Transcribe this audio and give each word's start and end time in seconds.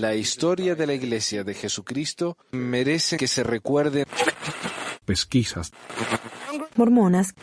La 0.00 0.14
historia 0.14 0.74
de 0.74 0.86
la 0.86 0.94
Iglesia 0.94 1.44
de 1.44 1.52
Jesucristo 1.52 2.38
merece 2.52 3.18
que 3.18 3.28
se 3.28 3.42
recuerde. 3.42 4.06
Pesquisas. 5.04 5.72
Mormonas. 6.74 7.34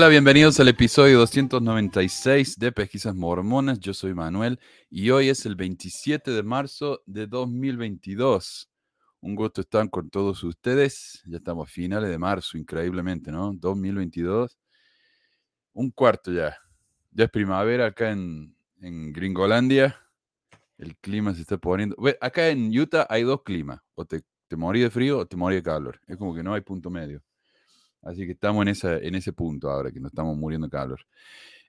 Hola, 0.00 0.08
bienvenidos 0.08 0.58
al 0.58 0.68
episodio 0.68 1.18
296 1.18 2.58
de 2.58 2.72
Pesquisas 2.72 3.14
Mormonas. 3.14 3.78
Yo 3.80 3.92
soy 3.92 4.14
Manuel 4.14 4.58
y 4.88 5.10
hoy 5.10 5.28
es 5.28 5.44
el 5.44 5.56
27 5.56 6.30
de 6.30 6.42
marzo 6.42 7.02
de 7.04 7.26
2022. 7.26 8.70
Un 9.20 9.34
gusto 9.34 9.60
estar 9.60 9.90
con 9.90 10.08
todos 10.08 10.42
ustedes. 10.42 11.22
Ya 11.26 11.36
estamos 11.36 11.68
a 11.68 11.70
finales 11.70 12.08
de 12.08 12.16
marzo, 12.16 12.56
increíblemente, 12.56 13.30
¿no? 13.30 13.52
2022. 13.52 14.58
Un 15.74 15.90
cuarto 15.90 16.32
ya. 16.32 16.56
Ya 17.10 17.24
es 17.24 17.30
primavera 17.30 17.84
acá 17.84 18.10
en, 18.10 18.56
en 18.80 19.12
Gringolandia. 19.12 20.00
El 20.78 20.96
clima 20.96 21.34
se 21.34 21.42
está 21.42 21.58
poniendo. 21.58 21.94
Acá 22.22 22.48
en 22.48 22.70
Utah 22.74 23.06
hay 23.10 23.24
dos 23.24 23.42
climas. 23.42 23.82
O 23.94 24.06
te, 24.06 24.22
te 24.48 24.56
morí 24.56 24.80
de 24.80 24.88
frío 24.88 25.18
o 25.18 25.26
te 25.26 25.36
morí 25.36 25.56
de 25.56 25.62
calor. 25.62 26.00
Es 26.06 26.16
como 26.16 26.34
que 26.34 26.42
no 26.42 26.54
hay 26.54 26.62
punto 26.62 26.88
medio. 26.88 27.22
Así 28.02 28.26
que 28.26 28.32
estamos 28.32 28.66
en, 28.66 29.04
en 29.04 29.14
ese 29.14 29.32
punto 29.32 29.70
ahora, 29.70 29.90
que 29.90 30.00
nos 30.00 30.12
estamos 30.12 30.36
muriendo 30.36 30.66
de 30.66 30.70
calor. 30.70 31.00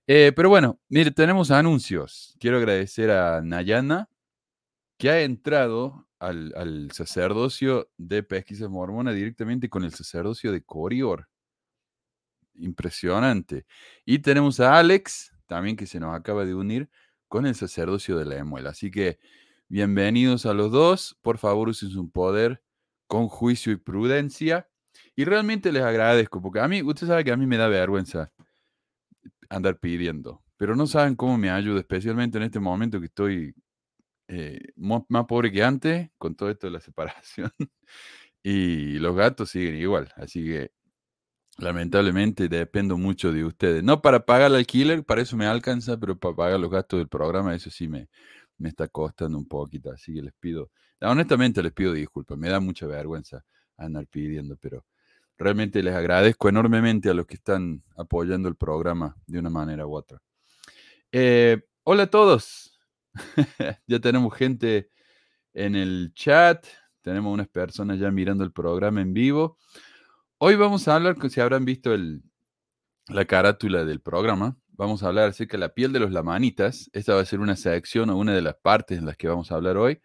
Eh, 0.07 0.31
pero 0.35 0.49
bueno, 0.49 0.79
mire, 0.89 1.11
tenemos 1.11 1.51
anuncios. 1.51 2.35
Quiero 2.39 2.57
agradecer 2.57 3.11
a 3.11 3.41
Nayana, 3.41 4.09
que 4.97 5.09
ha 5.09 5.21
entrado 5.21 6.07
al, 6.19 6.53
al 6.55 6.91
sacerdocio 6.91 7.89
de 7.97 8.23
pesquisas 8.23 8.69
mormona 8.69 9.13
directamente 9.13 9.69
con 9.69 9.83
el 9.83 9.93
sacerdocio 9.93 10.51
de 10.51 10.63
Corior. 10.63 11.27
Impresionante. 12.55 13.65
Y 14.05 14.19
tenemos 14.19 14.59
a 14.59 14.77
Alex, 14.77 15.33
también 15.47 15.75
que 15.75 15.87
se 15.87 15.99
nos 15.99 16.15
acaba 16.15 16.45
de 16.45 16.53
unir 16.53 16.89
con 17.27 17.45
el 17.45 17.55
sacerdocio 17.55 18.17
de 18.17 18.25
la 18.25 18.37
Emuela. 18.37 18.71
Así 18.71 18.91
que 18.91 19.19
bienvenidos 19.67 20.45
a 20.45 20.53
los 20.53 20.71
dos. 20.71 21.17
Por 21.21 21.37
favor, 21.37 21.69
usen 21.69 21.89
su 21.89 22.11
poder 22.11 22.61
con 23.07 23.27
juicio 23.27 23.71
y 23.71 23.77
prudencia. 23.77 24.69
Y 25.15 25.25
realmente 25.25 25.71
les 25.71 25.83
agradezco, 25.83 26.41
porque 26.41 26.59
a 26.59 26.67
mí, 26.67 26.81
usted 26.81 27.07
sabe 27.07 27.23
que 27.23 27.31
a 27.31 27.37
mí 27.37 27.45
me 27.45 27.57
da 27.57 27.67
vergüenza 27.67 28.31
andar 29.49 29.79
pidiendo, 29.79 30.43
pero 30.57 30.75
no 30.75 30.87
saben 30.87 31.15
cómo 31.15 31.37
me 31.37 31.49
ayuda, 31.49 31.79
especialmente 31.79 32.37
en 32.37 32.45
este 32.45 32.59
momento 32.59 32.99
que 32.99 33.07
estoy 33.07 33.53
eh, 34.27 34.59
más 34.77 35.25
pobre 35.27 35.51
que 35.51 35.63
antes, 35.63 36.09
con 36.17 36.35
todo 36.35 36.49
esto 36.49 36.67
de 36.67 36.71
la 36.71 36.81
separación. 36.81 37.51
Y 38.43 38.97
los 38.99 39.15
gatos 39.15 39.51
siguen 39.51 39.75
igual, 39.75 40.11
así 40.15 40.43
que 40.43 40.71
lamentablemente 41.57 42.49
dependo 42.49 42.97
mucho 42.97 43.31
de 43.31 43.45
ustedes. 43.45 43.83
No 43.83 44.01
para 44.01 44.25
pagar 44.25 44.51
el 44.51 44.57
alquiler, 44.57 45.03
para 45.05 45.21
eso 45.21 45.37
me 45.37 45.45
alcanza, 45.45 45.97
pero 45.97 46.17
para 46.17 46.35
pagar 46.35 46.59
los 46.59 46.71
gastos 46.71 46.99
del 46.99 47.07
programa, 47.07 47.55
eso 47.55 47.69
sí 47.69 47.87
me, 47.87 48.09
me 48.57 48.69
está 48.69 48.87
costando 48.87 49.37
un 49.37 49.47
poquito. 49.47 49.91
Así 49.91 50.13
que 50.13 50.21
les 50.23 50.33
pido, 50.39 50.71
honestamente 51.01 51.61
les 51.63 51.73
pido 51.73 51.93
disculpas, 51.93 52.37
me 52.37 52.49
da 52.49 52.59
mucha 52.59 52.87
vergüenza 52.87 53.43
andar 53.77 54.07
pidiendo, 54.07 54.57
pero 54.57 54.85
realmente 55.41 55.81
les 55.81 55.95
agradezco 55.95 56.49
enormemente 56.49 57.09
a 57.09 57.13
los 57.13 57.25
que 57.25 57.35
están 57.35 57.83
apoyando 57.97 58.47
el 58.47 58.55
programa 58.55 59.15
de 59.25 59.39
una 59.39 59.49
manera 59.49 59.87
u 59.87 59.95
otra. 59.95 60.21
Eh, 61.11 61.61
hola 61.83 62.03
a 62.03 62.07
todos. 62.07 62.79
ya 63.87 63.99
tenemos 63.99 64.33
gente 64.35 64.89
en 65.53 65.75
el 65.75 66.13
chat, 66.13 66.65
tenemos 67.01 67.33
unas 67.33 67.47
personas 67.47 67.99
ya 67.99 68.11
mirando 68.11 68.43
el 68.43 68.51
programa 68.51 69.01
en 69.01 69.13
vivo. 69.13 69.57
Hoy 70.37 70.55
vamos 70.55 70.87
a 70.87 70.95
hablar, 70.95 71.17
si 71.29 71.41
habrán 71.41 71.65
visto 71.65 71.93
el, 71.93 72.21
la 73.07 73.25
carátula 73.25 73.83
del 73.83 73.99
programa, 73.99 74.57
vamos 74.69 75.03
a 75.03 75.07
hablar 75.07 75.29
acerca 75.29 75.57
de 75.57 75.61
la 75.61 75.73
piel 75.73 75.91
de 75.91 75.99
los 75.99 76.11
lamanitas. 76.11 76.89
Esta 76.93 77.15
va 77.15 77.21
a 77.21 77.25
ser 77.25 77.39
una 77.39 77.55
sección 77.55 78.09
o 78.11 78.17
una 78.17 78.33
de 78.33 78.41
las 78.41 78.55
partes 78.55 78.99
en 78.99 79.05
las 79.05 79.17
que 79.17 79.27
vamos 79.27 79.51
a 79.51 79.55
hablar 79.55 79.77
hoy. 79.77 79.99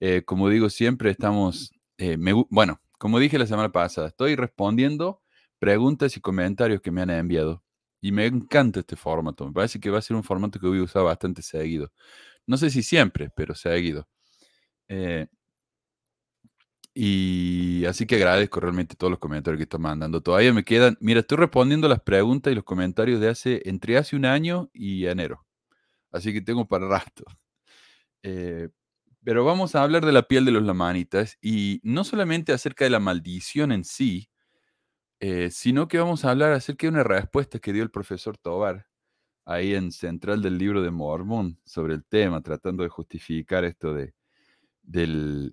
Eh, 0.00 0.22
como 0.24 0.48
digo 0.48 0.68
siempre, 0.68 1.10
estamos, 1.10 1.72
eh, 1.98 2.18
bueno, 2.50 2.80
como 2.98 3.18
dije 3.18 3.38
la 3.38 3.46
semana 3.46 3.70
pasada, 3.72 4.08
estoy 4.08 4.36
respondiendo 4.36 5.22
preguntas 5.58 6.16
y 6.16 6.20
comentarios 6.20 6.80
que 6.80 6.90
me 6.90 7.02
han 7.02 7.10
enviado. 7.10 7.62
Y 8.00 8.12
me 8.12 8.26
encanta 8.26 8.80
este 8.80 8.96
formato. 8.96 9.46
Me 9.46 9.52
parece 9.52 9.80
que 9.80 9.90
va 9.90 9.98
a 9.98 10.02
ser 10.02 10.16
un 10.16 10.22
formato 10.24 10.60
que 10.60 10.66
voy 10.68 10.78
a 10.78 10.82
usar 10.84 11.02
bastante 11.04 11.42
seguido. 11.42 11.92
No 12.46 12.56
sé 12.58 12.70
si 12.70 12.82
siempre, 12.82 13.30
pero 13.34 13.54
seguido. 13.54 14.08
Eh, 14.88 15.26
y 16.94 17.84
así 17.86 18.06
que 18.06 18.16
agradezco 18.16 18.58
realmente 18.60 18.96
todos 18.96 19.10
los 19.10 19.18
comentarios 19.20 19.58
que 19.58 19.64
están 19.64 19.82
mandando. 19.82 20.22
Todavía 20.22 20.52
me 20.54 20.64
quedan, 20.64 20.96
mira, 21.00 21.20
estoy 21.20 21.36
respondiendo 21.38 21.88
las 21.88 22.00
preguntas 22.00 22.50
y 22.52 22.54
los 22.56 22.64
comentarios 22.64 23.20
de 23.20 23.28
hace, 23.28 23.62
entre 23.66 23.98
hace 23.98 24.16
un 24.16 24.24
año 24.24 24.70
y 24.72 25.04
enero. 25.06 25.44
Así 26.12 26.32
que 26.32 26.42
tengo 26.42 26.66
para 26.68 26.88
rato. 26.88 27.24
Eh, 28.24 28.70
pero 29.26 29.44
vamos 29.44 29.74
a 29.74 29.82
hablar 29.82 30.06
de 30.06 30.12
la 30.12 30.28
piel 30.28 30.44
de 30.44 30.52
los 30.52 30.62
lamanitas 30.62 31.36
y 31.42 31.80
no 31.82 32.04
solamente 32.04 32.52
acerca 32.52 32.84
de 32.84 32.92
la 32.92 33.00
maldición 33.00 33.72
en 33.72 33.82
sí, 33.84 34.30
eh, 35.20 35.50
sino 35.50 35.88
que 35.88 35.98
vamos 35.98 36.24
a 36.24 36.30
hablar 36.32 36.52
acerca 36.52 36.86
de 36.86 36.92
una 36.92 37.04
respuesta 37.04 37.58
que 37.58 37.72
dio 37.72 37.82
el 37.82 37.90
profesor 37.90 38.38
Tobar 38.38 38.86
ahí 39.46 39.74
en 39.74 39.92
Central 39.92 40.42
del 40.42 40.58
Libro 40.58 40.82
de 40.82 40.90
Mormón 40.92 41.60
sobre 41.64 41.94
el 41.94 42.04
tema, 42.04 42.42
tratando 42.42 42.84
de 42.84 42.90
justificar 42.90 43.64
esto 43.64 43.94
de, 43.94 44.14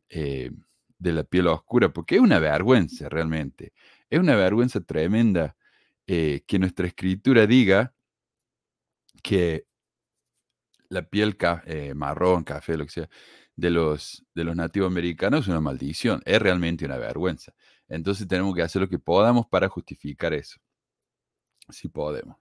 eh, 0.09 0.51
de 0.97 1.11
la 1.13 1.23
piel 1.23 1.47
oscura, 1.47 1.91
porque 1.91 2.15
es 2.15 2.21
una 2.21 2.39
vergüenza 2.39 3.09
realmente, 3.09 3.73
es 4.09 4.19
una 4.19 4.35
vergüenza 4.35 4.81
tremenda 4.81 5.55
eh, 6.07 6.43
que 6.47 6.59
nuestra 6.59 6.87
escritura 6.87 7.47
diga 7.47 7.93
que 9.23 9.65
la 10.89 11.01
piel 11.09 11.37
ca- 11.37 11.63
marrón, 11.95 12.43
café, 12.43 12.77
lo 12.77 12.85
que 12.85 12.91
sea, 12.91 13.09
de 13.55 13.69
los, 13.69 14.25
de 14.33 14.43
los 14.43 14.55
nativos 14.55 14.87
americanos 14.87 15.41
es 15.41 15.47
una 15.47 15.61
maldición, 15.61 16.21
es 16.25 16.41
realmente 16.41 16.85
una 16.85 16.97
vergüenza. 16.97 17.53
Entonces 17.87 18.27
tenemos 18.27 18.55
que 18.55 18.61
hacer 18.61 18.81
lo 18.81 18.89
que 18.89 18.99
podamos 18.99 19.47
para 19.47 19.69
justificar 19.69 20.33
eso, 20.33 20.59
si 21.69 21.89
podemos. 21.89 22.37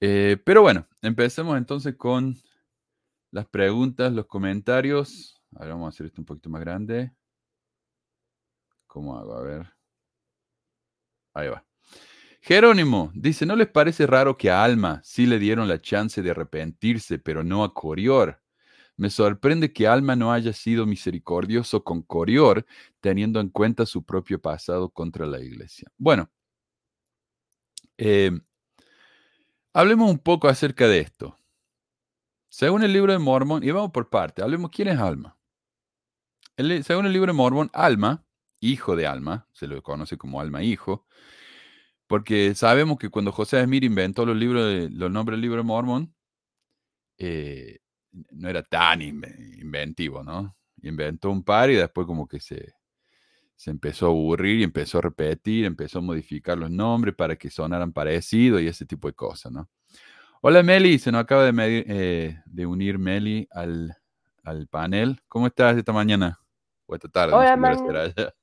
Eh, 0.00 0.36
pero 0.44 0.62
bueno, 0.62 0.86
empecemos 1.02 1.56
entonces 1.56 1.96
con 1.96 2.36
las 3.30 3.46
preguntas, 3.46 4.12
los 4.12 4.26
comentarios. 4.26 5.42
Ahora 5.54 5.70
vamos 5.70 5.86
a 5.86 5.88
hacer 5.88 6.06
esto 6.06 6.20
un 6.20 6.26
poquito 6.26 6.50
más 6.50 6.60
grande. 6.60 7.12
¿Cómo 8.86 9.16
hago? 9.18 9.36
A 9.36 9.42
ver. 9.42 9.72
Ahí 11.34 11.48
va. 11.48 11.64
Jerónimo 12.40 13.10
dice, 13.14 13.44
¿no 13.44 13.56
les 13.56 13.68
parece 13.68 14.06
raro 14.06 14.36
que 14.36 14.50
a 14.50 14.62
Alma 14.62 15.00
sí 15.02 15.26
le 15.26 15.38
dieron 15.38 15.66
la 15.66 15.80
chance 15.80 16.22
de 16.22 16.30
arrepentirse, 16.30 17.18
pero 17.18 17.42
no 17.42 17.64
a 17.64 17.74
Corior? 17.74 18.40
Me 18.96 19.10
sorprende 19.10 19.72
que 19.72 19.86
Alma 19.86 20.16
no 20.16 20.32
haya 20.32 20.52
sido 20.52 20.86
misericordioso 20.86 21.84
con 21.84 22.02
Corior, 22.02 22.64
teniendo 23.00 23.40
en 23.40 23.50
cuenta 23.50 23.84
su 23.84 24.04
propio 24.04 24.40
pasado 24.40 24.88
contra 24.88 25.26
la 25.26 25.40
iglesia. 25.40 25.90
Bueno, 25.98 26.30
eh, 27.98 28.30
hablemos 29.74 30.10
un 30.10 30.18
poco 30.18 30.48
acerca 30.48 30.88
de 30.88 31.00
esto. 31.00 31.36
Según 32.48 32.82
el 32.82 32.92
libro 32.92 33.12
de 33.12 33.18
Mormón, 33.18 33.62
y 33.64 33.70
vamos 33.70 33.90
por 33.90 34.08
parte, 34.08 34.42
hablemos 34.42 34.70
quién 34.70 34.88
es 34.88 34.98
Alma. 34.98 35.36
El- 36.56 36.82
según 36.84 37.04
el 37.04 37.12
libro 37.12 37.32
de 37.32 37.36
Mormón, 37.36 37.70
Alma, 37.74 38.24
hijo 38.60 38.96
de 38.96 39.06
Alma, 39.06 39.46
se 39.52 39.66
lo 39.66 39.82
conoce 39.82 40.16
como 40.16 40.40
Alma 40.40 40.62
hijo, 40.62 41.06
porque 42.06 42.54
sabemos 42.54 42.98
que 42.98 43.10
cuando 43.10 43.32
José 43.32 43.62
Smith 43.64 43.84
inventó 43.84 44.24
los 44.24 44.36
libros, 44.36 44.64
de- 44.64 44.88
los 44.90 45.10
nombres 45.10 45.34
del 45.34 45.42
libro 45.42 45.58
de 45.58 45.64
Mormón, 45.64 46.14
eh, 47.18 47.80
no 48.32 48.48
era 48.48 48.62
tan 48.62 49.00
inve- 49.00 49.60
inventivo, 49.60 50.22
¿no? 50.22 50.56
Inventó 50.82 51.30
un 51.30 51.42
par 51.44 51.70
y 51.70 51.74
después 51.76 52.06
como 52.06 52.26
que 52.28 52.40
se, 52.40 52.74
se 53.56 53.70
empezó 53.70 54.06
a 54.06 54.10
aburrir 54.10 54.60
y 54.60 54.64
empezó 54.64 54.98
a 54.98 55.02
repetir, 55.02 55.64
empezó 55.64 55.98
a 56.00 56.02
modificar 56.02 56.58
los 56.58 56.70
nombres 56.70 57.14
para 57.14 57.36
que 57.36 57.50
sonaran 57.50 57.92
parecidos 57.92 58.62
y 58.62 58.68
ese 58.68 58.86
tipo 58.86 59.08
de 59.08 59.14
cosas, 59.14 59.52
¿no? 59.52 59.68
Hola 60.42 60.62
Meli, 60.62 60.98
se 60.98 61.12
nos 61.12 61.22
acaba 61.22 61.44
de, 61.44 61.52
medir- 61.52 61.84
eh, 61.88 62.40
de 62.46 62.66
unir 62.66 62.98
Meli 62.98 63.48
al, 63.50 63.96
al 64.44 64.68
panel. 64.68 65.20
¿Cómo 65.28 65.46
estás 65.48 65.76
esta 65.76 65.92
mañana? 65.92 66.38
O 66.86 66.94
esta 66.94 67.08
tarde, 67.08 67.32
no 67.32 67.38
Hola, 67.38 67.56
sé 67.76 67.98
allá. 67.98 68.34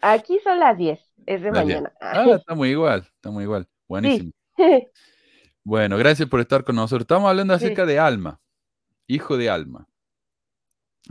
Aquí 0.00 0.38
son 0.40 0.58
las 0.60 0.76
10, 0.76 1.00
es 1.26 1.42
de 1.42 1.50
Las 1.50 1.66
10. 1.66 1.78
mañana. 1.78 1.92
Ah, 2.00 2.24
estamos 2.36 2.66
igual, 2.66 3.08
estamos 3.16 3.42
igual. 3.42 3.68
Buenísimo. 3.88 4.32
Sí. 4.56 4.88
Bueno, 5.64 5.96
gracias 5.96 6.28
por 6.28 6.40
estar 6.40 6.64
con 6.64 6.76
nosotros. 6.76 7.02
Estamos 7.02 7.28
hablando 7.30 7.54
Sí. 7.54 7.64
acerca 7.66 7.86
de 7.86 7.98
Alma, 7.98 8.40
hijo 9.14 9.36
de 9.36 9.50
Alma. 9.50 9.88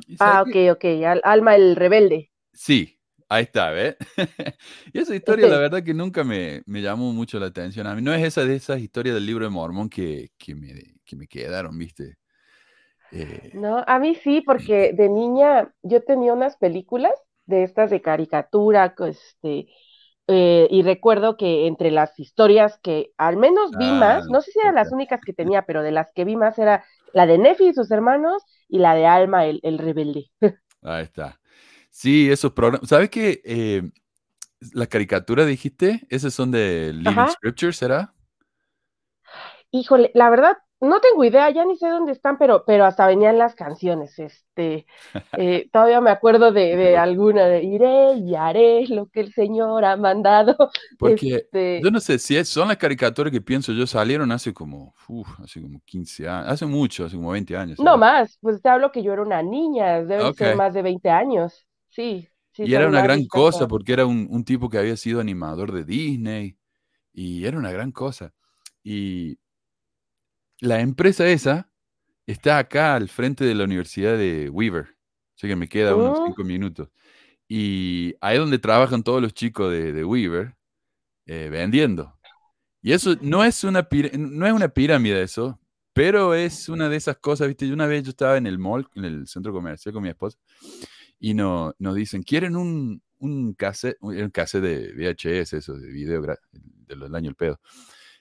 ¿Y 0.08 0.18
Ah, 0.20 0.42
qué? 0.42 0.42
ok, 0.42 0.56
ok. 0.72 0.86
Al- 1.06 1.22
Alma 1.26 1.56
el 1.58 1.76
rebelde. 1.76 2.32
Sí, 2.54 2.98
Ahí 3.30 3.44
está, 3.44 3.70
¿ves? 3.72 3.96
y 4.94 5.00
esa 5.00 5.16
historia, 5.16 5.48
la 5.48 5.58
verdad, 5.58 5.82
que 5.84 5.94
nunca 5.94 6.26
me, 6.26 6.64
me, 6.66 6.82
llamó 6.82 7.14
mucho 7.14 7.40
la 7.40 7.46
atención. 7.46 7.88
A 7.88 7.96
mí 7.96 8.02
no 8.02 8.14
es 8.14 8.22
esa 8.26 8.44
de 8.44 8.56
esas 8.58 8.82
historias 8.82 9.16
del 9.16 9.26
libro 9.26 9.46
de 9.46 9.50
Mormón 9.52 9.90
que, 9.90 10.32
que, 10.38 10.54
me, 10.54 10.96
que 11.06 11.16
me 11.16 11.28
quedaron, 11.28 11.78
¿viste? 11.78 12.18
Eh, 13.12 13.54
no, 13.54 13.84
a 13.88 14.00
mí 14.00 14.16
sí, 14.16 14.42
porque 14.42 14.94
de 14.94 15.10
niña 15.10 15.74
yo 15.84 16.04
tenía 16.04 16.34
unas 16.34 16.58
películas 16.58 17.14
de 17.46 17.64
estas 17.64 17.90
de 17.90 18.02
caricatura, 18.02 18.96
este, 19.08 19.68
eh, 20.28 20.68
y 20.70 20.84
recuerdo 20.84 21.36
que 21.38 21.68
entre 21.68 21.92
las 21.92 22.18
historias 22.20 22.80
que 22.80 23.12
al 23.18 23.38
menos 23.38 23.76
vi 23.78 23.94
más, 23.94 24.30
no 24.30 24.42
sé 24.42 24.52
si 24.52 24.60
eran 24.60 24.76
las 24.76 24.92
únicas 24.92 25.24
que 25.24 25.34
tenía, 25.34 25.64
pero 25.64 25.84
de 25.84 25.92
las 25.92 26.14
que 26.14 26.24
vi 26.26 26.36
más 26.36 26.58
era 26.60 26.86
la 27.14 27.26
de 27.26 27.38
Nefi 27.38 27.68
y 27.70 27.74
sus 27.74 27.92
hermanos 27.92 28.44
y 28.68 28.80
la 28.80 28.96
de 28.96 29.06
Alma, 29.08 29.46
el, 29.46 29.60
el 29.64 29.78
rebelde. 29.80 30.32
Ahí 30.82 31.04
está. 31.04 31.40
Sí, 31.90 32.32
esos 32.32 32.54
programas. 32.54 32.90
¿Sabes 32.90 33.10
qué? 33.10 33.42
Eh, 33.46 33.84
la 34.74 34.88
caricatura 34.88 35.46
dijiste, 35.46 36.08
esos 36.10 36.34
son 36.34 36.52
de 36.52 36.94
Living 36.94 37.28
Scripture, 37.28 37.74
¿será? 37.74 38.14
Híjole, 39.72 40.12
la 40.14 40.30
verdad, 40.30 40.58
no 40.82 41.00
tengo 41.00 41.24
idea, 41.24 41.50
ya 41.52 41.64
ni 41.64 41.78
sé 41.78 41.88
dónde 41.88 42.12
están, 42.12 42.40
pero, 42.40 42.64
pero 42.66 42.86
hasta 42.86 43.06
venían 43.06 43.38
las 43.38 43.54
canciones. 43.54 44.18
Este, 44.18 44.88
eh, 45.38 45.70
todavía 45.72 46.02
me 46.02 46.10
acuerdo 46.10 46.52
de, 46.52 46.98
alguna 46.98 47.46
de 47.46 47.64
iré 47.64 48.14
y 48.16 48.36
haré 48.36 48.88
lo 48.88 49.06
que 49.08 49.22
el 49.22 49.32
Señor 49.32 49.86
ha 49.86 49.96
mandado. 49.96 50.56
Porque 51.00 51.36
este 51.36 51.82
yo 51.84 51.92
no 51.92 52.00
sé 52.00 52.18
si 52.18 52.44
son 52.46 52.68
las 52.68 52.78
caricaturas 52.78 53.32
que 53.32 53.42
pienso 53.42 53.72
yo 53.74 53.86
salieron 53.86 54.32
hace 54.32 54.54
como, 54.54 54.96
hace 55.44 55.62
como 55.62 55.82
15 55.86 56.28
años, 56.28 56.48
hace 56.50 56.66
mucho, 56.66 57.06
hace 57.06 57.16
como 57.16 57.32
20 57.32 57.56
años. 57.56 57.80
No 57.80 57.98
más, 57.98 58.38
pues 58.42 58.62
te 58.62 58.70
hablo 58.70 58.92
que 58.92 59.04
yo 59.04 59.14
era 59.14 59.22
una 59.22 59.44
niña, 59.44 60.04
debe 60.04 60.34
ser 60.34 60.56
más 60.56 60.74
de 60.74 60.82
20 60.82 61.10
años. 61.10 61.68
Sí. 61.90 62.28
sí 62.54 62.64
y 62.64 62.74
era 62.74 62.88
una 62.88 63.04
gran 63.04 63.26
cosa 63.28 63.68
porque 63.68 63.94
era 63.94 64.06
un, 64.06 64.28
un 64.32 64.44
tipo 64.44 64.68
que 64.68 64.80
había 64.80 64.98
sido 64.98 65.20
animador 65.20 65.72
de 65.72 65.84
Disney 65.84 66.58
y 67.14 67.46
era 67.46 67.58
una 67.58 67.72
gran 67.72 67.92
cosa. 67.92 68.34
Y 68.84 69.38
la 70.62 70.80
empresa 70.80 71.28
esa 71.28 71.70
está 72.26 72.60
acá 72.60 72.96
al 72.96 73.10
frente 73.10 73.44
de 73.44 73.56
la 73.56 73.66
Universidad 73.66 74.18
de 74.18 74.50
Weaver. 74.50 74.96
Sé 75.36 75.48
que 75.48 75.56
me 75.56 75.68
queda 75.68 75.96
unos 75.96 76.20
oh. 76.20 76.26
cinco 76.28 76.44
minutos. 76.44 76.88
Y 77.48 78.16
ahí 78.22 78.36
es 78.36 78.40
donde 78.40 78.60
trabajan 78.60 79.04
todos 79.04 79.22
los 79.22 79.34
chicos 79.34 79.72
de, 79.72 80.06
Weaver 80.06 80.56
eh, 81.26 81.50
vendiendo. 81.52 82.18
Y 82.82 82.94
eso 82.94 83.18
no 83.22 83.44
es, 83.44 83.64
una 83.64 83.88
no 84.18 84.48
es 84.48 84.54
una 84.54 84.70
pirámide 84.70 85.22
eso, 85.22 85.60
pero 85.94 86.34
es 86.34 86.70
una 86.70 86.90
de 86.90 86.96
esas 86.96 87.18
cosas, 87.18 87.48
¿viste? 87.48 87.72
Una 87.74 87.88
vez 87.88 88.04
yo 88.04 88.12
estaba 88.12 88.38
en 88.38 88.48
el 88.48 88.58
mall, 88.58 88.88
en 88.96 89.06
el 89.06 89.28
centro 89.28 89.52
comercial 89.52 89.94
con 89.94 90.04
mi 90.04 90.10
esposa, 90.10 90.38
y 91.20 91.34
no, 91.34 91.76
nos 91.78 91.96
dicen, 91.96 92.24
¿quieren 92.24 92.56
un, 92.56 93.04
un 93.18 93.54
cassette, 93.54 93.98
un 94.00 94.30
cassette 94.30 94.64
de 94.64 94.94
VHS, 94.94 95.54
eso, 95.54 95.74
de 95.74 95.92
video 95.92 96.22
del 96.52 97.16
año 97.16 97.30
el 97.30 97.36
pedo? 97.36 97.60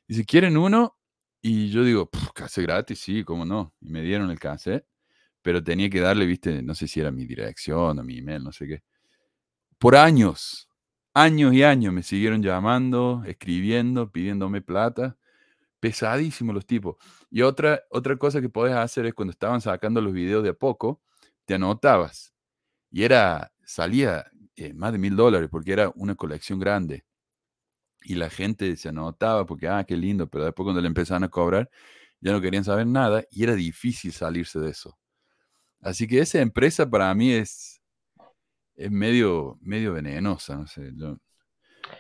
Dice, 0.09 0.25
¿quieren 0.25 0.57
uno? 0.57 0.97
Y 1.43 1.71
yo 1.71 1.85
digo, 1.85 2.11
cassette 2.35 2.65
gratis, 2.67 3.01
sí, 3.01 3.25
cómo 3.25 3.45
no. 3.45 3.75
Y 3.81 3.91
me 3.91 4.03
dieron 4.03 4.31
el 4.31 4.39
cassette, 4.39 4.87
pero 5.43 5.63
tenía 5.65 5.89
que 5.91 6.01
darle, 6.01 6.27
viste, 6.27 6.63
no 6.63 6.75
sé 6.75 6.87
si 6.89 7.01
era 7.01 7.11
mi 7.11 7.27
dirección 7.27 7.99
o 7.99 8.05
mi 8.05 8.19
email, 8.19 8.45
no 8.45 8.53
sé 8.53 8.67
qué. 8.67 8.83
Por 9.79 9.97
años, 9.97 10.69
años 11.15 11.55
y 11.55 11.63
años 11.63 11.95
me 11.95 12.03
siguieron 12.03 12.43
llamando, 12.43 13.23
escribiendo, 13.27 14.13
pidiéndome 14.13 14.63
plata. 14.63 15.17
Pesadísimos 15.81 16.55
los 16.55 16.67
tipos. 16.67 16.97
Y 17.31 17.43
otra, 17.43 17.83
otra 17.91 18.17
cosa 18.17 18.41
que 18.43 18.51
podés 18.51 18.75
hacer 18.75 19.07
es 19.07 19.15
cuando 19.15 19.33
estaban 19.33 19.63
sacando 19.63 20.01
los 20.03 20.13
videos 20.13 20.43
de 20.45 20.51
a 20.51 20.55
poco, 20.55 21.03
te 21.47 21.55
anotabas. 21.55 22.35
Y 22.91 23.05
era, 23.05 23.53
salía 23.65 24.27
eh, 24.57 24.75
más 24.75 24.93
de 24.93 24.99
mil 24.99 25.17
dólares 25.17 25.49
porque 25.51 25.73
era 25.73 25.91
una 25.97 26.15
colección 26.17 26.59
grande 26.61 27.05
y 28.03 28.15
la 28.15 28.31
gente 28.31 28.77
se 28.77 28.89
anotaba 28.89 29.47
porque, 29.47 29.69
ah, 29.69 29.85
qué 29.85 29.97
lindo, 29.97 30.29
pero 30.29 30.45
después 30.45 30.65
cuando 30.65 30.81
le 30.81 30.89
empezaban 30.89 31.25
a 31.25 31.29
cobrar, 31.29 31.71
ya 32.21 32.33
no 32.33 32.41
querían 32.41 32.65
saber 32.65 32.87
nada 32.87 33.25
y 33.31 33.45
era 33.45 33.55
difícil 33.55 34.13
salirse 34.13 34.59
de 34.61 34.71
eso. 34.71 34.99
Así 35.81 36.07
que 36.07 36.21
esa 36.21 36.41
empresa 36.41 36.89
para 36.89 37.15
mí 37.15 37.33
es, 37.33 37.81
es 38.75 38.91
medio, 38.91 39.59
medio 39.63 39.95
venenosa, 39.95 40.57
no 40.57 40.67
sé. 40.67 40.93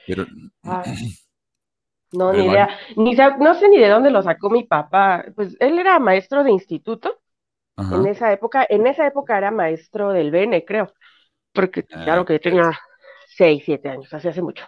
pero... 0.06 0.26
Ah, 0.62 0.84
no, 2.12 2.32
ni 2.32 2.46
idea. 2.46 2.68
no 2.96 3.54
sé 3.54 3.68
ni 3.68 3.78
de 3.78 3.88
dónde 3.88 4.10
lo 4.10 4.22
sacó 4.22 4.50
mi 4.50 4.64
papá. 4.64 5.24
Pues 5.34 5.56
él 5.60 5.78
era 5.78 5.98
maestro 5.98 6.44
de 6.44 6.50
instituto 6.50 7.20
en 7.76 8.06
esa 8.06 8.32
época. 8.32 8.66
En 8.68 8.86
esa 8.86 9.06
época 9.06 9.38
era 9.38 9.50
maestro 9.50 10.10
del 10.10 10.30
BN, 10.30 10.64
creo. 10.66 10.92
Porque 11.52 11.84
ah, 11.92 12.04
claro 12.04 12.24
que 12.24 12.38
tenía 12.38 12.70
seis, 13.28 13.62
siete 13.64 13.88
años, 13.88 14.12
hace 14.12 14.28
hace 14.28 14.42
mucho. 14.42 14.64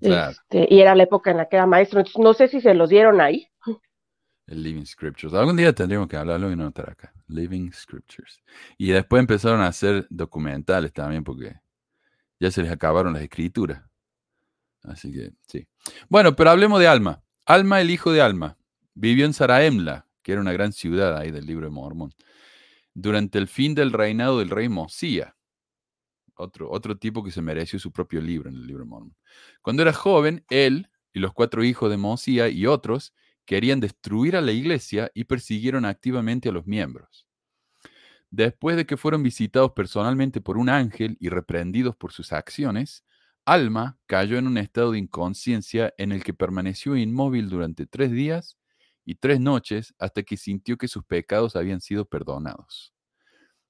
Este, 0.00 0.66
y 0.70 0.80
era 0.80 0.94
la 0.94 1.02
época 1.02 1.30
en 1.30 1.38
la 1.38 1.48
que 1.48 1.56
era 1.56 1.66
maestro. 1.66 2.00
Entonces, 2.00 2.22
no 2.22 2.34
sé 2.34 2.48
si 2.48 2.60
se 2.60 2.74
los 2.74 2.88
dieron 2.88 3.20
ahí. 3.20 3.48
El 4.46 4.62
Living 4.62 4.84
Scriptures. 4.84 5.34
Algún 5.34 5.56
día 5.56 5.72
tendríamos 5.74 6.08
que 6.08 6.16
hablarlo 6.16 6.50
y 6.50 6.56
no 6.56 6.68
estar 6.68 6.88
acá. 6.90 7.12
Living 7.26 7.70
Scriptures. 7.72 8.42
Y 8.78 8.90
después 8.90 9.20
empezaron 9.20 9.60
a 9.60 9.66
hacer 9.66 10.06
documentales 10.08 10.92
también 10.92 11.22
porque 11.22 11.56
ya 12.40 12.50
se 12.50 12.62
les 12.62 12.72
acabaron 12.72 13.12
las 13.12 13.22
escrituras. 13.22 13.82
Así 14.84 15.12
que 15.12 15.32
sí. 15.46 15.66
Bueno, 16.08 16.34
pero 16.34 16.50
hablemos 16.50 16.80
de 16.80 16.88
Alma. 16.88 17.22
Alma, 17.44 17.80
el 17.80 17.90
hijo 17.90 18.12
de 18.12 18.22
Alma, 18.22 18.56
vivió 18.94 19.26
en 19.26 19.34
Saraemla, 19.34 20.06
que 20.22 20.32
era 20.32 20.40
una 20.40 20.52
gran 20.52 20.72
ciudad 20.72 21.16
ahí 21.16 21.30
del 21.30 21.46
libro 21.46 21.66
de 21.66 21.70
Mormón, 21.70 22.14
durante 22.94 23.38
el 23.38 23.48
fin 23.48 23.74
del 23.74 23.92
reinado 23.92 24.38
del 24.38 24.50
rey 24.50 24.68
Mosía 24.68 25.34
otro, 26.38 26.70
otro 26.70 26.96
tipo 26.96 27.22
que 27.22 27.30
se 27.30 27.42
mereció 27.42 27.78
su 27.78 27.92
propio 27.92 28.20
libro 28.20 28.48
en 28.48 28.56
el 28.56 28.66
libro 28.66 28.86
Mormon. 28.86 29.16
Cuando 29.62 29.82
era 29.82 29.92
joven, 29.92 30.44
él 30.48 30.88
y 31.12 31.20
los 31.20 31.32
cuatro 31.32 31.64
hijos 31.64 31.90
de 31.90 31.96
Mosía 31.96 32.48
y 32.48 32.66
otros 32.66 33.14
querían 33.44 33.80
destruir 33.80 34.36
a 34.36 34.40
la 34.40 34.52
iglesia 34.52 35.10
y 35.14 35.24
persiguieron 35.24 35.84
activamente 35.84 36.48
a 36.48 36.52
los 36.52 36.66
miembros. 36.66 37.26
Después 38.30 38.76
de 38.76 38.84
que 38.84 38.98
fueron 38.98 39.22
visitados 39.22 39.72
personalmente 39.72 40.40
por 40.40 40.58
un 40.58 40.68
ángel 40.68 41.16
y 41.18 41.30
reprendidos 41.30 41.96
por 41.96 42.12
sus 42.12 42.32
acciones, 42.32 43.04
Alma 43.46 43.98
cayó 44.04 44.36
en 44.36 44.46
un 44.46 44.58
estado 44.58 44.92
de 44.92 44.98
inconsciencia 44.98 45.94
en 45.96 46.12
el 46.12 46.22
que 46.22 46.34
permaneció 46.34 46.94
inmóvil 46.94 47.48
durante 47.48 47.86
tres 47.86 48.12
días 48.12 48.58
y 49.06 49.14
tres 49.14 49.40
noches 49.40 49.94
hasta 49.98 50.22
que 50.22 50.36
sintió 50.36 50.76
que 50.76 50.86
sus 50.86 51.02
pecados 51.04 51.56
habían 51.56 51.80
sido 51.80 52.04
perdonados. 52.04 52.92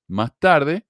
Más 0.08 0.36
tarde, 0.40 0.87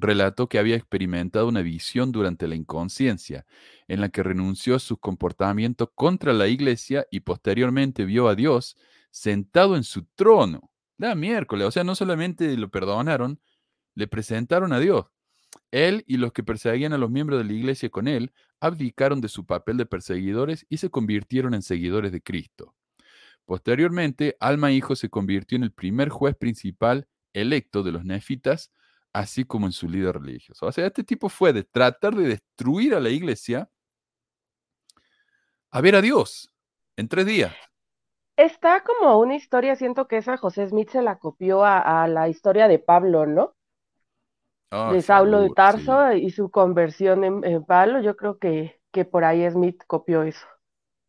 relató 0.00 0.48
que 0.48 0.58
había 0.58 0.76
experimentado 0.76 1.48
una 1.48 1.62
visión 1.62 2.12
durante 2.12 2.46
la 2.46 2.54
inconsciencia, 2.54 3.46
en 3.88 4.00
la 4.00 4.08
que 4.08 4.22
renunció 4.22 4.76
a 4.76 4.78
su 4.78 4.98
comportamiento 4.98 5.92
contra 5.92 6.32
la 6.32 6.46
iglesia 6.46 7.06
y 7.10 7.20
posteriormente 7.20 8.04
vio 8.04 8.28
a 8.28 8.34
Dios 8.34 8.76
sentado 9.10 9.76
en 9.76 9.84
su 9.84 10.04
trono. 10.14 10.70
La 10.98 11.14
miércoles, 11.14 11.66
o 11.66 11.70
sea, 11.70 11.84
no 11.84 11.94
solamente 11.94 12.56
lo 12.56 12.70
perdonaron, 12.70 13.40
le 13.94 14.06
presentaron 14.06 14.72
a 14.72 14.80
Dios. 14.80 15.06
Él 15.70 16.04
y 16.06 16.16
los 16.16 16.32
que 16.32 16.42
perseguían 16.42 16.92
a 16.92 16.98
los 16.98 17.10
miembros 17.10 17.38
de 17.38 17.44
la 17.44 17.52
iglesia 17.52 17.90
con 17.90 18.06
él 18.08 18.32
abdicaron 18.60 19.20
de 19.20 19.28
su 19.28 19.46
papel 19.46 19.76
de 19.76 19.86
perseguidores 19.86 20.66
y 20.68 20.78
se 20.78 20.90
convirtieron 20.90 21.54
en 21.54 21.62
seguidores 21.62 22.12
de 22.12 22.22
Cristo. 22.22 22.74
Posteriormente, 23.44 24.36
Alma 24.40 24.72
Hijo 24.72 24.94
se 24.94 25.08
convirtió 25.08 25.56
en 25.56 25.62
el 25.62 25.72
primer 25.72 26.10
juez 26.10 26.36
principal 26.36 27.08
electo 27.32 27.82
de 27.82 27.92
los 27.92 28.04
nefitas 28.04 28.70
así 29.12 29.44
como 29.44 29.66
en 29.66 29.72
su 29.72 29.88
líder 29.88 30.20
religioso. 30.20 30.66
O 30.66 30.72
sea, 30.72 30.86
este 30.86 31.04
tipo 31.04 31.28
fue 31.28 31.52
de 31.52 31.64
tratar 31.64 32.14
de 32.14 32.28
destruir 32.28 32.94
a 32.94 33.00
la 33.00 33.10
iglesia 33.10 33.70
a 35.70 35.80
ver 35.80 35.96
a 35.96 36.00
Dios 36.00 36.52
en 36.96 37.08
tres 37.08 37.26
días. 37.26 37.54
Está 38.36 38.84
como 38.84 39.18
una 39.18 39.34
historia, 39.34 39.74
siento 39.74 40.06
que 40.06 40.18
esa 40.18 40.36
José 40.36 40.68
Smith 40.68 40.90
se 40.90 41.02
la 41.02 41.18
copió 41.18 41.64
a, 41.64 42.06
la 42.06 42.28
historia 42.28 42.68
de 42.68 42.78
Pablo, 42.78 43.26
¿no? 43.26 43.56
Ah, 44.70 44.92
de 44.92 45.02
Saulo 45.02 45.40
de 45.40 45.50
Tarso 45.50 46.12
y 46.12 46.30
su 46.30 46.50
conversión 46.50 47.24
en, 47.24 47.64
Pablo, 47.64 48.00
yo 48.00 48.16
creo 48.16 48.38
que, 48.38 48.80
que 48.92 49.04
por 49.04 49.24
ahí 49.24 49.50
Smith 49.50 49.82
copió 49.86 50.22
eso. 50.22 50.46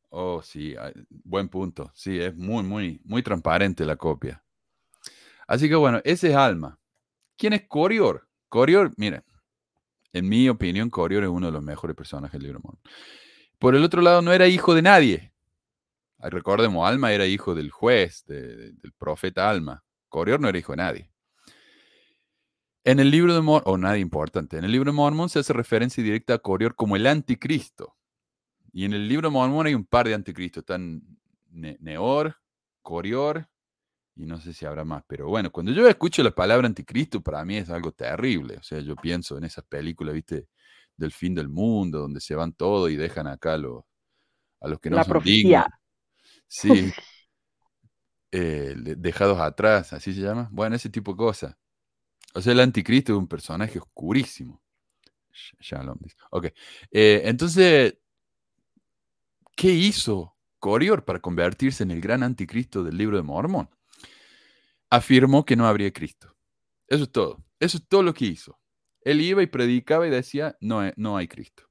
Oh, 0.09 0.41
sí, 0.41 0.75
buen 1.23 1.49
punto. 1.49 1.91
Sí, 1.93 2.19
es 2.19 2.35
muy, 2.35 2.63
muy, 2.63 2.99
muy 3.03 3.21
transparente 3.21 3.85
la 3.85 3.95
copia. 3.95 4.43
Así 5.47 5.69
que 5.69 5.75
bueno, 5.75 6.01
ese 6.03 6.29
es 6.29 6.35
Alma. 6.35 6.79
¿Quién 7.39 7.53
es 7.53 7.67
Corior? 7.69 8.27
Corior, 8.49 8.91
miren, 8.97 9.23
en 10.11 10.27
mi 10.27 10.49
opinión, 10.49 10.89
Corior 10.89 11.23
es 11.23 11.29
uno 11.29 11.47
de 11.47 11.53
los 11.53 11.63
mejores 11.63 11.95
personajes 11.95 12.33
del 12.33 12.43
libro 12.43 12.59
Mormon. 12.61 12.81
Por 13.57 13.75
el 13.75 13.83
otro 13.83 14.01
lado, 14.01 14.21
no 14.21 14.33
era 14.33 14.47
hijo 14.47 14.75
de 14.75 14.81
nadie. 14.81 15.33
Recordemos, 16.19 16.85
Alma 16.85 17.13
era 17.13 17.25
hijo 17.25 17.55
del 17.55 17.71
juez, 17.71 18.25
del 18.25 18.93
profeta 18.97 19.49
Alma. 19.49 19.85
Corior 20.09 20.41
no 20.41 20.49
era 20.49 20.57
hijo 20.57 20.73
de 20.73 20.77
nadie. 20.77 21.11
En 22.83 22.99
el 22.99 23.09
libro 23.09 23.33
de 23.33 23.41
Mormon, 23.41 23.63
o 23.65 23.77
nadie 23.77 24.01
importante, 24.01 24.57
en 24.57 24.65
el 24.65 24.71
libro 24.73 24.91
de 24.91 24.97
Mormon 24.97 25.29
se 25.29 25.39
hace 25.39 25.53
referencia 25.53 26.03
directa 26.03 26.33
a 26.33 26.39
Corior 26.39 26.75
como 26.75 26.97
el 26.97 27.07
anticristo. 27.07 27.95
Y 28.73 28.83
en 28.83 28.91
el 28.91 29.07
libro 29.07 29.29
de 29.29 29.33
Mormon 29.33 29.65
hay 29.65 29.75
un 29.75 29.85
par 29.85 30.07
de 30.07 30.13
anticristos. 30.13 30.63
Están 30.63 31.01
Neor, 31.51 32.35
Corior 32.81 33.48
y 34.19 34.25
no 34.25 34.41
sé 34.41 34.53
si 34.53 34.65
habrá 34.65 34.83
más, 34.83 35.01
pero 35.07 35.29
bueno, 35.29 35.49
cuando 35.49 35.71
yo 35.71 35.87
escucho 35.87 36.21
la 36.23 36.31
palabra 36.31 36.67
anticristo, 36.67 37.21
para 37.21 37.45
mí 37.45 37.55
es 37.55 37.69
algo 37.69 37.93
terrible. 37.93 38.57
O 38.57 38.63
sea, 38.63 38.81
yo 38.81 38.97
pienso 38.97 39.37
en 39.37 39.45
esas 39.45 39.63
películas, 39.63 40.13
viste, 40.13 40.49
del 40.97 41.13
fin 41.13 41.33
del 41.33 41.47
mundo, 41.47 41.99
donde 41.99 42.19
se 42.19 42.35
van 42.35 42.51
todos 42.51 42.91
y 42.91 42.97
dejan 42.97 43.27
acá 43.27 43.53
a 43.53 43.57
los, 43.57 43.85
a 44.59 44.67
los 44.67 44.81
que 44.81 44.89
no 44.89 45.01
son 45.01 45.23
dignos. 45.23 45.65
Sí. 46.47 46.91
Eh, 48.31 48.75
dejados 48.77 49.39
atrás, 49.39 49.91
así 49.91 50.13
se 50.13 50.21
llama. 50.21 50.49
Bueno, 50.51 50.75
ese 50.75 50.91
tipo 50.91 51.13
de 51.13 51.17
cosas. 51.17 51.55
O 52.35 52.41
sea, 52.41 52.53
el 52.53 52.59
anticristo 52.59 53.13
es 53.13 53.17
un 53.17 53.27
personaje 53.27 53.79
oscurísimo. 53.79 54.61
Shalom. 55.59 55.97
Ok. 56.29 56.45
Eh, 56.91 57.23
entonces, 57.25 57.97
¿qué 59.55 59.71
hizo 59.71 60.35
Corior 60.59 61.05
para 61.05 61.19
convertirse 61.19 61.81
en 61.81 61.89
el 61.89 62.01
gran 62.01 62.21
anticristo 62.21 62.83
del 62.83 62.97
libro 62.97 63.17
de 63.17 63.23
Mormón? 63.23 63.67
Afirmó 64.89 65.45
que 65.45 65.55
no 65.55 65.67
habría 65.67 65.91
Cristo. 65.91 66.35
Eso 66.87 67.03
es 67.03 67.11
todo. 67.11 67.43
Eso 67.59 67.77
es 67.77 67.87
todo 67.87 68.03
lo 68.03 68.13
que 68.13 68.25
hizo. 68.25 68.59
Él 69.01 69.21
iba 69.21 69.41
y 69.41 69.47
predicaba 69.47 70.07
y 70.07 70.09
decía, 70.09 70.57
no, 70.59 70.81
no 70.95 71.17
hay 71.17 71.27
Cristo. 71.27 71.63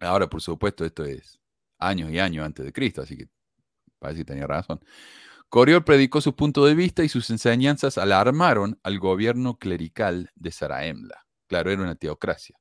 Ahora, 0.00 0.28
por 0.28 0.40
supuesto, 0.40 0.84
esto 0.84 1.04
es 1.04 1.40
años 1.78 2.10
y 2.10 2.18
años 2.18 2.44
antes 2.44 2.64
de 2.64 2.72
Cristo, 2.72 3.02
así 3.02 3.16
que 3.16 3.28
parece 3.98 4.20
que 4.20 4.24
tenía 4.24 4.46
razón. 4.46 4.80
Corior 5.48 5.84
predicó 5.84 6.20
su 6.20 6.34
punto 6.34 6.64
de 6.64 6.74
vista 6.74 7.04
y 7.04 7.08
sus 7.08 7.30
enseñanzas 7.30 7.98
alarmaron 7.98 8.78
al 8.82 8.98
gobierno 8.98 9.58
clerical 9.58 10.30
de 10.34 10.50
Saraemla. 10.50 11.26
Claro, 11.46 11.70
era 11.70 11.82
una 11.82 11.94
teocracia, 11.94 12.58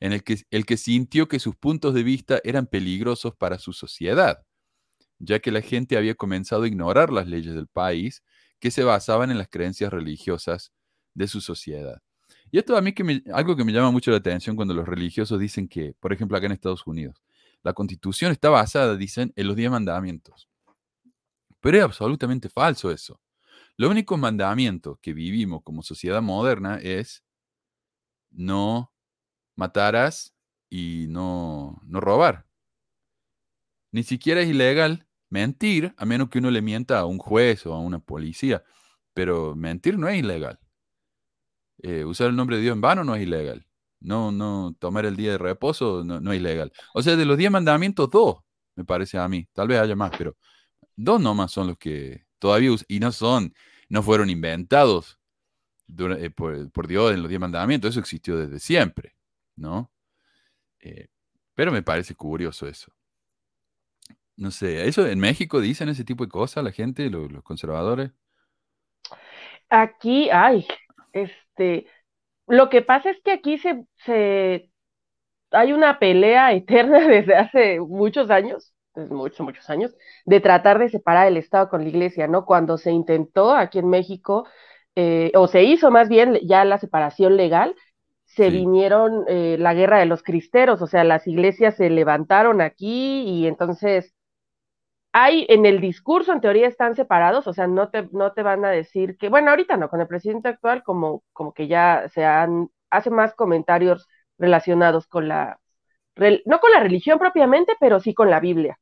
en 0.00 0.12
el 0.12 0.22
que, 0.22 0.42
el 0.50 0.66
que 0.66 0.76
sintió 0.76 1.28
que 1.28 1.38
sus 1.38 1.56
puntos 1.56 1.94
de 1.94 2.02
vista 2.02 2.40
eran 2.44 2.66
peligrosos 2.66 3.34
para 3.34 3.58
su 3.58 3.72
sociedad, 3.72 4.44
ya 5.18 5.40
que 5.40 5.50
la 5.50 5.62
gente 5.62 5.96
había 5.96 6.14
comenzado 6.14 6.64
a 6.64 6.68
ignorar 6.68 7.12
las 7.12 7.26
leyes 7.26 7.54
del 7.54 7.68
país 7.68 8.22
que 8.60 8.70
se 8.70 8.84
basaban 8.84 9.30
en 9.30 9.38
las 9.38 9.48
creencias 9.48 9.92
religiosas 9.92 10.72
de 11.14 11.28
su 11.28 11.40
sociedad. 11.40 12.02
Y 12.50 12.58
esto 12.58 12.76
a 12.76 12.80
mí 12.80 12.92
que 12.92 13.22
algo 13.32 13.56
que 13.56 13.64
me 13.64 13.72
llama 13.72 13.90
mucho 13.90 14.10
la 14.10 14.18
atención 14.18 14.56
cuando 14.56 14.74
los 14.74 14.86
religiosos 14.86 15.38
dicen 15.38 15.68
que, 15.68 15.94
por 16.00 16.12
ejemplo, 16.12 16.36
acá 16.36 16.46
en 16.46 16.52
Estados 16.52 16.86
Unidos, 16.86 17.22
la 17.62 17.72
constitución 17.72 18.32
está 18.32 18.48
basada, 18.48 18.96
dicen, 18.96 19.32
en 19.36 19.46
los 19.46 19.56
diez 19.56 19.70
mandamientos. 19.70 20.48
Pero 21.60 21.78
es 21.78 21.84
absolutamente 21.84 22.48
falso 22.48 22.90
eso. 22.90 23.20
Lo 23.76 23.90
único 23.90 24.16
mandamiento 24.16 24.98
que 25.02 25.12
vivimos 25.12 25.62
como 25.62 25.82
sociedad 25.82 26.22
moderna 26.22 26.78
es 26.82 27.24
no 28.30 28.92
matarás 29.56 30.34
y 30.70 31.06
no, 31.08 31.80
no 31.84 32.00
robar. 32.00 32.46
Ni 33.90 34.02
siquiera 34.02 34.40
es 34.40 34.48
ilegal 34.48 35.07
mentir, 35.30 35.94
a 35.96 36.04
menos 36.04 36.28
que 36.30 36.38
uno 36.38 36.50
le 36.50 36.62
mienta 36.62 36.98
a 36.98 37.06
un 37.06 37.18
juez 37.18 37.66
o 37.66 37.74
a 37.74 37.80
una 37.80 37.98
policía. 37.98 38.62
Pero 39.14 39.54
mentir 39.56 39.98
no 39.98 40.08
es 40.08 40.18
ilegal. 40.18 40.58
Eh, 41.82 42.04
usar 42.04 42.28
el 42.28 42.36
nombre 42.36 42.56
de 42.56 42.62
Dios 42.62 42.74
en 42.74 42.80
vano 42.80 43.04
no 43.04 43.14
es 43.14 43.22
ilegal. 43.22 43.66
No, 44.00 44.30
no, 44.32 44.74
tomar 44.78 45.06
el 45.06 45.16
día 45.16 45.32
de 45.32 45.38
reposo 45.38 46.04
no, 46.04 46.32
es 46.32 46.38
ilegal. 46.38 46.72
O 46.94 47.02
sea, 47.02 47.16
de 47.16 47.24
los 47.24 47.36
diez 47.36 47.50
mandamientos, 47.50 48.10
dos, 48.10 48.38
me 48.76 48.84
parece 48.84 49.18
a 49.18 49.28
mí. 49.28 49.48
Tal 49.52 49.68
vez 49.68 49.80
haya 49.80 49.96
más, 49.96 50.12
pero 50.16 50.36
dos 50.96 51.20
nomás 51.20 51.52
son 51.52 51.68
los 51.68 51.78
que 51.78 52.26
todavía 52.38 52.72
usan. 52.72 52.86
Y 52.88 53.00
no 53.00 53.12
son, 53.12 53.54
no 53.88 54.02
fueron 54.02 54.30
inventados 54.30 55.18
eh, 55.98 56.30
por, 56.30 56.86
Dios 56.86 57.12
en 57.12 57.22
los 57.22 57.28
diez 57.28 57.40
mandamientos. 57.40 57.90
Eso 57.90 58.00
existió 58.00 58.36
desde 58.36 58.60
siempre, 58.60 59.16
¿no? 59.56 59.90
Eh, 60.80 61.08
pero 61.54 61.72
me 61.72 61.82
parece 61.82 62.14
curioso 62.14 62.68
eso. 62.68 62.92
No 64.38 64.50
sé, 64.50 64.88
¿eso 64.88 65.06
en 65.06 65.18
México 65.20 65.60
dicen 65.60 65.90
ese 65.90 66.02
tipo 66.04 66.24
de 66.24 66.30
cosas 66.30 66.64
la 66.64 66.72
gente, 66.72 67.10
los, 67.10 67.30
los 67.30 67.42
conservadores? 67.44 68.10
Aquí, 69.70 70.30
ay, 70.30 70.66
este, 71.12 71.86
lo 72.46 72.70
que 72.70 72.82
pasa 72.82 73.10
es 73.10 73.18
que 73.24 73.32
aquí 73.32 73.58
se, 73.58 73.86
se 74.04 74.70
hay 75.52 75.72
una 75.72 75.98
pelea 76.00 76.52
eterna 76.54 77.00
desde 77.08 77.36
hace 77.36 77.80
muchos 77.80 78.30
años, 78.30 78.74
desde 78.94 79.14
muchos, 79.14 79.40
muchos 79.42 79.70
años, 79.70 79.96
de 80.26 80.40
tratar 80.40 80.78
de 80.78 80.88
separar 80.90 81.28
el 81.28 81.36
Estado 81.38 81.68
con 81.70 81.82
la 81.84 81.88
Iglesia, 81.90 82.28
¿no? 82.28 82.46
Cuando 82.46 82.78
se 82.78 82.92
intentó 82.92 83.52
aquí 83.54 83.78
en 83.80 83.90
México, 83.90 84.46
eh, 84.96 85.32
o 85.36 85.48
se 85.48 85.64
hizo 85.64 85.90
más 85.92 86.08
bien 86.08 86.38
ya 86.46 86.64
la 86.64 86.78
separación 86.78 87.36
legal, 87.36 87.76
se 88.26 88.50
vinieron 88.50 89.24
eh, 89.28 89.56
la 89.58 89.74
guerra 89.74 89.98
de 90.00 90.06
los 90.06 90.22
cristeros, 90.22 90.82
o 90.82 90.86
sea, 90.86 91.04
las 91.04 91.26
iglesias 91.26 91.76
se 91.76 91.90
levantaron 91.90 92.60
aquí 92.60 93.22
y 93.24 93.46
entonces 93.46 94.14
hay 95.12 95.46
en 95.48 95.66
el 95.66 95.80
discurso, 95.80 96.32
en 96.32 96.40
teoría, 96.40 96.68
están 96.68 96.94
separados, 96.94 97.46
o 97.46 97.52
sea, 97.52 97.66
no 97.66 97.90
te, 97.90 98.08
no 98.12 98.32
te 98.32 98.42
van 98.42 98.64
a 98.64 98.70
decir 98.70 99.16
que, 99.18 99.28
bueno, 99.28 99.50
ahorita 99.50 99.76
no, 99.76 99.88
con 99.88 100.00
el 100.00 100.06
presidente 100.06 100.48
actual, 100.48 100.82
como, 100.82 101.22
como 101.32 101.52
que 101.54 101.68
ya 101.68 102.08
se 102.12 102.24
han, 102.24 102.70
hace 102.90 103.10
más 103.10 103.34
comentarios 103.34 104.08
relacionados 104.38 105.06
con 105.06 105.28
la, 105.28 105.60
no 106.46 106.60
con 106.60 106.70
la 106.72 106.80
religión 106.80 107.18
propiamente, 107.18 107.74
pero 107.80 108.00
sí 108.00 108.14
con 108.14 108.30
la 108.30 108.40
Biblia. 108.40 108.78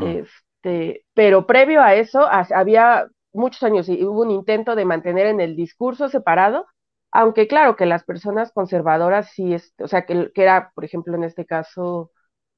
Este, 0.00 1.04
pero 1.14 1.46
previo 1.46 1.82
a 1.82 1.94
eso, 1.94 2.26
había 2.30 3.06
muchos 3.32 3.62
años 3.62 3.88
y 3.88 4.04
hubo 4.04 4.22
un 4.22 4.30
intento 4.30 4.74
de 4.74 4.84
mantener 4.84 5.26
en 5.26 5.40
el 5.40 5.56
discurso 5.56 6.08
separado, 6.08 6.66
aunque 7.12 7.46
claro 7.46 7.76
que 7.76 7.86
las 7.86 8.04
personas 8.04 8.52
conservadoras 8.52 9.30
sí, 9.32 9.54
es, 9.54 9.72
o 9.78 9.88
sea, 9.88 10.04
que, 10.06 10.32
que 10.34 10.42
era, 10.42 10.72
por 10.74 10.84
ejemplo, 10.84 11.14
en 11.14 11.24
este 11.24 11.46
caso, 11.46 12.10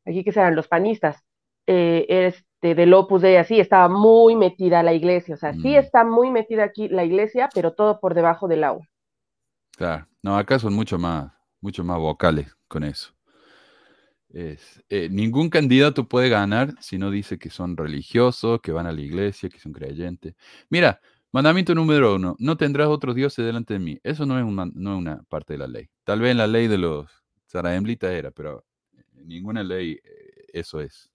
aquí 0.06 0.24
que 0.24 0.32
serán 0.32 0.56
los 0.56 0.68
panistas, 0.68 1.22
eh, 1.66 2.06
este, 2.08 2.74
del 2.74 2.94
Opus 2.94 3.22
Dei, 3.22 3.36
así, 3.36 3.60
estaba 3.60 3.88
muy 3.88 4.36
metida 4.36 4.82
la 4.82 4.94
iglesia, 4.94 5.34
o 5.34 5.38
sea, 5.38 5.52
sí 5.52 5.70
mm. 5.70 5.76
está 5.76 6.04
muy 6.04 6.30
metida 6.30 6.64
aquí 6.64 6.88
la 6.88 7.04
iglesia, 7.04 7.48
pero 7.54 7.72
todo 7.72 8.00
por 8.00 8.14
debajo 8.14 8.48
del 8.48 8.64
agua. 8.64 8.86
Claro, 9.76 10.06
no, 10.22 10.36
acá 10.36 10.58
son 10.58 10.74
mucho 10.74 10.98
más, 10.98 11.32
mucho 11.60 11.84
más 11.84 11.98
vocales 11.98 12.56
con 12.68 12.84
eso. 12.84 13.12
Es, 14.28 14.82
eh, 14.88 15.08
ningún 15.10 15.50
candidato 15.50 16.08
puede 16.08 16.28
ganar 16.28 16.74
si 16.80 16.98
no 16.98 17.10
dice 17.10 17.38
que 17.38 17.50
son 17.50 17.76
religiosos, 17.76 18.60
que 18.60 18.72
van 18.72 18.86
a 18.86 18.92
la 18.92 19.00
iglesia, 19.00 19.48
que 19.48 19.58
son 19.58 19.72
creyentes. 19.72 20.34
Mira, 20.68 21.00
mandamiento 21.32 21.74
número 21.74 22.16
uno, 22.16 22.36
no 22.38 22.56
tendrás 22.56 22.88
otros 22.88 23.14
dioses 23.14 23.44
delante 23.44 23.74
de 23.74 23.80
mí. 23.80 23.98
Eso 24.02 24.26
no 24.26 24.38
es, 24.38 24.44
no 24.74 24.92
es 24.92 24.98
una 24.98 25.22
parte 25.28 25.54
de 25.54 25.58
la 25.58 25.66
ley. 25.66 25.88
Tal 26.04 26.20
vez 26.20 26.32
en 26.32 26.38
la 26.38 26.46
ley 26.46 26.68
de 26.68 26.78
los 26.78 27.10
Saraemblitas 27.46 28.10
era, 28.10 28.30
pero 28.30 28.64
en 29.14 29.28
ninguna 29.28 29.62
ley 29.62 30.00
eh, 30.02 30.46
eso 30.52 30.80
es 30.80 31.10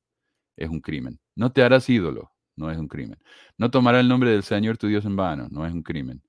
es 0.63 0.69
un 0.69 0.81
crimen. 0.81 1.19
No 1.35 1.51
te 1.51 1.63
harás 1.63 1.89
ídolo, 1.89 2.31
no 2.55 2.69
es 2.71 2.77
un 2.77 2.87
crimen. 2.87 3.19
No 3.57 3.71
tomarás 3.71 4.01
el 4.01 4.07
nombre 4.07 4.31
del 4.31 4.43
Señor 4.43 4.77
tu 4.77 4.87
Dios 4.87 5.05
en 5.05 5.15
vano, 5.15 5.47
no 5.51 5.65
es 5.65 5.73
un 5.73 5.83
crimen. 5.83 6.21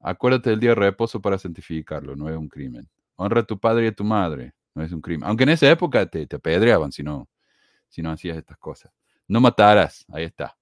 Acuérdate 0.00 0.50
del 0.50 0.60
día 0.60 0.70
de 0.70 0.76
reposo 0.76 1.20
para 1.20 1.38
santificarlo, 1.38 2.16
no 2.16 2.28
es 2.28 2.36
un 2.36 2.48
crimen. 2.48 2.88
Honra 3.16 3.40
a 3.40 3.44
tu 3.44 3.58
padre 3.58 3.86
y 3.86 3.88
a 3.88 3.92
tu 3.92 4.04
madre, 4.04 4.54
no 4.74 4.82
es 4.82 4.92
un 4.92 5.00
crimen. 5.00 5.28
Aunque 5.28 5.44
en 5.44 5.50
esa 5.50 5.70
época 5.70 6.06
te, 6.06 6.26
te 6.26 6.36
apedreaban 6.36 6.92
si 6.92 7.02
no, 7.02 7.28
si 7.88 8.02
no 8.02 8.10
hacías 8.10 8.36
estas 8.36 8.58
cosas. 8.58 8.92
No 9.26 9.40
matarás, 9.40 10.04
ahí 10.12 10.24
está. 10.24 10.56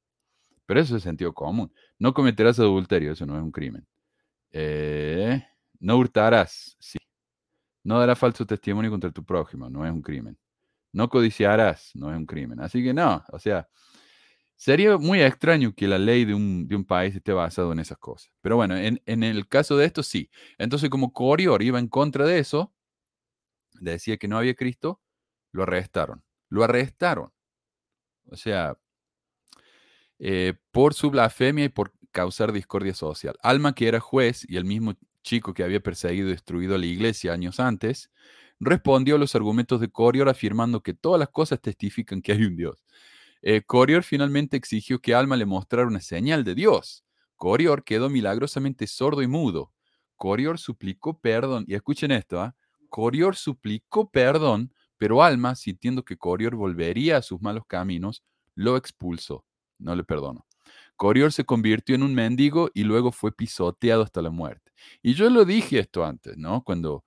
Pero 0.67 0.81
eso 0.81 0.97
es 0.97 1.03
sentido 1.03 1.33
común. 1.33 1.73
No 1.99 2.13
cometerás 2.13 2.59
adulterio, 2.59 3.13
eso 3.13 3.25
no 3.27 3.37
es 3.37 3.43
un 3.43 3.53
crimen. 3.53 3.87
Eh, 4.51 5.45
no 5.81 5.97
hurtarás, 5.97 6.77
sí. 6.81 6.99
No 7.85 8.01
darás 8.01 8.19
falso 8.19 8.45
testimonio 8.47 8.91
contra 8.91 9.13
tu 9.13 9.25
prójimo, 9.25 9.71
no 9.71 9.87
es 9.87 9.93
un 9.93 10.03
crimen. 10.03 10.37
No 10.97 11.11
codiciarás, 11.11 11.91
no 11.95 12.11
es 12.11 12.17
un 12.17 12.25
crimen. 12.25 12.59
Así 12.59 12.83
que 12.83 12.95
no, 12.95 13.23
o 13.31 13.39
sea, 13.39 13.69
sería 14.57 14.97
muy 14.97 15.21
extraño 15.21 15.75
que 15.75 15.87
la 15.87 15.99
ley 15.99 16.25
de 16.25 16.33
un, 16.33 16.87
país 16.89 17.15
esté 17.15 17.35
basada 17.35 17.71
en 17.73 17.81
esas 17.81 17.99
cosas. 17.99 18.33
Pero 18.41 18.57
bueno, 18.57 18.75
en, 18.79 19.23
el 19.23 19.47
caso 19.47 19.77
de 19.77 19.85
esto 19.85 20.03
sí. 20.03 20.31
Entonces, 20.57 20.89
como 20.89 21.13
Corior 21.13 21.63
iba 21.63 21.79
en 21.79 21.89
contra 21.89 22.25
de 22.25 22.39
eso, 22.39 22.73
decía 23.75 24.17
que 24.17 24.27
no 24.27 24.39
había 24.39 24.55
Cristo, 24.55 25.03
lo 25.53 25.65
arrestaron. 25.65 26.25
Lo 26.49 26.65
arrestaron. 26.65 27.31
O 28.31 28.37
sea, 28.37 28.79
eh, 30.19 30.55
por 30.71 30.95
su 30.95 31.11
blasfemia 31.11 31.67
y 31.67 31.69
por 31.69 31.93
causar 32.11 32.53
discordia 32.53 32.95
social. 32.95 33.37
Alma, 33.43 33.75
que 33.75 33.87
era 33.87 34.01
juez 34.01 34.47
y 34.49 34.57
el 34.57 34.65
mismo 34.65 34.95
chico 35.23 35.53
que 35.53 35.63
había 35.63 35.81
perseguido 35.81 36.29
y 36.29 36.31
destruido 36.31 36.79
la 36.79 36.87
iglesia 36.87 37.35
años 37.35 37.61
antes, 37.61 38.11
respondió 38.61 39.17
a 39.17 39.19
los 39.19 39.35
argumentos 39.35 39.81
de 39.81 39.91
Corior 39.91 40.29
afirmando 40.29 40.83
que 40.83 40.95
todas 40.95 41.19
las 41.19 41.29
cosas 41.29 41.61
testifican 41.61 42.23
que 42.23 42.33
hay 42.33 42.45
un 42.45 42.57
Dios. 42.57 42.85
Eh, 43.43 43.63
Corior 43.63 44.03
finalmente 44.03 44.57
exigió 44.57 44.99
que 44.99 45.15
Alma 45.15 45.37
le 45.37 45.47
mostrara 45.47 45.87
una 45.87 46.01
señal 46.01 46.45
de 46.45 46.55
Dios. 46.55 47.05
Corior 47.37 47.85
quedó 47.85 48.09
milagrosamente 48.09 48.87
sordo 48.87 49.23
y 49.23 49.27
mudo. 49.27 49.73
Corior 50.17 50.59
suplicó 50.59 51.19
perdón, 51.21 51.65
y 51.69 51.75
escuchen 51.75 52.11
esto, 52.11 52.41
¿ah? 52.41 52.57
Corior 52.89 53.37
suplicó 53.37 54.11
perdón, 54.11 54.73
pero 54.97 55.23
Alma, 55.23 55.55
sintiendo 55.55 56.05
que 56.05 56.17
Corior 56.17 56.57
volvería 56.57 57.19
a 57.19 57.23
sus 57.23 57.41
malos 57.43 57.65
caminos, 57.67 58.25
lo 58.55 58.77
expulsó. 58.77 59.45
No 59.79 59.95
le 59.95 60.05
perdonó. 60.05 60.47
Corior 60.97 61.33
se 61.33 61.45
convirtió 61.45 61.95
en 61.95 62.03
un 62.03 62.15
mendigo 62.15 62.71
y 62.73 62.85
luego 62.85 63.13
fue 63.13 63.33
pisoteado 63.33 64.03
hasta 64.03 64.23
la 64.23 64.31
muerte. 64.31 64.73
Y 65.03 65.13
yo 65.13 65.29
lo 65.29 65.45
dije 65.45 65.79
esto 65.79 66.05
antes, 66.05 66.39
¿no? 66.39 66.65
Cuando 66.65 67.05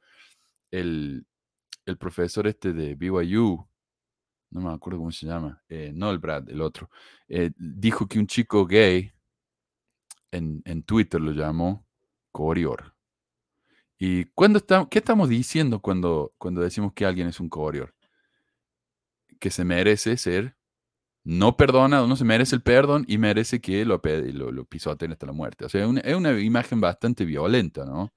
el, 0.69 1.25
el 1.85 1.97
profesor 1.97 2.47
este 2.47 2.73
de 2.73 2.95
BYU, 2.95 3.67
no 4.51 4.61
me 4.61 4.71
acuerdo 4.71 4.99
cómo 4.99 5.11
se 5.11 5.25
llama, 5.25 5.61
eh, 5.69 5.91
no 5.93 6.11
el 6.11 6.19
Brad, 6.19 6.49
el 6.49 6.61
otro, 6.61 6.89
eh, 7.27 7.51
dijo 7.57 8.07
que 8.07 8.19
un 8.19 8.27
chico 8.27 8.65
gay 8.65 9.11
en, 10.31 10.61
en 10.65 10.83
Twitter 10.83 11.19
lo 11.21 11.31
llamó 11.31 11.85
Corior. 12.31 12.95
¿Y 13.97 14.25
cuando 14.25 14.59
está, 14.59 14.87
qué 14.89 14.99
estamos 14.99 15.29
diciendo 15.29 15.81
cuando, 15.81 16.33
cuando 16.37 16.61
decimos 16.61 16.93
que 16.93 17.05
alguien 17.05 17.27
es 17.27 17.39
un 17.39 17.49
Corior? 17.49 17.93
Que 19.39 19.51
se 19.51 19.65
merece 19.65 20.17
ser 20.17 20.59
no 21.23 21.57
perdona, 21.57 22.05
no 22.07 22.15
se 22.15 22.25
merece 22.25 22.55
el 22.55 22.61
perdón 22.61 23.05
y 23.07 23.17
merece 23.17 23.61
que 23.61 23.85
lo, 23.85 24.01
lo, 24.01 24.67
hasta 24.71 25.25
la 25.25 25.31
muerte. 25.31 25.65
O 25.65 25.69
sea, 25.69 25.85
es 26.03 26.15
una 26.15 26.39
imagen 26.39 26.81
bastante 26.81 27.25
violenta, 27.25 27.85
¿no? 27.85 28.13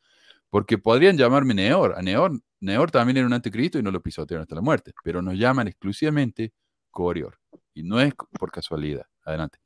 Porque 0.52 0.76
podrían 0.76 1.16
llamarme 1.16 1.54
Neor. 1.54 1.94
A 1.96 2.02
Neor, 2.02 2.32
Neor 2.60 2.90
también 2.90 3.16
era 3.16 3.26
un 3.26 3.32
anticristo 3.32 3.78
y 3.78 3.82
no 3.82 3.90
lo 3.90 4.02
pisotearon 4.02 4.42
hasta 4.42 4.54
la 4.54 4.60
muerte, 4.60 4.92
pero 5.02 5.22
nos 5.22 5.38
llaman 5.38 5.66
exclusivamente 5.66 6.52
Corior. 6.90 7.38
Y 7.72 7.84
no 7.84 7.98
es 7.98 8.12
por 8.38 8.52
casualidad. 8.52 9.06
Adelante. 9.24 9.60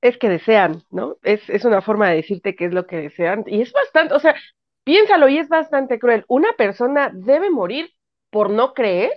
Es 0.00 0.18
que 0.18 0.28
desean, 0.28 0.82
¿no? 0.90 1.18
Es, 1.22 1.48
es 1.48 1.64
una 1.64 1.82
forma 1.82 2.08
de 2.08 2.16
decirte 2.16 2.56
qué 2.56 2.64
es 2.64 2.74
lo 2.74 2.88
que 2.88 2.96
desean. 2.96 3.44
Y 3.46 3.60
es 3.60 3.72
bastante, 3.72 4.14
o 4.14 4.18
sea, 4.18 4.34
piénsalo 4.82 5.28
y 5.28 5.38
es 5.38 5.48
bastante 5.48 6.00
cruel. 6.00 6.24
Una 6.26 6.52
persona 6.54 7.12
debe 7.14 7.50
morir 7.50 7.88
por 8.30 8.50
no 8.50 8.74
creer, 8.74 9.12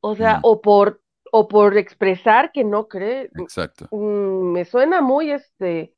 o 0.00 0.16
sea, 0.16 0.36
mm. 0.36 0.40
o 0.42 0.60
por 0.60 1.00
o 1.32 1.48
por 1.48 1.78
expresar 1.78 2.52
que 2.52 2.62
no 2.62 2.88
cree. 2.88 3.30
Exacto. 3.40 3.88
Mm, 3.90 4.52
me 4.52 4.66
suena 4.66 5.00
muy 5.00 5.30
este. 5.30 5.94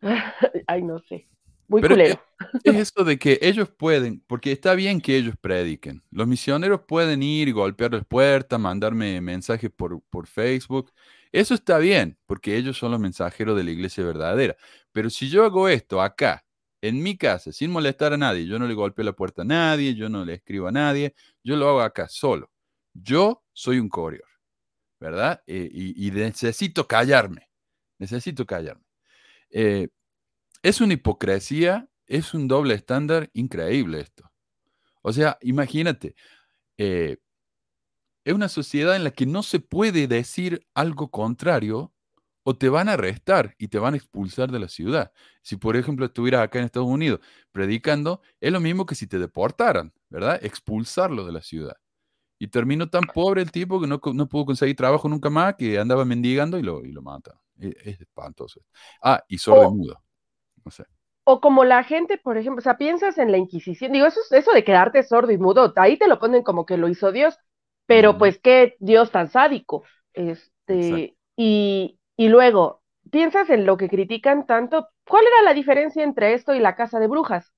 Ay, 0.68 0.82
no 0.82 1.00
sé. 1.00 1.28
Muy 1.68 1.82
culero. 1.82 2.20
Es, 2.64 2.74
eso 2.74 3.04
de 3.04 3.18
que 3.18 3.38
ellos 3.42 3.68
pueden, 3.70 4.22
porque 4.26 4.52
está 4.52 4.74
bien 4.74 5.00
que 5.00 5.16
ellos 5.16 5.34
prediquen. 5.40 6.02
Los 6.10 6.26
misioneros 6.26 6.82
pueden 6.86 7.22
ir, 7.22 7.52
golpear 7.52 7.92
las 7.92 8.04
puertas, 8.04 8.60
mandarme 8.60 9.20
mensajes 9.20 9.70
por, 9.70 10.02
por 10.10 10.26
Facebook. 10.26 10.92
Eso 11.32 11.54
está 11.54 11.78
bien, 11.78 12.18
porque 12.26 12.56
ellos 12.56 12.78
son 12.78 12.92
los 12.92 13.00
mensajeros 13.00 13.56
de 13.56 13.64
la 13.64 13.70
iglesia 13.70 14.04
verdadera. 14.04 14.56
Pero 14.92 15.10
si 15.10 15.28
yo 15.28 15.44
hago 15.44 15.68
esto 15.68 16.00
acá, 16.00 16.46
en 16.80 17.02
mi 17.02 17.16
casa, 17.16 17.52
sin 17.52 17.70
molestar 17.70 18.12
a 18.12 18.16
nadie, 18.16 18.46
yo 18.46 18.58
no 18.58 18.66
le 18.66 18.74
golpeo 18.74 19.04
la 19.04 19.12
puerta 19.12 19.42
a 19.42 19.44
nadie, 19.44 19.94
yo 19.94 20.08
no 20.08 20.24
le 20.24 20.34
escribo 20.34 20.68
a 20.68 20.72
nadie, 20.72 21.14
yo 21.42 21.56
lo 21.56 21.68
hago 21.68 21.80
acá 21.80 22.08
solo. 22.08 22.50
Yo 22.94 23.44
soy 23.52 23.78
un 23.78 23.88
corior, 23.88 24.28
¿verdad? 25.00 25.42
Eh, 25.46 25.68
y, 25.72 26.10
necesito 26.10 26.86
callarme, 26.86 27.50
necesito 27.98 28.46
callarme. 28.46 28.84
Eh, 29.50 29.88
es 30.66 30.80
una 30.80 30.94
hipocresía, 30.94 31.88
es 32.08 32.34
un 32.34 32.48
doble 32.48 32.74
estándar 32.74 33.30
increíble 33.34 34.00
esto. 34.00 34.32
O 35.00 35.12
sea, 35.12 35.38
imagínate, 35.40 36.16
eh, 36.76 37.18
es 38.24 38.34
una 38.34 38.48
sociedad 38.48 38.96
en 38.96 39.04
la 39.04 39.12
que 39.12 39.26
no 39.26 39.44
se 39.44 39.60
puede 39.60 40.08
decir 40.08 40.66
algo 40.74 41.12
contrario 41.12 41.92
o 42.42 42.56
te 42.56 42.68
van 42.68 42.88
a 42.88 42.94
arrestar 42.94 43.54
y 43.58 43.68
te 43.68 43.78
van 43.78 43.94
a 43.94 43.96
expulsar 43.96 44.50
de 44.50 44.58
la 44.58 44.68
ciudad. 44.68 45.12
Si, 45.40 45.56
por 45.56 45.76
ejemplo, 45.76 46.06
estuvieras 46.06 46.42
acá 46.42 46.58
en 46.58 46.64
Estados 46.64 46.88
Unidos 46.88 47.20
predicando, 47.52 48.20
es 48.40 48.50
lo 48.50 48.58
mismo 48.58 48.86
que 48.86 48.96
si 48.96 49.06
te 49.06 49.20
deportaran, 49.20 49.92
¿verdad? 50.08 50.40
Expulsarlo 50.44 51.24
de 51.24 51.32
la 51.32 51.42
ciudad. 51.42 51.76
Y 52.40 52.48
terminó 52.48 52.90
tan 52.90 53.04
pobre 53.04 53.40
el 53.40 53.52
tipo 53.52 53.80
que 53.80 53.86
no, 53.86 54.00
no 54.14 54.28
pudo 54.28 54.46
conseguir 54.46 54.74
trabajo 54.74 55.08
nunca 55.08 55.30
más, 55.30 55.54
que 55.54 55.78
andaba 55.78 56.04
mendigando 56.04 56.58
y 56.58 56.62
lo, 56.62 56.84
y 56.84 56.90
lo 56.90 57.02
mata. 57.02 57.40
Es, 57.56 57.76
es 57.84 58.00
espantoso. 58.00 58.62
Ah, 59.00 59.22
y 59.28 59.38
sordo 59.38 59.70
mudo. 59.70 60.05
No 60.66 60.70
sé. 60.70 60.84
O 61.24 61.40
como 61.40 61.64
la 61.64 61.82
gente, 61.82 62.18
por 62.18 62.36
ejemplo, 62.36 62.58
o 62.58 62.62
sea, 62.62 62.76
piensas 62.76 63.18
en 63.18 63.32
la 63.32 63.38
Inquisición, 63.38 63.92
digo, 63.92 64.06
eso, 64.06 64.20
eso 64.30 64.52
de 64.52 64.64
quedarte 64.64 65.02
sordo 65.02 65.32
y 65.32 65.38
mudo, 65.38 65.72
ahí 65.76 65.96
te 65.96 66.06
lo 66.06 66.18
ponen 66.18 66.42
como 66.42 66.66
que 66.66 66.76
lo 66.76 66.88
hizo 66.88 67.10
Dios, 67.10 67.38
pero 67.86 68.18
pues 68.18 68.38
qué 68.38 68.76
Dios 68.78 69.10
tan 69.10 69.28
sádico. 69.28 69.84
Este, 70.12 71.16
y, 71.36 71.98
y 72.16 72.28
luego, 72.28 72.82
piensas 73.10 73.50
en 73.50 73.66
lo 73.66 73.76
que 73.76 73.88
critican 73.88 74.46
tanto, 74.46 74.88
¿cuál 75.06 75.24
era 75.24 75.42
la 75.42 75.54
diferencia 75.54 76.04
entre 76.04 76.34
esto 76.34 76.54
y 76.54 76.60
la 76.60 76.76
casa 76.76 77.00
de 77.00 77.08
brujas? 77.08 77.52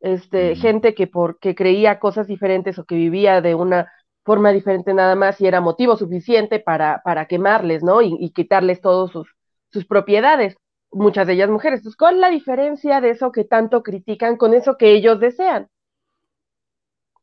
Este, 0.00 0.56
gente 0.56 0.94
que 0.94 1.06
porque 1.06 1.54
creía 1.54 2.00
cosas 2.00 2.26
diferentes 2.26 2.76
o 2.78 2.84
que 2.84 2.96
vivía 2.96 3.40
de 3.40 3.54
una 3.54 3.92
forma 4.24 4.52
diferente 4.52 4.94
nada 4.94 5.14
más 5.14 5.40
y 5.40 5.46
era 5.46 5.60
motivo 5.60 5.96
suficiente 5.96 6.58
para, 6.58 7.02
para 7.04 7.26
quemarles, 7.26 7.84
¿no? 7.84 8.02
Y, 8.02 8.32
quitarles 8.32 8.80
todas 8.80 9.12
sus, 9.12 9.28
sus 9.70 9.86
propiedades, 9.86 10.56
muchas 10.92 11.26
de 11.26 11.34
ellas 11.34 11.50
mujeres. 11.50 11.80
Entonces, 11.80 11.96
¿cuál 11.96 12.16
es 12.16 12.20
la 12.20 12.30
diferencia 12.30 13.00
de 13.00 13.10
eso 13.10 13.32
que 13.32 13.44
tanto 13.44 13.82
critican 13.82 14.36
con 14.36 14.54
eso 14.54 14.76
que 14.76 14.92
ellos 14.92 15.18
desean? 15.20 15.68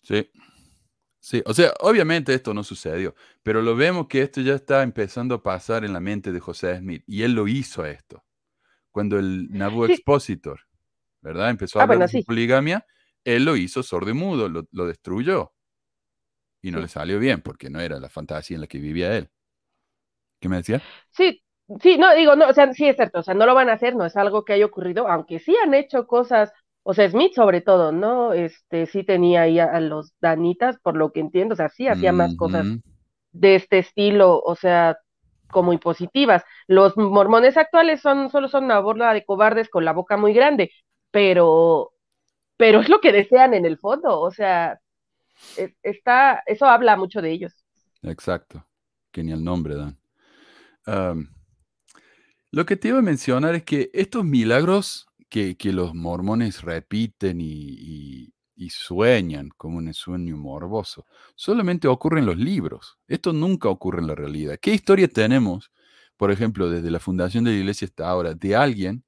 Sí. 0.01 0.29
Sí, 1.21 1.43
o 1.45 1.53
sea, 1.53 1.73
obviamente 1.82 2.34
esto 2.34 2.53
no 2.53 2.63
sucedió, 2.63 3.13
pero 3.43 3.62
lo 3.62 3.75
vemos 3.75 4.08
que 4.08 4.21
esto 4.21 4.39
ya 4.39 4.55
está 4.55 4.84
empezando 4.84 5.36
a 5.36 5.43
pasar 5.43 5.84
en 5.84 5.91
la 5.91 5.99
mente 5.99 6.32
de 6.32 6.39
José 6.39 6.77
Smith 6.77 7.03
y 7.05 7.23
él 7.23 7.34
lo 7.34 7.47
hizo 7.47 7.86
esto. 7.86 8.23
Cuando 8.89 9.19
el 9.19 9.49
Nabu 9.51 9.84
Expositor, 9.84 10.62
¿verdad? 11.21 11.49
Empezó 11.49 11.79
a 11.79 11.84
ah, 11.84 11.86
hablar 11.86 12.10
de 12.10 12.23
poligamia, 12.23 12.86
él 13.25 13.43
lo 13.43 13.58
hizo 13.58 13.84
sordo 13.84 14.10
y 14.10 14.13
mudo, 14.13 14.47
lo, 14.47 14.65
lo 14.71 14.88
destruyó 14.88 15.51
y 16.62 16.71
no 16.71 16.79
le 16.79 16.88
salió 16.88 17.19
bien 17.19 17.41
porque 17.41 17.69
no 17.69 17.82
era 17.82 17.99
la 17.99 18.10
fantasía 18.10 18.55
en 18.55 18.62
la 18.62 18.67
que 18.67 18.79
vivía 18.79 19.15
él. 19.17 19.29
¿Qué 20.39 20.47
me 20.47 20.55
decía? 20.55 20.82
Sí, 21.12 21.43
sí, 21.82 21.97
no, 21.97 22.13
digo, 22.15 22.36
no, 22.36 22.47
o 22.47 22.53
sea, 22.53 22.73
sí 22.73 22.88
es 22.88 22.95
cierto, 22.95 23.19
o 23.19 23.23
sea, 23.23 23.34
no 23.34 23.45
lo 23.45 23.53
van 23.53 23.69
a 23.69 23.73
hacer, 23.73 23.95
no 23.95 24.05
es 24.05 24.15
algo 24.15 24.43
que 24.43 24.53
haya 24.53 24.65
ocurrido, 24.65 25.08
aunque 25.08 25.39
sí 25.39 25.55
han 25.63 25.73
hecho 25.73 26.08
cosas, 26.08 26.51
o 26.84 26.93
sea, 26.93 27.10
Smith 27.10 27.34
sobre 27.34 27.62
todo, 27.62 27.91
¿no? 27.91 28.34
Este, 28.34 28.86
sí 28.86 29.03
tenía 29.03 29.41
ahí 29.41 29.60
a, 29.60 29.79
los 29.79 30.13
danitas, 30.19 30.79
por 30.79 30.95
lo 30.95 31.12
que 31.12 31.19
entiendo, 31.19 31.53
o 31.53 31.58
sea, 31.58 31.69
sí 31.69 31.88
hacía 31.88 32.12
más 32.12 32.36
cosas 32.36 32.65
de 33.32 33.55
este 33.55 33.79
estilo, 33.79 34.41
o 34.41 34.55
sea, 34.55 34.97
como 35.51 35.73
impositivas. 35.73 36.43
Los 36.67 36.97
mormones 36.97 37.58
actuales 37.58 38.01
son, 38.01 38.29
solo 38.29 38.47
son 38.47 38.65
una 38.65 38.79
borla 38.79 39.13
de 39.13 39.25
cobardes 39.25 39.69
con 39.69 39.86
la 39.86 39.93
boca 39.93 40.17
muy 40.17 40.34
grande, 40.34 40.71
pero, 41.12 41.91
pero 42.58 42.82
es 42.82 42.89
lo 42.89 43.01
que 43.01 43.12
desean 43.12 43.53
en 43.53 43.65
el 43.65 43.77
fondo, 43.77 44.19
o 44.19 44.32
sea, 44.32 44.79
está, 45.84 46.43
eso 46.45 46.65
habla 46.65 46.95
mucho 46.97 47.21
de 47.21 47.32
ellos. 47.32 47.63
Exacto, 48.01 48.65
que 49.12 49.23
ni 49.23 49.32
el 49.32 49.43
nombre 49.43 49.75
dan. 49.75 49.99
Lo 52.52 52.66
que 52.66 52.76
te 52.76 52.90
iba 52.90 53.00
a 53.00 53.04
mencionar 53.04 53.56
es 53.56 53.64
que 53.64 53.90
estos 53.94 54.26
milagros 54.26 55.08
que, 55.30 55.56
los 55.72 55.94
mormones 55.94 56.62
repiten 56.62 57.40
y, 57.42 58.34
sueñan 58.70 59.50
como 59.56 59.78
un 59.78 59.94
sueño 59.94 60.36
morboso, 60.38 61.06
solamente 61.36 61.88
ocurren 61.88 62.20
en 62.20 62.26
los 62.26 62.38
libros. 62.38 62.98
Esto 63.08 63.32
nunca 63.32 63.70
ocurre 63.70 64.02
en 64.02 64.08
la 64.08 64.16
realidad. 64.16 64.58
¿Qué 64.62 64.74
historia 64.74 65.08
tenemos, 65.08 65.72
por 66.18 66.32
ejemplo, 66.32 66.70
desde 66.70 66.92
la 66.92 67.00
fundación 67.00 67.44
de 67.46 67.52
la 67.52 67.58
iglesia 67.58 67.86
hasta 67.88 68.10
ahora, 68.10 68.34
de 68.34 68.56
alguien 68.56 69.04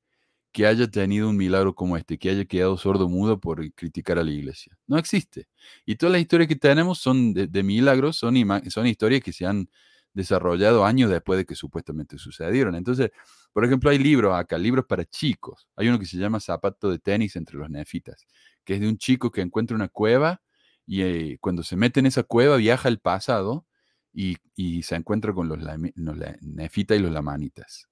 que 0.51 0.67
haya 0.67 0.87
tenido 0.89 1.29
un 1.29 1.37
milagro 1.37 1.73
como 1.75 1.97
este, 1.97 2.17
que 2.17 2.29
haya 2.29 2.45
quedado 2.45 2.77
sordo 2.77 3.09
mudo 3.09 3.39
por 3.39 3.71
criticar 3.73 4.19
a 4.19 4.23
la 4.23 4.31
iglesia. 4.31 4.77
No 4.87 4.97
existe. 4.97 5.47
Y 5.85 5.95
todas 5.95 6.13
las 6.13 6.21
historias 6.21 6.47
que 6.47 6.55
tenemos 6.55 6.99
son 6.99 7.33
de, 7.33 7.63
milagros, 7.63 8.17
son, 8.17 8.35
son 8.69 8.87
historias 8.87 9.21
que 9.21 9.33
se 9.33 9.45
han 9.45 9.69
desarrollado 10.13 10.85
años 10.85 11.09
después 11.09 11.37
de 11.37 11.45
que 11.45 11.55
supuestamente 11.55 12.17
sucedieron. 12.17 12.75
Entonces, 12.75 13.11
por 13.53 13.65
ejemplo, 13.65 13.89
hay 13.89 13.97
libros 13.97 14.33
acá, 14.35 14.57
libros 14.57 14.85
para 14.85 15.05
chicos. 15.05 15.67
Hay 15.75 15.87
uno 15.87 15.99
que 15.99 16.05
se 16.05 16.17
llama 16.17 16.39
Zapato 16.39 16.89
de 16.89 16.99
tenis 16.99 17.35
entre 17.35 17.57
los 17.57 17.69
nefitas, 17.69 18.25
que 18.63 18.75
es 18.75 18.81
de 18.81 18.89
un 18.89 18.97
chico 18.97 19.31
que 19.31 19.41
encuentra 19.41 19.75
una 19.75 19.87
cueva 19.87 20.41
y 20.85 21.01
eh, 21.03 21.37
cuando 21.39 21.63
se 21.63 21.75
mete 21.75 21.99
en 21.99 22.07
esa 22.07 22.23
cueva 22.23 22.57
viaja 22.57 22.87
al 22.89 22.99
pasado 22.99 23.65
y, 24.13 24.37
se 24.83 24.95
encuentra 24.95 25.33
con 25.33 25.47
los, 25.47 25.59
los 25.95 26.17
nefitas 26.41 26.97
y 26.97 27.01
los 27.01 27.11
lamanitas. 27.11 27.87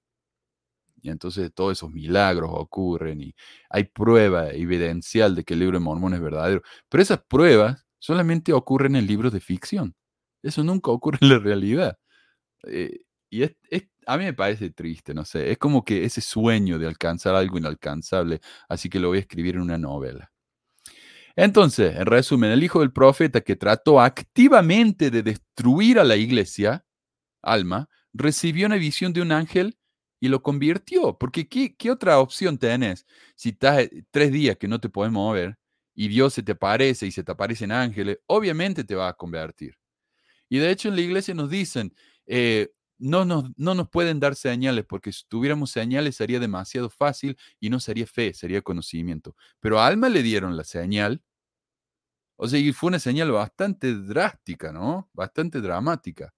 Y 1.02 1.08
entonces 1.10 1.52
todos 1.54 1.72
esos 1.72 1.90
milagros 1.90 2.50
ocurren 2.52 3.22
y 3.22 3.34
hay 3.70 3.84
prueba 3.84 4.50
evidencial 4.50 5.34
de 5.34 5.44
que 5.44 5.54
el 5.54 5.60
libro 5.60 5.78
de 5.78 5.84
Mormón 5.84 6.14
es 6.14 6.20
verdadero. 6.20 6.62
Pero 6.88 7.02
esas 7.02 7.22
pruebas 7.22 7.86
solamente 7.98 8.52
ocurren 8.52 8.96
en 8.96 9.06
libros 9.06 9.32
de 9.32 9.40
ficción. 9.40 9.94
Eso 10.42 10.62
nunca 10.64 10.90
ocurre 10.90 11.18
en 11.22 11.30
la 11.30 11.38
realidad. 11.38 11.98
Eh, 12.64 13.00
y 13.30 13.44
a 13.44 14.16
mí 14.16 14.24
me 14.24 14.34
parece 14.34 14.70
triste, 14.70 15.14
no 15.14 15.24
sé. 15.24 15.50
Es 15.52 15.58
como 15.58 15.84
que 15.84 16.04
ese 16.04 16.20
sueño 16.20 16.78
de 16.78 16.86
alcanzar 16.86 17.34
algo 17.34 17.58
inalcanzable, 17.58 18.40
así 18.68 18.88
que 18.88 18.98
lo 18.98 19.08
voy 19.08 19.18
a 19.18 19.20
escribir 19.20 19.54
en 19.54 19.62
una 19.62 19.78
novela. 19.78 20.32
Entonces, 21.36 21.96
en 21.96 22.06
resumen, 22.06 22.50
el 22.50 22.64
hijo 22.64 22.80
del 22.80 22.92
profeta 22.92 23.40
que 23.40 23.56
trató 23.56 24.00
activamente 24.00 25.10
de 25.10 25.22
destruir 25.22 25.98
a 25.98 26.04
la 26.04 26.16
iglesia, 26.16 26.84
Alma, 27.42 27.88
recibió 28.12 28.66
una 28.66 28.76
visión 28.76 29.12
de 29.12 29.22
un 29.22 29.32
ángel 29.32 29.78
y 30.20 30.28
lo 30.28 30.42
convirtió. 30.42 31.16
Porque 31.18 31.48
¿qué, 31.48 31.90
otra 31.90 32.18
opción 32.18 32.58
tenés? 32.58 33.06
Si 33.36 33.50
estás 33.50 33.80
eh, 33.80 34.04
tres 34.10 34.32
días 34.32 34.56
que 34.56 34.68
no 34.68 34.80
te 34.80 34.88
puedes 34.88 35.12
mover 35.12 35.56
y 35.94 36.08
Dios 36.08 36.34
se 36.34 36.42
te 36.42 36.52
aparece 36.52 37.06
y 37.06 37.12
se 37.12 37.24
te 37.24 37.32
aparecen 37.32 37.72
ángeles, 37.72 38.18
obviamente 38.26 38.84
te 38.84 38.94
va 38.94 39.08
a 39.08 39.14
convertir. 39.14 39.78
Y 40.48 40.58
de 40.58 40.70
hecho 40.70 40.88
en 40.88 40.96
la 40.96 41.02
iglesia 41.02 41.34
nos 41.34 41.50
dicen, 41.50 41.94
eh, 42.32 42.70
no, 42.98 43.24
nos, 43.24 43.50
no 43.56 43.74
nos 43.74 43.88
pueden 43.88 44.20
dar 44.20 44.36
señales 44.36 44.84
porque 44.86 45.12
si 45.12 45.24
tuviéramos 45.26 45.72
señales 45.72 46.14
sería 46.14 46.38
demasiado 46.38 46.88
fácil 46.88 47.36
y 47.58 47.70
no 47.70 47.80
sería 47.80 48.06
fe, 48.06 48.32
sería 48.34 48.62
conocimiento. 48.62 49.34
Pero 49.58 49.80
a 49.80 49.86
Alma 49.88 50.08
le 50.08 50.22
dieron 50.22 50.56
la 50.56 50.62
señal. 50.62 51.22
O 52.36 52.48
sea, 52.48 52.60
y 52.60 52.72
fue 52.72 52.88
una 52.88 53.00
señal 53.00 53.32
bastante 53.32 53.94
drástica, 53.94 54.72
¿no? 54.72 55.10
Bastante 55.12 55.60
dramática. 55.60 56.32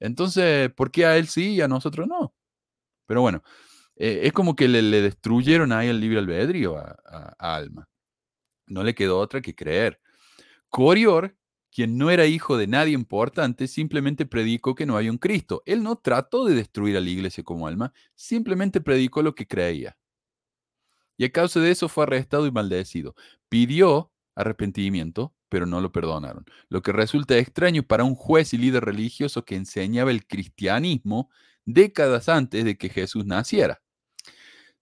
Entonces, 0.00 0.72
¿por 0.74 0.90
qué 0.90 1.06
a 1.06 1.16
él 1.16 1.28
sí 1.28 1.54
y 1.54 1.60
a 1.60 1.68
nosotros 1.68 2.08
no? 2.08 2.34
Pero 3.06 3.22
bueno, 3.22 3.42
eh, 3.96 4.22
es 4.24 4.32
como 4.32 4.56
que 4.56 4.68
le, 4.68 4.82
destruyeron 5.02 5.72
ahí 5.72 5.88
el 5.88 6.00
libre 6.00 6.18
albedrío 6.18 6.76
a, 6.78 7.34
Alma. 7.38 7.88
No 8.66 8.82
le 8.84 8.94
quedó 8.94 9.18
otra 9.20 9.40
que 9.40 9.54
creer. 9.54 10.00
Corior, 10.68 11.36
quien 11.70 11.98
no 11.98 12.10
era 12.10 12.26
hijo 12.26 12.56
de 12.56 12.66
nadie 12.66 12.94
importante, 12.94 13.68
simplemente 13.68 14.26
predicó 14.26 14.74
que 14.74 14.86
no 14.86 14.96
hay 14.96 15.08
un 15.08 15.18
Cristo. 15.18 15.62
Él 15.66 15.82
no 15.82 15.96
trató 15.96 16.44
de 16.44 16.54
destruir 16.54 16.96
a 16.96 17.00
la 17.00 17.10
iglesia 17.10 17.44
como 17.44 17.66
alma, 17.66 17.92
simplemente 18.14 18.80
predicó 18.80 19.22
lo 19.22 19.34
que 19.34 19.46
creía. 19.46 19.96
Y 21.16 21.24
a 21.24 21.32
causa 21.32 21.60
de 21.60 21.70
eso 21.70 21.88
fue 21.88 22.04
arrestado 22.04 22.46
y 22.46 22.52
maldecido. 22.52 23.14
Pidió 23.48 24.12
arrepentimiento, 24.34 25.34
pero 25.48 25.66
no 25.66 25.80
lo 25.80 25.90
perdonaron. 25.90 26.44
Lo 26.68 26.80
que 26.80 26.92
resulta 26.92 27.36
extraño 27.36 27.82
para 27.82 28.04
un 28.04 28.14
juez 28.14 28.54
y 28.54 28.58
líder 28.58 28.84
religioso 28.84 29.44
que 29.44 29.56
enseñaba 29.56 30.10
el 30.10 30.26
cristianismo 30.26 31.30
décadas 31.64 32.28
antes 32.28 32.64
de 32.64 32.78
que 32.78 32.88
Jesús 32.88 33.26
naciera. 33.26 33.82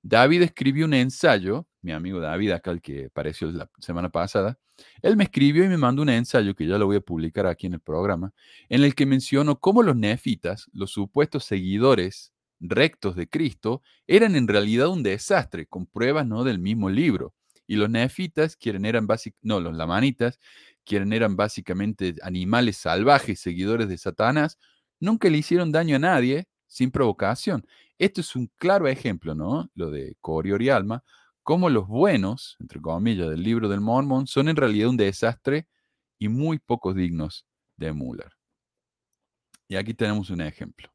David 0.03 0.43
escribió 0.43 0.85
un 0.85 0.95
ensayo, 0.95 1.67
mi 1.87 1.93
amigo 1.93 2.19
David, 2.19 2.51
acá 2.51 2.73
el 2.73 2.83
que 2.83 3.07
apareció 3.07 3.51
la 3.53 3.71
semana 3.79 4.11
pasada, 4.11 4.59
él 5.03 5.17
me 5.17 5.25
escribió 5.25 5.65
y 5.65 5.69
me 5.69 5.79
mandó 5.79 6.03
un 6.03 6.09
ensayo 6.09 6.55
que 6.57 6.67
ya 6.67 6.79
lo 6.79 6.87
voy 6.87 6.97
a 6.97 7.01
publicar 7.01 7.47
aquí 7.47 7.69
en 7.69 7.75
el 7.75 7.81
programa, 7.81 8.35
en 8.69 8.83
el 8.83 8.95
que 8.97 9.07
mencionó 9.07 9.61
cómo 9.61 9.85
los 9.85 9.95
nefitas, 9.95 10.69
los 10.73 10.91
supuestos 10.91 11.45
seguidores 11.45 12.33
rectos 12.59 13.15
de 13.15 13.29
Cristo, 13.29 13.83
eran 14.09 14.35
en 14.35 14.49
realidad 14.49 14.89
un 14.89 15.05
desastre, 15.05 15.67
con 15.67 15.87
pruebas 15.87 16.27
no 16.27 16.43
del 16.43 16.59
mismo 16.59 16.91
libro. 16.91 17.35
Y 17.69 17.77
los 17.77 17.89
nefitas, 17.89 18.57
quienes 18.57 18.83
eran 18.85 19.07
básicamente, 19.07 19.47
no, 19.47 19.61
los 19.61 19.75
lamanitas, 19.77 20.41
quienes 20.85 21.13
eran 21.13 21.37
básicamente 21.37 22.15
animales 22.23 22.79
salvajes, 22.79 23.39
seguidores 23.39 23.89
de 23.89 23.99
Satanás, 23.99 24.59
nunca 24.99 25.29
le 25.31 25.39
hicieron 25.39 25.71
daño 25.71 25.97
a 25.97 26.01
nadie 26.01 26.49
sin 26.67 26.91
provocación. 26.91 27.65
Esto 27.99 28.21
es 28.21 28.35
un 28.35 28.51
claro 28.57 28.89
ejemplo, 28.89 29.35
¿no? 29.35 29.71
Lo 29.75 29.91
de 29.91 30.17
Corior 30.21 30.63
y 30.63 30.71
Alma, 30.71 31.05
cómo 31.47 31.71
los 31.71 31.87
buenos, 31.87 32.57
entre 32.59 32.81
comillas, 32.81 33.31
del 33.31 33.45
libro 33.45 33.69
del 33.69 33.81
Mormon 33.81 34.27
son 34.27 34.49
en 34.49 34.57
realidad 34.57 34.89
un 34.89 34.97
desastre 34.97 35.69
y 36.19 36.27
muy 36.27 36.59
pocos 36.59 36.97
dignos 36.97 37.47
de 37.77 37.87
emular. 37.87 38.33
Y 39.69 39.77
aquí 39.77 39.95
tenemos 39.95 40.29
un 40.31 40.41
ejemplo. 40.41 40.93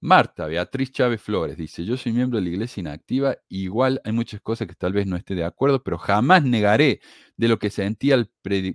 Marta 0.00 0.46
Beatriz 0.46 0.90
Chávez 0.90 1.20
Flores 1.20 1.58
dice, 1.58 1.84
yo 1.84 1.98
soy 1.98 2.14
miembro 2.14 2.38
de 2.38 2.44
la 2.44 2.48
iglesia 2.48 2.80
inactiva, 2.80 3.36
igual 3.50 4.00
hay 4.04 4.12
muchas 4.12 4.40
cosas 4.40 4.66
que 4.66 4.74
tal 4.74 4.94
vez 4.94 5.06
no 5.06 5.16
esté 5.16 5.34
de 5.34 5.44
acuerdo, 5.44 5.82
pero 5.82 5.98
jamás 5.98 6.42
negaré 6.42 7.00
de 7.36 7.48
lo 7.48 7.58
que 7.58 7.68
sentí 7.68 8.12
al 8.12 8.30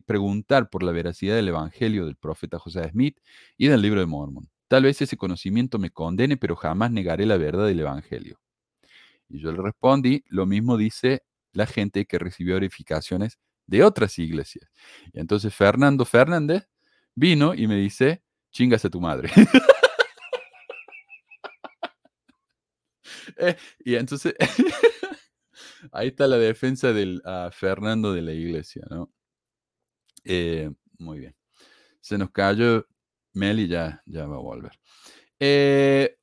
preguntar 0.05 0.69
por 0.69 0.83
la 0.83 0.91
veracidad 0.91 1.35
del 1.35 1.47
evangelio 1.47 2.05
del 2.05 2.17
profeta 2.17 2.59
José 2.59 2.87
Smith 2.91 3.17
y 3.57 3.67
del 3.67 3.81
libro 3.81 3.99
de 3.99 4.05
Mormon. 4.05 4.47
Tal 4.67 4.83
vez 4.83 5.01
ese 5.01 5.17
conocimiento 5.17 5.79
me 5.79 5.89
condene, 5.89 6.37
pero 6.37 6.55
jamás 6.55 6.91
negaré 6.91 7.25
la 7.25 7.37
verdad 7.37 7.65
del 7.65 7.79
evangelio. 7.79 8.37
Y 9.35 9.41
yo 9.41 9.51
le 9.51 9.61
respondí, 9.61 10.23
lo 10.27 10.45
mismo 10.45 10.77
dice 10.77 11.23
la 11.51 11.65
gente 11.65 12.05
que 12.05 12.19
recibió 12.19 12.55
verificaciones 12.55 13.39
de 13.67 13.83
otras 13.83 14.17
iglesias. 14.19 14.69
Y 15.13 15.19
entonces 15.19 15.53
Fernando 15.53 16.05
Fernández 16.05 16.67
vino 17.15 17.53
y 17.53 17.67
me 17.67 17.75
dice, 17.75 18.23
chingas 18.51 18.85
a 18.85 18.89
tu 18.89 19.01
madre. 19.01 19.29
Eh, 23.37 23.57
y 23.79 23.95
entonces, 23.95 24.33
ahí 25.91 26.07
está 26.09 26.27
la 26.27 26.37
defensa 26.37 26.93
del 26.93 27.21
Fernando 27.51 28.13
de 28.13 28.21
la 28.21 28.31
iglesia, 28.31 28.83
¿no? 28.89 29.11
Eh, 30.23 30.71
muy 30.99 31.19
bien. 31.19 31.35
Se 31.99 32.17
nos 32.17 32.31
cayó 32.31 32.87
Mel 33.33 33.59
y 33.59 33.67
ya, 33.67 34.01
ya 34.05 34.25
va 34.25 34.37
a 34.37 34.39
volver. 34.39 34.71
Eh, 35.39 36.17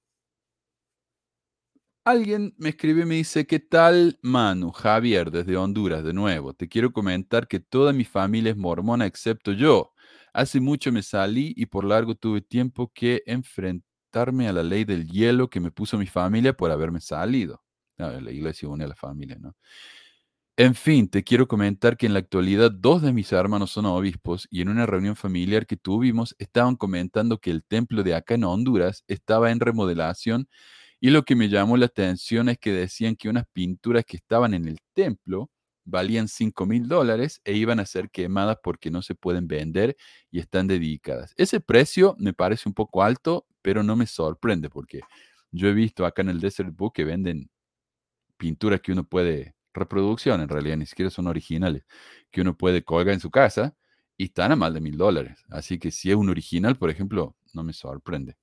alguien 2.04 2.54
me 2.58 2.70
escribe 2.70 3.02
y 3.02 3.06
me 3.06 3.14
dice, 3.16 3.46
¿qué 3.46 3.60
tal 3.60 4.18
Manu? 4.22 4.72
Javier, 4.72 5.30
desde 5.30 5.56
Honduras, 5.56 6.04
de 6.04 6.12
nuevo. 6.12 6.52
Te 6.54 6.68
quiero 6.68 6.92
comentar 6.92 7.48
que 7.48 7.60
toda 7.60 7.92
mi 7.92 8.04
familia 8.04 8.50
es 8.52 8.56
mormona 8.56 9.06
excepto 9.06 9.52
yo. 9.52 9.92
Hace 10.32 10.60
mucho 10.60 10.90
me 10.92 11.02
salí 11.02 11.52
y 11.56 11.66
por 11.66 11.84
largo 11.84 12.14
tuve 12.14 12.40
tiempo 12.40 12.90
que 12.94 13.22
enfrentar 13.26 13.82
a 14.28 14.52
la 14.52 14.62
ley 14.62 14.84
del 14.84 15.06
hielo 15.08 15.48
que 15.48 15.60
me 15.60 15.70
puso 15.70 15.96
mi 15.98 16.06
familia 16.06 16.52
por 16.54 16.70
haberme 16.70 17.00
salido. 17.00 17.62
la 17.98 18.30
iglesia 18.30 18.68
une 18.68 18.84
a 18.84 18.88
la 18.88 18.94
familia, 18.96 19.36
¿no? 19.40 19.54
En 20.58 20.74
fin, 20.74 21.08
te 21.08 21.24
quiero 21.24 21.48
comentar 21.48 21.96
que 21.96 22.04
en 22.06 22.12
la 22.12 22.18
actualidad 22.18 22.70
dos 22.70 23.00
de 23.00 23.12
mis 23.14 23.32
hermanos 23.32 23.70
son 23.72 23.86
obispos 23.86 24.46
y 24.50 24.60
en 24.60 24.68
una 24.68 24.84
reunión 24.84 25.16
familiar 25.16 25.66
que 25.66 25.78
tuvimos 25.78 26.36
estaban 26.38 26.76
comentando 26.76 27.38
que 27.40 27.50
el 27.50 27.64
templo 27.64 28.02
de 28.02 28.14
acá 28.14 28.34
en 28.34 28.44
Honduras 28.44 29.02
estaba 29.08 29.50
en 29.50 29.60
remodelación 29.60 30.48
y 31.04 31.10
lo 31.10 31.24
que 31.24 31.34
me 31.34 31.48
llamó 31.48 31.76
la 31.76 31.86
atención 31.86 32.48
es 32.48 32.58
que 32.58 32.70
decían 32.70 33.16
que 33.16 33.28
unas 33.28 33.44
pinturas 33.52 34.04
que 34.04 34.16
estaban 34.16 34.54
en 34.54 34.68
el 34.68 34.78
templo 34.92 35.50
valían 35.84 36.28
5 36.28 36.64
mil 36.64 36.86
dólares 36.86 37.40
e 37.44 37.54
iban 37.54 37.80
a 37.80 37.86
ser 37.86 38.08
quemadas 38.08 38.58
porque 38.62 38.88
no 38.88 39.02
se 39.02 39.16
pueden 39.16 39.48
vender 39.48 39.96
y 40.30 40.38
están 40.38 40.68
dedicadas. 40.68 41.34
Ese 41.36 41.58
precio 41.58 42.14
me 42.20 42.32
parece 42.32 42.68
un 42.68 42.74
poco 42.74 43.02
alto, 43.02 43.48
pero 43.62 43.82
no 43.82 43.96
me 43.96 44.06
sorprende 44.06 44.70
porque 44.70 45.00
yo 45.50 45.66
he 45.66 45.72
visto 45.72 46.06
acá 46.06 46.22
en 46.22 46.28
el 46.28 46.40
Desert 46.40 46.72
Book 46.72 46.92
que 46.94 47.04
venden 47.04 47.50
pinturas 48.36 48.80
que 48.80 48.92
uno 48.92 49.02
puede, 49.02 49.56
reproducción 49.74 50.40
en 50.40 50.48
realidad, 50.48 50.76
ni 50.76 50.86
siquiera 50.86 51.10
son 51.10 51.26
originales, 51.26 51.82
que 52.30 52.42
uno 52.42 52.56
puede 52.56 52.84
colgar 52.84 53.14
en 53.14 53.20
su 53.20 53.32
casa 53.32 53.74
y 54.16 54.26
están 54.26 54.52
a 54.52 54.56
más 54.56 54.72
de 54.72 54.80
mil 54.80 54.96
dólares. 54.96 55.44
Así 55.50 55.80
que 55.80 55.90
si 55.90 56.12
es 56.12 56.16
un 56.16 56.30
original, 56.30 56.76
por 56.78 56.90
ejemplo, 56.90 57.34
no 57.54 57.64
me 57.64 57.72
sorprende. 57.72 58.36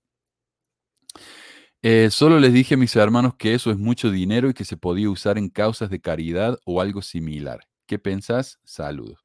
Eh, 1.82 2.10
solo 2.12 2.40
les 2.40 2.52
dije 2.52 2.74
a 2.74 2.78
mis 2.78 2.96
hermanos 2.98 3.36
que 3.36 3.54
eso 3.54 3.72
es 3.72 3.78
mucho 3.78 4.12
dinero 4.12 4.50
y 4.50 4.54
que 4.54 4.66
se 4.66 4.76
podía 4.76 5.10
usar 5.10 5.38
en 5.38 5.50
causas 5.50 5.90
de 5.90 6.02
caridad 6.02 6.60
o 6.66 6.82
algo 6.82 7.02
similar. 7.02 7.62
¿Qué 7.86 7.98
pensás? 7.98 8.60
Saludos. 8.66 9.24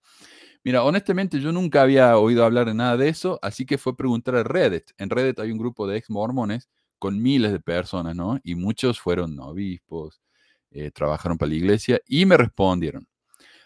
Mira, 0.62 0.84
honestamente 0.84 1.40
yo 1.40 1.52
nunca 1.52 1.82
había 1.82 2.16
oído 2.16 2.44
hablar 2.44 2.66
de 2.66 2.74
nada 2.74 2.96
de 2.96 3.08
eso, 3.08 3.38
así 3.42 3.66
que 3.66 3.76
fue 3.76 3.96
preguntar 3.96 4.36
a 4.36 4.44
Reddit. 4.44 4.92
En 4.98 5.10
Reddit 5.10 5.40
hay 5.40 5.50
un 5.50 5.58
grupo 5.58 5.86
de 5.86 5.96
ex 5.98 6.08
mormones 6.10 6.68
con 6.98 7.20
miles 7.20 7.52
de 7.52 7.60
personas, 7.60 8.14
¿no? 8.16 8.38
Y 8.44 8.54
muchos 8.54 9.00
fueron 9.00 9.38
obispos, 9.40 10.20
eh, 10.70 10.90
trabajaron 10.92 11.36
para 11.38 11.50
la 11.50 11.56
iglesia 11.56 12.00
y 12.06 12.24
me 12.24 12.36
respondieron. 12.36 13.08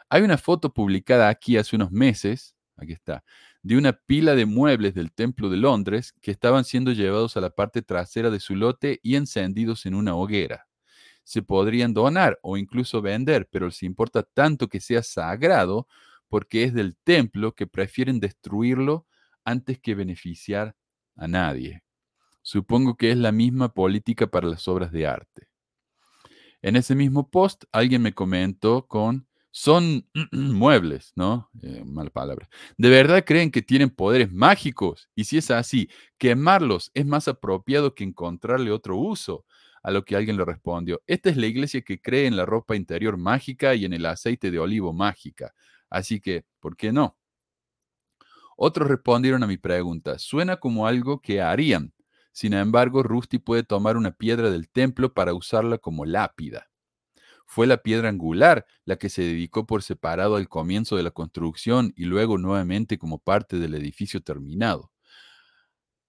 Hay 0.08 0.22
una 0.22 0.38
foto 0.38 0.72
publicada 0.72 1.28
aquí 1.28 1.56
hace 1.58 1.76
unos 1.76 1.92
meses, 1.92 2.56
aquí 2.76 2.92
está, 2.92 3.24
de 3.68 3.76
una 3.76 3.92
pila 3.92 4.34
de 4.34 4.46
muebles 4.46 4.94
del 4.94 5.12
Templo 5.12 5.50
de 5.50 5.58
Londres 5.58 6.14
que 6.22 6.30
estaban 6.30 6.64
siendo 6.64 6.90
llevados 6.92 7.36
a 7.36 7.42
la 7.42 7.50
parte 7.50 7.82
trasera 7.82 8.30
de 8.30 8.40
su 8.40 8.56
lote 8.56 8.98
y 9.02 9.14
encendidos 9.14 9.84
en 9.84 9.94
una 9.94 10.14
hoguera. 10.14 10.66
Se 11.22 11.42
podrían 11.42 11.92
donar 11.92 12.38
o 12.40 12.56
incluso 12.56 13.02
vender, 13.02 13.46
pero 13.52 13.66
les 13.66 13.82
importa 13.82 14.22
tanto 14.22 14.68
que 14.68 14.80
sea 14.80 15.02
sagrado 15.02 15.86
porque 16.30 16.64
es 16.64 16.72
del 16.72 16.96
templo 16.96 17.54
que 17.54 17.66
prefieren 17.66 18.20
destruirlo 18.20 19.06
antes 19.44 19.78
que 19.78 19.94
beneficiar 19.94 20.74
a 21.14 21.28
nadie. 21.28 21.82
Supongo 22.40 22.96
que 22.96 23.10
es 23.10 23.18
la 23.18 23.32
misma 23.32 23.74
política 23.74 24.28
para 24.28 24.48
las 24.48 24.66
obras 24.66 24.92
de 24.92 25.06
arte. 25.06 25.50
En 26.62 26.74
ese 26.74 26.94
mismo 26.94 27.28
post, 27.28 27.64
alguien 27.70 28.00
me 28.00 28.14
comentó 28.14 28.86
con 28.86 29.27
son 29.50 30.06
muebles, 30.32 31.12
¿no? 31.16 31.50
Eh, 31.62 31.82
mala 31.84 32.10
palabra. 32.10 32.48
¿De 32.76 32.88
verdad 32.90 33.24
creen 33.24 33.50
que 33.50 33.62
tienen 33.62 33.90
poderes 33.90 34.32
mágicos? 34.32 35.08
Y 35.14 35.24
si 35.24 35.38
es 35.38 35.50
así, 35.50 35.88
quemarlos 36.18 36.90
es 36.94 37.06
más 37.06 37.28
apropiado 37.28 37.94
que 37.94 38.04
encontrarle 38.04 38.70
otro 38.70 38.96
uso. 38.96 39.44
A 39.82 39.92
lo 39.92 40.04
que 40.04 40.16
alguien 40.16 40.36
le 40.36 40.44
respondió, 40.44 41.00
esta 41.06 41.30
es 41.30 41.36
la 41.36 41.46
iglesia 41.46 41.82
que 41.82 42.00
cree 42.00 42.26
en 42.26 42.36
la 42.36 42.44
ropa 42.44 42.74
interior 42.74 43.16
mágica 43.16 43.74
y 43.76 43.84
en 43.84 43.92
el 43.92 44.06
aceite 44.06 44.50
de 44.50 44.58
olivo 44.58 44.92
mágica. 44.92 45.54
Así 45.88 46.20
que, 46.20 46.44
¿por 46.60 46.76
qué 46.76 46.92
no? 46.92 47.16
Otros 48.56 48.88
respondieron 48.88 49.44
a 49.44 49.46
mi 49.46 49.56
pregunta, 49.56 50.18
suena 50.18 50.56
como 50.56 50.88
algo 50.88 51.20
que 51.22 51.40
harían. 51.40 51.94
Sin 52.32 52.54
embargo, 52.54 53.04
Rusty 53.04 53.38
puede 53.38 53.62
tomar 53.62 53.96
una 53.96 54.10
piedra 54.10 54.50
del 54.50 54.68
templo 54.68 55.14
para 55.14 55.32
usarla 55.32 55.78
como 55.78 56.04
lápida 56.04 56.67
fue 57.48 57.66
la 57.66 57.78
piedra 57.78 58.10
angular 58.10 58.66
la 58.84 58.96
que 58.98 59.08
se 59.08 59.22
dedicó 59.22 59.66
por 59.66 59.82
separado 59.82 60.36
al 60.36 60.50
comienzo 60.50 60.96
de 60.96 61.02
la 61.02 61.10
construcción 61.10 61.94
y 61.96 62.04
luego 62.04 62.36
nuevamente 62.36 62.98
como 62.98 63.18
parte 63.18 63.58
del 63.58 63.74
edificio 63.74 64.22
terminado. 64.22 64.92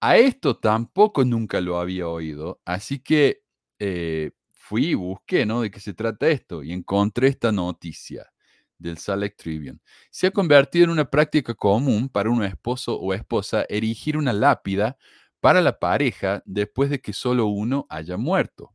A 0.02 0.18
esto 0.18 0.58
tampoco 0.58 1.24
nunca 1.24 1.62
lo 1.62 1.78
había 1.78 2.08
oído, 2.08 2.60
así 2.66 2.98
que 2.98 3.42
eh, 3.78 4.32
fui 4.52 4.88
y 4.88 4.94
busqué, 4.94 5.46
¿no? 5.46 5.62
De 5.62 5.70
qué 5.70 5.80
se 5.80 5.94
trata 5.94 6.28
esto 6.28 6.62
y 6.62 6.72
encontré 6.72 7.28
esta 7.28 7.50
noticia 7.50 8.30
del 8.78 8.98
Salt 8.98 9.34
Tribune. 9.36 9.78
Se 10.10 10.26
ha 10.26 10.30
convertido 10.32 10.84
en 10.84 10.90
una 10.90 11.08
práctica 11.08 11.54
común 11.54 12.10
para 12.10 12.28
un 12.30 12.44
esposo 12.44 12.98
o 13.00 13.14
esposa 13.14 13.64
erigir 13.70 14.18
una 14.18 14.34
lápida 14.34 14.98
para 15.40 15.62
la 15.62 15.78
pareja 15.78 16.42
después 16.44 16.90
de 16.90 17.00
que 17.00 17.14
solo 17.14 17.46
uno 17.46 17.86
haya 17.88 18.18
muerto 18.18 18.74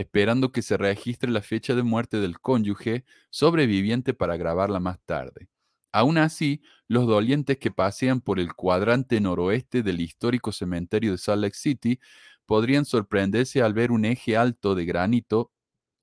esperando 0.00 0.50
que 0.50 0.62
se 0.62 0.76
registre 0.76 1.30
la 1.30 1.42
fecha 1.42 1.74
de 1.74 1.82
muerte 1.82 2.20
del 2.20 2.40
cónyuge 2.40 3.04
sobreviviente 3.28 4.14
para 4.14 4.36
grabarla 4.36 4.80
más 4.80 4.98
tarde. 5.04 5.48
Aún 5.92 6.18
así, 6.18 6.62
los 6.88 7.06
dolientes 7.06 7.58
que 7.58 7.70
pasean 7.70 8.20
por 8.20 8.38
el 8.38 8.54
cuadrante 8.54 9.20
noroeste 9.20 9.82
del 9.82 10.00
histórico 10.00 10.52
cementerio 10.52 11.12
de 11.12 11.18
Salt 11.18 11.42
Lake 11.42 11.56
City 11.56 12.00
podrían 12.46 12.84
sorprenderse 12.84 13.62
al 13.62 13.74
ver 13.74 13.90
un 13.90 14.04
eje 14.04 14.36
alto 14.36 14.74
de 14.74 14.84
granito 14.84 15.52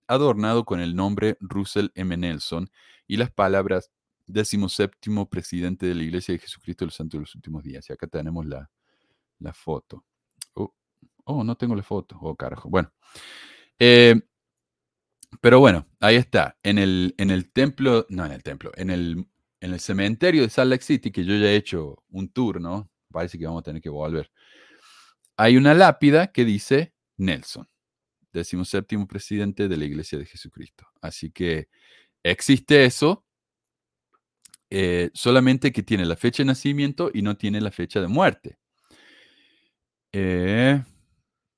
adornado 0.08 0.66
con 0.66 0.80
el 0.80 0.96
nombre 0.96 1.38
Russell 1.40 1.88
M. 1.96 2.16
Nelson 2.16 2.70
y 3.08 3.18
las 3.18 3.32
palabras 3.32 3.92
séptimo 4.68 5.30
presidente 5.30 5.86
de 5.86 5.96
la 5.96 6.04
Iglesia 6.04 6.34
de 6.34 6.40
Jesucristo 6.40 6.84
de 6.84 6.88
los 6.88 6.96
Santos 6.96 7.18
de 7.18 7.22
los 7.22 7.36
Últimos 7.36 7.64
Días. 7.64 7.90
Y 7.90 7.94
acá 7.94 8.08
tenemos 8.08 8.46
la, 8.46 8.70
foto. 9.54 10.04
Oh, 10.54 10.74
oh, 11.24 11.44
no 11.44 11.56
tengo 11.56 11.76
la 11.76 11.84
foto. 11.84 12.18
Oh, 12.22 12.36
carajo. 12.36 12.70
Bueno. 12.70 12.92
Eh, 13.80 14.16
pero 15.42 15.60
bueno, 15.60 15.88
ahí 16.00 16.16
está. 16.16 16.58
En 16.63 16.78
el, 16.78 17.13
en 17.18 17.32
el 17.32 17.52
templo, 17.52 18.06
no 18.10 18.26
en 18.26 18.32
el 18.32 18.44
templo, 18.44 18.72
en 18.76 18.90
el, 18.90 19.28
en 19.62 19.74
el 19.74 19.80
cementerio 19.80 20.44
de 20.44 20.50
Salt 20.50 20.72
Lake 20.72 20.84
City, 20.84 21.12
que 21.12 21.26
yo 21.26 21.36
ya 21.36 21.48
he 21.48 21.56
hecho 21.56 22.04
un 22.10 22.30
tour, 22.30 22.62
¿no? 22.62 22.90
Parece 23.12 23.38
que 23.38 23.46
vamos 23.46 23.62
a 23.62 23.63
tener 23.63 23.82
que 23.82 23.90
volver. 23.90 24.32
Hay 25.38 25.58
una 25.58 25.74
lápida 25.74 26.32
que 26.32 26.46
dice 26.46 26.94
Nelson, 27.18 27.68
séptimo 28.66 29.08
presidente 29.08 29.68
de 29.68 29.78
la 29.78 29.86
Iglesia 29.86 30.18
de 30.18 30.26
Jesucristo. 30.26 30.86
Así 31.02 31.32
que 31.32 31.70
existe 32.24 32.86
eso, 32.86 33.26
eh, 34.70 35.10
solamente 35.13 35.72
que 35.72 35.84
tiene 35.84 36.06
la 36.06 36.16
fecha 36.16 36.44
de 36.44 36.48
nacimiento 36.48 37.10
y 37.13 37.22
no 37.22 37.38
tiene 37.38 37.62
la 37.62 37.72
fecha 37.72 38.02
de 38.02 38.08
muerte. 38.08 38.58
Eh, 40.12 40.82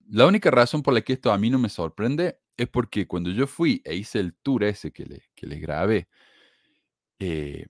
la 0.09 0.27
única 0.27 0.51
razón 0.51 0.81
por 0.83 0.93
la 0.93 1.01
que 1.01 1.13
esto 1.13 1.31
a 1.31 1.37
mí 1.37 1.49
no 1.49 1.59
me 1.59 1.69
sorprende 1.69 2.39
es 2.57 2.67
porque 2.67 3.07
cuando 3.07 3.31
yo 3.31 3.47
fui 3.47 3.81
e 3.85 3.95
hice 3.95 4.19
el 4.19 4.35
tour 4.35 4.63
ese 4.63 4.91
que, 4.91 5.05
le, 5.05 5.23
que 5.35 5.47
les 5.47 5.61
grabé, 5.61 6.07
eh, 7.19 7.65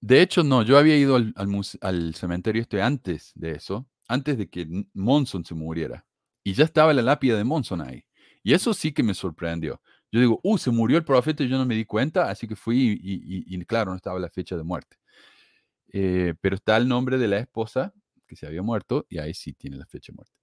de 0.00 0.22
hecho, 0.22 0.42
no, 0.42 0.62
yo 0.62 0.78
había 0.78 0.96
ido 0.96 1.16
al, 1.16 2.14
cementerio 2.14 2.62
este 2.62 2.80
antes 2.80 3.32
de 3.34 3.52
eso, 3.52 3.86
antes 4.08 4.38
de 4.38 4.48
que 4.48 4.66
Monson 4.94 5.44
se 5.44 5.54
muriera. 5.54 6.06
Y 6.42 6.54
ya 6.54 6.64
estaba 6.64 6.94
la 6.94 7.02
lápida 7.02 7.36
de 7.36 7.44
Monson 7.44 7.82
ahí. 7.82 8.04
Y 8.42 8.54
eso 8.54 8.72
sí 8.72 8.92
que 8.92 9.02
me 9.02 9.12
sorprendió. 9.14 9.82
Yo 10.10 10.20
digo, 10.20 10.40
uh, 10.42 10.58
se 10.58 10.70
murió 10.70 10.96
el 10.96 11.04
profeta 11.04 11.44
y 11.44 11.48
yo 11.48 11.58
no 11.58 11.66
me 11.66 11.74
di 11.74 11.84
cuenta, 11.84 12.30
así 12.30 12.48
que 12.48 12.56
fui 12.56 12.98
y, 13.02 13.64
claro, 13.66 13.90
no 13.90 13.96
estaba 13.96 14.18
la 14.18 14.30
fecha 14.30 14.56
de 14.56 14.64
muerte. 14.64 14.96
Eh, 15.92 16.34
pero 16.40 16.56
está 16.56 16.76
el 16.76 16.88
nombre 16.88 17.18
de 17.18 17.28
la 17.28 17.38
esposa 17.38 17.92
que 18.26 18.36
se 18.36 18.46
había 18.46 18.62
muerto 18.62 19.06
y 19.08 19.18
ahí 19.18 19.34
sí 19.34 19.52
tiene 19.52 19.76
la 19.76 19.86
fecha 19.86 20.12
de 20.12 20.16
muerte. 20.16 20.39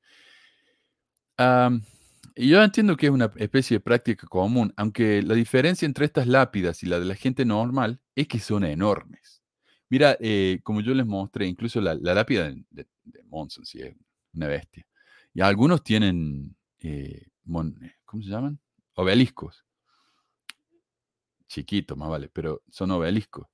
Yo 1.37 2.63
entiendo 2.63 2.95
que 2.95 3.07
es 3.07 3.11
una 3.11 3.31
especie 3.37 3.77
de 3.77 3.81
práctica 3.81 4.27
común, 4.27 4.71
aunque 4.77 5.23
la 5.23 5.33
diferencia 5.33 5.85
entre 5.85 6.05
estas 6.05 6.27
lápidas 6.27 6.83
y 6.83 6.85
la 6.85 6.99
de 6.99 7.05
la 7.05 7.15
gente 7.15 7.45
normal 7.45 7.99
es 8.15 8.27
que 8.27 8.39
son 8.39 8.63
enormes. 8.63 9.37
Mira, 9.89 10.17
eh, 10.19 10.59
como 10.63 10.81
yo 10.81 10.93
les 10.93 11.05
mostré, 11.05 11.47
incluso 11.47 11.79
la, 11.81 11.95
lápida 11.95 12.51
de, 12.69 12.87
Monson, 13.25 13.65
sí, 13.65 13.81
es 13.81 13.95
una 14.33 14.47
bestia. 14.47 14.85
Y 15.33 15.41
algunos 15.41 15.83
tienen, 15.83 16.55
eh, 16.79 17.27
¿cómo 18.05 18.21
se 18.21 18.29
llaman? 18.29 18.59
Obeliscos. 18.95 19.63
Chiquito, 21.47 21.95
más 21.95 22.09
vale, 22.09 22.29
pero 22.29 22.61
son 22.69 22.91
obeliscos. 22.91 23.47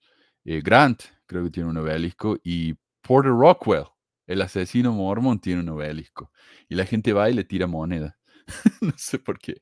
Eh, 0.44 0.62
Grant, 0.62 1.04
creo 1.26 1.44
que 1.44 1.52
tiene 1.52 1.70
un 1.70 1.78
obelisco, 1.78 2.38
y 2.44 2.74
Porter 3.02 3.32
Rockwell, 3.32 3.86
el 4.28 4.42
asesino 4.42 4.94
mormón, 4.94 5.40
tiene 5.40 5.62
un 5.62 5.70
obelisco. 5.70 6.32
Y 6.70 6.76
la 6.76 6.86
gente 6.86 7.14
va 7.14 7.30
y 7.30 7.34
le 7.34 7.44
tira 7.44 7.68
moneda. 7.68 8.18
no 8.82 8.94
sé 8.98 9.20
por 9.20 9.40
qué. 9.40 9.62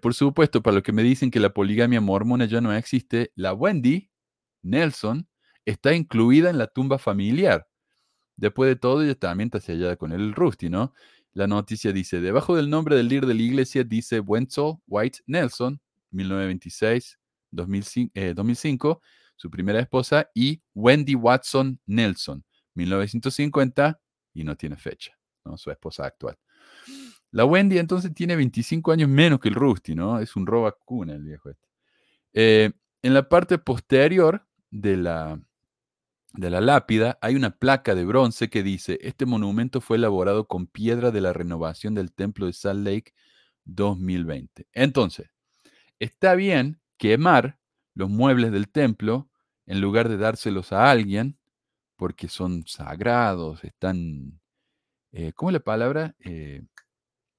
por 0.00 0.14
supuesto, 0.14 0.62
para 0.62 0.76
los 0.76 0.82
que 0.82 0.92
me 0.92 1.02
dicen 1.02 1.30
que 1.30 1.40
la 1.40 1.52
poligamia 1.52 2.00
mormona 2.00 2.46
ya 2.46 2.60
no 2.60 2.72
existe, 2.72 3.32
la 3.34 3.52
Wendy 3.52 4.10
Nelson 4.62 5.28
está 5.64 5.94
incluida 5.94 6.50
en 6.50 6.58
la 6.58 6.66
tumba 6.66 6.98
familiar. 6.98 7.66
Después 8.36 8.68
de 8.68 8.76
todo, 8.76 9.02
ella 9.02 9.14
también 9.14 9.48
está 9.48 9.60
sellada 9.60 9.96
con 9.96 10.12
el 10.12 10.32
Rusty, 10.32 10.70
¿no? 10.70 10.94
La 11.32 11.46
noticia 11.46 11.92
dice, 11.92 12.20
debajo 12.20 12.56
del 12.56 12.70
nombre 12.70 12.96
del 12.96 13.08
líder 13.08 13.26
de 13.26 13.34
la 13.34 13.42
iglesia 13.42 13.84
dice 13.84 14.20
Wenzel 14.20 14.74
White 14.86 15.20
Nelson, 15.26 15.80
1926, 16.10 17.18
2005, 17.50 19.02
su 19.36 19.50
primera 19.50 19.80
esposa, 19.80 20.30
y 20.34 20.62
Wendy 20.74 21.14
Watson 21.14 21.80
Nelson, 21.86 22.44
1950, 22.78 24.00
y 24.34 24.44
no 24.44 24.56
tiene 24.56 24.76
fecha, 24.76 25.18
¿no? 25.44 25.58
Su 25.58 25.70
esposa 25.70 26.06
actual. 26.06 26.38
La 27.30 27.44
Wendy 27.44 27.78
entonces 27.78 28.14
tiene 28.14 28.36
25 28.36 28.92
años 28.92 29.08
menos 29.08 29.40
que 29.40 29.48
el 29.48 29.54
Rusty, 29.54 29.94
¿no? 29.94 30.18
Es 30.18 30.36
un 30.36 30.46
roba 30.46 30.72
cuna 30.84 31.14
el 31.14 31.22
viejo 31.22 31.50
este. 31.50 31.68
Eh, 32.32 32.72
en 33.02 33.14
la 33.14 33.28
parte 33.28 33.58
posterior 33.58 34.46
de 34.70 34.96
la, 34.96 35.40
de 36.32 36.50
la 36.50 36.60
lápida 36.60 37.18
hay 37.20 37.36
una 37.36 37.50
placa 37.50 37.94
de 37.94 38.04
bronce 38.04 38.48
que 38.48 38.62
dice, 38.62 38.98
este 39.02 39.26
monumento 39.26 39.80
fue 39.80 39.96
elaborado 39.96 40.46
con 40.46 40.66
piedra 40.66 41.10
de 41.10 41.20
la 41.20 41.32
renovación 41.32 41.94
del 41.94 42.12
templo 42.12 42.46
de 42.46 42.52
Salt 42.52 42.86
Lake 42.86 43.12
2020. 43.64 44.66
Entonces, 44.72 45.30
está 45.98 46.34
bien 46.34 46.80
quemar 46.96 47.58
los 47.94 48.08
muebles 48.08 48.52
del 48.52 48.68
templo 48.68 49.28
en 49.66 49.80
lugar 49.80 50.08
de 50.08 50.16
dárselos 50.16 50.72
a 50.72 50.90
alguien, 50.90 51.37
porque 51.98 52.28
son 52.28 52.64
sagrados, 52.64 53.64
están, 53.64 54.40
eh, 55.10 55.32
¿cómo 55.34 55.50
es 55.50 55.54
la 55.54 55.60
palabra? 55.60 56.14
Eh, 56.20 56.62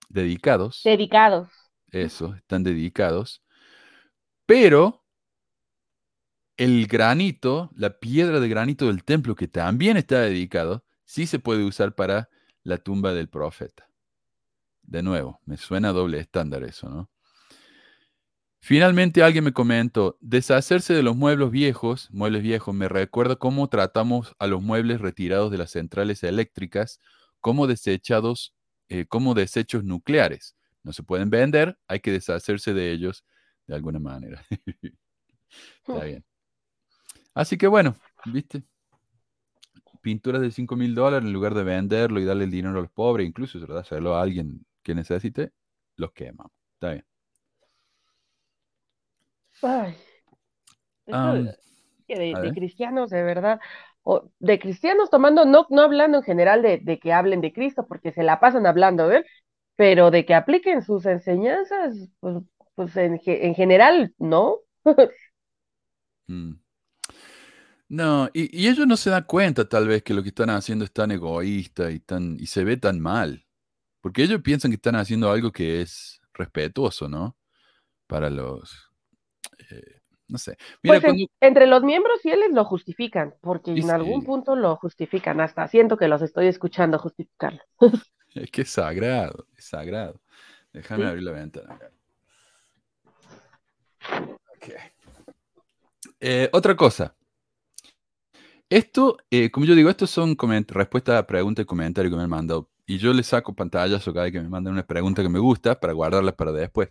dedicados. 0.09 0.81
Dedicados. 0.83 1.49
Eso, 1.87 2.35
están 2.35 2.63
dedicados. 2.63 3.41
Pero 4.45 5.05
el 6.57 6.87
granito, 6.87 7.71
la 7.73 7.99
piedra 7.99 8.41
de 8.41 8.49
granito 8.49 8.87
del 8.87 9.05
templo, 9.05 9.33
que 9.33 9.47
también 9.47 9.95
está 9.95 10.19
dedicado, 10.19 10.83
sí 11.05 11.25
se 11.25 11.39
puede 11.39 11.63
usar 11.63 11.95
para 11.95 12.29
la 12.63 12.77
tumba 12.77 13.13
del 13.13 13.29
profeta. 13.29 13.89
De 14.83 15.01
nuevo, 15.01 15.39
me 15.45 15.55
suena 15.55 15.93
doble 15.93 16.19
estándar 16.19 16.63
eso, 16.63 16.89
¿no? 16.89 17.09
Finalmente 18.61 19.23
alguien 19.23 19.45
me 19.45 19.53
comentó, 19.53 20.17
deshacerse 20.19 20.93
de 20.93 21.01
los 21.01 21.15
muebles 21.15 21.49
viejos, 21.49 22.09
muebles 22.11 22.43
viejos, 22.43 22.75
me 22.75 22.89
recuerda 22.89 23.37
cómo 23.37 23.69
tratamos 23.69 24.35
a 24.37 24.47
los 24.47 24.61
muebles 24.61 24.99
retirados 24.99 25.49
de 25.49 25.57
las 25.57 25.71
centrales 25.71 26.23
eléctricas 26.23 26.99
como 27.39 27.67
desechados, 27.67 28.53
eh, 28.89 29.05
como 29.05 29.33
desechos 29.33 29.85
nucleares. 29.85 30.57
No 30.83 30.91
se 30.91 31.03
pueden 31.03 31.29
vender, 31.29 31.77
hay 31.87 32.01
que 32.01 32.11
deshacerse 32.11 32.73
de 32.73 32.91
ellos 32.91 33.23
de 33.65 33.75
alguna 33.75 33.99
manera. 33.99 34.43
Está 35.87 36.03
bien. 36.03 36.25
Así 37.33 37.57
que 37.57 37.67
bueno, 37.67 37.95
viste. 38.25 38.63
Pinturas 40.01 40.41
de 40.41 40.51
5 40.51 40.75
mil 40.75 40.95
dólares 40.95 41.25
en 41.27 41.33
lugar 41.33 41.53
de 41.53 41.63
venderlo 41.63 42.19
y 42.19 42.25
darle 42.25 42.45
el 42.45 42.51
dinero 42.51 42.77
a 42.77 42.81
los 42.81 42.91
pobres, 42.91 43.27
incluso 43.27 43.59
¿verdad? 43.59 43.79
hacerlo 43.79 44.15
a 44.15 44.21
alguien 44.21 44.65
que 44.81 44.95
necesite, 44.95 45.51
los 45.95 46.11
quemamos. 46.13 46.51
Está 46.75 46.91
bien. 46.91 47.05
Ay. 49.61 49.95
de, 52.07 52.51
cristianos, 52.53 53.09
de 53.09 53.23
verdad. 53.23 53.59
O 54.03 54.29
de 54.39 54.59
cristianos 54.59 55.09
tomando, 55.09 55.45
no, 55.45 55.67
no 55.69 55.81
hablando 55.81 56.17
en 56.19 56.23
general 56.23 56.61
de, 56.61 56.99
que 56.99 57.13
hablen 57.13 57.41
de 57.41 57.53
Cristo, 57.53 57.85
porque 57.87 58.11
se 58.11 58.23
la 58.23 58.39
pasan 58.39 58.65
hablando 58.65 59.07
de 59.07 59.25
pero 59.75 60.11
de 60.11 60.25
que 60.25 60.33
apliquen 60.33 60.81
sus 60.81 61.05
enseñanzas, 61.05 61.95
pues, 62.19 62.43
pues 62.75 62.97
en, 62.97 63.19
general, 63.55 64.13
no. 64.17 64.57
Mm. 66.27 66.59
No, 67.87 68.29
y, 68.33 68.67
ellos 68.67 68.85
no 68.85 68.95
se 68.95 69.09
dan 69.09 69.23
cuenta 69.23 69.67
tal 69.67 69.87
vez 69.87 70.03
que 70.03 70.13
lo 70.13 70.21
que 70.21 70.29
están 70.29 70.51
haciendo 70.51 70.85
es 70.85 70.91
tan 70.91 71.09
egoísta 71.09 71.89
y, 71.89 71.99
tan, 71.99 72.37
y 72.39 72.45
se 72.45 72.63
ve 72.63 72.77
tan 72.77 72.99
mal. 72.99 73.47
Porque 74.01 74.21
ellos 74.21 74.41
piensan 74.43 74.69
que 74.69 74.75
están 74.75 74.95
haciendo 74.95 75.31
algo 75.31 75.51
que 75.51 75.81
es 75.81 76.21
respetuoso, 76.33 77.09
¿no? 77.09 77.35
Para 78.05 78.29
los... 78.29 78.88
No 80.29 80.37
sé. 80.37 80.57
pues 80.83 81.03
entre 81.41 81.65
los 81.65 81.81
miembros 81.81 82.21
fieles 82.21 82.51
lo 82.51 82.63
justifican, 82.63 83.33
porque 83.41 83.71
en 83.71 83.89
algún 83.89 84.23
punto 84.23 84.55
lo 84.55 84.75
justifican, 84.75 85.41
hasta 85.41 85.67
siento 85.67 85.97
que 85.97 86.07
los 86.07 86.21
estoy 86.21 86.47
escuchando 86.47 86.99
justificarlo. 86.99 87.61
es 88.35 88.51
que 88.51 88.61
es 88.61 88.69
sagrado, 88.69 89.47
es 89.57 89.65
sagrado. 89.65 90.21
Déjame 90.71 91.07
abrir 91.07 91.23
la 91.23 91.31
ventana. 91.31 91.79
Okay. 94.55 94.75
Eh, 96.19 96.49
otra 96.53 96.75
cosa. 96.75 97.15
Esto, 98.69 99.17
eh, 99.31 99.49
como 99.49 99.65
yo 99.65 99.73
digo, 99.73 99.89
estos 99.89 100.11
son 100.11 100.37
respuestas 100.67 101.15
a 101.15 101.25
preguntas 101.25 101.63
y 101.63 101.65
comentarios 101.65 102.11
que 102.11 102.17
me 102.17 102.23
han 102.23 102.29
mandado. 102.29 102.69
Y 102.85 102.99
yo 102.99 103.13
le 103.13 103.23
saco 103.23 103.55
pantallazo 103.55 104.13
cada 104.13 104.25
vez 104.25 104.33
que 104.33 104.41
me 104.41 104.49
mandan 104.49 104.73
una 104.73 104.85
pregunta 104.85 105.23
que 105.23 105.29
me 105.29 105.39
gusta 105.39 105.79
para 105.79 105.93
guardarlas 105.93 106.35
para 106.35 106.51
después. 106.51 106.89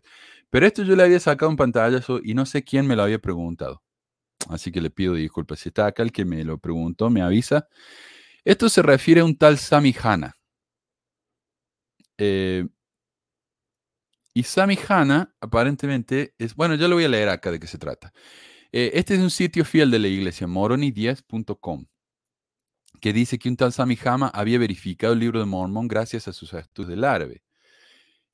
Pero 0.50 0.66
esto 0.66 0.82
yo 0.82 0.96
le 0.96 1.02
había 1.02 1.20
sacado 1.20 1.50
un 1.50 1.56
pantallazo 1.56 2.20
y 2.22 2.34
no 2.34 2.46
sé 2.46 2.64
quién 2.64 2.86
me 2.86 2.96
lo 2.96 3.02
había 3.02 3.18
preguntado. 3.18 3.82
Así 4.48 4.72
que 4.72 4.80
le 4.80 4.90
pido 4.90 5.14
disculpas. 5.14 5.60
Si 5.60 5.68
está 5.68 5.86
acá 5.86 6.02
el 6.02 6.12
que 6.12 6.24
me 6.24 6.44
lo 6.44 6.58
preguntó, 6.58 7.10
me 7.10 7.22
avisa. 7.22 7.68
Esto 8.44 8.68
se 8.68 8.82
refiere 8.82 9.20
a 9.20 9.24
un 9.24 9.36
tal 9.36 9.58
Sami 9.58 9.94
Hanna. 10.02 10.34
Eh, 12.18 12.66
y 14.34 14.42
Sami 14.44 14.78
Hanna, 14.88 15.34
aparentemente, 15.40 16.34
es. 16.38 16.54
Bueno, 16.54 16.76
yo 16.76 16.88
lo 16.88 16.96
voy 16.96 17.04
a 17.04 17.08
leer 17.08 17.28
acá 17.28 17.50
de 17.50 17.60
qué 17.60 17.66
se 17.66 17.78
trata. 17.78 18.12
Eh, 18.72 18.92
este 18.94 19.14
es 19.14 19.20
un 19.20 19.30
sitio 19.30 19.64
fiel 19.64 19.90
de 19.90 19.98
la 19.98 20.08
iglesia, 20.08 20.46
moroni10.com, 20.46 21.86
que 23.00 23.12
dice 23.12 23.38
que 23.38 23.48
un 23.48 23.56
tal 23.56 23.72
Sami 23.72 23.98
Hama 24.04 24.28
había 24.28 24.58
verificado 24.58 25.14
el 25.14 25.20
libro 25.20 25.40
de 25.40 25.46
Mormón 25.46 25.88
gracias 25.88 26.28
a 26.28 26.32
sus 26.32 26.52
estudios 26.54 26.90
del 26.90 27.04
árabe. 27.04 27.42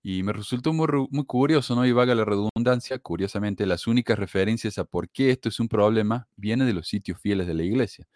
Y 0.06 0.22
me 0.22 0.34
resultó 0.34 0.74
muy, 0.74 0.86
muy 1.10 1.24
curioso, 1.24 1.74
¿no? 1.74 1.86
Y 1.86 1.92
vaga 1.92 2.14
la 2.14 2.26
redundancia, 2.26 2.98
curiosamente, 2.98 3.64
las 3.64 3.86
únicas 3.86 4.18
referencias 4.18 4.76
a 4.76 4.84
por 4.84 5.08
qué 5.08 5.30
esto 5.30 5.48
es 5.48 5.58
un 5.60 5.68
problema 5.68 6.28
vienen 6.36 6.66
de 6.66 6.74
los 6.74 6.88
sitios 6.88 7.18
fieles 7.18 7.46
de 7.46 7.54
la 7.54 7.62
iglesia. 7.62 8.06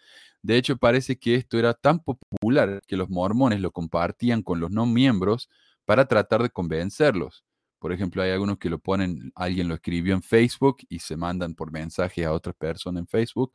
De 0.42 0.58
hecho, 0.58 0.76
parece 0.76 1.18
que 1.18 1.34
esto 1.34 1.58
era 1.58 1.72
tan 1.72 2.00
popular 2.00 2.82
que 2.86 2.98
los 2.98 3.08
mormones 3.08 3.62
lo 3.62 3.70
compartían 3.72 4.42
con 4.42 4.60
los 4.60 4.70
no 4.70 4.84
miembros 4.84 5.48
para 5.86 6.06
tratar 6.06 6.42
de 6.42 6.50
convencerlos. 6.50 7.42
Por 7.78 7.92
ejemplo, 7.94 8.22
hay 8.22 8.32
algunos 8.32 8.58
que 8.58 8.68
lo 8.68 8.78
ponen, 8.78 9.32
alguien 9.34 9.68
lo 9.68 9.74
escribió 9.74 10.12
en 10.14 10.22
Facebook 10.22 10.78
y 10.90 10.98
se 10.98 11.16
mandan 11.16 11.54
por 11.54 11.72
mensaje 11.72 12.26
a 12.26 12.32
otra 12.34 12.52
persona 12.52 13.00
en 13.00 13.06
Facebook, 13.06 13.54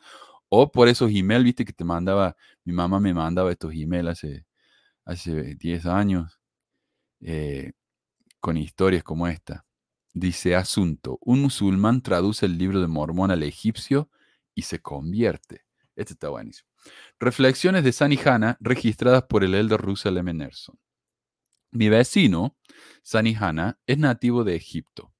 o 0.49 0.71
por 0.71 0.87
esos 0.87 1.11
emails, 1.13 1.43
viste 1.43 1.65
que 1.65 1.73
te 1.73 1.83
mandaba, 1.83 2.35
mi 2.63 2.73
mamá 2.73 2.99
me 2.99 3.13
mandaba 3.13 3.51
estos 3.51 3.73
emails 3.75 4.09
hace, 4.09 4.45
hace 5.05 5.55
10 5.55 5.85
años, 5.85 6.39
eh, 7.21 7.73
con 8.43 8.57
historias 8.57 9.05
como 9.05 9.29
esta. 9.29 9.65
Dice, 10.13 10.53
asunto, 10.57 11.17
un 11.21 11.41
musulmán 11.41 12.01
traduce 12.01 12.45
el 12.45 12.57
libro 12.57 12.81
de 12.81 12.87
Mormón 12.87 13.31
al 13.31 13.41
egipcio 13.41 14.09
y 14.53 14.63
se 14.63 14.81
convierte. 14.81 15.61
Este 15.95 16.11
está 16.11 16.27
buenísimo. 16.27 16.67
Reflexiones 17.21 17.85
de 17.85 17.93
Sani 17.93 18.19
Hanna 18.23 18.57
registradas 18.59 19.23
por 19.29 19.45
el 19.45 19.55
elder 19.55 19.79
Russell 19.79 20.17
M. 20.17 20.33
Nelson. 20.33 20.77
Mi 21.71 21.87
vecino, 21.87 22.57
Sani 23.01 23.33
Hanna, 23.33 23.79
es 23.87 23.97
nativo 23.97 24.43
de 24.43 24.57
Egipto. 24.57 25.13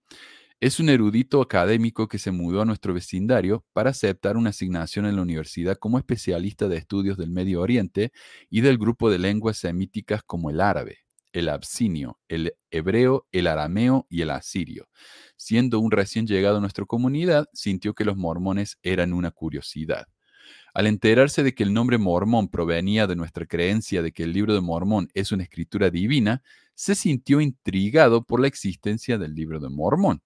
Es 0.60 0.82
un 0.82 0.90
erudito 0.90 1.42
académico 1.42 2.10
que 2.10 2.20
se 2.20 2.32
mudó 2.32 2.62
a 2.62 2.66
nuestro 2.66 2.94
vecindario 2.94 3.66
para 3.72 3.92
aceptar 3.92 4.36
una 4.36 4.50
asignación 4.50 5.06
en 5.06 5.16
la 5.16 5.22
universidad 5.22 5.78
como 5.78 5.98
especialista 5.98 6.68
de 6.68 6.76
estudios 6.76 7.18
del 7.18 7.30
Medio 7.30 7.62
Oriente 7.62 8.12
y 8.50 8.60
del 8.60 8.78
grupo 8.78 9.10
de 9.10 9.20
lenguas 9.20 9.56
semíticas 9.56 10.24
como 10.24 10.50
el 10.50 10.60
árabe, 10.60 11.03
el 11.34 11.50
absinio, 11.50 12.20
el 12.30 12.54
hebreo, 12.72 13.28
el 13.32 13.48
arameo 13.48 14.08
y 14.10 14.22
el 14.22 14.30
asirio. 14.30 14.88
Siendo 15.36 15.80
un 15.80 15.92
recién 15.92 16.26
llegado 16.26 16.58
a 16.58 16.62
nuestra 16.62 16.86
comunidad, 16.86 17.48
sintió 17.54 17.94
que 17.94 18.06
los 18.06 18.16
mormones 18.16 18.78
eran 18.82 19.12
una 19.12 19.32
curiosidad. 19.32 20.08
Al 20.74 20.88
enterarse 20.88 21.44
de 21.44 21.54
que 21.54 21.64
el 21.64 21.74
nombre 21.74 21.98
mormón 21.98 22.48
provenía 22.48 23.06
de 23.06 23.16
nuestra 23.16 23.46
creencia 23.46 24.02
de 24.02 24.12
que 24.12 24.24
el 24.24 24.34
libro 24.34 24.54
de 24.54 24.62
Mormón 24.62 25.10
es 25.14 25.32
una 25.32 25.44
escritura 25.44 25.90
divina, 25.90 26.42
se 26.74 26.96
sintió 26.96 27.42
intrigado 27.42 28.24
por 28.24 28.40
la 28.40 28.48
existencia 28.48 29.18
del 29.18 29.36
libro 29.36 29.60
de 29.60 29.70
Mormón. 29.70 30.22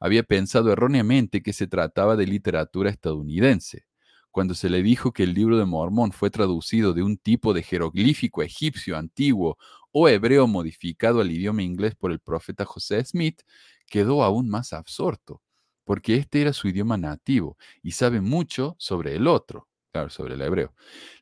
Había 0.00 0.24
pensado 0.24 0.72
erróneamente 0.72 1.42
que 1.42 1.52
se 1.52 1.66
trataba 1.66 2.16
de 2.16 2.26
literatura 2.26 2.90
estadounidense. 2.90 3.86
Cuando 4.30 4.54
se 4.54 4.68
le 4.68 4.82
dijo 4.82 5.12
que 5.12 5.22
el 5.22 5.32
libro 5.32 5.56
de 5.56 5.64
Mormón 5.64 6.12
fue 6.12 6.30
traducido 6.30 6.92
de 6.92 7.02
un 7.02 7.16
tipo 7.16 7.54
de 7.54 7.62
jeroglífico 7.62 8.42
egipcio 8.42 8.98
antiguo 8.98 9.56
o 9.98 10.10
hebreo 10.10 10.46
modificado 10.46 11.22
al 11.22 11.30
idioma 11.30 11.62
inglés 11.62 11.94
por 11.94 12.12
el 12.12 12.20
profeta 12.20 12.66
José 12.66 13.02
Smith, 13.02 13.40
quedó 13.86 14.22
aún 14.24 14.46
más 14.50 14.74
absorto, 14.74 15.40
porque 15.84 16.16
este 16.16 16.42
era 16.42 16.52
su 16.52 16.68
idioma 16.68 16.98
nativo 16.98 17.56
y 17.82 17.92
sabe 17.92 18.20
mucho 18.20 18.76
sobre 18.78 19.16
el 19.16 19.26
otro 19.26 19.68
sobre 20.10 20.34
el 20.34 20.42
hebreo. 20.42 20.74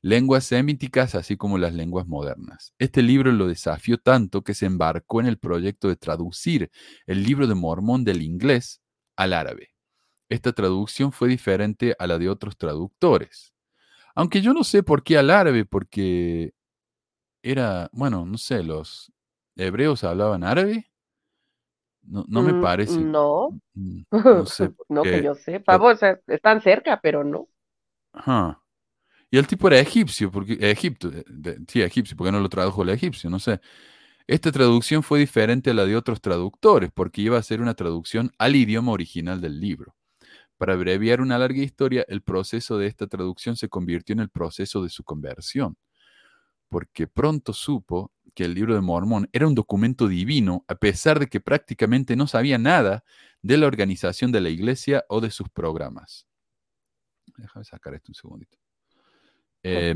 Lenguas 0.02 0.44
semíticas, 0.44 1.14
así 1.14 1.36
como 1.36 1.56
las 1.56 1.72
lenguas 1.72 2.08
modernas. 2.08 2.74
Este 2.78 3.00
libro 3.00 3.30
lo 3.30 3.46
desafió 3.46 3.98
tanto 3.98 4.42
que 4.42 4.54
se 4.54 4.66
embarcó 4.66 5.20
en 5.20 5.26
el 5.26 5.38
proyecto 5.38 5.86
de 5.86 5.94
traducir 5.94 6.72
el 7.06 7.22
libro 7.22 7.46
de 7.46 7.54
Mormón 7.54 8.02
del 8.02 8.22
inglés 8.22 8.82
al 9.14 9.32
árabe. 9.32 9.70
Esta 10.28 10.52
traducción 10.52 11.12
fue 11.12 11.28
diferente 11.28 11.94
a 11.96 12.08
la 12.08 12.18
de 12.18 12.28
otros 12.28 12.56
traductores. 12.56 13.54
Aunque 14.16 14.40
yo 14.40 14.52
no 14.52 14.64
sé 14.64 14.82
por 14.82 15.04
qué 15.04 15.18
al 15.18 15.30
árabe, 15.30 15.64
porque 15.64 16.52
era, 17.44 17.90
bueno, 17.92 18.26
no 18.26 18.38
sé, 18.38 18.62
los 18.64 19.12
hebreos 19.56 20.04
hablaban 20.04 20.44
árabe. 20.44 20.90
No, 22.02 22.24
no 22.28 22.42
me 22.42 22.54
Mm, 22.54 22.54
parece. 22.54 23.10
no, 23.12 23.56
mm, 23.74 24.02
No 24.32 24.46
sé. 24.46 24.72
no 24.88 25.08
que 25.08 25.22
yo 25.22 25.34
sepa, 25.34 25.76
o 25.78 25.96
sea, 25.96 26.20
están 26.28 26.60
cerca, 26.62 27.00
pero 27.02 27.24
no. 27.24 27.48
Ajá. 28.12 28.60
Y 29.30 29.38
el 29.38 29.46
tipo 29.48 29.68
era 29.68 29.80
egipcio, 29.80 30.30
porque 30.30 30.58
Egipto, 30.60 31.10
eh, 31.12 31.24
de- 31.28 31.58
sí, 31.68 31.82
egipcio, 31.82 32.16
porque 32.16 32.32
no 32.32 32.40
lo 32.40 32.48
tradujo 32.48 32.82
el 32.82 32.90
egipcio, 32.90 33.30
no 33.30 33.38
sé. 33.40 33.60
Esta 34.28 34.52
traducción 34.52 35.02
fue 35.02 35.20
diferente 35.20 35.70
a 35.70 35.74
la 35.74 35.86
de 35.86 35.96
otros 35.96 36.20
traductores, 36.22 36.90
porque 36.94 37.22
iba 37.22 37.38
a 37.38 37.42
ser 37.44 37.60
una 37.62 37.74
traducción 37.74 38.32
al 38.38 38.56
idioma 38.56 38.92
original 38.92 39.40
del 39.40 39.60
libro. 39.60 39.96
Para 40.58 40.74
abreviar 40.74 41.20
una 41.22 41.38
larga 41.38 41.62
historia, 41.62 42.04
el 42.08 42.22
proceso 42.22 42.78
de 42.78 42.88
esta 42.88 43.06
traducción 43.08 43.56
se 43.56 43.68
convirtió 43.68 44.14
en 44.14 44.20
el 44.20 44.30
proceso 44.30 44.82
de 44.84 44.90
su 44.90 45.04
conversión, 45.04 45.76
porque 46.68 47.06
pronto 47.06 47.52
supo 47.52 48.12
que 48.34 48.44
el 48.44 48.54
libro 48.54 48.74
de 48.74 48.80
Mormón 48.80 49.28
era 49.32 49.46
un 49.46 49.54
documento 49.54 50.08
divino, 50.08 50.64
a 50.68 50.74
pesar 50.74 51.18
de 51.18 51.28
que 51.28 51.40
prácticamente 51.40 52.16
no 52.16 52.26
sabía 52.26 52.58
nada 52.58 53.04
de 53.42 53.56
la 53.56 53.66
organización 53.66 54.32
de 54.32 54.40
la 54.40 54.48
iglesia 54.48 55.04
o 55.08 55.20
de 55.20 55.30
sus 55.30 55.48
programas. 55.48 56.26
Déjame 57.36 57.64
sacar 57.64 57.94
esto 57.94 58.10
un 58.10 58.14
segundito. 58.14 58.58
Eh, 59.62 59.94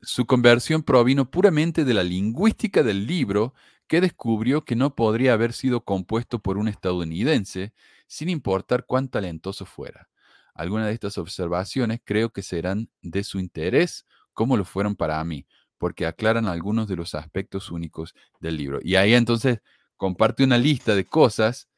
su 0.00 0.26
conversión 0.26 0.82
provino 0.82 1.30
puramente 1.30 1.84
de 1.84 1.94
la 1.94 2.04
lingüística 2.04 2.82
del 2.82 3.06
libro, 3.06 3.54
que 3.88 4.00
descubrió 4.00 4.64
que 4.64 4.76
no 4.76 4.94
podría 4.94 5.32
haber 5.32 5.52
sido 5.52 5.84
compuesto 5.84 6.38
por 6.38 6.56
un 6.56 6.68
estadounidense, 6.68 7.72
sin 8.06 8.28
importar 8.28 8.86
cuán 8.86 9.08
talentoso 9.08 9.66
fuera. 9.66 10.08
Algunas 10.54 10.86
de 10.86 10.94
estas 10.94 11.18
observaciones 11.18 12.00
creo 12.04 12.30
que 12.30 12.42
serán 12.42 12.90
de 13.00 13.24
su 13.24 13.38
interés, 13.38 14.06
como 14.32 14.56
lo 14.56 14.64
fueron 14.64 14.96
para 14.96 15.22
mí, 15.24 15.46
porque 15.82 16.06
aclaran 16.06 16.46
algunos 16.46 16.86
de 16.86 16.94
los 16.94 17.16
aspectos 17.16 17.72
únicos 17.72 18.14
del 18.38 18.56
libro. 18.56 18.78
Y 18.84 18.94
ahí 18.94 19.14
entonces 19.14 19.62
comparte 19.96 20.44
una 20.44 20.56
lista 20.56 20.94
de 20.94 21.06
cosas 21.06 21.68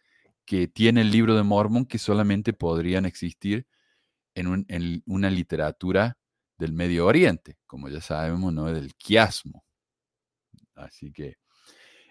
que 0.44 0.68
tiene 0.68 1.00
el 1.02 1.10
libro 1.10 1.34
de 1.36 1.42
Mormon 1.42 1.86
que 1.86 1.98
solamente 1.98 2.52
podrían 2.52 3.06
existir 3.06 3.66
en, 4.34 4.48
un- 4.48 4.66
en 4.68 5.02
una 5.06 5.30
literatura 5.30 6.18
del 6.58 6.74
Medio 6.74 7.06
Oriente, 7.06 7.56
como 7.66 7.88
ya 7.88 8.02
sabemos, 8.02 8.52
¿no? 8.52 8.66
Del 8.66 8.94
quiasmo. 8.96 9.64
Así 10.74 11.12
que 11.12 11.36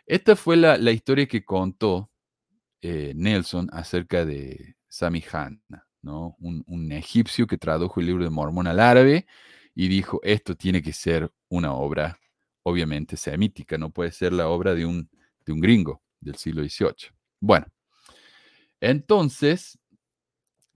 esta 0.05 0.35
fue 0.35 0.57
la, 0.57 0.77
la 0.77 0.91
historia 0.91 1.27
que 1.27 1.45
contó 1.45 2.11
eh, 2.81 3.13
Nelson 3.15 3.69
acerca 3.73 4.25
de 4.25 4.75
Sami 4.89 5.23
Hanna, 5.31 5.87
¿no? 6.01 6.35
Un, 6.39 6.63
un 6.67 6.91
egipcio 6.91 7.47
que 7.47 7.57
tradujo 7.57 7.99
el 8.01 8.07
libro 8.07 8.23
de 8.23 8.29
Mormón 8.31 8.67
al 8.67 8.79
árabe 8.79 9.27
y 9.75 9.87
dijo, 9.89 10.21
esto 10.23 10.55
tiene 10.55 10.81
que 10.83 10.93
ser 10.93 11.31
una 11.53 11.73
obra, 11.73 12.19
obviamente, 12.63 13.15
semítica, 13.15 13.77
no 13.77 13.91
puede 13.91 14.11
ser 14.11 14.33
la 14.33 14.47
obra 14.47 14.73
de 14.73 14.85
un, 14.85 15.09
de 15.45 15.53
un 15.53 15.59
gringo 15.59 16.01
del 16.19 16.35
siglo 16.35 16.63
XVIII. 16.63 17.11
Bueno, 17.39 17.67
entonces, 18.81 19.77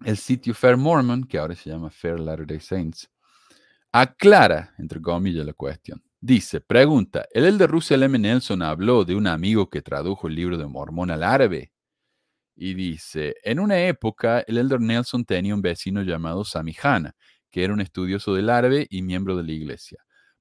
el 0.06 0.18
sitio 0.18 0.54
Fair 0.54 0.78
Mormon, 0.78 1.24
que 1.24 1.40
ahora 1.40 1.56
se 1.56 1.70
llama 1.70 1.90
Fair 1.90 2.20
Latter-day 2.20 2.60
Saints, 2.60 3.10
aclara, 3.92 4.76
entre 4.78 5.02
comillas, 5.02 5.46
la 5.46 5.54
cuestión. 5.54 6.02
Dice, 6.20 6.62
pregunta, 6.62 7.26
¿el 7.32 7.46
elder 7.46 7.70
Russell 7.70 8.04
M. 8.04 8.18
Nelson 8.20 8.62
habló 8.62 9.04
de 9.04 9.16
un 9.16 9.28
amigo 9.28 9.70
que 9.70 9.82
tradujo 9.82 10.28
el 10.28 10.36
libro 10.36 10.58
de 10.58 10.68
Mormón 10.68 11.10
al 11.10 11.24
árabe? 11.24 11.72
Y 12.56 12.74
dice, 12.76 13.36
en 13.44 13.60
una 13.60 13.80
época, 13.80 14.42
el 14.42 14.58
elder 14.58 14.82
Nelson 14.82 15.26
tenía 15.26 15.56
un 15.56 15.62
vecino 15.62 16.02
llamado 16.04 16.44
Sami 16.44 16.76
Hanna, 16.82 17.16
que 17.50 17.64
era 17.64 17.74
un 17.74 17.82
estudioso 17.82 18.34
del 18.34 18.50
árabe 18.50 18.88
y 18.90 19.02
miembro 19.02 19.36
de 19.36 19.44
la 19.44 19.52
iglesia. 19.52 20.00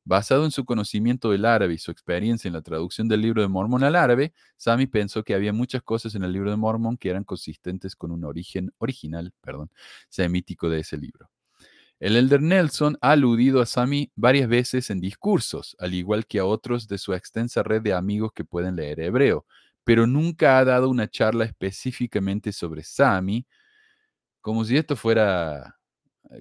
Basado 0.08 0.44
en 0.44 0.52
su 0.52 0.64
conocimiento 0.64 1.32
del 1.32 1.44
árabe 1.44 1.74
y 1.74 1.78
su 1.78 1.90
experiencia 1.90 2.46
en 2.46 2.54
la 2.54 2.62
traducción 2.62 3.08
del 3.08 3.22
libro 3.22 3.42
de 3.42 3.48
Mormón 3.48 3.82
al 3.82 3.96
árabe, 3.96 4.32
Sami 4.56 4.86
pensó 4.86 5.24
que 5.24 5.34
había 5.34 5.52
muchas 5.52 5.82
cosas 5.82 6.14
en 6.14 6.22
el 6.22 6.32
libro 6.32 6.48
de 6.48 6.56
Mormón 6.56 6.96
que 6.96 7.10
eran 7.10 7.24
consistentes 7.24 7.96
con 7.96 8.12
un 8.12 8.24
origen 8.24 8.72
original, 8.78 9.32
perdón, 9.40 9.68
semítico 10.08 10.70
de 10.70 10.78
ese 10.78 10.96
libro. 10.96 11.28
El 11.98 12.16
elder 12.16 12.40
Nelson 12.40 12.96
ha 13.00 13.10
aludido 13.10 13.60
a 13.60 13.66
Sami 13.66 14.12
varias 14.14 14.48
veces 14.48 14.90
en 14.90 15.00
discursos, 15.00 15.74
al 15.80 15.92
igual 15.92 16.24
que 16.24 16.38
a 16.38 16.44
otros 16.44 16.86
de 16.86 16.98
su 16.98 17.12
extensa 17.12 17.64
red 17.64 17.82
de 17.82 17.92
amigos 17.92 18.30
que 18.32 18.44
pueden 18.44 18.76
leer 18.76 19.00
hebreo, 19.00 19.44
pero 19.82 20.06
nunca 20.06 20.58
ha 20.58 20.64
dado 20.64 20.88
una 20.88 21.08
charla 21.08 21.46
específicamente 21.46 22.52
sobre 22.52 22.84
Sami, 22.84 23.44
como 24.40 24.64
si 24.64 24.76
esto 24.76 24.94
fuera, 24.94 25.80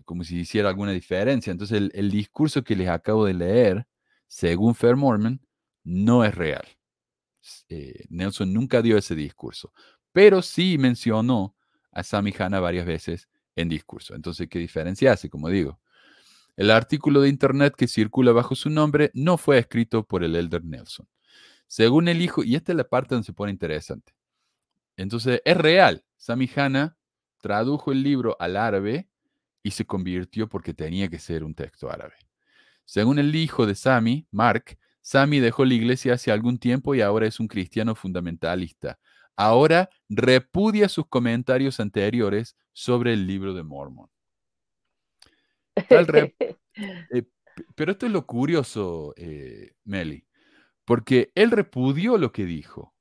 como 0.05 0.23
si 0.23 0.39
hiciera 0.39 0.69
alguna 0.69 0.91
diferencia. 0.91 1.51
Entonces, 1.51 1.77
el, 1.77 1.91
el 1.93 2.11
discurso 2.11 2.63
que 2.63 2.75
les 2.75 2.89
acabo 2.89 3.25
de 3.25 3.33
leer, 3.33 3.87
según 4.27 4.75
Fair 4.75 4.95
Mormon, 4.95 5.41
no 5.83 6.23
es 6.25 6.35
real. 6.35 6.65
Eh, 7.69 8.05
Nelson 8.09 8.51
nunca 8.51 8.81
dio 8.81 8.97
ese 8.97 9.15
discurso, 9.15 9.71
pero 10.11 10.41
sí 10.41 10.77
mencionó 10.77 11.55
a 11.91 12.03
Sami 12.03 12.33
Hanna 12.37 12.59
varias 12.59 12.85
veces 12.85 13.29
en 13.55 13.69
discurso. 13.69 14.15
Entonces, 14.15 14.47
¿qué 14.49 14.59
diferencia 14.59 15.13
hace? 15.13 15.29
Como 15.29 15.49
digo, 15.49 15.79
el 16.55 16.71
artículo 16.71 17.21
de 17.21 17.29
internet 17.29 17.75
que 17.77 17.87
circula 17.87 18.31
bajo 18.31 18.55
su 18.55 18.69
nombre 18.69 19.11
no 19.13 19.37
fue 19.37 19.59
escrito 19.59 20.03
por 20.05 20.23
el 20.23 20.35
elder 20.35 20.63
Nelson. 20.63 21.07
Según 21.67 22.07
el 22.07 22.21
hijo, 22.21 22.43
y 22.43 22.55
esta 22.55 22.71
es 22.71 22.77
la 22.77 22.87
parte 22.87 23.15
donde 23.15 23.25
se 23.25 23.33
pone 23.33 23.51
interesante. 23.51 24.13
Entonces, 24.97 25.41
es 25.45 25.57
real. 25.57 26.03
Sami 26.15 26.49
Hanna 26.55 26.97
tradujo 27.41 27.91
el 27.91 28.01
libro 28.03 28.37
al 28.39 28.57
árabe 28.57 29.09
y 29.65 29.71
se 29.71 29.83
convirtió 29.83 30.47
porque 30.47 30.75
tenía 30.75 31.09
que 31.09 31.17
ser 31.17 31.43
un 31.43 31.55
texto 31.55 31.89
árabe. 31.89 32.13
Según 32.85 33.17
el 33.17 33.35
hijo 33.35 33.65
de 33.65 33.73
Sami, 33.73 34.27
Mark, 34.29 34.77
Sami 35.01 35.39
dejó 35.39 35.65
la 35.65 35.73
iglesia 35.73 36.13
hace 36.13 36.31
algún 36.31 36.59
tiempo 36.59 36.93
y 36.93 37.01
ahora 37.01 37.25
es 37.25 37.39
un 37.39 37.47
cristiano 37.47 37.95
fundamentalista. 37.95 38.99
Ahora 39.35 39.89
repudia 40.07 40.87
sus 40.87 41.07
comentarios 41.07 41.79
anteriores 41.79 42.55
sobre 42.73 43.13
el 43.13 43.25
libro 43.25 43.55
de 43.55 43.63
Mormon. 43.63 44.07
Eh, 47.09 47.23
pero 47.73 47.93
esto 47.93 48.05
es 48.05 48.11
lo 48.11 48.25
curioso, 48.27 49.13
eh, 49.15 49.75
Meli, 49.85 50.27
porque 50.83 51.31
él 51.33 51.51
repudió 51.51 52.17
lo 52.17 52.33
que 52.33 52.43
dijo. 52.43 52.93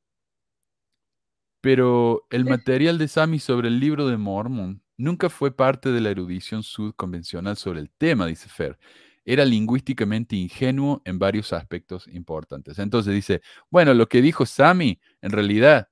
Pero 1.60 2.24
el 2.30 2.44
material 2.62 2.96
de 2.96 3.08
Sami 3.08 3.40
sobre 3.40 3.66
el 3.66 3.80
libro 3.80 4.06
de 4.06 4.16
Mormon 4.16 4.83
nunca 4.96 5.28
fue 5.28 5.54
parte 5.54 5.90
de 5.90 6.00
la 6.00 6.10
erudición 6.10 6.62
subconvencional 6.62 7.56
sobre 7.56 7.80
el 7.80 7.90
tema, 7.90 8.26
dice 8.26 8.48
Fer. 8.48 8.78
Era 9.24 9.44
lingüísticamente 9.44 10.36
ingenuo 10.36 11.00
en 11.04 11.18
varios 11.18 11.52
aspectos 11.52 12.06
importantes. 12.08 12.78
Entonces 12.78 13.14
dice, 13.14 13.40
bueno, 13.70 13.94
lo 13.94 14.08
que 14.08 14.20
dijo 14.20 14.44
Sami 14.44 15.00
en 15.22 15.30
realidad 15.30 15.88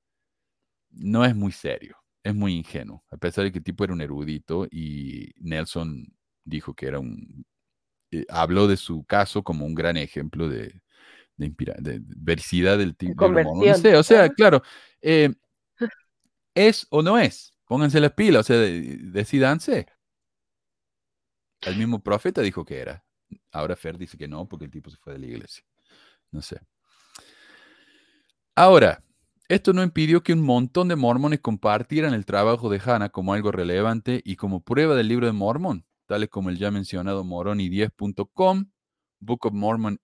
no 0.91 1.25
es 1.25 1.35
muy 1.35 1.53
serio, 1.53 1.97
es 2.23 2.35
muy 2.35 2.55
ingenuo, 2.55 3.05
a 3.11 3.17
pesar 3.17 3.45
de 3.45 3.53
que 3.53 3.59
el 3.59 3.65
tipo 3.65 3.85
era 3.85 3.95
un 3.95 4.03
erudito 4.03 4.67
y 4.71 5.33
Nelson 5.39 6.07
dijo 6.45 6.75
que 6.75 6.87
era 6.87 6.99
un... 6.99 7.47
Eh, 8.11 8.27
habló 8.29 8.67
de 8.67 8.77
su 8.77 9.05
caso 9.05 9.43
como 9.43 9.65
un 9.65 9.75
gran 9.75 9.97
ejemplo 9.97 10.49
de, 10.49 10.83
de, 11.37 11.49
del 12.77 12.97
tipo. 12.97 13.29
De 13.29 13.97
o 13.97 14.03
sea, 14.03 14.29
claro, 14.29 14.63
eh, 15.01 15.33
¿es 16.55 16.87
o 16.91 17.03
no 17.03 17.19
es? 17.19 17.52
Pónganse 17.73 18.01
las 18.01 18.12
pilas, 18.12 18.41
o 18.41 18.43
sea, 18.43 18.59
decidanse. 18.59 19.87
El 21.62 21.79
mismo 21.79 22.03
profeta 22.03 22.43
dijo 22.43 22.66
que 22.66 22.79
era. 22.79 23.03
Ahora 23.51 23.77
Fer 23.77 23.97
dice 23.97 24.18
que 24.18 24.29
no, 24.29 24.47
porque 24.47 24.66
el 24.66 24.70
tipo 24.70 24.91
se 24.91 24.99
fue 24.99 25.14
de 25.14 25.18
la 25.20 25.25
iglesia. 25.25 25.64
No 26.31 26.43
sé. 26.43 26.61
Ahora, 28.55 29.03
esto 29.49 29.73
no 29.73 29.83
impidió 29.83 30.23
que 30.23 30.35
un 30.35 30.43
montón 30.43 30.89
de 30.89 30.97
mormones 30.97 31.41
compartieran 31.41 32.12
el 32.12 32.27
trabajo 32.27 32.68
de 32.68 32.79
Hannah 32.79 33.09
como 33.09 33.33
algo 33.33 33.51
relevante 33.51 34.20
y 34.23 34.37
como 34.37 34.62
prueba 34.62 34.95
del 34.95 35.09
libro 35.09 35.25
de 35.25 35.33
Mormon, 35.33 35.87
tales 36.05 36.29
como 36.29 36.51
el 36.51 36.59
ya 36.59 36.70
mencionado 36.70 37.25
moroni10.com, 37.25 38.66
Book 39.18 39.47
of 39.47 39.55
Mormon 39.55 39.99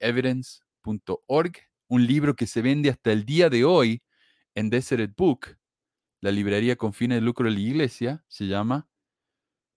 un 1.91 2.07
libro 2.07 2.35
que 2.35 2.47
se 2.47 2.62
vende 2.62 2.89
hasta 2.89 3.12
el 3.12 3.27
día 3.27 3.51
de 3.51 3.66
hoy 3.66 4.03
en 4.55 4.71
Desert 4.71 5.14
Book, 5.14 5.59
la 6.21 6.31
librería 6.31 6.77
con 6.77 6.93
fines 6.93 7.19
de 7.19 7.23
lucro 7.23 7.47
de 7.47 7.53
la 7.55 7.61
iglesia, 7.61 8.25
se 8.29 8.47
llama 8.47 8.89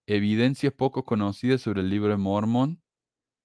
Evidencias 0.07 0.73
poco 0.73 1.05
conocidas 1.05 1.61
sobre 1.61 1.81
el 1.81 1.89
libro 1.89 2.09
de 2.09 2.17
Mormon, 2.17 2.81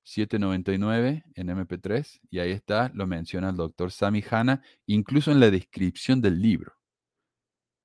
799 0.05 1.24
en 1.34 1.49
MP3, 1.49 2.20
y 2.30 2.38
ahí 2.38 2.53
está, 2.53 2.90
lo 2.94 3.07
menciona 3.07 3.51
el 3.51 3.57
doctor 3.57 3.90
Sami 3.90 4.22
Hanna, 4.28 4.62
incluso 4.86 5.32
en 5.32 5.40
la 5.40 5.51
descripción 5.51 6.20
del 6.22 6.40
libro. 6.40 6.74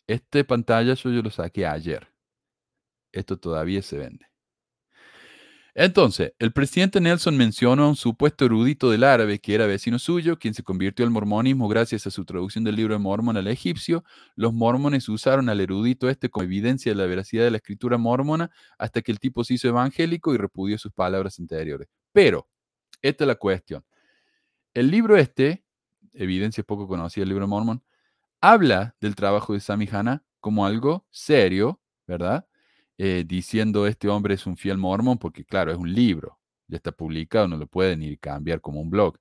Este 0.07 0.43
pantalla 0.43 0.93
yo 0.93 1.09
lo 1.09 1.29
saqué 1.29 1.65
ayer. 1.65 2.07
Esto 3.11 3.37
todavía 3.37 3.81
se 3.81 3.97
vende. 3.97 4.30
Entonces, 5.73 6.33
el 6.37 6.51
presidente 6.51 6.99
Nelson 6.99 7.37
mencionó 7.37 7.85
a 7.85 7.89
un 7.89 7.95
supuesto 7.95 8.43
erudito 8.43 8.89
del 8.91 9.05
árabe 9.05 9.39
que 9.39 9.55
era 9.55 9.65
vecino 9.65 9.99
suyo, 9.99 10.37
quien 10.37 10.53
se 10.53 10.63
convirtió 10.63 11.05
al 11.05 11.11
mormonismo 11.11 11.69
gracias 11.69 12.05
a 12.05 12.11
su 12.11 12.25
traducción 12.25 12.65
del 12.65 12.75
libro 12.75 12.93
de 12.93 12.99
Mormon 12.99 13.37
al 13.37 13.47
egipcio. 13.47 14.03
Los 14.35 14.53
mormones 14.53 15.07
usaron 15.07 15.47
al 15.47 15.61
erudito 15.61 16.09
este 16.09 16.29
como 16.29 16.43
evidencia 16.43 16.91
de 16.91 16.97
la 16.97 17.05
veracidad 17.05 17.45
de 17.45 17.51
la 17.51 17.57
escritura 17.57 17.97
mormona 17.97 18.51
hasta 18.77 19.01
que 19.01 19.13
el 19.13 19.19
tipo 19.19 19.45
se 19.45 19.53
hizo 19.53 19.69
evangélico 19.69 20.33
y 20.33 20.37
repudió 20.37 20.77
sus 20.77 20.91
palabras 20.91 21.39
anteriores. 21.39 21.87
Pero, 22.11 22.49
esta 23.01 23.23
es 23.23 23.27
la 23.29 23.35
cuestión. 23.35 23.85
El 24.73 24.91
libro 24.91 25.15
este, 25.17 25.63
evidencia 26.13 26.63
poco 26.63 26.87
conocida 26.87 27.21
del 27.21 27.29
libro 27.29 27.45
de 27.45 27.49
Mormon, 27.49 27.83
habla 28.41 28.95
del 29.01 29.15
trabajo 29.15 29.53
de 29.53 29.61
Sami 29.61 29.87
Hanna 29.91 30.23
como 30.41 30.65
algo 30.65 31.05
serio, 31.11 31.79
¿verdad? 32.07 32.45
Eh, 32.97 33.23
diciendo 33.25 33.87
este 33.87 34.09
hombre 34.09 34.35
es 34.35 34.45
un 34.45 34.57
fiel 34.57 34.77
mormón, 34.77 35.17
porque 35.17 35.43
claro, 35.45 35.71
es 35.71 35.77
un 35.77 35.91
libro, 35.93 36.39
ya 36.67 36.77
está 36.77 36.91
publicado, 36.91 37.47
no 37.47 37.57
lo 37.57 37.67
pueden 37.67 38.03
ir 38.03 38.19
cambiar 38.19 38.61
como 38.61 38.81
un 38.81 38.89
blog. 38.89 39.17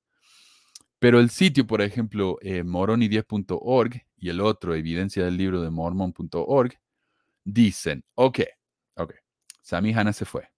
Pero 0.98 1.18
el 1.18 1.30
sitio, 1.30 1.66
por 1.66 1.80
ejemplo, 1.80 2.38
eh, 2.42 2.62
moroni10.org 2.62 4.02
y 4.18 4.28
el 4.28 4.40
otro, 4.40 4.74
evidencia 4.74 5.24
del 5.24 5.38
libro 5.38 5.62
de 5.62 5.70
mormon.org, 5.70 6.74
dicen, 7.44 8.04
ok, 8.14 8.40
ok, 8.96 9.14
Sami 9.62 9.94
Hanna 9.94 10.12
se 10.12 10.26
fue, 10.26 10.48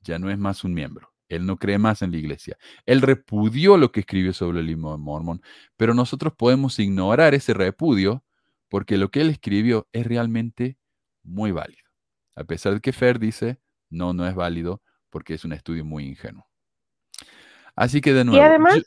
ya 0.00 0.18
no 0.18 0.30
es 0.30 0.38
más 0.38 0.64
un 0.64 0.72
miembro, 0.72 1.12
él 1.28 1.44
no 1.44 1.58
cree 1.58 1.78
más 1.78 2.00
en 2.00 2.12
la 2.12 2.16
iglesia, 2.16 2.56
él 2.86 3.02
repudió 3.02 3.76
lo 3.76 3.92
que 3.92 4.00
escribió 4.00 4.32
sobre 4.32 4.60
el 4.60 4.66
libro 4.66 4.92
de 4.92 4.98
Mormon, 4.98 5.42
pero 5.76 5.92
nosotros 5.92 6.32
podemos 6.34 6.78
ignorar 6.78 7.34
ese 7.34 7.52
repudio 7.52 8.24
porque 8.70 8.96
lo 8.96 9.10
que 9.10 9.20
él 9.20 9.28
escribió 9.28 9.86
es 9.92 10.06
realmente 10.06 10.78
muy 11.22 11.52
válido. 11.52 11.89
A 12.36 12.44
pesar 12.44 12.74
de 12.74 12.80
que 12.80 12.92
Fer 12.92 13.18
dice, 13.18 13.58
no, 13.90 14.12
no 14.12 14.26
es 14.26 14.34
válido 14.34 14.82
porque 15.10 15.34
es 15.34 15.44
un 15.44 15.52
estudio 15.52 15.84
muy 15.84 16.06
ingenuo. 16.06 16.46
Así 17.74 18.00
que 18.00 18.12
de 18.12 18.24
nuevo. 18.24 18.42
Y 18.42 18.46
además. 18.46 18.80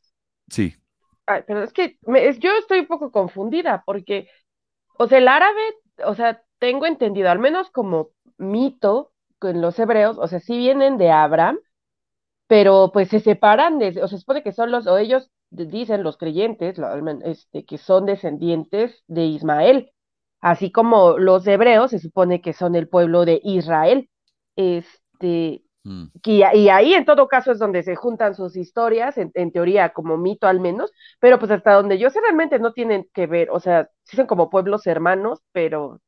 sí. 0.47 0.75
pero 1.25 1.63
es 1.63 1.73
que 1.73 1.97
yo 2.39 2.51
estoy 2.59 2.79
un 2.79 2.87
poco 2.87 3.11
confundida 3.11 3.83
porque, 3.85 4.29
o 4.97 5.07
sea, 5.07 5.17
el 5.17 5.27
árabe, 5.27 5.61
o 6.05 6.15
sea, 6.15 6.41
tengo 6.59 6.85
entendido, 6.85 7.29
al 7.29 7.39
menos 7.39 7.69
como 7.71 8.09
mito 8.37 9.11
en 9.41 9.61
los 9.61 9.77
hebreos, 9.79 10.17
o 10.17 10.27
sea, 10.27 10.39
sí 10.39 10.57
vienen 10.57 10.97
de 10.97 11.11
Abraham, 11.11 11.59
pero 12.47 12.91
pues 12.93 13.09
se 13.09 13.19
separan, 13.19 13.79
de, 13.79 13.89
o 13.89 14.07
sea, 14.07 14.07
se 14.07 14.19
supone 14.19 14.43
que 14.43 14.51
son 14.51 14.71
los, 14.71 14.87
o 14.87 14.97
ellos 14.97 15.29
dicen 15.49 16.03
los 16.03 16.17
creyentes, 16.17 16.79
este, 17.25 17.65
que 17.65 17.77
son 17.77 18.05
descendientes 18.05 19.03
de 19.07 19.25
Ismael 19.25 19.92
así 20.43 20.71
como 20.71 21.17
los 21.17 21.47
hebreos 21.47 21.91
se 21.91 21.99
supone 21.99 22.41
que 22.41 22.51
son 22.51 22.75
el 22.75 22.89
pueblo 22.89 23.23
de 23.23 23.39
Israel. 23.45 24.09
Este, 24.57 25.63
mm. 25.83 26.07
y, 26.25 26.41
ahí 26.43 26.93
en 26.93 27.05
todo 27.05 27.29
caso 27.29 27.53
es 27.53 27.59
donde 27.59 27.81
se 27.81 27.95
juntan 27.95 28.35
sus 28.35 28.57
historias, 28.57 29.17
en, 29.17 29.51
teoría 29.53 29.93
como 29.93 30.17
mito 30.17 30.47
al 30.47 30.59
menos, 30.59 30.91
pero 31.19 31.39
pues 31.39 31.49
hasta 31.49 31.73
donde 31.73 31.97
yo 31.97 32.09
sé 32.09 32.19
realmente 32.19 32.59
no 32.59 32.73
tienen 32.73 33.09
que 33.13 33.25
ver, 33.25 33.49
o 33.51 33.61
sea, 33.61 33.89
sí 34.03 34.17
son 34.17 34.27
como 34.27 34.49
pueblos 34.49 34.85
hermanos, 34.85 35.39
pero 35.53 36.01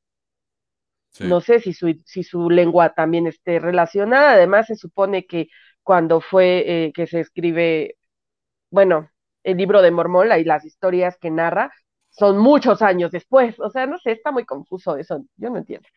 no 1.19 1.39
sé 1.39 1.61
si 1.61 1.71
su, 1.71 1.95
si 2.05 2.23
su 2.23 2.49
lengua 2.49 2.93
también 2.93 3.27
esté 3.27 3.59
relacionada. 3.59 4.33
Además 4.33 4.67
se 4.67 4.75
supone 4.75 5.25
que 5.25 5.47
cuando 5.81 6.19
fue 6.19 6.87
eh, 6.87 6.91
que 6.93 7.07
se 7.07 7.21
escribe, 7.21 7.95
bueno, 8.69 9.09
el 9.43 9.57
libro 9.57 9.81
de 9.81 9.91
Mormón 9.91 10.27
y 10.37 10.43
las 10.43 10.65
historias 10.65 11.17
que 11.17 11.31
narra, 11.31 11.71
son 12.17 12.37
muchos 12.37 12.81
años 12.81 13.11
después. 13.11 13.59
O 13.59 13.69
sea, 13.69 13.85
no 13.85 13.99
sé, 13.99 14.13
está 14.13 14.31
muy 14.31 14.45
confuso 14.45 14.97
eso. 14.97 15.25
Yo 15.35 15.49
no 15.49 15.57
entiendo. 15.57 15.87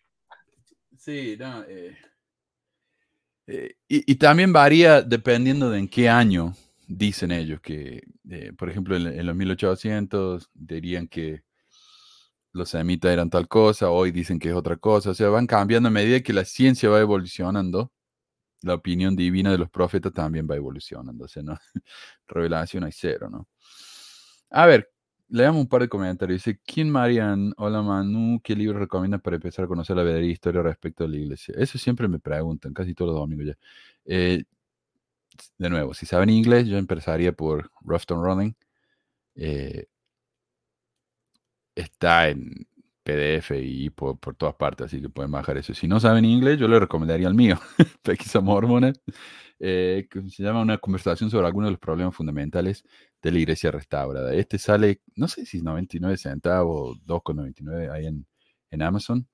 Sí, 0.96 1.36
no. 1.38 1.62
Eh, 1.64 1.96
eh, 3.46 3.74
y, 3.88 4.14
también 4.16 4.52
varía 4.52 5.00
dependiendo 5.00 5.70
de 5.70 5.78
en 5.78 5.88
qué 5.88 6.08
año 6.08 6.54
dicen 6.86 7.30
ellos 7.30 7.60
que, 7.60 8.02
eh, 8.28 8.52
por 8.56 8.68
ejemplo, 8.68 8.96
en, 8.96 9.26
los 9.26 9.36
1800 9.36 10.50
dirían 10.52 11.08
que 11.08 11.44
los 12.52 12.70
semitas 12.70 13.12
eran 13.12 13.30
tal 13.30 13.46
cosa, 13.46 13.90
hoy 13.90 14.10
dicen 14.10 14.38
que 14.38 14.48
es 14.48 14.54
otra 14.54 14.76
cosa. 14.76 15.10
O 15.10 15.14
sea, 15.14 15.28
van 15.28 15.46
cambiando 15.46 15.88
a 15.88 15.92
medida 15.92 16.20
que 16.20 16.32
la 16.32 16.44
ciencia 16.44 16.88
va 16.88 17.00
evolucionando. 17.00 17.92
La 18.62 18.74
opinión 18.74 19.14
divina 19.14 19.52
de 19.52 19.58
los 19.58 19.70
profetas 19.70 20.12
también 20.12 20.48
va 20.50 20.56
evolucionando. 20.56 21.26
O 21.26 21.28
sea, 21.28 21.44
¿no? 21.44 21.56
revelación 22.26 22.84
hay 22.84 22.92
cero, 22.92 23.28
¿no? 23.30 23.46
A 24.50 24.66
ver, 24.66 24.90
Leamos 25.30 25.60
un 25.60 25.68
par 25.68 25.82
de 25.82 25.88
comentarios. 25.88 26.42
Dice, 26.42 26.58
¿quién 26.64 26.90
Marian? 26.90 27.52
Hola 27.58 27.82
Manu, 27.82 28.40
¿qué 28.42 28.56
libro 28.56 28.78
recomiendas 28.78 29.20
para 29.20 29.36
empezar 29.36 29.66
a 29.66 29.68
conocer 29.68 29.94
la 29.94 30.02
verdadera 30.02 30.26
historia 30.26 30.62
respecto 30.62 31.04
a 31.04 31.08
la 31.08 31.16
iglesia? 31.16 31.54
Eso 31.58 31.76
siempre 31.78 32.08
me 32.08 32.18
preguntan, 32.18 32.72
casi 32.72 32.94
todos 32.94 33.10
los 33.12 33.20
domingos 33.20 33.46
ya. 33.48 33.54
Eh, 34.06 34.44
de 35.58 35.70
nuevo, 35.70 35.94
si 35.94 36.06
saben 36.06 36.30
inglés, 36.30 36.66
yo 36.66 36.78
empezaría 36.78 37.32
por 37.32 37.70
Roughton 37.82 38.22
Running. 38.24 38.56
Eh, 39.36 39.86
está 41.74 42.28
en 42.28 42.66
PDF 43.02 43.52
y 43.62 43.90
por, 43.90 44.18
todas 44.36 44.54
partes, 44.56 44.86
así 44.86 45.00
que 45.00 45.08
pueden 45.08 45.30
bajar 45.30 45.58
eso. 45.58 45.74
Si 45.74 45.88
no 45.88 46.00
saben 46.00 46.24
inglés, 46.24 46.58
yo 46.58 46.68
le 46.68 46.78
recomendaría 46.80 47.28
el 47.28 47.34
mío, 47.34 47.58
Pesquisa 48.02 48.40
Mormones, 48.40 49.00
eh, 49.60 50.08
que 50.10 50.22
se 50.30 50.42
llama 50.42 50.62
Una 50.62 50.78
conversación 50.78 51.30
sobre 51.30 51.46
algunos 51.46 51.68
de 51.68 51.72
los 51.72 51.80
problemas 51.80 52.14
fundamentales 52.14 52.84
de 53.22 53.32
la 53.32 53.38
iglesia 53.38 53.70
restaurada. 53.70 54.34
Este 54.34 54.58
sale, 54.58 55.02
no 55.16 55.28
sé 55.28 55.46
si 55.46 55.62
99 55.62 56.16
centavos, 56.16 56.98
2,99 57.06 57.90
ahí 57.92 58.06
en, 58.06 58.26
en 58.70 58.82
Amazon. 58.82 59.26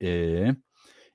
Eh, 0.00 0.54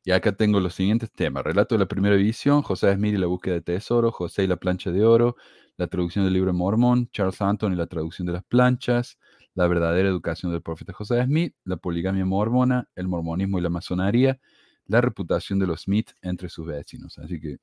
y 0.05 0.11
acá 0.11 0.33
tengo 0.33 0.59
los 0.59 0.75
siguientes 0.75 1.11
temas. 1.11 1.43
Relato 1.43 1.75
de 1.75 1.79
la 1.79 1.87
primera 1.87 2.15
edición, 2.15 2.61
José 2.61 2.93
Smith 2.95 3.13
y 3.13 3.17
la 3.17 3.27
búsqueda 3.27 3.55
de 3.55 3.61
tesoro, 3.61 4.11
José 4.11 4.43
y 4.43 4.47
la 4.47 4.57
plancha 4.57 4.91
de 4.91 5.05
oro, 5.05 5.37
la 5.77 5.87
traducción 5.87 6.25
del 6.25 6.33
libro 6.33 6.51
de 6.51 6.57
Mormón, 6.57 7.09
Charles 7.11 7.41
Anton 7.41 7.73
y 7.73 7.75
la 7.77 7.87
traducción 7.87 8.25
de 8.25 8.33
las 8.33 8.43
planchas, 8.43 9.17
la 9.55 9.67
verdadera 9.67 10.09
educación 10.09 10.51
del 10.51 10.61
profeta 10.61 10.93
José 10.93 11.23
Smith, 11.23 11.55
la 11.63 11.77
poligamia 11.77 12.25
mormona, 12.25 12.89
el 12.95 13.07
mormonismo 13.07 13.59
y 13.59 13.61
la 13.61 13.69
masonería, 13.69 14.39
la 14.87 14.99
reputación 15.01 15.59
de 15.59 15.67
los 15.67 15.83
Smith 15.83 16.11
entre 16.21 16.49
sus 16.49 16.65
vecinos. 16.65 17.17
Así 17.17 17.39
que 17.39 17.57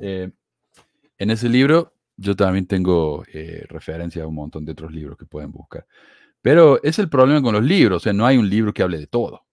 eh, 0.00 0.30
En 1.18 1.30
ese 1.30 1.48
libro 1.48 1.92
yo 2.16 2.36
también 2.36 2.66
tengo 2.66 3.24
eh, 3.32 3.64
referencia 3.68 4.24
a 4.24 4.26
un 4.26 4.34
montón 4.34 4.64
de 4.64 4.72
otros 4.72 4.92
libros 4.92 5.18
que 5.18 5.26
pueden 5.26 5.50
buscar. 5.50 5.86
Pero 6.42 6.82
es 6.82 6.98
el 6.98 7.08
problema 7.08 7.42
con 7.42 7.54
los 7.54 7.64
libros, 7.64 7.98
o 7.98 8.04
sea, 8.04 8.12
no 8.12 8.26
hay 8.26 8.36
un 8.36 8.48
libro 8.48 8.72
que 8.72 8.82
hable 8.82 8.98
de 8.98 9.06
todo. 9.06 9.46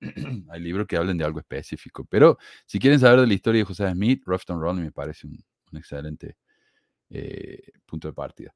hay 0.50 0.60
libros 0.60 0.86
que 0.86 0.96
hablen 0.96 1.18
de 1.18 1.24
algo 1.24 1.40
específico. 1.40 2.04
Pero 2.04 2.38
si 2.66 2.78
quieren 2.78 3.00
saber 3.00 3.20
de 3.20 3.26
la 3.26 3.34
historia 3.34 3.60
de 3.60 3.64
José 3.64 3.90
Smith, 3.90 4.22
Ruffton 4.26 4.60
Ronnie 4.60 4.84
me 4.84 4.92
parece 4.92 5.26
un, 5.26 5.38
excelente 5.74 6.36
eh, 7.10 7.62
punto 7.86 8.08
de 8.08 8.14
partida. 8.14 8.54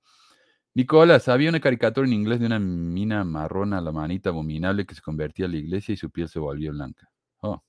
Nicolás, 0.74 1.28
había 1.28 1.48
una 1.48 1.60
caricatura 1.60 2.06
en 2.06 2.12
inglés 2.12 2.40
de 2.40 2.46
una 2.46 2.58
mina 2.58 3.24
marrona 3.24 3.80
la 3.80 3.92
manita 3.92 4.30
abominable 4.30 4.84
que 4.84 4.94
se 4.94 5.00
convertía 5.00 5.46
a 5.46 5.48
la 5.48 5.56
iglesia 5.56 5.94
y 5.94 5.96
su 5.96 6.10
piel 6.10 6.28
se 6.28 6.38
volvió 6.38 6.72
blanca. 6.72 7.10
Oh, 7.38 7.64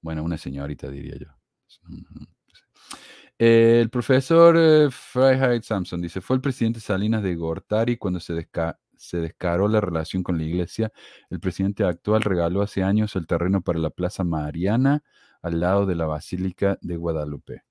bueno, 0.00 0.22
una 0.24 0.38
señorita 0.38 0.90
diría 0.90 1.16
yo. 1.18 1.28
El 3.44 3.90
profesor 3.90 4.56
eh, 4.56 4.88
Freiheit 4.90 5.64
Samson 5.64 6.00
dice, 6.00 6.20
fue 6.20 6.36
el 6.36 6.42
presidente 6.42 6.78
Salinas 6.78 7.24
de 7.24 7.34
Gortari 7.34 7.96
cuando 7.96 8.20
se, 8.20 8.48
se 8.96 9.16
descaró 9.18 9.66
la 9.66 9.80
relación 9.80 10.22
con 10.22 10.38
la 10.38 10.44
iglesia. 10.44 10.92
El 11.28 11.40
presidente 11.40 11.82
actual 11.82 12.22
regaló 12.22 12.62
hace 12.62 12.84
años 12.84 13.16
el 13.16 13.26
terreno 13.26 13.60
para 13.60 13.80
la 13.80 13.90
Plaza 13.90 14.22
Mariana 14.22 15.02
al 15.42 15.58
lado 15.58 15.86
de 15.86 15.96
la 15.96 16.06
Basílica 16.06 16.78
de 16.82 16.96
Guadalupe. 16.96 17.62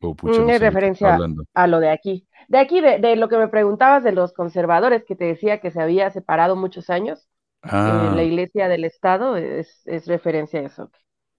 Oh, 0.00 0.16
es 0.24 0.60
referencia 0.60 1.16
a 1.54 1.66
lo 1.68 1.78
de 1.78 1.90
aquí. 1.90 2.26
De 2.48 2.58
aquí, 2.58 2.80
de, 2.80 3.14
lo 3.14 3.28
que 3.28 3.36
me 3.36 3.46
preguntabas 3.46 4.02
de 4.02 4.12
los 4.12 4.32
conservadores, 4.32 5.04
que 5.04 5.14
te 5.14 5.26
decía 5.26 5.60
que 5.60 5.70
se 5.70 5.80
había 5.80 6.10
separado 6.10 6.56
muchos 6.56 6.90
años, 6.90 7.28
eh, 7.62 7.68
la 7.70 8.12
ah. 8.12 8.22
iglesia 8.22 8.66
del 8.68 8.84
Estado, 8.84 9.36
es, 9.36 9.84
referencia 10.06 10.60
a 10.60 10.62
eso. 10.64 10.90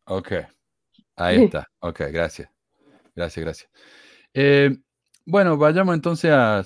Ok, 0.05 0.31
ahí 1.17 1.43
está. 1.43 1.67
Ok, 1.79 2.01
gracias. 2.11 2.49
Gracias, 3.15 3.43
gracias. 3.43 3.69
Eh, 4.33 4.77
bueno, 5.25 5.57
vayamos 5.57 5.93
entonces 5.95 6.31
a, 6.31 6.63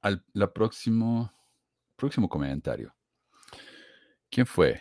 al 0.00 0.24
próximo, 0.52 1.32
próximo 1.96 2.28
comentario. 2.28 2.94
¿Quién 4.30 4.46
fue? 4.46 4.80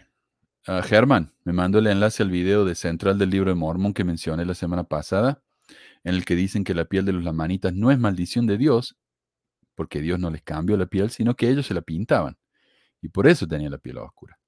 Uh, 0.68 0.82
Germán 0.84 1.34
me 1.44 1.54
mandó 1.54 1.80
el 1.80 1.88
enlace 1.88 2.24
al 2.24 2.30
video 2.30 2.66
de 2.66 2.76
Central 2.76 3.18
del 3.18 3.32
libro 3.32 3.50
de 3.50 3.56
Mormón 3.56 3.94
que 3.94 4.04
mencioné 4.04 4.46
la 4.46 4.54
semana 4.54 4.84
pasada 4.84 5.42
en 6.04 6.16
el 6.16 6.26
que 6.26 6.36
dicen 6.36 6.64
que 6.64 6.74
la 6.74 6.86
piel 6.86 7.06
de 7.06 7.14
los 7.14 7.24
lamanitas 7.24 7.74
no 7.74 7.92
es 7.92 8.00
maldición 8.00 8.48
de 8.48 8.58
Dios, 8.58 8.98
porque 9.76 10.02
Dios 10.02 10.20
no 10.20 10.30
les 10.30 10.42
cambió 10.42 10.78
la 10.78 10.86
piel, 10.86 11.10
sino 11.10 11.36
que 11.36 11.50
ellos 11.50 11.68
se 11.68 11.74
la 11.74 11.82
pintaban. 11.82 12.38
Y 13.02 13.10
por 13.10 13.28
eso 13.28 13.48
tenía 13.48 13.70
la 13.70 13.78
piel 13.78 13.98
oscura. 13.98 14.40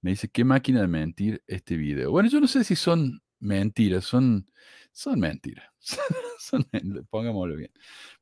Me 0.00 0.10
dice, 0.10 0.28
qué 0.28 0.44
máquina 0.44 0.80
de 0.80 0.88
mentir 0.88 1.42
este 1.46 1.76
video. 1.76 2.10
Bueno, 2.10 2.28
yo 2.28 2.40
no 2.40 2.46
sé 2.46 2.64
si 2.64 2.76
son 2.76 3.20
mentiras, 3.40 4.04
son, 4.04 4.50
son 4.98 5.20
mentiras. 5.20 5.64
son, 6.40 6.66
pongámoslo 7.08 7.54
bien. 7.54 7.70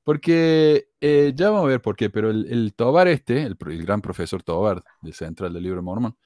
Porque 0.04 0.88
eh, 1.00 1.32
ya 1.34 1.48
vamos 1.48 1.64
a 1.64 1.68
ver 1.68 1.80
por 1.80 1.96
qué, 1.96 2.10
pero 2.10 2.28
el, 2.28 2.74
Tobar 2.76 3.08
este, 3.08 3.44
el, 3.44 3.56
gran 3.56 4.02
profesor 4.02 4.42
Tobar 4.42 4.82
de 5.00 5.14
Central 5.14 5.54
del 5.54 5.62
Libro 5.62 5.82
Mormón, 5.82 6.18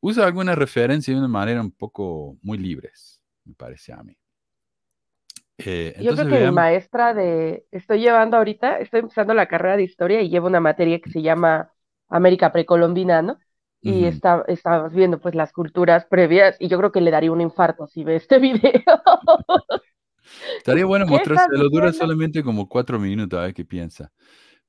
usa 0.00 0.26
alguna 0.26 0.54
referencia 0.54 1.14
de 1.14 1.18
una 1.18 1.28
manera 1.28 1.62
un 1.62 1.70
poco 1.70 2.36
muy 2.42 2.58
libres, 2.58 3.22
me 3.44 3.54
parece 3.54 3.94
a 3.94 4.02
mí. 4.02 4.14
Eh, 5.56 5.96
Yo 6.02 6.14
creo 6.14 6.28
que 6.28 6.44
mi 6.44 6.50
maestra 6.50 7.14
de, 7.14 7.64
estoy 7.70 8.00
llevando 8.00 8.36
ahorita, 8.36 8.80
estoy 8.80 9.00
empezando 9.00 9.32
la 9.32 9.48
carrera 9.48 9.78
de 9.78 9.84
historia 9.84 10.20
y 10.20 10.28
llevo 10.28 10.48
una 10.48 10.60
materia 10.60 11.00
que 11.00 11.10
se 11.10 11.22
llama 11.22 11.72
América 12.08 12.52
precolombina, 12.52 13.22
¿no? 13.22 13.38
Y 13.80 14.06
está, 14.06 14.44
estamos 14.48 14.94
viendo 14.94 15.20
pues 15.20 15.34
las 15.34 15.52
culturas 15.52 16.06
previas 16.06 16.56
y 16.58 16.68
yo 16.68 16.78
creo 16.78 16.90
que 16.90 17.02
le 17.02 17.10
daría 17.10 17.30
un 17.30 17.42
infarto 17.42 17.86
si 17.86 18.02
ve 18.02 18.16
este 18.16 18.38
video. 18.40 18.82
Estaría 20.56 20.84
bueno 20.86 21.06
mostrárselo, 21.06 21.68
dura 21.68 21.92
solamente 21.92 22.42
como 22.42 22.68
cuatro 22.68 22.98
minutos, 22.98 23.38
a 23.38 23.42
ver 23.42 23.54
qué 23.54 23.64
piensa. 23.64 24.12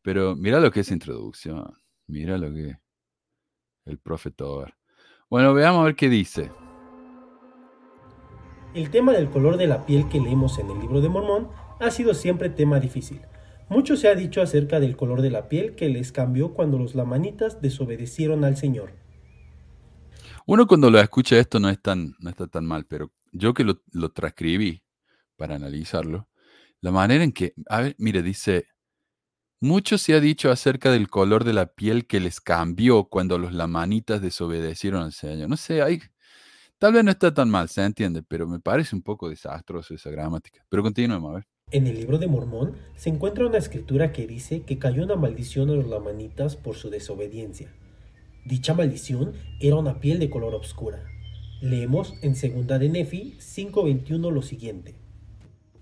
Pero 0.02 0.36
mira 0.36 0.60
lo 0.60 0.72
que 0.72 0.82
es 0.82 0.92
introducción, 0.92 1.74
mira 2.08 2.38
lo 2.38 2.54
que 2.54 2.78
el 3.86 3.98
profesor. 4.00 4.74
Bueno, 5.30 5.54
veamos 5.54 5.82
a 5.82 5.86
ver 5.86 5.96
qué 5.96 6.10
dice. 6.10 6.52
El 8.74 8.90
tema 8.90 9.14
del 9.14 9.30
color 9.30 9.58
de 9.58 9.68
la 9.68 9.86
piel 9.86 10.10
que 10.10 10.20
leemos 10.20 10.60
en 10.60 10.70
el 10.70 10.80
libro 10.80 11.02
de 11.02 11.10
Mormón 11.10 11.50
ha 11.80 11.92
sido 11.92 12.14
siempre 12.14 12.50
tema 12.50 12.80
difícil. 12.80 13.22
Mucho 13.70 13.96
se 13.96 14.08
ha 14.08 14.16
dicho 14.16 14.42
acerca 14.42 14.80
del 14.80 14.96
color 14.96 15.22
de 15.22 15.32
la 15.32 15.50
piel 15.50 15.76
que 15.76 15.90
les 15.90 16.12
cambió 16.12 16.54
cuando 16.54 16.78
los 16.78 16.94
lamanitas 16.94 17.62
desobedecieron 17.62 18.44
al 18.44 18.58
Señor. 18.58 18.94
Uno 20.46 20.68
cuando 20.68 20.92
lo 20.92 21.00
escucha 21.00 21.40
esto 21.40 21.60
no, 21.60 21.70
es 21.70 21.82
tan, 21.82 22.16
no 22.20 22.30
está 22.30 22.48
tan 22.48 22.66
mal, 22.66 22.86
pero 22.86 23.12
yo 23.32 23.54
que 23.56 23.64
lo, 23.64 23.82
lo 23.92 24.10
transcribí 24.10 24.84
para 25.36 25.56
analizarlo, 25.56 26.30
la 26.82 26.92
manera 26.92 27.24
en 27.24 27.32
que, 27.32 27.54
a 27.70 27.82
ver, 27.82 27.96
mire, 27.98 28.22
dice, 28.22 28.68
mucho 29.60 29.98
se 29.98 30.14
ha 30.14 30.20
dicho 30.20 30.52
acerca 30.52 30.92
del 30.92 31.10
color 31.10 31.44
de 31.44 31.54
la 31.54 31.68
piel 31.68 32.08
que 32.08 32.20
les 32.20 32.42
cambió 32.42 33.06
cuando 33.06 33.38
los 33.38 33.54
lamanitas 33.54 34.22
desobedecieron 34.22 35.04
al 35.04 35.14
Señor. 35.14 35.50
No 35.50 35.58
sé, 35.58 35.82
hay, 35.82 36.02
Tal 36.78 36.92
vez 36.92 37.06
no 37.06 37.12
está 37.12 37.34
tan 37.34 37.50
mal, 37.50 37.70
se 37.70 37.82
entiende, 37.82 38.22
pero 38.22 38.48
me 38.48 38.60
parece 38.60 38.96
un 38.96 39.02
poco 39.02 39.30
desastroso 39.30 39.94
esa 39.94 40.10
gramática. 40.10 40.66
Pero 40.68 40.84
continuemos 40.84 41.32
a 41.32 41.36
ver. 41.36 41.48
En 41.72 41.88
el 41.88 41.96
libro 41.96 42.18
de 42.18 42.28
Mormón 42.28 42.76
se 42.96 43.10
encuentra 43.10 43.48
una 43.48 43.58
escritura 43.58 44.12
que 44.12 44.28
dice 44.28 44.64
que 44.64 44.78
cayó 44.78 45.04
una 45.04 45.16
maldición 45.16 45.70
a 45.70 45.74
los 45.74 45.88
lamanitas 45.88 46.58
por 46.58 46.76
su 46.76 46.90
desobediencia. 46.90 47.74
Dicha 48.46 48.74
maldición 48.74 49.34
era 49.62 49.78
una 49.78 50.00
piel 50.00 50.20
de 50.20 50.30
color 50.30 50.54
oscura. 50.54 51.02
Leemos 51.62 52.14
en 52.22 52.36
segunda 52.36 52.78
de 52.78 52.90
Nefi 52.90 53.38
5:21 53.40 54.30
lo 54.30 54.42
siguiente. 54.42 54.96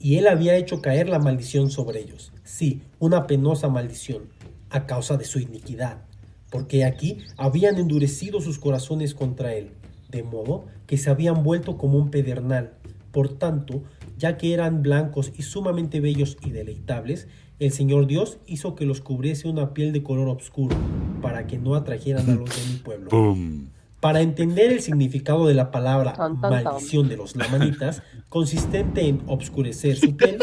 Y 0.03 0.17
él 0.17 0.27
había 0.27 0.57
hecho 0.57 0.81
caer 0.81 1.07
la 1.07 1.17
maldición 1.17 1.71
sobre 1.71 2.01
ellos, 2.01 2.33
sí, 2.43 2.81
una 2.99 3.25
penosa 3.25 3.69
maldición, 3.69 4.23
a 4.69 4.85
causa 4.85 5.15
de 5.15 5.23
su 5.23 5.39
iniquidad, 5.39 6.03
porque 6.51 6.83
aquí 6.83 7.19
habían 7.37 7.77
endurecido 7.77 8.41
sus 8.41 8.59
corazones 8.59 9.15
contra 9.15 9.55
él, 9.55 9.71
de 10.09 10.23
modo 10.23 10.65
que 10.87 10.97
se 10.97 11.09
habían 11.09 11.41
vuelto 11.41 11.77
como 11.77 11.97
un 11.97 12.11
pedernal. 12.11 12.73
Por 13.13 13.29
tanto, 13.29 13.83
ya 14.17 14.35
que 14.35 14.53
eran 14.53 14.81
blancos 14.81 15.31
y 15.37 15.43
sumamente 15.43 16.01
bellos 16.01 16.35
y 16.43 16.49
deleitables, 16.49 17.29
el 17.59 17.71
Señor 17.71 18.05
Dios 18.05 18.39
hizo 18.45 18.75
que 18.75 18.85
los 18.85 18.99
cubriese 18.99 19.47
una 19.47 19.73
piel 19.73 19.93
de 19.93 20.03
color 20.03 20.27
oscuro, 20.27 20.75
para 21.21 21.47
que 21.47 21.57
no 21.57 21.75
atrajeran 21.75 22.29
a 22.29 22.35
los 22.35 22.49
de 22.49 22.73
mi 22.73 22.79
pueblo. 22.79 23.09
Para 24.03 24.19
entender 24.19 24.73
el 24.73 24.81
significado 24.81 25.47
de 25.47 25.53
la 25.53 25.71
palabra 25.71 26.13
maldición 26.41 27.07
de 27.07 27.15
los 27.15 27.37
lamanitas, 27.37 28.03
consistente 28.27 29.07
en 29.07 29.23
obscurecer 29.27 29.95
su 29.95 30.17
piel, 30.17 30.39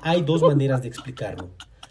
hay 0.00 0.22
dos 0.22 0.40
maneras 0.40 0.80
de 0.80 0.88
explicarlo. 0.88 1.50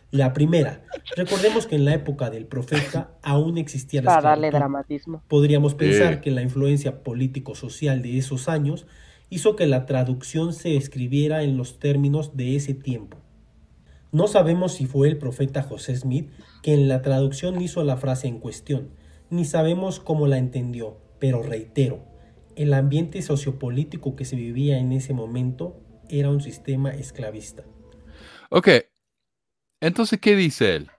La 0.09 0.33
primera, 0.33 0.83
recordemos 1.15 1.67
que 1.67 1.75
en 1.75 1.85
la 1.85 1.93
época 1.93 2.31
del 2.31 2.47
profeta 2.47 3.11
aún 3.21 3.59
existía 3.59 4.01
la 4.01 4.15
Para 4.15 4.29
darle 4.29 4.49
dramatismo. 4.49 5.21
Podríamos 5.27 5.75
pensar 5.75 6.21
que 6.21 6.31
la 6.31 6.41
influencia 6.41 7.03
político-social 7.03 8.01
de 8.01 8.17
esos 8.17 8.49
años 8.49 8.87
hizo 9.29 9.55
que 9.55 9.67
la 9.67 9.85
traducción 9.85 10.53
se 10.53 10.75
escribiera 10.75 11.43
en 11.43 11.55
los 11.55 11.77
términos 11.77 12.35
de 12.35 12.55
ese 12.55 12.73
tiempo. 12.73 13.19
No 14.11 14.25
sabemos 14.25 14.73
si 14.73 14.87
fue 14.87 15.07
el 15.07 15.19
profeta 15.19 15.61
José 15.61 15.95
Smith 15.95 16.31
que 16.63 16.73
en 16.73 16.87
la 16.87 17.03
traducción 17.03 17.61
hizo 17.61 17.83
la 17.83 17.97
frase 17.97 18.27
en 18.27 18.39
cuestión, 18.39 18.89
ni 19.29 19.45
sabemos 19.45 19.99
cómo 19.99 20.25
la 20.25 20.39
entendió, 20.39 20.97
pero 21.21 21.43
reitero, 21.43 22.03
el 22.55 22.73
ambiente 22.73 23.21
sociopolítico 23.21 24.15
que 24.15 24.25
se 24.25 24.35
vivía 24.35 24.79
en 24.79 24.91
ese 24.91 25.13
momento 25.13 25.79
era 26.09 26.29
un 26.29 26.41
sistema 26.41 26.89
esclavista. 26.89 27.63
Ok, 28.49 28.67
entonces, 29.79 30.19
¿qué 30.19 30.35
dice 30.35 30.75
él? 30.75 30.91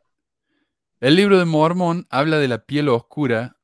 El 1.01 1.17
libro 1.17 1.41
de 1.41 1.45
Mormón 1.45 2.07
habla 2.09 2.39
de 2.39 2.47
la 2.47 2.65
piel 2.65 2.89
oscura 2.89 3.59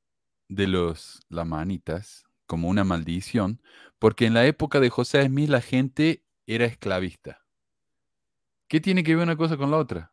de 0.49 0.67
los 0.67 1.21
lamanitas 1.29 2.25
como 2.47 2.69
una 2.69 2.83
maldición, 2.83 3.63
porque 4.01 4.27
en 4.27 4.35
la 4.35 4.45
época 4.45 4.81
de 4.81 4.91
José 4.91 5.25
Smith 5.25 5.49
la 5.49 5.61
gente 5.61 6.25
era 6.47 6.65
esclavista. 6.65 7.45
¿Qué 8.67 8.81
tiene 8.81 9.05
que 9.05 9.15
ver 9.15 9.23
una 9.23 9.37
cosa 9.37 9.57
con 9.57 9.71
la 9.71 9.77
otra? 9.77 10.13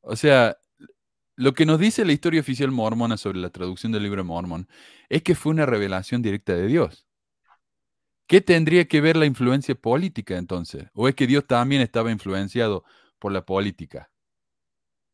O 0.00 0.14
sea, 0.14 0.56
lo 1.40 1.54
que 1.54 1.66
nos 1.66 1.78
dice 1.78 2.04
la 2.04 2.12
historia 2.12 2.40
oficial 2.40 2.70
mormona 2.70 3.16
sobre 3.16 3.38
la 3.38 3.50
traducción 3.50 3.92
del 3.92 4.02
libro 4.02 4.22
de 4.22 4.28
Mormón 4.28 4.68
es 5.08 5.22
que 5.22 5.34
fue 5.34 5.52
una 5.52 5.66
revelación 5.66 6.22
directa 6.22 6.54
de 6.54 6.66
Dios. 6.66 7.06
¿Qué 8.26 8.40
tendría 8.40 8.86
que 8.86 9.00
ver 9.00 9.16
la 9.16 9.26
influencia 9.26 9.74
política 9.74 10.36
entonces? 10.36 10.88
¿O 10.94 11.08
es 11.08 11.14
que 11.14 11.26
Dios 11.26 11.46
también 11.46 11.82
estaba 11.82 12.12
influenciado 12.12 12.84
por 13.20 13.30
la 13.30 13.44
política. 13.44 14.10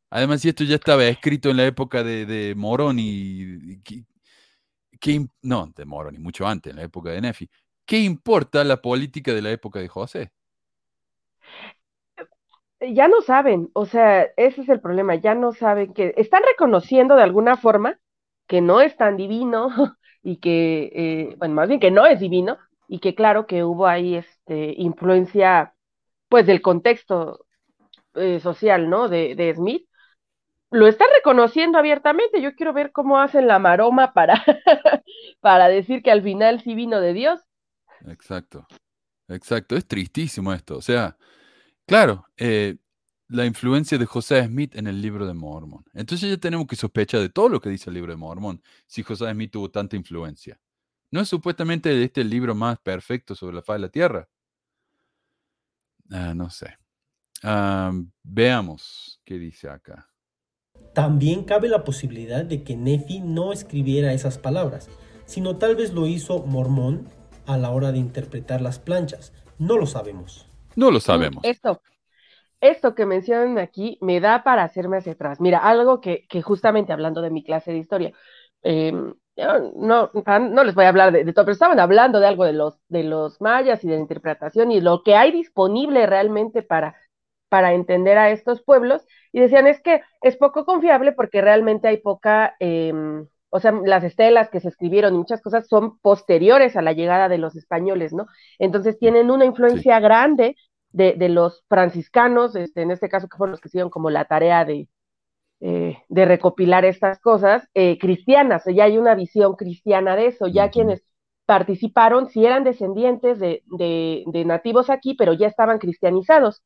Además, 0.09 0.41
si 0.41 0.49
esto 0.49 0.65
ya 0.65 0.77
estaba 0.77 1.05
escrito 1.05 1.51
en 1.51 1.59
la 1.59 1.67
época 1.67 2.03
de, 2.03 2.25
de 2.25 2.55
Moroni, 2.55 3.83
no, 5.43 5.73
de 5.77 5.85
Moroni, 5.85 6.19
mucho 6.19 6.47
antes, 6.47 6.71
en 6.71 6.77
la 6.77 6.85
época 6.85 7.11
de 7.11 7.21
Nefi, 7.21 7.51
¿qué 7.85 7.99
importa 7.99 8.65
la 8.65 8.81
política 8.81 9.35
de 9.35 9.43
la 9.43 9.51
época 9.51 9.81
de 9.81 9.89
José? 9.89 10.33
Ya 12.81 13.09
no 13.09 13.23
saben, 13.23 13.71
o 13.73 13.87
sea, 13.87 14.23
ese 14.37 14.61
es 14.63 14.69
el 14.69 14.81
problema, 14.81 15.15
ya 15.15 15.35
no 15.35 15.53
saben 15.53 15.95
que 15.95 16.13
están 16.17 16.43
reconociendo 16.43 17.17
de 17.17 17.23
alguna 17.23 17.57
forma 17.57 17.99
que 18.47 18.61
no 18.61 18.81
es 18.81 18.97
tan 18.97 19.17
divino 19.17 19.69
y 20.23 20.37
que, 20.39 20.91
eh, 20.95 21.37
bueno, 21.39 21.55
más 21.55 21.69
bien 21.69 21.81
que 21.81 21.91
no 21.91 22.07
es 22.07 22.21
divino, 22.21 22.59
y 22.89 23.01
que 23.01 23.15
claro 23.15 23.47
que 23.47 23.65
hubo 23.65 23.87
ahí 23.87 24.17
este, 24.17 24.75
influencia 24.77 25.75
pues 26.29 26.47
del 26.47 26.63
contexto 26.63 27.47
eh, 28.15 28.41
social, 28.41 28.89
¿no? 28.89 29.09
De, 29.09 29.53
Smith, 29.55 29.87
lo 30.71 30.87
está 30.87 31.05
reconociendo 31.15 31.79
abiertamente. 31.79 32.41
Yo 32.43 32.55
quiero 32.55 32.73
ver 32.73 32.93
cómo 32.93 33.19
hacen 33.21 33.47
la 33.47 33.59
maroma 33.59 34.13
para, 34.13 34.43
para 35.41 35.69
decir 35.69 36.03
que 36.03 36.11
al 36.11 36.23
final 36.23 36.61
sí 36.63 36.75
vino 36.75 37.01
de 37.01 37.13
Dios. 37.13 37.41
Exacto, 38.07 38.67
exacto. 39.29 39.77
Es 39.77 39.87
tristísimo 39.87 40.53
esto. 40.53 40.77
O 40.77 40.83
sea, 40.83 41.17
claro, 41.87 42.27
eh, 42.37 42.77
la 43.29 43.45
influencia 43.45 43.99
de 43.99 44.07
José 44.07 44.45
Smith 44.45 44.77
en 44.77 44.87
el 44.87 45.01
libro 45.01 45.27
de 45.27 45.35
Mormon. 45.35 45.85
Entonces 45.95 46.31
ya 46.31 46.37
tenemos 46.37 46.67
que 46.67 46.77
sospechar 46.77 47.21
de 47.21 47.29
todo 47.29 47.49
lo 47.49 47.61
que 47.61 47.71
dice 47.71 47.91
el 47.91 47.95
libro 47.95 48.13
de 48.13 48.17
Mormon, 48.17 48.63
si 48.87 49.03
José 49.03 49.31
Smith 49.31 49.51
tuvo 49.51 49.71
tanta 49.71 49.97
influencia. 49.97 50.61
¿No 51.11 51.21
es 51.21 51.29
supuestamente 51.29 52.03
este 52.03 52.21
el 52.21 52.31
libro 52.31 52.55
más 52.55 52.79
perfecto 52.79 53.35
sobre 53.35 53.57
la 53.57 53.63
faz 53.63 53.77
de 53.77 53.81
la 53.81 53.89
Tierra? 53.89 54.29
Ah, 56.11 56.35
no 56.35 56.51
sé. 56.51 56.77
Ah, 57.43 57.93
veamos 58.23 59.21
qué 59.25 59.39
dice 59.39 59.69
acá. 59.69 60.09
También 60.95 61.45
cabe 61.45 61.69
la 61.69 61.85
posibilidad 61.85 62.45
de 62.45 62.63
que 62.63 62.77
Nefi 62.77 63.21
no 63.21 63.53
escribiera 63.53 64.13
esas 64.13 64.39
palabras, 64.39 64.89
sino 65.27 65.57
tal 65.57 65.77
vez 65.77 65.93
lo 65.93 66.07
hizo 66.07 66.45
Mormón 66.45 67.09
a 67.47 67.57
la 67.57 67.71
hora 67.71 67.93
de 67.93 67.99
interpretar 67.99 68.61
las 68.61 68.79
planchas. 68.79 69.33
No 69.59 69.77
lo 69.77 69.87
sabemos. 69.87 70.47
No 70.77 70.91
lo 70.91 71.01
sabemos. 71.01 71.45
Esto, 71.45 71.81
esto 72.61 72.95
que 72.95 73.07
mencionan 73.07 73.59
aquí 73.59 73.99
me 74.01 74.21
da 74.21 74.45
para 74.45 74.63
hacerme 74.63 74.99
hacia 74.99 75.13
atrás. 75.13 75.41
Mira, 75.41 75.59
algo 75.59 76.01
que, 76.01 76.27
que 76.29 76.43
justamente 76.43 76.93
hablando 76.93 77.23
de 77.23 77.31
mi 77.31 77.43
clase 77.43 77.73
de 77.73 77.79
historia, 77.79 78.13
em, 78.63 79.15
no, 79.77 80.11
no 80.15 80.65
les 80.65 80.75
voy 80.75 80.85
a 80.85 80.89
hablar 80.89 81.13
de, 81.13 81.25
de, 81.25 81.33
todo, 81.33 81.45
pero 81.45 81.53
estaban 81.53 81.79
hablando 81.79 82.21
de 82.21 82.27
algo 82.27 82.45
de 82.45 82.55
los, 82.55 82.79
de 82.89 83.03
los 83.03 83.41
mayas 83.41 83.85
y 83.85 83.89
de 83.89 83.95
la 83.95 84.01
interpretación 84.01 84.71
y 84.71 84.81
lo 84.81 85.03
que 85.03 85.15
hay 85.15 85.33
disponible 85.33 86.07
realmente 86.07 86.63
para, 86.63 86.97
para 87.49 87.75
entender 87.75 88.19
a 88.19 88.31
estos 88.31 88.63
pueblos, 88.63 89.07
y 89.33 89.41
decían 89.41 89.67
es 89.67 89.81
que 89.81 90.03
es 90.23 90.37
poco 90.37 90.65
confiable 90.65 91.13
porque 91.13 91.43
realmente 91.43 91.89
hay 91.89 91.99
poca, 91.99 92.57
em, 92.61 93.29
o 93.57 93.61
sea, 93.61 93.73
las 93.73 94.05
estelas 94.05 94.51
que 94.51 94.61
se 94.61 94.69
escribieron 94.69 95.15
y 95.15 95.19
muchas 95.19 95.41
cosas 95.41 95.67
son 95.67 95.99
posteriores 96.01 96.77
a 96.77 96.83
la 96.83 96.93
llegada 96.93 97.31
de 97.31 97.39
los 97.39 97.57
españoles, 97.57 98.13
¿no? 98.13 98.27
Entonces 98.59 98.99
tienen 98.99 99.31
una 99.31 99.47
influencia 99.47 99.99
grande 99.99 100.57
de, 100.93 101.29
los 101.31 101.65
franciscanos, 101.69 102.55
este, 102.55 102.83
en 102.83 102.91
este 102.91 103.09
caso 103.09 103.29
que 103.29 103.37
fueron 103.39 103.53
los 103.53 103.61
que 103.61 103.69
hicieron 103.69 103.89
como 103.89 104.11
la 104.11 104.27
tarea 104.27 104.67
de, 104.67 104.89
eh, 105.61 105.97
de 106.09 106.25
recopilar 106.27 106.85
estas 106.85 107.19
cosas, 107.19 107.67
eh, 107.73 107.97
cristianas, 107.99 108.65
ya 108.67 108.85
hay 108.85 108.99
una 108.99 109.15
visión 109.15 109.57
cristiana 109.57 110.17
de 110.17 110.27
eso, 110.27 110.49
ya 110.49 110.69
quienes 110.69 111.03
participaron, 111.47 112.29
si 112.29 112.45
eran 112.45 112.63
descendientes 112.63 113.39
de, 113.39 113.63
de, 113.67 114.45
nativos 114.45 114.91
aquí, 114.91 115.15
pero 115.15 115.33
ya 115.33 115.47
estaban 115.47 115.79
cristianizados. 115.79 116.63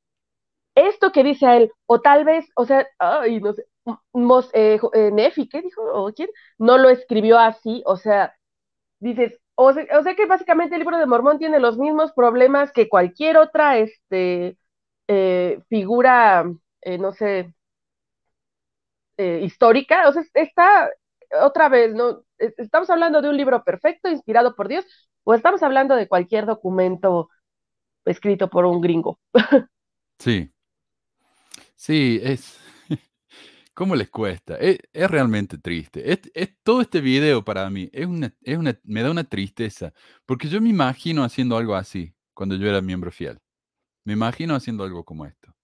Esto 0.75 1.13
que 1.13 1.25
dice 1.25 1.47
a 1.47 1.57
él, 1.57 1.73
o 1.87 2.01
tal 2.01 2.25
vez, 2.25 2.47
o 2.57 2.65
sea, 2.65 2.87
ay, 2.99 3.41
no 3.41 4.43
sé, 4.43 4.55
eh, 4.55 5.11
Nefi, 5.13 5.49
¿qué 5.49 5.63
dijo? 5.63 5.83
¿O 5.93 6.13
quién? 6.13 6.31
No 6.59 6.79
lo 6.79 6.89
escribió 6.91 7.39
así, 7.39 7.83
o 7.87 7.97
sea, 7.97 8.35
dices, 9.01 9.41
o 9.63 9.73
sea, 9.75 10.15
que 10.17 10.27
básicamente 10.27 10.75
el 10.75 10.81
libro 10.81 10.99
de 10.99 11.07
Mormón 11.07 11.39
tiene 11.39 11.61
los 11.61 11.77
mismos 11.77 12.13
problemas 12.13 12.73
que 12.73 12.89
cualquier 12.89 13.37
otra 13.37 13.77
este, 13.79 14.57
eh, 15.07 15.61
figura, 15.69 16.51
eh, 16.81 16.99
no 16.99 17.13
sé, 17.13 17.53
eh, 19.19 19.41
histórica. 19.43 20.09
O 20.09 20.13
sea, 20.13 20.23
está 20.35 20.91
otra 21.43 21.69
vez, 21.69 21.95
¿no? 21.95 22.23
¿Estamos 22.39 22.89
hablando 22.89 23.21
de 23.21 23.29
un 23.29 23.37
libro 23.37 23.63
perfecto, 23.65 24.09
inspirado 24.09 24.57
por 24.57 24.69
Dios, 24.69 24.87
o 25.25 25.35
estamos 25.35 25.63
hablando 25.63 25.95
de 25.95 26.09
cualquier 26.09 26.47
documento 26.47 27.29
escrito 28.07 28.49
por 28.49 28.65
un 28.65 28.81
gringo? 28.81 29.19
Sí. 30.19 30.53
Sí, 31.81 32.21
es. 32.23 32.59
¿Cómo 33.75 33.97
les 33.97 34.11
cuesta? 34.11 34.57
Es, 34.57 34.79
realmente 34.93 35.57
triste. 35.57 36.13
Es, 36.13 36.21
todo 36.63 36.83
este 36.83 37.01
video 37.01 37.43
para 37.43 37.71
mí 37.71 37.89
es 37.95 38.05
una, 38.05 38.35
es 38.43 38.59
una, 38.59 38.79
me 38.85 39.03
da 39.03 39.11
una 39.11 39.25
tristeza, 39.25 39.95
porque 40.27 40.49
yo 40.49 40.61
me 40.61 40.69
imagino 40.69 41.25
haciendo 41.25 41.57
algo 41.57 41.75
así 41.75 42.15
cuando 42.35 42.57
yo 42.57 42.69
era 42.69 42.83
miembro 42.83 43.11
fiel. 43.11 43.39
Me 44.05 44.13
imagino 44.13 44.55
haciendo 44.55 44.85
algo 44.85 45.05
como 45.05 45.25
esto. 45.25 45.55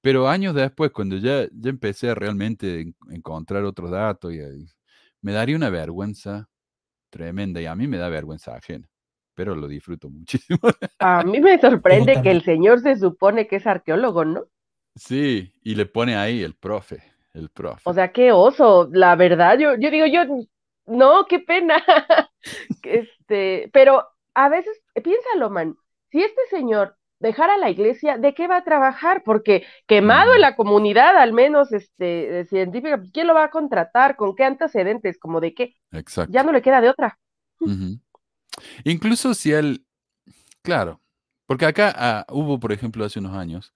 Pero 0.00 0.28
años 0.28 0.56
después, 0.56 0.90
cuando 0.90 1.16
ya, 1.18 1.46
ya 1.52 1.70
empecé 1.70 2.10
a 2.10 2.16
realmente 2.16 2.92
encontrar 3.08 3.62
otros 3.62 3.92
datos, 3.92 4.34
y, 4.34 4.40
me 5.22 5.30
daría 5.30 5.54
una 5.54 5.70
vergüenza 5.70 6.48
tremenda 7.10 7.60
y 7.60 7.66
a 7.66 7.76
mí 7.76 7.86
me 7.86 7.98
da 7.98 8.08
vergüenza 8.08 8.56
ajena, 8.56 8.88
pero 9.34 9.54
lo 9.54 9.68
disfruto 9.68 10.10
muchísimo. 10.10 10.58
A 10.98 11.22
mí 11.22 11.38
me 11.38 11.60
sorprende 11.60 12.22
que 12.22 12.32
el 12.32 12.42
señor 12.42 12.80
se 12.80 12.96
supone 12.96 13.46
que 13.46 13.56
es 13.56 13.68
arqueólogo, 13.68 14.24
¿no? 14.24 14.48
Sí, 14.98 15.52
y 15.62 15.74
le 15.74 15.86
pone 15.86 16.16
ahí 16.16 16.42
el 16.42 16.54
profe. 16.54 17.02
El 17.34 17.50
profe. 17.50 17.82
O 17.84 17.94
sea, 17.94 18.10
qué 18.12 18.32
oso, 18.32 18.88
la 18.92 19.14
verdad, 19.14 19.58
yo, 19.58 19.76
yo 19.76 19.90
digo, 19.90 20.06
yo, 20.06 20.22
no, 20.86 21.26
qué 21.26 21.38
pena. 21.38 21.82
este, 22.82 23.70
pero 23.72 24.04
a 24.34 24.48
veces, 24.48 24.80
piénsalo, 24.94 25.50
man, 25.50 25.76
si 26.10 26.22
este 26.22 26.40
señor 26.50 26.96
dejara 27.20 27.56
la 27.56 27.70
iglesia, 27.70 28.16
¿de 28.16 28.34
qué 28.34 28.46
va 28.46 28.58
a 28.58 28.64
trabajar? 28.64 29.22
Porque 29.24 29.64
quemado 29.86 30.34
en 30.34 30.40
la 30.40 30.56
comunidad, 30.56 31.16
al 31.16 31.32
menos 31.32 31.72
este, 31.72 32.44
científica, 32.46 32.96
pues, 32.96 33.10
¿quién 33.12 33.26
lo 33.26 33.34
va 33.34 33.44
a 33.44 33.50
contratar? 33.50 34.16
¿Con 34.16 34.34
qué 34.34 34.44
antecedentes? 34.44 35.18
¿Como 35.18 35.40
de 35.40 35.54
qué? 35.54 35.76
Exacto. 35.92 36.32
Ya 36.32 36.42
no 36.42 36.52
le 36.52 36.62
queda 36.62 36.80
de 36.80 36.90
otra. 36.90 37.18
Incluso 38.84 39.34
si 39.34 39.52
él, 39.52 39.84
claro, 40.62 41.00
porque 41.46 41.66
acá 41.66 41.92
ah, 41.96 42.26
hubo, 42.30 42.58
por 42.60 42.72
ejemplo, 42.72 43.04
hace 43.04 43.18
unos 43.18 43.34
años, 43.34 43.74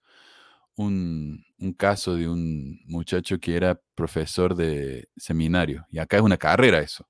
un, 0.77 1.45
caso 1.77 2.17
de 2.17 2.29
un 2.29 2.81
muchacho 2.87 3.39
que 3.39 3.57
era 3.57 3.81
profesor 3.95 4.55
de 4.55 5.09
seminario, 5.17 5.87
y 5.91 5.99
acá 5.99 6.17
es 6.17 6.23
una 6.23 6.37
carrera 6.37 6.81
eso. 6.81 7.09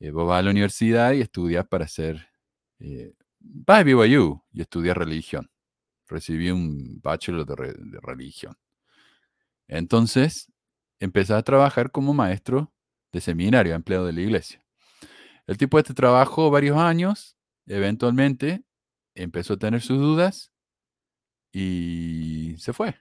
Eh, 0.00 0.10
vos 0.10 0.26
vas 0.26 0.40
a 0.40 0.42
la 0.42 0.50
universidad 0.50 1.12
y 1.12 1.20
estudias 1.20 1.66
para 1.66 1.88
ser, 1.88 2.28
eh, 2.80 3.14
a 3.66 3.82
BYU 3.82 4.42
y 4.52 4.60
estudias 4.60 4.96
religión. 4.96 5.50
Recibí 6.08 6.50
un 6.50 7.00
bachelor 7.00 7.46
de, 7.46 7.74
de 7.74 8.00
religión. 8.00 8.56
Entonces, 9.68 10.52
empecé 11.00 11.34
a 11.34 11.42
trabajar 11.42 11.90
como 11.90 12.14
maestro 12.14 12.72
de 13.12 13.20
seminario, 13.20 13.74
empleado 13.74 14.06
de 14.06 14.12
la 14.12 14.20
iglesia. 14.20 14.64
El 15.46 15.56
tipo 15.58 15.78
este 15.78 15.94
trabajó 15.94 16.50
varios 16.50 16.76
años, 16.76 17.36
eventualmente 17.66 18.64
empezó 19.14 19.54
a 19.54 19.58
tener 19.58 19.80
sus 19.80 19.98
dudas 19.98 20.51
y 21.52 22.56
se 22.58 22.72
fue. 22.72 22.96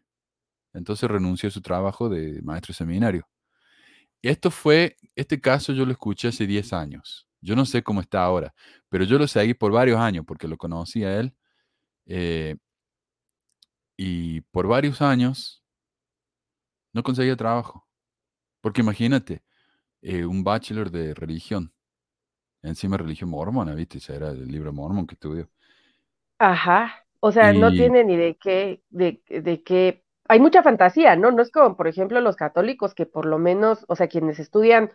Entonces 0.73 1.09
renunció 1.09 1.49
a 1.49 1.51
su 1.51 1.61
trabajo 1.61 2.09
de 2.09 2.41
maestro 2.43 2.73
seminario. 2.73 3.27
Esto 4.21 4.51
fue, 4.51 4.97
este 5.15 5.41
caso 5.41 5.73
yo 5.73 5.85
lo 5.85 5.91
escuché 5.91 6.27
hace 6.29 6.45
10 6.45 6.73
años. 6.73 7.27
Yo 7.41 7.55
no 7.55 7.65
sé 7.65 7.81
cómo 7.83 8.01
está 8.01 8.23
ahora, 8.23 8.53
pero 8.89 9.03
yo 9.03 9.17
lo 9.17 9.27
seguí 9.27 9.53
por 9.55 9.71
varios 9.71 9.99
años 9.99 10.25
porque 10.27 10.47
lo 10.47 10.57
conocí 10.57 11.03
a 11.03 11.19
él. 11.19 11.35
Eh, 12.05 12.55
y 13.97 14.41
por 14.41 14.67
varios 14.67 15.01
años 15.01 15.63
no 16.93 17.03
conseguía 17.03 17.35
trabajo. 17.35 17.87
Porque 18.61 18.81
imagínate, 18.81 19.43
eh, 20.01 20.25
un 20.25 20.43
bachelor 20.43 20.91
de 20.91 21.13
religión. 21.13 21.73
Encima 22.63 22.97
religión 22.97 23.29
mormona, 23.29 23.73
¿viste? 23.73 23.97
Ese 23.97 24.15
era 24.15 24.29
el 24.29 24.47
libro 24.47 24.71
mormón 24.71 25.07
que 25.07 25.15
estudió. 25.15 25.49
Ajá. 26.37 27.05
O 27.22 27.32
sea, 27.32 27.53
no 27.53 27.74
tiene 27.74 28.03
ni 28.03 28.17
de 28.17 28.38
qué, 28.38 28.84
de, 28.89 29.24
de 29.30 29.63
qué. 29.63 30.03
Hay 30.28 30.39
mucha 30.39 30.63
fantasía, 30.63 31.15
¿no? 31.15 31.32
No 31.32 31.41
es 31.41 31.51
como, 31.51 31.78
por 31.78 31.88
ejemplo, 31.88 32.22
los 32.22 32.36
católicos 32.36 32.95
que 32.95 33.05
por 33.05 33.26
lo 33.26 33.39
menos, 33.39 33.86
o 33.88 33.95
sea, 33.95 34.07
quienes 34.09 34.39
estudian 34.39 34.91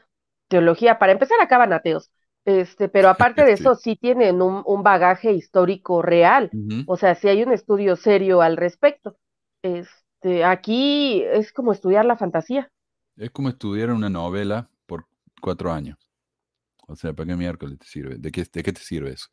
teología, 0.48 0.98
para 0.98 1.12
empezar, 1.12 1.38
acaban 1.40 1.72
ateos. 1.72 2.10
Este, 2.44 2.88
pero 2.88 3.08
aparte 3.08 3.44
de 3.44 3.52
eso, 3.52 3.74
sí 3.76 3.96
tienen 3.96 4.42
un, 4.42 4.62
un 4.66 4.82
bagaje 4.82 5.32
histórico 5.32 6.02
real. 6.02 6.54
O 6.86 6.96
sea, 6.96 7.14
sí 7.14 7.28
hay 7.28 7.42
un 7.42 7.52
estudio 7.52 7.96
serio 7.96 8.42
al 8.42 8.56
respecto. 8.56 9.16
Este, 9.62 10.44
aquí 10.44 11.22
es 11.24 11.52
como 11.52 11.72
estudiar 11.72 12.04
la 12.04 12.16
fantasía. 12.16 12.70
Es 13.16 13.30
como 13.30 13.48
estudiar 13.48 13.90
una 13.90 14.10
novela 14.10 14.70
por 14.86 15.06
cuatro 15.40 15.72
años. 15.72 15.98
O 16.88 16.96
sea, 16.96 17.12
¿para 17.14 17.28
qué 17.28 17.36
miércoles 17.36 17.78
te 17.78 17.86
sirve? 17.86 18.16
¿De 18.18 18.30
qué, 18.30 18.44
¿De 18.52 18.62
qué 18.64 18.72
te 18.72 18.80
sirve 18.80 19.10
eso? 19.12 19.28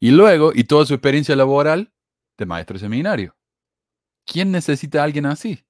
Y 0.00 0.12
luego, 0.12 0.52
y 0.54 0.64
toda 0.64 0.86
su 0.86 0.94
experiencia 0.94 1.36
laboral, 1.36 1.92
de 2.38 2.46
maestro 2.46 2.74
de 2.74 2.80
seminario. 2.80 3.36
¿Quién 4.24 4.50
necesita 4.52 5.00
a 5.00 5.04
alguien 5.04 5.26
así? 5.26 5.64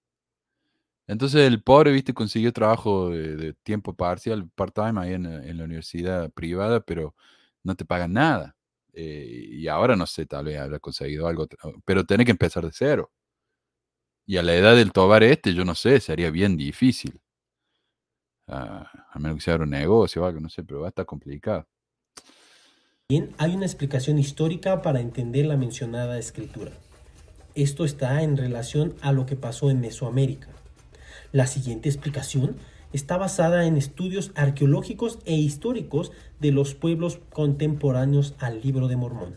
Entonces 1.07 1.47
el 1.47 1.63
pobre, 1.63 1.93
viste, 1.93 2.15
consiguió 2.15 2.53
trabajo 2.53 3.11
de, 3.11 3.55
tiempo 3.63 3.95
parcial, 3.95 4.49
part-time 4.55 5.01
ahí 5.01 5.13
en, 5.15 5.57
la 5.59 5.65
universidad 5.65 6.31
privada, 6.33 6.81
pero 6.81 7.15
no 7.63 7.77
te 7.77 7.85
pagan 7.85 8.13
nada. 8.13 8.57
Eh, 8.93 9.49
y 9.53 9.69
ahora 9.69 9.95
no 9.97 10.07
sé, 10.07 10.27
tal 10.27 10.47
vez 10.47 10.59
habrá 10.59 10.81
conseguido 10.81 11.29
algo, 11.29 11.47
pero 11.85 12.05
tiene 12.05 12.25
que 12.25 12.33
empezar 12.33 12.65
de 12.65 12.73
cero. 12.73 13.13
Y 14.27 14.37
a 14.39 14.43
la 14.43 14.55
edad 14.55 14.77
del 14.77 14.93
tobar 14.93 15.23
este, 15.23 15.55
yo 15.55 15.65
no 15.65 15.75
sé, 15.75 16.01
sería 16.01 16.31
bien 16.31 16.57
difícil. 16.57 17.21
Ah, 18.49 18.91
a 19.13 19.19
menos 19.19 19.37
que 19.37 19.43
sea 19.43 19.57
un 19.57 19.71
negocio 19.71 20.23
o 20.23 20.27
algo, 20.27 20.41
no 20.41 20.49
sé, 20.49 20.63
pero 20.65 20.81
va 20.81 20.87
a 20.87 20.91
estar 20.91 21.07
complicado. 21.07 21.67
Bien, 23.09 23.31
hay 23.39 23.55
una 23.55 23.67
explicación 23.67 24.19
histórica 24.19 24.83
para 24.83 25.01
entender 25.01 25.47
la 25.47 25.57
mencionada 25.57 26.19
escritura. 26.19 26.73
Esto 27.55 27.85
está 27.85 28.25
en 28.25 28.37
relación 28.37 28.97
a 29.01 29.13
lo 29.13 29.27
que 29.27 29.37
pasó 29.37 29.71
en 29.71 29.81
Mesoamérica. 29.81 30.49
La 31.31 31.47
siguiente 31.47 31.89
explicación 31.89 32.57
está 32.93 33.17
basada 33.17 33.65
en 33.67 33.77
estudios 33.77 34.33
arqueológicos 34.35 35.21
e 35.25 35.37
históricos 35.37 36.11
de 36.41 36.51
los 36.51 36.75
pueblos 36.75 37.21
contemporáneos 37.33 38.35
al 38.41 38.61
libro 38.61 38.89
de 38.89 38.97
Mormón. 38.97 39.37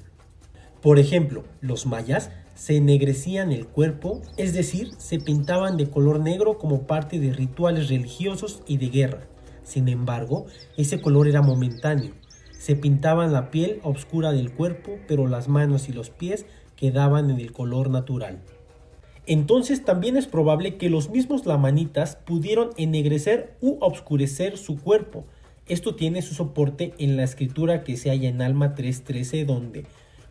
Por 0.82 0.98
ejemplo, 0.98 1.44
los 1.62 1.86
mayas 1.86 2.32
se 2.56 2.78
ennegrecían 2.78 3.52
el 3.52 3.68
cuerpo, 3.68 4.24
es 4.38 4.54
decir, 4.54 4.94
se 4.98 5.20
pintaban 5.20 5.78
de 5.78 5.92
color 5.92 6.22
negro 6.22 6.58
como 6.58 6.88
parte 6.88 7.20
de 7.20 7.34
rituales 7.34 7.88
religiosos 7.90 8.64
y 8.66 8.78
de 8.78 8.90
guerra. 8.90 9.28
Sin 9.64 9.88
embargo, 9.90 10.48
ese 10.76 11.00
color 11.00 11.28
era 11.28 11.44
momentáneo. 11.44 12.16
Se 12.60 12.76
pintaban 12.76 13.34
la 13.34 13.50
piel 13.50 13.80
oscura 13.82 14.32
del 14.32 14.52
cuerpo, 14.52 15.00
pero 15.08 15.26
las 15.26 15.48
manos 15.48 15.90
y 15.90 15.94
los 15.94 16.12
pies 16.12 16.46
quedaban 16.76 17.32
en 17.32 17.40
el 17.40 17.52
color 17.52 17.90
natural 17.90 18.44
entonces 19.30 19.86
también 19.86 20.18
es 20.18 20.26
probable 20.26 20.78
que 20.78 20.90
los 20.90 21.12
mismos 21.12 21.46
lamanitas 21.46 22.16
pudieron 22.16 22.72
ennegrecer 22.78 23.56
u 23.62 23.78
obscurecer 23.80 24.58
su 24.58 24.82
cuerpo. 24.82 25.24
Esto 25.68 25.94
tiene 25.94 26.24
su 26.24 26.34
soporte 26.34 26.96
en 26.98 27.16
la 27.16 27.26
escritura 27.26 27.84
que 27.84 27.96
se 27.96 28.10
halla 28.10 28.28
en 28.28 28.42
Alma 28.42 28.74
3.13 28.74 29.46
donde 29.46 29.86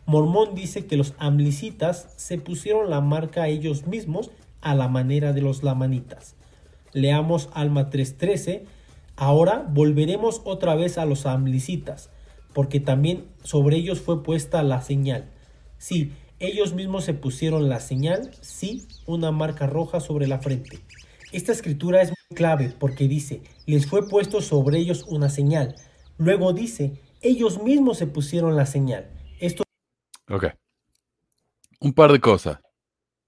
Mormón 0.05 0.53
dice 0.53 0.85
que 0.85 0.97
los 0.97 1.13
amlicitas 1.17 2.13
se 2.17 2.39
pusieron 2.39 2.89
la 2.89 2.99
marca 2.99 3.43
a 3.43 3.47
ellos 3.47 3.87
mismos 3.87 4.31
a 4.59 4.75
la 4.75 4.89
manera 4.89 5.31
de 5.31 5.43
los 5.43 5.63
lamanitas. 5.63 6.35
Leamos 6.91 7.47
Alma 7.53 7.89
3.13. 7.89 8.63
Ahora 9.15 9.65
volveremos 9.65 10.41
otra 10.43 10.75
vez 10.75 10.97
a 10.97 11.05
los 11.05 11.25
amlicitas, 11.25 12.09
porque 12.53 12.79
también 12.79 13.25
sobre 13.43 13.77
ellos 13.77 14.01
fue 14.01 14.23
puesta 14.23 14.63
la 14.63 14.81
señal. 14.81 15.29
Sí, 15.77 16.13
ellos 16.39 16.73
mismos 16.73 17.03
se 17.03 17.13
pusieron 17.13 17.69
la 17.69 17.79
señal, 17.79 18.31
sí, 18.41 18.87
una 19.05 19.31
marca 19.31 19.67
roja 19.67 19.99
sobre 19.99 20.27
la 20.27 20.39
frente. 20.39 20.79
Esta 21.31 21.51
escritura 21.51 22.01
es 22.01 22.09
muy 22.09 22.35
clave 22.35 22.73
porque 22.79 23.07
dice, 23.07 23.43
les 23.65 23.87
fue 23.87 24.07
puesto 24.07 24.41
sobre 24.41 24.79
ellos 24.79 25.05
una 25.07 25.29
señal. 25.29 25.75
Luego 26.17 26.53
dice, 26.53 27.01
ellos 27.21 27.61
mismos 27.61 27.97
se 27.97 28.07
pusieron 28.07 28.55
la 28.55 28.65
señal. 28.65 29.09
Esto... 29.39 29.63
Ok. 30.29 30.47
Un 31.79 31.93
par 31.93 32.11
de 32.11 32.19
cosas. 32.19 32.59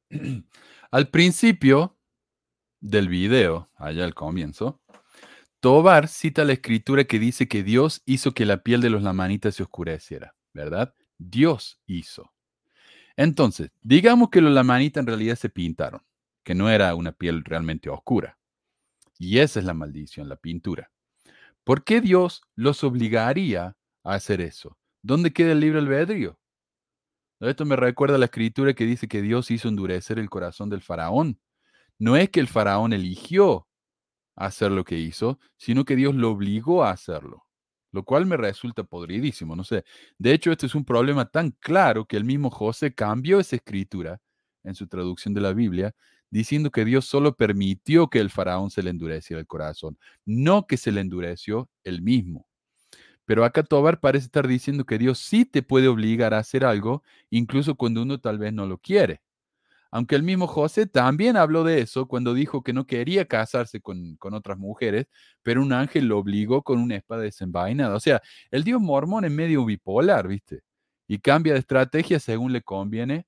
al 0.91 1.09
principio 1.09 1.97
del 2.79 3.07
video, 3.07 3.69
allá 3.75 4.03
al 4.03 4.13
comienzo, 4.13 4.80
Tobar 5.61 6.07
cita 6.07 6.43
la 6.43 6.53
escritura 6.53 7.03
que 7.03 7.19
dice 7.19 7.47
que 7.47 7.61
Dios 7.61 8.01
hizo 8.07 8.33
que 8.33 8.47
la 8.47 8.63
piel 8.63 8.81
de 8.81 8.89
los 8.89 9.03
lamanitas 9.03 9.53
se 9.53 9.61
oscureciera, 9.61 10.35
¿verdad? 10.53 10.95
Dios 11.19 11.79
hizo. 11.85 12.33
Entonces, 13.15 13.69
digamos 13.79 14.31
que 14.31 14.41
los 14.41 14.51
lamanitas 14.51 15.01
en 15.01 15.05
realidad 15.05 15.35
se 15.35 15.49
pintaron, 15.49 16.01
que 16.43 16.55
no 16.55 16.67
era 16.67 16.95
una 16.95 17.11
piel 17.11 17.43
realmente 17.43 17.91
oscura. 17.91 18.39
Y 19.19 19.37
esa 19.37 19.59
es 19.59 19.65
la 19.65 19.75
maldición, 19.75 20.27
la 20.29 20.35
pintura. 20.35 20.91
¿Por 21.63 21.83
qué 21.83 22.01
Dios 22.01 22.41
los 22.55 22.83
obligaría 22.83 23.77
a 24.03 24.13
hacer 24.15 24.41
eso? 24.41 24.79
¿Dónde 25.03 25.31
queda 25.31 25.51
el 25.51 25.59
libre 25.59 25.77
albedrío? 25.77 26.39
Esto 27.39 27.65
me 27.65 27.75
recuerda 27.75 28.15
a 28.15 28.19
la 28.19 28.25
escritura 28.25 28.73
que 28.73 28.85
dice 28.85 29.07
que 29.07 29.21
Dios 29.21 29.51
hizo 29.51 29.67
endurecer 29.67 30.17
el 30.17 30.31
corazón 30.31 30.71
del 30.71 30.81
faraón. 30.81 31.39
No 31.99 32.17
es 32.17 32.31
que 32.31 32.39
el 32.39 32.47
faraón 32.47 32.93
eligió 32.93 33.67
hacer 34.35 34.71
lo 34.71 34.83
que 34.85 34.97
hizo, 34.97 35.39
sino 35.57 35.85
que 35.85 35.95
Dios 35.95 36.15
lo 36.15 36.31
obligó 36.31 36.83
a 36.83 36.91
hacerlo 36.91 37.45
lo 37.91 38.03
cual 38.03 38.25
me 38.25 38.37
resulta 38.37 38.83
podridísimo, 38.83 39.55
no 39.55 39.63
sé. 39.63 39.83
De 40.17 40.33
hecho, 40.33 40.51
este 40.51 40.65
es 40.65 40.75
un 40.75 40.85
problema 40.85 41.25
tan 41.29 41.51
claro 41.59 42.05
que 42.05 42.17
el 42.17 42.23
mismo 42.23 42.49
José 42.49 42.93
cambió 42.93 43.39
esa 43.39 43.57
escritura 43.57 44.21
en 44.63 44.75
su 44.75 44.87
traducción 44.87 45.33
de 45.33 45.41
la 45.41 45.53
Biblia, 45.53 45.93
diciendo 46.29 46.71
que 46.71 46.85
Dios 46.85 47.05
solo 47.05 47.35
permitió 47.35 48.09
que 48.09 48.19
el 48.19 48.29
faraón 48.29 48.69
se 48.71 48.83
le 48.83 48.91
endureciera 48.91 49.39
el 49.41 49.47
corazón, 49.47 49.97
no 50.25 50.67
que 50.67 50.77
se 50.77 50.91
le 50.91 51.01
endureció 51.01 51.69
él 51.83 52.01
mismo. 52.01 52.47
Pero 53.25 53.45
acá 53.45 53.63
Tobar 53.63 53.99
parece 53.99 54.25
estar 54.25 54.47
diciendo 54.47 54.85
que 54.85 54.97
Dios 54.97 55.19
sí 55.19 55.45
te 55.45 55.63
puede 55.63 55.87
obligar 55.87 56.33
a 56.33 56.39
hacer 56.39 56.65
algo, 56.65 57.03
incluso 57.29 57.75
cuando 57.75 58.01
uno 58.03 58.19
tal 58.19 58.39
vez 58.39 58.53
no 58.53 58.65
lo 58.67 58.77
quiere. 58.79 59.21
Aunque 59.91 60.15
el 60.15 60.23
mismo 60.23 60.47
José 60.47 60.87
también 60.87 61.35
habló 61.37 61.63
de 61.65 61.81
eso 61.81 62.07
cuando 62.07 62.33
dijo 62.33 62.63
que 62.63 62.73
no 62.73 62.85
quería 62.87 63.25
casarse 63.25 63.81
con, 63.81 64.17
otras 64.21 64.57
mujeres, 64.57 65.07
pero 65.43 65.61
un 65.61 65.73
ángel 65.73 66.05
lo 66.07 66.17
obligó 66.17 66.63
con 66.63 66.79
una 66.79 66.95
espada 66.95 67.23
desenvainada. 67.23 67.95
O 67.95 67.99
sea, 67.99 68.21
el 68.51 68.63
dios 68.63 68.81
mormón 68.81 69.25
es 69.25 69.31
medio 69.31 69.65
bipolar, 69.65 70.27
¿viste? 70.27 70.61
Y 71.07 71.19
cambia 71.19 71.53
de 71.53 71.59
estrategia 71.59 72.19
según 72.19 72.53
le 72.53 72.61
conviene 72.61 73.25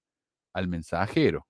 al 0.53 0.67
mensajero. 0.69 1.47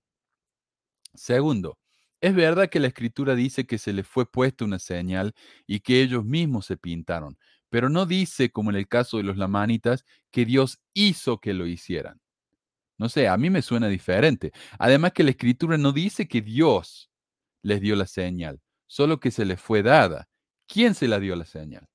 Segundo, 1.14 1.78
es 2.20 2.34
verdad 2.34 2.68
que 2.68 2.80
la 2.80 2.88
escritura 2.88 3.34
dice 3.34 3.66
que 3.66 3.78
se 3.78 3.92
le 3.92 4.02
fue 4.02 4.26
puesta 4.30 4.64
una 4.64 4.78
señal 4.78 5.34
y 5.66 5.80
que 5.80 6.02
ellos 6.02 6.24
mismos 6.24 6.66
se 6.66 6.76
pintaron, 6.76 7.38
pero 7.70 7.88
no 7.88 8.06
dice, 8.06 8.50
como 8.50 8.70
en 8.70 8.76
el 8.76 8.88
caso 8.88 9.18
de 9.18 9.24
los 9.24 9.36
lamanitas, 9.36 10.04
que 10.32 10.44
Dios 10.44 10.80
hizo 10.94 11.38
que 11.38 11.54
lo 11.54 11.66
hicieran. 11.66 12.23
No 12.98 13.08
sé, 13.08 13.28
a 13.28 13.36
mí 13.36 13.50
me 13.50 13.62
suena 13.62 13.88
diferente. 13.88 14.52
Además 14.78 15.12
que 15.12 15.24
la 15.24 15.30
escritura 15.30 15.76
no 15.76 15.92
dice 15.92 16.28
que 16.28 16.42
Dios 16.42 17.10
les 17.62 17.80
dio 17.80 17.96
la 17.96 18.06
señal, 18.06 18.60
solo 18.86 19.20
que 19.20 19.30
se 19.30 19.44
les 19.44 19.60
fue 19.60 19.82
dada. 19.82 20.28
¿Quién 20.66 20.94
se 20.94 21.08
la 21.08 21.18
dio 21.18 21.34
la 21.36 21.44
señal? 21.44 21.88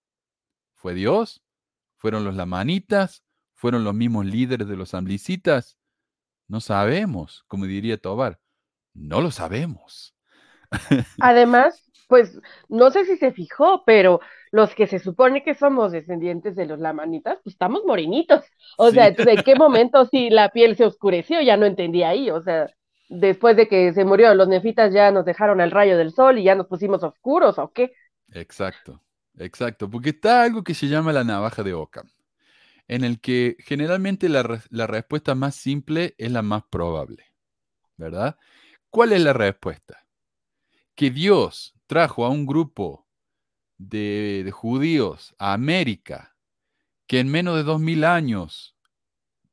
¿Fue 0.74 0.94
Dios? 0.94 1.42
¿Fueron 1.98 2.24
los 2.24 2.36
lamanitas? 2.36 3.24
¿Fueron 3.54 3.84
los 3.84 3.94
mismos 3.94 4.26
líderes 4.26 4.68
de 4.68 4.78
los 4.78 4.94
amblicitas? 4.94 5.78
No 6.48 6.62
sabemos, 6.62 7.44
como 7.48 7.66
diría 7.66 7.98
Tobar. 7.98 8.40
No 8.94 9.22
lo 9.22 9.32
sabemos. 9.32 10.16
Además, 11.20 11.89
pues 12.10 12.42
no 12.70 12.90
sé 12.90 13.06
si 13.06 13.18
se 13.18 13.32
fijó, 13.32 13.84
pero 13.86 14.20
los 14.52 14.74
que 14.74 14.88
se 14.88 14.98
supone 14.98 15.44
que 15.44 15.54
somos 15.54 15.92
descendientes 15.92 16.56
de 16.56 16.66
los 16.66 16.80
lamanitas, 16.80 17.38
pues 17.44 17.54
estamos 17.54 17.84
morenitos. 17.86 18.44
O 18.78 18.90
sea, 18.90 19.12
¿de 19.12 19.44
qué 19.46 19.54
momento 19.56 20.06
si 20.08 20.32
la 20.32 20.50
piel 20.50 20.76
se 20.76 20.86
oscureció? 20.86 21.40
Ya 21.42 21.56
no 21.56 21.68
entendí 21.68 22.02
ahí. 22.02 22.32
O 22.32 22.42
sea, 22.42 22.68
después 23.10 23.56
de 23.58 23.68
que 23.68 23.94
se 23.94 24.06
murió, 24.06 24.34
los 24.34 24.48
nefitas 24.48 24.92
ya 24.92 25.12
nos 25.12 25.24
dejaron 25.24 25.62
al 25.62 25.70
rayo 25.70 25.98
del 25.98 26.12
sol 26.12 26.40
y 26.40 26.44
ya 26.46 26.56
nos 26.56 26.66
pusimos 26.66 27.04
oscuros, 27.04 27.60
¿o 27.60 27.72
qué? 27.72 27.94
Exacto, 28.34 29.00
exacto. 29.38 29.88
Porque 29.88 30.10
está 30.10 30.42
algo 30.42 30.64
que 30.64 30.74
se 30.74 30.88
llama 30.88 31.14
la 31.14 31.24
navaja 31.24 31.62
de 31.62 31.76
Ockham, 31.76 32.10
en 32.88 33.04
el 33.04 33.22
que 33.22 33.56
generalmente 33.60 34.30
la, 34.30 34.64
la 34.72 34.88
respuesta 34.88 35.36
más 35.36 35.54
simple 35.54 36.16
es 36.18 36.32
la 36.32 36.42
más 36.42 36.64
probable, 36.72 37.24
¿verdad? 37.98 38.36
¿Cuál 38.90 39.14
es 39.14 39.22
la 39.22 39.34
respuesta? 39.34 40.08
Que 40.96 41.12
Dios 41.12 41.76
trajo 41.90 42.24
a 42.24 42.30
un 42.30 42.46
grupo 42.46 43.08
de, 43.80 44.48
judíos 44.54 45.34
a 45.40 45.54
América 45.54 46.36
que 47.08 47.20
en 47.20 47.32
menos 47.32 47.56
de 47.56 47.64
dos 47.64 47.82
mil 47.82 48.04
años, 48.04 48.78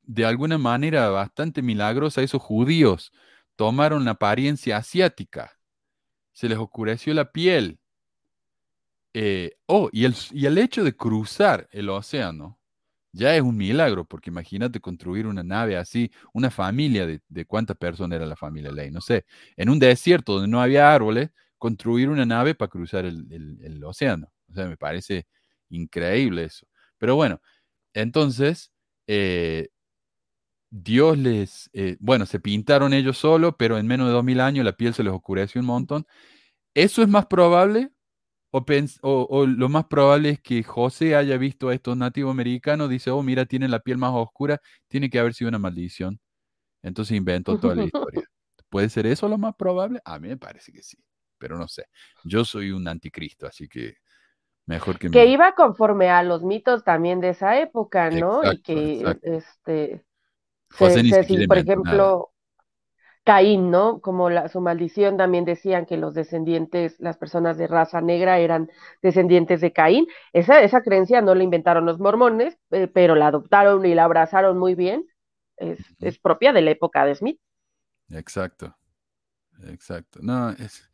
de 0.02 0.26
alguna 0.26 0.58
manera 0.58 1.08
bastante 1.08 1.62
milagrosa, 1.62 2.20
esos 2.20 2.42
judíos 2.42 3.10
tomaron 3.56 4.04
la 4.04 4.10
apariencia 4.12 4.76
asiática, 4.76 5.58
se 6.32 6.50
les 6.50 6.58
oscureció 6.58 7.14
la 7.14 7.32
piel. 7.32 7.80
Eh, 9.14 9.56
oh, 9.64 9.88
y 9.90 10.04
el, 10.04 10.14
y 10.32 10.44
el 10.44 10.58
hecho 10.58 10.84
de 10.84 10.94
cruzar 10.94 11.70
el 11.72 11.88
océano 11.88 12.60
ya 13.12 13.34
es 13.34 13.40
un 13.40 13.56
milagro, 13.56 14.04
porque 14.04 14.28
imagínate 14.28 14.78
construir 14.78 15.26
una 15.26 15.42
nave 15.42 15.78
así, 15.78 16.12
una 16.34 16.50
familia 16.50 17.06
de, 17.06 17.22
de 17.30 17.46
cuántas 17.46 17.78
personas 17.78 18.16
era 18.16 18.26
la 18.26 18.36
familia 18.36 18.70
Ley, 18.70 18.90
no 18.90 19.00
sé, 19.00 19.24
en 19.56 19.70
un 19.70 19.78
desierto 19.78 20.34
donde 20.34 20.48
no 20.48 20.60
había 20.60 20.92
árboles, 20.92 21.30
construir 21.66 22.08
una 22.08 22.24
nave 22.24 22.54
para 22.54 22.68
cruzar 22.68 23.04
el, 23.06 23.82
océano. 23.84 24.28
O 24.48 24.54
sea, 24.54 24.66
me 24.66 24.76
parece 24.76 25.26
increíble 25.68 26.44
eso. 26.44 26.64
Pero 26.96 27.16
bueno, 27.16 27.40
entonces, 27.92 28.72
eh, 29.08 29.70
Dios 30.70 31.18
les, 31.18 31.68
eh, 31.72 31.96
bueno, 31.98 32.24
se 32.24 32.38
pintaron 32.38 32.92
ellos 32.92 33.18
solos, 33.18 33.56
pero 33.58 33.78
en 33.78 33.88
menos 33.88 34.06
de 34.06 34.12
dos 34.12 34.22
mil 34.22 34.40
años 34.40 34.64
la 34.64 34.76
piel 34.76 34.94
se 34.94 35.02
les 35.02 35.12
oscureció 35.12 35.60
un 35.60 35.66
montón. 35.66 36.06
¿Eso 36.72 37.02
es 37.02 37.08
más 37.08 37.26
probable? 37.26 37.90
O, 38.52 38.64
o, 39.02 39.44
lo 39.44 39.68
más 39.68 39.86
probable 39.86 40.30
es 40.30 40.40
que 40.40 40.62
José 40.62 41.16
haya 41.16 41.36
visto 41.36 41.68
a 41.68 41.74
estos 41.74 41.96
nativos 41.96 42.30
americanos, 42.30 42.88
dice, 42.88 43.10
oh, 43.10 43.24
mira, 43.24 43.44
tienen 43.44 43.72
la 43.72 43.80
piel 43.80 43.98
más 43.98 44.12
oscura, 44.14 44.60
tiene 44.86 45.10
que 45.10 45.18
haber 45.18 45.34
sido 45.34 45.48
una 45.48 45.58
maldición. 45.58 46.20
Entonces 46.82 47.16
inventó 47.16 47.58
toda 47.58 47.74
la 47.74 47.84
historia. 47.86 48.22
¿Puede 48.70 48.88
ser 48.88 49.06
eso 49.06 49.28
lo 49.28 49.36
más 49.36 49.56
probable? 49.56 50.00
A 50.04 50.20
mí 50.20 50.28
me 50.28 50.36
parece 50.36 50.72
que 50.72 50.82
sí 50.84 50.96
pero 51.38 51.58
no 51.58 51.68
sé. 51.68 51.86
Yo 52.24 52.44
soy 52.44 52.70
un 52.70 52.86
anticristo, 52.88 53.46
así 53.46 53.68
que 53.68 53.96
mejor 54.66 54.98
que... 54.98 55.10
Que 55.10 55.26
iba 55.26 55.54
conforme 55.54 56.10
a 56.10 56.22
los 56.22 56.42
mitos 56.42 56.84
también 56.84 57.20
de 57.20 57.30
esa 57.30 57.58
época, 57.60 58.10
¿no? 58.10 58.40
y 58.52 58.60
que, 58.62 59.18
este... 59.22 60.04
por 61.48 61.58
ejemplo, 61.58 62.32
Caín, 63.26 63.72
¿no? 63.72 64.00
Como 64.00 64.30
la, 64.30 64.48
su 64.48 64.60
maldición 64.60 65.16
también 65.16 65.44
decían 65.44 65.84
que 65.84 65.96
los 65.96 66.14
descendientes, 66.14 66.94
las 67.00 67.18
personas 67.18 67.58
de 67.58 67.66
raza 67.66 68.00
negra 68.00 68.38
eran 68.38 68.70
descendientes 69.02 69.60
de 69.60 69.72
Caín. 69.72 70.06
Esa, 70.32 70.62
esa 70.62 70.80
creencia 70.80 71.20
no 71.22 71.34
la 71.34 71.42
inventaron 71.42 71.86
los 71.86 71.98
mormones, 71.98 72.56
eh, 72.70 72.86
pero 72.86 73.16
la 73.16 73.26
adoptaron 73.26 73.84
y 73.84 73.96
la 73.96 74.04
abrazaron 74.04 74.58
muy 74.58 74.76
bien. 74.76 75.04
Es, 75.56 75.80
es 75.98 76.20
propia 76.20 76.52
de 76.52 76.62
la 76.62 76.70
época 76.70 77.04
de 77.04 77.16
Smith. 77.16 77.40
Exacto, 78.10 78.76
exacto. 79.64 80.20
No, 80.22 80.50
es, 80.50 80.88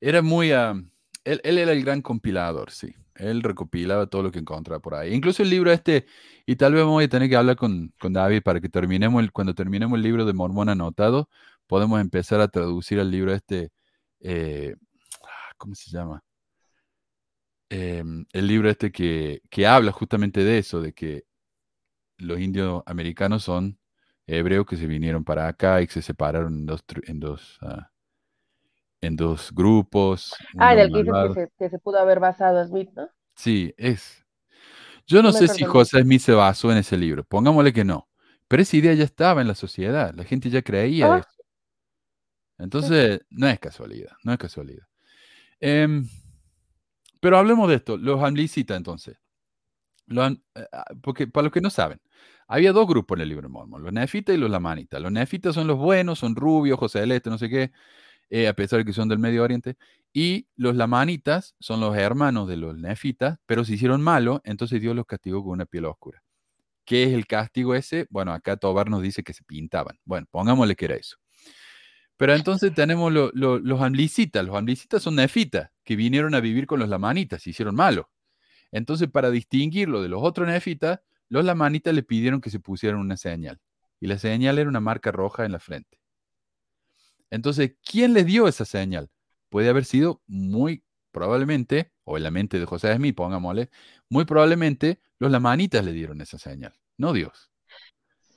era 0.00 0.22
muy... 0.22 0.50
él, 0.52 0.90
él 1.24 1.58
era 1.58 1.72
el 1.72 1.84
gran 1.84 2.02
compilador, 2.02 2.70
sí. 2.70 2.94
Él 3.14 3.42
recopilaba 3.42 4.06
todo 4.06 4.22
lo 4.22 4.32
que 4.32 4.38
encontraba 4.38 4.80
por 4.80 4.94
ahí. 4.94 5.12
Incluso 5.14 5.42
el 5.42 5.50
libro 5.50 5.70
este, 5.72 6.06
y 6.46 6.56
tal 6.56 6.72
vez 6.74 6.84
vamos 6.84 7.04
a 7.04 7.08
tener 7.08 7.28
que 7.28 7.36
hablar 7.36 7.56
con, 7.56 7.92
con 8.00 8.12
David 8.12 8.42
para 8.42 8.60
que 8.60 8.68
terminemos, 8.68 9.22
el, 9.22 9.32
cuando 9.32 9.54
terminemos 9.54 9.96
el 9.96 10.02
libro 10.02 10.24
de 10.24 10.32
Mormón 10.32 10.70
anotado, 10.70 11.28
podemos 11.66 12.00
empezar 12.00 12.40
a 12.40 12.48
traducir 12.48 12.98
el 12.98 13.10
libro 13.10 13.32
este, 13.34 13.70
eh, 14.20 14.74
ah, 15.24 15.52
¿cómo 15.58 15.74
se 15.74 15.90
llama? 15.90 16.22
Em, 17.70 18.26
el 18.32 18.46
libro 18.48 18.68
este 18.68 18.90
que, 18.90 19.42
que, 19.48 19.66
habla 19.66 19.92
justamente 19.92 20.42
de 20.42 20.58
eso, 20.58 20.80
de 20.80 20.92
que 20.92 21.24
los 22.18 22.40
indios 22.40 22.82
americanos 22.86 23.44
son 23.44 23.78
hebreos 24.26 24.66
que 24.66 24.76
se 24.76 24.86
vinieron 24.86 25.24
para 25.24 25.48
acá 25.48 25.80
y 25.82 25.86
que 25.86 25.94
se 25.94 26.02
separaron 26.02 26.66
en 27.06 27.20
dos, 27.20 27.58
uh, 27.62 27.82
en 29.00 29.16
dos 29.16 29.52
grupos. 29.52 30.34
Ah, 30.58 30.74
en 30.74 30.80
el 30.80 30.92
que 30.92 31.04
que 31.04 31.34
se, 31.34 31.52
que 31.58 31.70
se, 31.70 31.78
pudo 31.78 31.98
haber 31.98 32.20
basado 32.20 32.64
Smith, 32.66 32.90
¿no? 32.94 33.08
Sí, 33.34 33.74
es. 33.76 34.24
Yo 35.06 35.22
no, 35.22 35.30
no 35.30 35.32
sé 35.32 35.48
si 35.48 35.64
José 35.64 36.02
Smith 36.02 36.20
se 36.20 36.32
basó 36.32 36.70
en 36.70 36.78
ese 36.78 36.96
libro, 36.96 37.24
pongámosle 37.24 37.72
que 37.72 37.84
no, 37.84 38.08
pero 38.46 38.62
esa 38.62 38.76
idea 38.76 38.94
ya 38.94 39.04
estaba 39.04 39.40
en 39.40 39.48
la 39.48 39.54
sociedad, 39.54 40.14
la 40.14 40.24
gente 40.24 40.50
ya 40.50 40.62
creía 40.62 41.14
Ah. 41.14 41.18
eso. 41.18 41.40
Entonces, 42.58 43.20
no 43.30 43.48
es 43.48 43.58
casualidad, 43.58 44.12
no 44.22 44.32
es 44.32 44.38
casualidad. 44.38 44.86
Em, 45.60 46.06
pero 47.20 47.38
hablemos 47.38 47.68
de 47.68 47.76
esto, 47.76 47.96
los 47.96 48.22
amlicitas 48.22 48.76
entonces. 48.76 49.16
Los 50.06 50.32
eh, 50.32 50.66
ah, 50.72 50.84
porque 51.02 51.26
para 51.26 51.44
los 51.44 51.52
que 51.52 51.60
no 51.60 51.70
saben, 51.70 52.00
había 52.48 52.72
dos 52.72 52.86
grupos 52.86 53.16
en 53.16 53.22
el 53.22 53.28
libro 53.28 53.48
de 53.48 53.52
Mormon, 53.52 53.82
los 53.82 53.92
nefitas 53.92 54.34
y 54.34 54.38
los 54.38 54.50
lamanitas. 54.50 55.00
Los 55.00 55.12
nefitas 55.12 55.54
son 55.54 55.66
los 55.66 55.78
buenos, 55.78 56.18
son 56.18 56.34
rubios, 56.36 56.76
ojos 56.76 56.92
celestes, 56.92 57.30
no 57.30 57.38
sé 57.38 57.48
qué, 57.48 57.72
eh, 58.30 58.48
a 58.48 58.54
pesar 58.54 58.78
de 58.80 58.84
que 58.86 58.92
son 58.92 59.08
del 59.08 59.18
Medio 59.18 59.42
Oriente. 59.42 59.76
Y 60.12 60.48
los 60.56 60.74
lamanitas 60.74 61.54
son 61.60 61.80
los 61.80 61.96
hermanos 61.96 62.48
de 62.48 62.56
los 62.56 62.76
nefitas, 62.76 63.38
pero 63.46 63.64
se 63.64 63.74
hicieron 63.74 64.02
malos, 64.02 64.40
entonces 64.44 64.80
Dios 64.80 64.96
los 64.96 65.06
castigó 65.06 65.42
con 65.44 65.52
una 65.52 65.66
piel 65.66 65.84
oscura. 65.84 66.22
¿Qué 66.84 67.04
es 67.04 67.12
el 67.12 67.26
castigo 67.26 67.74
ese? 67.76 68.06
Bueno, 68.10 68.32
acá 68.32 68.56
Tobar 68.56 68.90
nos 68.90 69.02
dice 69.02 69.22
que 69.22 69.32
se 69.34 69.44
pintaban. 69.44 69.98
Bueno, 70.04 70.26
pongámosle 70.30 70.74
que 70.76 70.86
era 70.86 70.96
eso. 70.96 71.16
Pero 72.16 72.34
entonces 72.34 72.74
tenemos 72.74 73.12
lo- 73.12 73.30
lo- 73.34 73.58
los 73.60 73.80
amlicitas. 73.80 74.44
Los 74.44 74.56
amlicitas 74.56 75.02
son 75.02 75.16
nefitas 75.16 75.70
que 75.84 75.96
vinieron 75.96 76.34
a 76.34 76.40
vivir 76.40 76.66
con 76.66 76.80
los 76.80 76.88
lamanitas, 76.88 77.42
se 77.42 77.50
hicieron 77.50 77.74
malos. 77.76 78.06
Entonces, 78.72 79.10
para 79.10 79.30
distinguirlo 79.30 80.02
de 80.02 80.08
los 80.10 80.22
otros 80.24 80.48
nefitas, 80.48 81.00
los 81.28 81.44
lamanitas 81.44 81.94
le 81.94 82.02
pidieron 82.02 82.40
que 82.42 82.50
se 82.50 82.60
pusieran 82.60 83.00
una 83.00 83.16
señal. 83.18 83.60
Y 84.00 84.08
la 84.08 84.18
señal 84.18 84.58
era 84.58 84.68
una 84.70 84.80
marca 84.80 85.12
roja 85.12 85.46
en 85.46 85.52
la 85.52 85.60
frente. 85.60 85.99
Entonces, 87.30 87.72
¿quién 87.84 88.12
les 88.14 88.26
dio 88.26 88.48
esa 88.48 88.64
señal? 88.64 89.08
Puede 89.48 89.68
haber 89.68 89.84
sido 89.84 90.22
muy 90.26 90.84
probablemente, 91.12 91.92
o 92.04 92.16
en 92.16 92.22
la 92.22 92.30
mente 92.30 92.58
de 92.58 92.66
José 92.66 92.94
Smith, 92.94 93.16
pongámosle, 93.16 93.70
muy 94.08 94.24
probablemente 94.24 95.00
los 95.18 95.30
lamanitas 95.30 95.84
le 95.84 95.92
dieron 95.92 96.20
esa 96.20 96.38
señal, 96.38 96.72
no 96.96 97.12
Dios. 97.12 97.50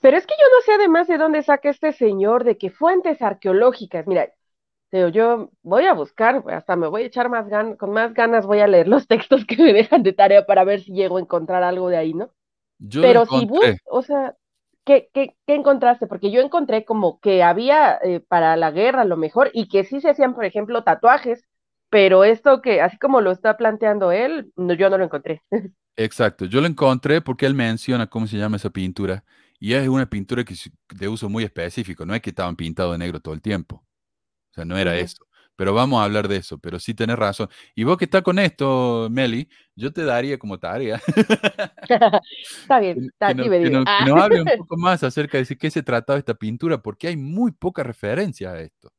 Pero 0.02 0.18
es 0.18 0.28
que 0.28 0.34
yo 0.40 0.48
no 0.56 0.62
sé 0.62 0.74
además 0.74 1.08
de 1.08 1.18
dónde 1.18 1.44
saca 1.44 1.70
este 1.70 1.94
señor, 1.94 2.44
de 2.44 2.58
qué 2.58 2.70
fuentes 2.70 3.22
arqueológicas. 3.22 4.06
Mira, 4.06 4.30
yo 5.12 5.50
voy 5.64 5.86
a 5.86 5.94
buscar, 5.94 6.44
hasta 6.50 6.76
me 6.76 6.88
voy 6.88 7.04
a 7.04 7.06
echar 7.06 7.30
más 7.30 7.48
ganas, 7.48 7.78
con 7.78 7.92
más 7.92 8.14
ganas 8.14 8.46
voy 8.46 8.60
a 8.60 8.68
leer 8.68 8.88
los 8.88 9.08
textos 9.08 9.46
que 9.46 9.58
me 9.58 9.74
dejan 9.74 10.04
de 10.04 10.14
tarea 10.14 10.46
para 10.46 10.64
ver 10.64 10.82
si 10.82 10.92
llego 10.94 11.18
a 11.18 11.22
encontrar 11.22 11.64
algo 11.64 11.90
de 11.90 11.98
ahí, 11.98 12.14
¿no? 12.14 12.30
Yo 12.80 13.02
Pero 13.02 13.26
si 13.26 13.36
encontré. 13.36 13.48
bus, 13.48 13.82
o 13.86 14.02
sea, 14.02 14.36
¿qué, 14.86 15.10
qué, 15.14 15.36
qué 15.48 15.56
encontraste? 15.56 16.08
Porque 16.08 16.32
yo 16.32 16.42
encontré 16.42 16.86
como 16.86 17.20
que 17.20 17.44
había 17.44 17.98
eh, 18.04 18.20
para 18.22 18.56
la 18.58 18.72
guerra 18.72 19.02
a 19.02 19.06
lo 19.06 19.18
mejor 19.18 19.52
y 19.54 19.68
que 19.68 19.84
sí 19.84 20.02
se 20.02 20.10
hacían, 20.10 20.34
por 20.34 20.46
ejemplo, 20.46 20.84
tatuajes, 20.84 21.46
pero 21.90 22.24
esto 22.24 22.62
que, 22.62 22.82
así 22.82 22.98
como 22.98 23.22
lo 23.22 23.32
está 23.32 23.58
planteando 23.58 24.12
él, 24.12 24.52
no, 24.56 24.74
yo 24.74 24.90
no 24.90 24.98
lo 24.98 25.06
encontré. 25.06 25.42
Exacto, 25.96 26.46
yo 26.46 26.60
lo 26.60 26.68
encontré 26.68 27.22
porque 27.22 27.46
él 27.46 27.54
menciona 27.54 28.08
cómo 28.08 28.28
se 28.28 28.38
llama 28.38 28.58
esa 28.58 28.72
pintura. 28.72 29.24
Y 29.60 29.74
es 29.74 29.88
una 29.88 30.10
pintura 30.10 30.44
que 30.44 30.56
de 30.96 31.08
uso 31.08 31.30
muy 31.30 31.44
específico, 31.44 32.06
no 32.06 32.16
es 32.16 32.22
que 32.22 32.32
estaban 32.32 32.56
pintados 32.56 32.94
de 32.94 32.98
negro 32.98 33.20
todo 33.20 33.34
el 33.34 33.42
tiempo. 33.42 33.86
O 34.52 34.54
sea, 34.54 34.66
no 34.66 34.78
era 34.78 34.98
eso. 34.98 35.26
Pero 35.56 35.74
vamos 35.74 36.02
a 36.02 36.06
hablar 36.06 36.28
de 36.28 36.38
eso, 36.38 36.58
pero 36.58 36.80
sí 36.80 36.94
tenés 36.96 37.16
razón. 37.18 37.48
Y 37.76 37.84
vos 37.84 37.98
que 37.98 38.06
estás 38.06 38.24
con 38.24 38.40
esto, 38.40 39.08
Meli, 39.12 39.48
yo 39.76 39.94
te 39.94 40.04
daría 40.04 40.40
como 40.40 40.58
tarea 40.60 41.00
Está 41.82 42.80
bien, 42.80 43.06
está 43.06 43.28
que 43.30 43.36
nos, 43.36 43.50
que 43.50 43.64
que 43.70 43.76
Ah. 43.86 44.06
nos 44.08 44.22
hable 44.22 44.42
un 44.42 44.48
poco 44.58 44.78
más 44.78 45.04
acerca 45.04 45.38
de 45.38 45.46
qué 45.58 45.70
se 45.70 45.84
trataba 45.84 46.18
esta 46.20 46.34
pintura, 46.34 46.82
porque 46.82 47.08
hay 47.08 47.18
muy 47.18 47.52
poca 47.52 47.84
referencia 47.84 48.52
a 48.52 48.60
esto. 48.62 48.92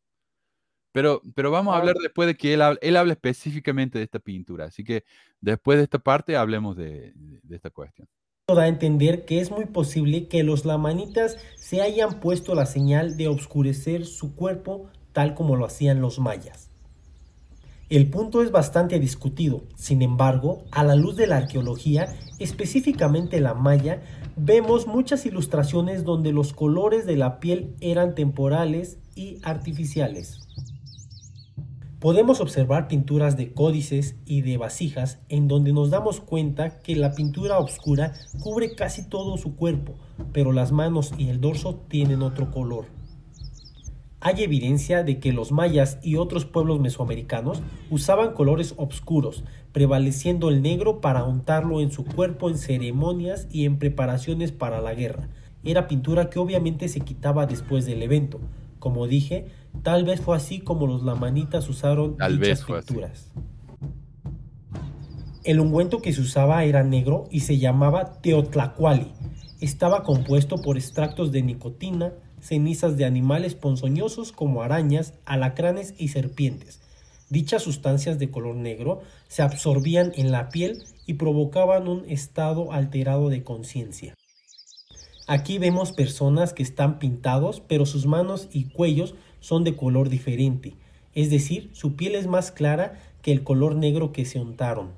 Pero, 0.93 1.21
pero 1.35 1.51
vamos 1.51 1.75
a 1.75 1.79
hablar 1.79 1.97
después 1.97 2.29
de 2.29 2.37
que 2.37 2.55
él 2.55 2.63
habla, 2.63 2.79
él 2.81 2.97
habla 2.97 3.15
específicamente 3.15 3.99
de 3.99 4.05
esta 4.05 4.21
pintura. 4.21 4.67
Así 4.67 4.85
que 4.85 5.05
después 5.41 5.77
de 5.79 5.85
esta 5.85 5.99
parte 5.99 6.37
hablemos 6.37 6.77
de, 6.77 7.13
de- 7.15 7.41
de 7.43 7.57
esta 7.57 7.71
cuestión. 7.71 8.07
da 8.47 8.63
a 8.63 8.69
entender 8.69 9.25
que 9.25 9.41
es 9.41 9.51
muy 9.51 9.65
posible 9.67 10.29
que 10.29 10.45
los 10.45 10.65
lamanitas 10.65 11.37
se 11.57 11.83
hayan 11.83 12.21
puesto 12.21 12.55
la 12.55 12.67
señal 12.67 13.17
de 13.17 13.27
obscurecer 13.27 14.07
su 14.07 14.37
cuerpo 14.37 14.89
tal 15.15 15.35
como 15.35 15.57
lo 15.57 15.65
hacían 15.65 16.03
los 16.03 16.19
mayas. 16.19 16.69
El 17.89 18.11
punto 18.11 18.43
es 18.43 18.51
bastante 18.51 18.99
discutido, 18.99 19.63
sin 19.77 20.03
embargo, 20.03 20.65
a 20.71 20.85
la 20.85 20.97
luz 20.97 21.17
de 21.17 21.27
la 21.27 21.37
arqueología, 21.37 22.15
específicamente 22.39 23.41
la 23.41 23.55
maya, 23.55 24.03
vemos 24.37 24.87
muchas 24.87 25.25
ilustraciones 25.27 26.03
donde 26.03 26.33
los 26.33 26.53
colores 26.53 27.07
de 27.07 27.17
la 27.17 27.41
piel 27.41 27.75
eran 27.81 28.15
temporales 28.15 28.99
y 29.15 29.39
artificiales. 29.43 30.41
Podemos 32.01 32.41
observar 32.41 32.89
pinturas 32.89 33.37
de 33.37 33.53
códices 33.53 34.17
y 34.27 34.43
de 34.43 34.57
vasijas 34.57 35.21
en 35.29 35.47
donde 35.47 35.73
nos 35.73 35.91
damos 35.91 36.21
cuenta 36.21 36.83
que 36.83 36.97
la 36.97 37.13
pintura 37.13 37.59
oscura 37.59 38.13
cubre 38.41 38.75
casi 38.75 39.09
todo 39.09 39.39
su 39.39 39.57
cuerpo, 39.57 39.95
pero 40.33 40.53
las 40.53 40.73
manos 40.73 41.13
y 41.17 41.29
el 41.29 41.41
dorso 41.41 41.77
tienen 41.89 42.23
otro 42.23 42.51
color. 42.51 42.94
Hay 44.27 44.43
evidencia 44.43 45.05
de 45.05 45.21
que 45.21 45.35
los 45.35 45.53
mayas 45.53 45.99
y 46.03 46.17
otros 46.17 46.47
pueblos 46.47 46.81
mesoamericanos 46.81 47.61
usaban 47.91 48.33
colores 48.33 48.73
oscuros, 48.79 49.45
prevaleciendo 49.71 50.49
el 50.49 50.63
negro 50.63 51.03
para 51.03 51.25
untarlo 51.25 51.83
en 51.83 51.93
su 51.93 52.07
cuerpo 52.07 52.49
en 52.49 52.57
ceremonias 52.57 53.47
y 53.53 53.67
en 53.67 53.79
preparaciones 53.79 54.51
para 54.51 54.81
la 54.81 54.95
guerra. 54.95 55.29
Era 55.63 55.89
pintura 55.89 56.31
que 56.31 56.39
obviamente 56.39 56.89
se 56.89 57.01
quitaba 57.01 57.45
después 57.45 57.85
del 57.85 58.03
evento. 58.03 58.41
Como 58.79 59.07
dije, 59.07 59.49
tal 59.83 60.07
vez 60.07 60.23
fue 60.23 60.39
así 60.39 60.61
como 60.61 60.87
los 60.87 61.03
lamanitas 61.03 61.69
usaron 61.69 62.17
Tal 62.17 62.39
dichas 62.39 62.49
vez 62.49 62.65
fue 62.65 62.79
así. 62.79 62.87
pinturas. 62.87 63.31
El 65.45 65.61
ungüento 65.61 66.01
que 66.01 66.15
se 66.15 66.23
usaba 66.23 66.65
era 66.65 66.83
negro 66.83 67.25
y 67.31 67.41
se 67.41 67.59
llamaba 67.59 68.23
teotlacuali. 68.23 69.13
Estaba 69.61 70.03
compuesto 70.03 70.57
por 70.57 70.79
extractos 70.79 71.31
de 71.31 71.43
nicotina, 71.43 72.15
cenizas 72.45 72.99
de 72.99 73.07
animales 73.07 73.55
ponzoñosos 73.55 74.31
como 74.31 74.63
arañas, 74.63 75.15
alacranes 75.25 75.95
y 75.97 76.09
serpientes. 76.09 76.81
Dichas 77.31 77.63
sustancias 77.63 78.19
de 78.19 78.31
color 78.31 78.55
negro 78.55 79.01
se 79.29 79.41
absorbían 79.43 80.13
en 80.15 80.31
la 80.31 80.51
piel 80.51 80.85
y 81.07 81.15
provocaban 81.15 81.89
un 81.89 82.05
estado 82.07 82.71
alterado 82.73 83.31
de 83.31 83.43
conciencia. 83.43 84.15
Aquí 85.27 85.57
vemos 85.57 85.93
personas 85.93 86.53
que 86.53 86.63
están 86.63 86.99
pintados, 86.99 87.63
pero 87.67 87.87
sus 87.87 88.05
manos 88.05 88.49
y 88.53 88.65
cuellos 88.65 89.15
son 89.41 89.65
de 89.65 89.75
color 89.75 90.11
diferente, 90.11 90.75
es 91.15 91.31
decir, 91.31 91.71
su 91.73 91.97
piel 91.97 92.15
es 92.15 92.27
más 92.27 92.53
clara 92.53 93.01
que 93.23 93.33
el 93.33 93.43
color 93.43 93.75
negro 93.75 94.13
que 94.13 94.27
se 94.27 94.39
untaron. 94.39 94.91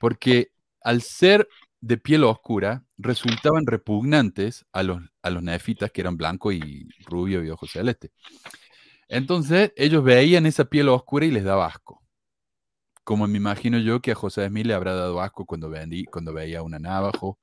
Porque 0.01 0.53
al 0.83 1.03
ser 1.03 1.49
de 1.83 1.99
piel 1.99 2.25
oscura, 2.25 2.85
resultaban 2.97 3.67
repugnantes 3.67 4.65
a 4.73 4.85
los, 4.85 5.03
a 5.21 5.31
los 5.31 5.43
nefitas 5.43 5.91
que 5.91 6.01
eran 6.01 6.17
blanco 6.17 6.53
y 6.53 6.89
rubio 7.07 7.45
y 7.45 7.51
ojos 7.51 7.73
celeste. 7.73 8.13
Entonces 9.09 9.73
ellos 9.77 10.05
veían 10.05 10.47
esa 10.47 10.65
piel 10.65 10.89
oscura 10.89 11.27
y 11.27 11.33
les 11.33 11.45
daba 11.45 11.67
asco. 11.67 12.02
Como 13.05 13.27
me 13.27 13.39
imagino 13.39 13.79
yo 13.79 14.01
que 14.01 14.13
a 14.13 14.15
José 14.15 14.47
Smith 14.49 14.67
le 14.67 14.75
habrá 14.75 14.95
dado 14.95 15.21
asco 15.21 15.45
cuando, 15.45 15.69
vendí, 15.69 16.05
cuando 16.05 16.33
veía 16.33 16.63
una 16.63 16.79
navajo 16.79 17.39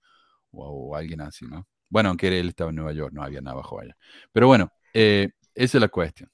o, 0.52 0.96
alguien 0.96 1.22
así, 1.22 1.46
¿no? 1.46 1.68
Bueno, 1.90 2.10
aunque 2.10 2.28
él 2.40 2.50
estaba 2.50 2.70
en 2.70 2.78
Nueva 2.78 2.94
York, 2.94 3.14
no 3.14 3.24
había 3.24 3.42
navajo 3.42 3.80
allá. 3.80 3.98
Pero 4.32 4.48
bueno, 4.48 4.72
eh, 4.94 5.30
esa 5.56 5.78
es 5.78 5.82
la 5.82 5.90
cuestión. 5.90 6.32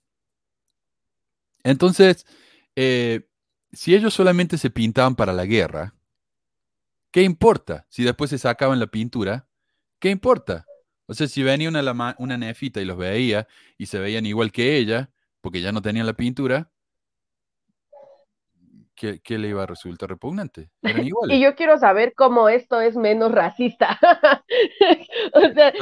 Entonces, 1.64 2.26
eh, 2.76 3.28
si 3.72 3.96
ellos 3.96 4.14
solamente 4.14 4.58
se 4.58 4.70
pintaban 4.70 5.16
para 5.16 5.34
la 5.34 5.46
guerra, 5.46 5.96
¿qué 7.12 7.24
importa? 7.24 7.88
Si 7.90 8.04
después 8.04 8.30
se 8.30 8.38
sacaban 8.38 8.80
la 8.80 8.88
pintura, 8.88 9.48
¿qué 10.00 10.10
importa? 10.10 10.66
O 11.08 11.14
sea, 11.14 11.28
si 11.28 11.44
venía 11.44 11.70
una, 11.70 12.16
una 12.20 12.38
nefita 12.38 12.82
y 12.82 12.86
los 12.86 12.98
veía 12.98 13.48
y 13.78 13.88
se 13.88 14.00
veían 14.00 14.26
igual 14.26 14.52
que 14.52 14.78
ella, 14.78 15.12
porque 15.42 15.62
ya 15.62 15.72
no 15.72 15.82
tenían 15.82 16.06
la 16.06 16.14
pintura, 16.14 16.72
¿qué, 18.96 19.38
le 19.38 19.50
iba 19.50 19.64
a 19.64 19.68
resultar 19.68 20.10
repugnante? 20.10 20.70
Y 21.30 21.42
yo 21.42 21.56
quiero 21.56 21.78
saber 21.78 22.14
cómo 22.16 22.50
esto 22.50 22.82
es 22.82 22.96
menos 22.96 23.32
racista. 23.32 24.00
o 25.34 25.54
sea, 25.54 25.74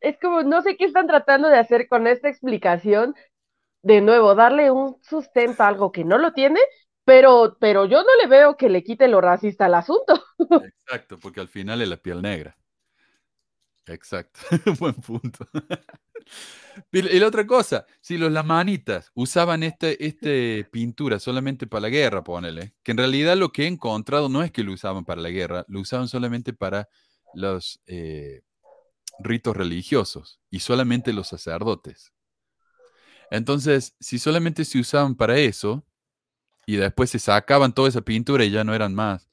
es 0.00 0.18
como, 0.20 0.42
no 0.42 0.62
sé 0.62 0.76
qué 0.76 0.84
están 0.84 1.06
tratando 1.06 1.48
de 1.48 1.58
hacer 1.58 1.88
con 1.88 2.06
esta 2.06 2.28
explicación, 2.28 3.14
de 3.82 4.00
nuevo, 4.00 4.34
darle 4.34 4.70
un 4.70 4.96
sustento 5.02 5.62
a 5.62 5.68
algo 5.68 5.92
que 5.92 6.04
no 6.04 6.18
lo 6.18 6.32
tiene, 6.32 6.60
pero, 7.04 7.56
pero 7.60 7.84
yo 7.84 8.02
no 8.02 8.16
le 8.20 8.26
veo 8.26 8.56
que 8.56 8.68
le 8.68 8.82
quite 8.82 9.06
lo 9.06 9.20
racista 9.20 9.66
al 9.66 9.74
asunto. 9.74 10.20
Exacto, 10.64 11.18
porque 11.22 11.40
al 11.40 11.48
final 11.48 11.80
es 11.80 11.88
la 11.88 11.96
piel 11.96 12.20
negra. 12.20 12.56
Exacto, 13.86 14.40
buen 14.80 14.94
punto. 14.94 15.46
y 16.92 17.18
la 17.20 17.26
otra 17.26 17.46
cosa, 17.46 17.86
si 18.00 18.18
los 18.18 18.32
lamanitas 18.32 19.10
usaban 19.14 19.62
este, 19.62 20.04
este 20.04 20.64
pintura 20.70 21.20
solamente 21.20 21.66
para 21.66 21.82
la 21.82 21.88
guerra, 21.88 22.24
ponele, 22.24 22.74
que 22.82 22.92
en 22.92 22.98
realidad 22.98 23.36
lo 23.36 23.50
que 23.52 23.64
he 23.64 23.66
encontrado 23.66 24.28
no 24.28 24.42
es 24.42 24.50
que 24.50 24.64
lo 24.64 24.72
usaban 24.72 25.04
para 25.04 25.20
la 25.20 25.30
guerra, 25.30 25.64
lo 25.68 25.80
usaban 25.80 26.08
solamente 26.08 26.52
para 26.52 26.88
los 27.34 27.80
eh, 27.86 28.42
ritos 29.20 29.56
religiosos 29.56 30.40
y 30.50 30.60
solamente 30.60 31.12
los 31.12 31.28
sacerdotes. 31.28 32.12
Entonces, 33.30 33.94
si 34.00 34.18
solamente 34.18 34.64
se 34.64 34.78
usaban 34.78 35.14
para 35.14 35.38
eso 35.38 35.84
y 36.66 36.76
después 36.76 37.10
se 37.10 37.18
sacaban 37.18 37.72
toda 37.72 37.88
esa 37.88 38.02
pintura 38.02 38.44
y 38.44 38.50
ya 38.50 38.64
no 38.64 38.74
eran 38.74 38.94
más. 38.94 39.28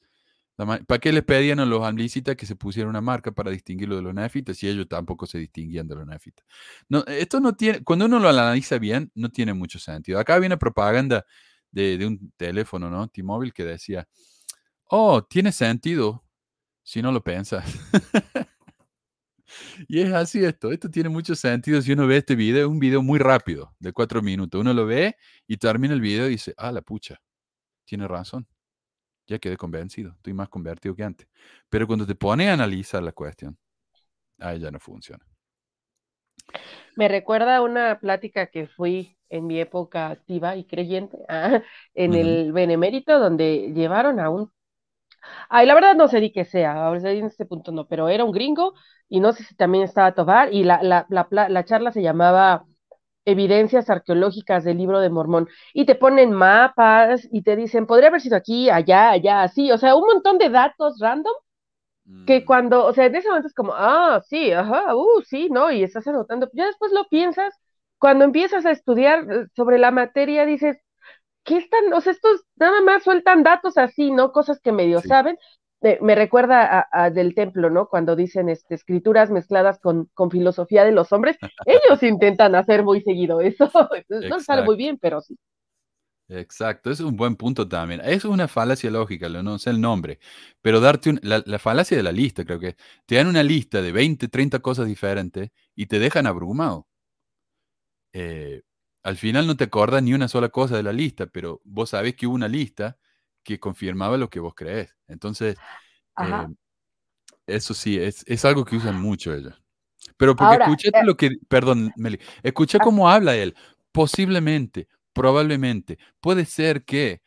¿Para 0.56 1.00
qué 1.00 1.12
les 1.12 1.24
pedían 1.24 1.58
a 1.58 1.66
los 1.66 1.84
amlicitas 1.84 2.36
que 2.36 2.46
se 2.46 2.54
pusieran 2.54 2.90
una 2.90 3.00
marca 3.00 3.32
para 3.32 3.50
distinguirlo 3.50 3.96
de 3.96 4.02
los 4.02 4.14
nefitas 4.14 4.56
si 4.56 4.68
ellos 4.68 4.86
tampoco 4.88 5.26
se 5.26 5.38
distinguían 5.38 5.88
de 5.88 5.96
los 5.96 6.06
nefitas? 6.06 6.46
No, 6.88 7.04
esto 7.06 7.40
no 7.40 7.54
tiene, 7.54 7.82
cuando 7.82 8.06
uno 8.06 8.20
lo 8.20 8.28
analiza 8.28 8.78
bien, 8.78 9.10
no 9.14 9.30
tiene 9.30 9.52
mucho 9.52 9.80
sentido. 9.80 10.18
Acá 10.18 10.34
había 10.34 10.46
una 10.46 10.58
propaganda 10.58 11.24
de, 11.72 12.06
un 12.06 12.32
teléfono, 12.36 12.88
¿no? 12.88 13.08
T-Mobile 13.08 13.52
que 13.52 13.64
decía, 13.64 14.06
oh, 14.84 15.24
tiene 15.24 15.50
sentido 15.50 16.24
si 16.82 17.02
no 17.02 17.10
lo 17.10 17.22
piensas. 17.22 17.64
Y 19.88 20.00
es 20.00 20.12
así 20.12 20.44
esto, 20.44 20.72
esto 20.72 20.90
tiene 20.90 21.08
mucho 21.08 21.34
sentido 21.34 21.80
si 21.80 21.92
uno 21.92 22.06
ve 22.06 22.16
este 22.16 22.34
video, 22.34 22.68
un 22.68 22.78
video 22.78 23.02
muy 23.02 23.18
rápido, 23.18 23.74
de 23.78 23.92
cuatro 23.92 24.22
minutos. 24.22 24.60
Uno 24.60 24.72
lo 24.72 24.86
ve 24.86 25.16
y 25.46 25.56
termina 25.56 25.94
el 25.94 26.00
video 26.00 26.26
y 26.26 26.30
dice, 26.30 26.54
ah, 26.56 26.72
la 26.72 26.82
pucha, 26.82 27.20
tiene 27.84 28.08
razón. 28.08 28.48
Ya 29.26 29.38
quedé 29.38 29.56
convencido, 29.56 30.12
estoy 30.12 30.34
más 30.34 30.48
convertido 30.48 30.94
que 30.94 31.04
antes. 31.04 31.28
Pero 31.68 31.86
cuando 31.86 32.06
te 32.06 32.14
pone 32.14 32.50
a 32.50 32.54
analizar 32.54 33.02
la 33.02 33.12
cuestión, 33.12 33.58
ahí 34.38 34.60
ya 34.60 34.70
no 34.70 34.80
funciona. 34.80 35.24
Me 36.96 37.08
recuerda 37.08 37.56
a 37.56 37.62
una 37.62 37.98
plática 38.00 38.46
que 38.48 38.66
fui 38.66 39.16
en 39.28 39.46
mi 39.46 39.60
época 39.60 40.08
activa 40.10 40.56
y 40.56 40.64
creyente 40.66 41.18
ah, 41.28 41.62
en 41.94 42.14
el 42.14 42.52
Benemérito, 42.52 43.18
donde 43.18 43.72
llevaron 43.74 44.20
a 44.20 44.30
un 44.30 44.50
Ay, 45.48 45.66
la 45.66 45.74
verdad 45.74 45.94
no 45.94 46.08
sé 46.08 46.20
ni 46.20 46.32
qué 46.32 46.44
sea, 46.44 46.84
ahora 46.86 47.10
en 47.12 47.26
este 47.26 47.46
punto 47.46 47.72
no, 47.72 47.86
pero 47.86 48.08
era 48.08 48.24
un 48.24 48.32
gringo 48.32 48.74
y 49.08 49.20
no 49.20 49.32
sé 49.32 49.44
si 49.44 49.54
también 49.54 49.84
estaba 49.84 50.14
Tobar 50.14 50.52
y 50.52 50.64
la, 50.64 50.82
la, 50.82 51.06
la, 51.08 51.28
la 51.48 51.64
charla 51.64 51.92
se 51.92 52.02
llamaba 52.02 52.64
Evidencias 53.24 53.90
arqueológicas 53.90 54.64
del 54.64 54.78
libro 54.78 55.00
de 55.00 55.10
Mormón 55.10 55.48
y 55.72 55.86
te 55.86 55.94
ponen 55.94 56.32
mapas 56.32 57.26
y 57.32 57.42
te 57.42 57.56
dicen, 57.56 57.86
podría 57.86 58.08
haber 58.08 58.20
sido 58.20 58.36
aquí, 58.36 58.70
allá, 58.70 59.10
allá, 59.10 59.42
así, 59.42 59.70
o 59.72 59.78
sea, 59.78 59.96
un 59.96 60.06
montón 60.06 60.38
de 60.38 60.50
datos 60.50 60.98
random 61.00 61.34
que 62.26 62.40
mm. 62.40 62.44
cuando, 62.44 62.84
o 62.84 62.92
sea, 62.92 63.06
en 63.06 63.16
ese 63.16 63.28
momento 63.28 63.48
es 63.48 63.54
como, 63.54 63.72
ah, 63.74 64.20
sí, 64.28 64.52
ajá, 64.52 64.94
uh, 64.94 65.22
sí, 65.22 65.48
no, 65.50 65.72
y 65.72 65.82
estás 65.82 66.06
anotando, 66.06 66.50
ya 66.52 66.66
después 66.66 66.92
lo 66.92 67.08
piensas, 67.08 67.54
cuando 67.98 68.24
empiezas 68.24 68.66
a 68.66 68.70
estudiar 68.70 69.20
eh, 69.30 69.46
sobre 69.56 69.78
la 69.78 69.90
materia, 69.90 70.44
dices, 70.44 70.76
¿qué 71.44 71.58
están? 71.58 71.92
O 71.94 72.00
sea, 72.00 72.12
estos 72.12 72.44
nada 72.56 72.80
más 72.82 73.04
sueltan 73.04 73.42
datos 73.42 73.78
así, 73.78 74.10
¿no? 74.10 74.32
Cosas 74.32 74.60
que 74.60 74.72
medio 74.72 75.00
saben. 75.00 75.38
Me 76.00 76.14
recuerda 76.14 76.88
a, 76.90 77.10
del 77.10 77.34
templo, 77.34 77.70
¿no? 77.70 77.88
Cuando 77.88 78.16
dicen 78.16 78.48
este, 78.48 78.74
escrituras 78.74 79.30
mezcladas 79.30 79.78
con, 79.78 80.06
con 80.14 80.30
filosofía 80.30 80.84
de 80.84 80.92
los 80.92 81.12
hombres, 81.12 81.36
ellos 81.66 82.02
intentan 82.02 82.54
hacer 82.54 82.84
muy 82.84 83.02
seguido 83.02 83.40
eso. 83.40 83.70
no 84.08 84.40
sale 84.40 84.62
muy 84.62 84.76
bien, 84.76 84.98
pero 84.98 85.20
sí. 85.20 85.36
Exacto, 86.28 86.90
es 86.90 87.00
un 87.00 87.16
buen 87.16 87.36
punto 87.36 87.68
también. 87.68 88.00
Es 88.02 88.24
una 88.24 88.48
falacia 88.48 88.90
lógica, 88.90 89.28
no 89.28 89.58
sé 89.58 89.70
el 89.70 89.80
nombre, 89.80 90.18
pero 90.62 90.80
darte 90.80 91.14
la, 91.22 91.42
la, 91.44 91.58
falacia 91.58 91.96
de 91.96 92.02
la 92.02 92.12
lista, 92.12 92.44
creo 92.46 92.58
que 92.58 92.76
te 93.04 93.16
dan 93.16 93.26
una 93.26 93.42
lista 93.42 93.82
de 93.82 93.92
20, 93.92 94.28
30 94.28 94.60
cosas 94.60 94.86
diferentes 94.86 95.50
y 95.74 95.86
te 95.86 95.98
dejan 95.98 96.26
abrumado. 96.26 96.86
Eh, 98.14 98.62
al 99.02 99.16
final 99.16 99.46
no 99.46 99.56
te 99.56 99.64
acordas 99.64 100.02
ni 100.02 100.14
una 100.14 100.28
sola 100.28 100.48
cosa 100.48 100.76
de 100.76 100.82
la 100.82 100.92
lista, 100.92 101.26
pero 101.26 101.60
vos 101.64 101.90
sabés 101.90 102.14
que 102.16 102.26
hubo 102.26 102.34
una 102.34 102.48
lista 102.48 102.96
que 103.44 103.60
confirmaba 103.60 104.16
lo 104.16 104.28
que 104.28 104.40
vos 104.40 104.54
crees. 104.54 104.96
Entonces, 105.06 105.56
eh, 106.18 106.46
eso 107.46 107.74
sí, 107.74 108.00
es, 108.00 108.44
algo 108.44 108.64
que 108.64 108.76
usan 108.76 109.00
mucho 109.00 109.32
ellos. 109.32 109.54
Pero 110.16 110.34
porque 110.34 110.62
escuché 110.62 110.88
eh 110.88 111.04
lo 111.04 111.16
que, 111.16 111.30
perdón, 111.48 111.92
Meli, 111.96 112.18
escuché 112.42 112.78
ah. 112.80 112.84
cómo 112.84 113.08
habla 113.08 113.36
él. 113.36 113.54
Posiblemente, 113.92 114.88
probablemente, 115.12 115.98
puede 116.20 116.44
ser 116.44 116.84
que 116.84 117.22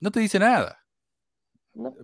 no 0.00 0.10
te 0.10 0.20
dice 0.20 0.38
nada. 0.38 0.78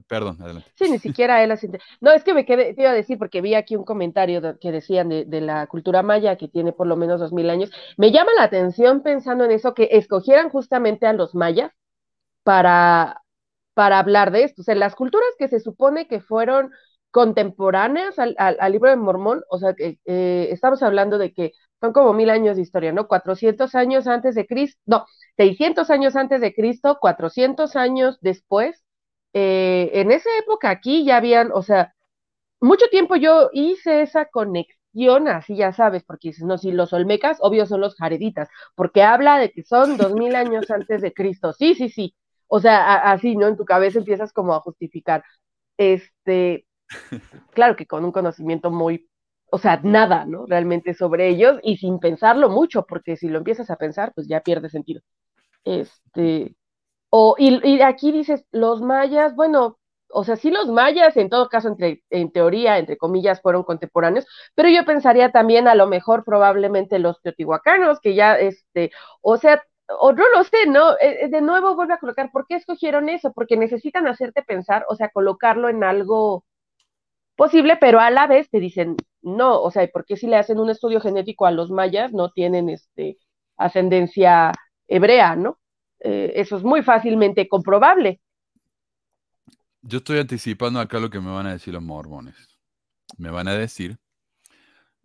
Perdón, 0.07 0.41
adelante. 0.41 0.71
Sí, 0.77 0.89
ni 0.89 0.99
siquiera 0.99 1.43
él 1.43 1.51
así. 1.51 1.69
No, 2.01 2.13
es 2.13 2.23
que 2.23 2.33
me 2.33 2.47
quedé, 2.47 2.75
te 2.75 2.83
iba 2.83 2.91
a 2.91 2.95
decir, 2.95 3.19
porque 3.19 3.41
vi 3.41 3.55
aquí 3.55 3.75
un 3.75 3.85
comentario 3.85 4.57
que 4.61 4.71
decían 4.71 5.09
de, 5.09 5.41
la 5.41 5.67
cultura 5.67 6.03
maya, 6.03 6.37
que 6.37 6.47
tiene 6.47 6.73
por 6.73 6.87
lo 6.87 6.97
menos 6.97 7.19
dos 7.19 7.33
mil 7.33 7.51
años. 7.51 7.71
Me 7.97 8.13
llama 8.13 8.31
la 8.37 8.45
atención 8.45 9.03
pensando 9.03 9.45
en 9.45 9.51
eso, 9.51 9.75
que 9.75 9.89
escogieran 9.93 10.49
justamente 10.49 11.07
a 11.07 11.13
los 11.13 11.35
mayas 11.35 11.73
para, 12.45 13.23
para 13.75 13.99
hablar 13.99 14.31
de 14.31 14.45
esto. 14.45 14.63
O 14.63 14.65
sea, 14.65 14.75
las 14.77 14.95
culturas 14.95 15.29
que 15.39 15.49
se 15.49 15.61
supone 15.61 16.07
que 16.07 16.21
fueron 16.21 16.71
contemporáneas 17.11 18.17
al, 18.19 18.73
libro 18.73 18.91
de 18.91 18.97
Mormón, 18.97 19.43
o 19.49 19.59
sea, 19.59 19.75
que 19.75 20.01
eh, 20.05 20.49
estamos 20.51 20.83
hablando 20.83 21.17
de 21.17 21.33
que 21.33 21.53
son 21.81 21.93
como 21.93 22.13
mil 22.13 22.29
años 22.29 22.57
de 22.57 22.63
historia, 22.63 22.93
¿no? 22.93 23.07
400 23.07 23.75
años 23.77 24.09
antes 24.09 24.35
de 24.35 24.47
Cristo, 24.47 24.81
no, 24.85 25.07
600 25.37 25.91
años 25.91 26.17
antes 26.17 26.41
de 26.41 26.53
Cristo, 26.53 26.99
400 27.01 27.77
años 27.77 28.19
después, 28.21 28.85
eh, 29.33 29.91
en 29.95 30.11
esa 30.11 30.31
época 30.41 30.71
aquí 30.71 31.05
ya 31.05 31.19
habían, 31.19 31.53
o 31.53 31.63
sea, 31.63 31.95
mucho 32.61 32.87
tiempo 32.91 33.17
yo 33.17 33.51
hice 33.53 34.03
esa 34.03 34.27
conexión, 34.27 35.29
así 35.29 35.57
ya 35.57 35.73
sabes, 35.73 36.05
porque 36.05 36.29
dices, 36.31 36.45
no, 36.45 36.59
si 36.59 36.73
los 36.73 36.93
olmecas, 36.93 37.39
obvio 37.41 37.67
son 37.67 37.81
los 37.81 37.97
jareditas, 37.97 38.49
porque 38.75 39.03
habla 39.03 39.39
de 39.39 39.51
que 39.53 39.63
son 39.63 39.97
dos 39.99 40.15
mil 40.15 40.35
años 40.35 40.71
antes 40.71 41.03
de 41.03 41.13
Cristo, 41.13 41.53
sí, 41.53 41.75
sí, 41.75 41.89
sí, 41.91 42.15
o 42.55 42.61
sea, 42.61 43.11
así, 43.11 43.35
¿no? 43.35 43.49
En 43.49 43.57
tu 43.57 43.65
cabeza 43.65 43.99
empiezas 43.99 44.33
como 44.33 44.55
a 44.55 44.61
justificar, 44.61 45.25
este, 45.77 46.67
claro 47.53 47.75
que 47.75 47.85
con 47.85 48.05
un 48.05 48.13
conocimiento 48.13 48.71
muy, 48.71 49.09
o 49.51 49.59
sea, 49.59 49.81
nada, 49.83 50.25
¿no? 50.25 50.47
Realmente 50.47 50.95
sobre 50.95 51.29
ellos 51.31 51.59
y 51.65 51.79
sin 51.79 51.99
pensarlo 51.99 52.49
mucho, 52.51 52.87
porque 52.87 53.17
si 53.17 53.27
lo 53.29 53.39
empiezas 53.39 53.71
a 53.71 53.77
pensar, 53.77 54.13
pues 54.15 54.29
ya 54.29 54.41
pierde 54.41 54.71
sentido. 54.71 55.01
Este, 55.65 56.55
o, 57.11 57.35
y, 57.39 57.81
aquí 57.83 58.13
dices, 58.13 58.45
los 58.53 58.81
mayas, 58.81 59.35
bueno, 59.35 59.79
o 60.09 60.23
sea, 60.23 60.37
sí 60.37 60.53
los 60.53 60.69
mayas, 60.69 61.17
en 61.17 61.31
todo 61.31 61.49
caso, 61.49 61.67
entre, 61.67 62.05
en 62.11 62.31
teoría, 62.31 62.79
entre 62.79 62.97
comillas, 62.97 63.43
fueron 63.43 63.65
contemporáneos, 63.65 64.27
pero 64.55 64.69
yo 64.69 64.85
pensaría 64.85 65.33
también 65.33 65.67
a 65.67 65.75
lo 65.75 65.89
mejor 65.89 66.25
probablemente 66.25 67.01
los 67.01 67.21
teotihuacanos, 67.21 67.99
que 68.01 68.15
ya, 68.15 68.37
este, 68.39 68.93
o 69.23 69.39
sea, 69.39 69.61
o 70.01 70.13
no 70.13 70.25
lo 70.31 70.45
sé, 70.45 70.67
¿no? 70.67 70.93
Eh, 70.95 71.25
eh, 71.25 71.29
de 71.29 71.41
nuevo 71.41 71.75
vuelvo 71.75 71.95
a 71.95 71.99
colocar, 71.99 72.31
¿por 72.33 72.47
qué 72.47 72.57
escogieron 72.57 73.09
eso? 73.09 73.33
Porque 73.33 73.57
necesitan 73.57 74.07
hacerte 74.07 74.43
pensar, 74.43 74.85
o 74.89 74.97
sea, 74.97 75.09
colocarlo 75.11 75.69
en 75.69 75.85
algo 75.85 76.45
posible, 77.37 77.77
pero 77.81 78.01
a 78.01 78.11
la 78.11 78.27
vez 78.27 78.51
te 78.51 78.61
dicen, 78.61 78.97
no, 79.23 79.61
o 79.61 79.71
sea, 79.71 79.87
¿por 79.89 80.05
qué 80.05 80.17
si 80.17 80.27
le 80.27 80.37
hacen 80.37 80.61
un 80.61 80.71
estudio 80.71 81.01
genético 81.01 81.47
a 81.47 81.51
los 81.51 81.71
mayas 81.71 82.13
no 82.13 82.31
tienen, 82.31 82.69
este, 82.69 83.19
ascendencia 83.57 84.53
hebrea, 84.89 85.37
¿no? 85.37 85.59
eh, 86.05 86.33
eso 86.37 86.57
es 86.57 86.63
muy 86.63 86.83
fácilmente 86.83 87.49
comprobable. 87.49 88.21
Yo 89.83 89.99
estoy 89.99 90.19
anticipando 90.19 90.79
acá 90.79 91.01
lo 91.01 91.11
que 91.11 91.21
me 91.21 91.31
van 91.31 91.47
a 91.47 91.53
decir 91.53 91.75
los 91.75 91.83
mormones. 91.83 92.37
Me 93.17 93.31
van 93.31 93.49
a 93.49 93.55
decir, 93.55 93.99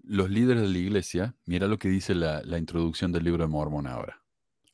los 0.03 0.29
líderes 0.29 0.63
de 0.63 0.69
la 0.69 0.77
iglesia, 0.77 1.35
mira 1.45 1.67
lo 1.67 1.79
que 1.79 1.89
dice 1.89 2.13
la, 2.15 2.41
la 2.43 2.57
introducción 2.57 3.11
del 3.11 3.23
libro 3.23 3.43
de 3.43 3.49
Mormón 3.49 3.87
ahora. 3.87 4.21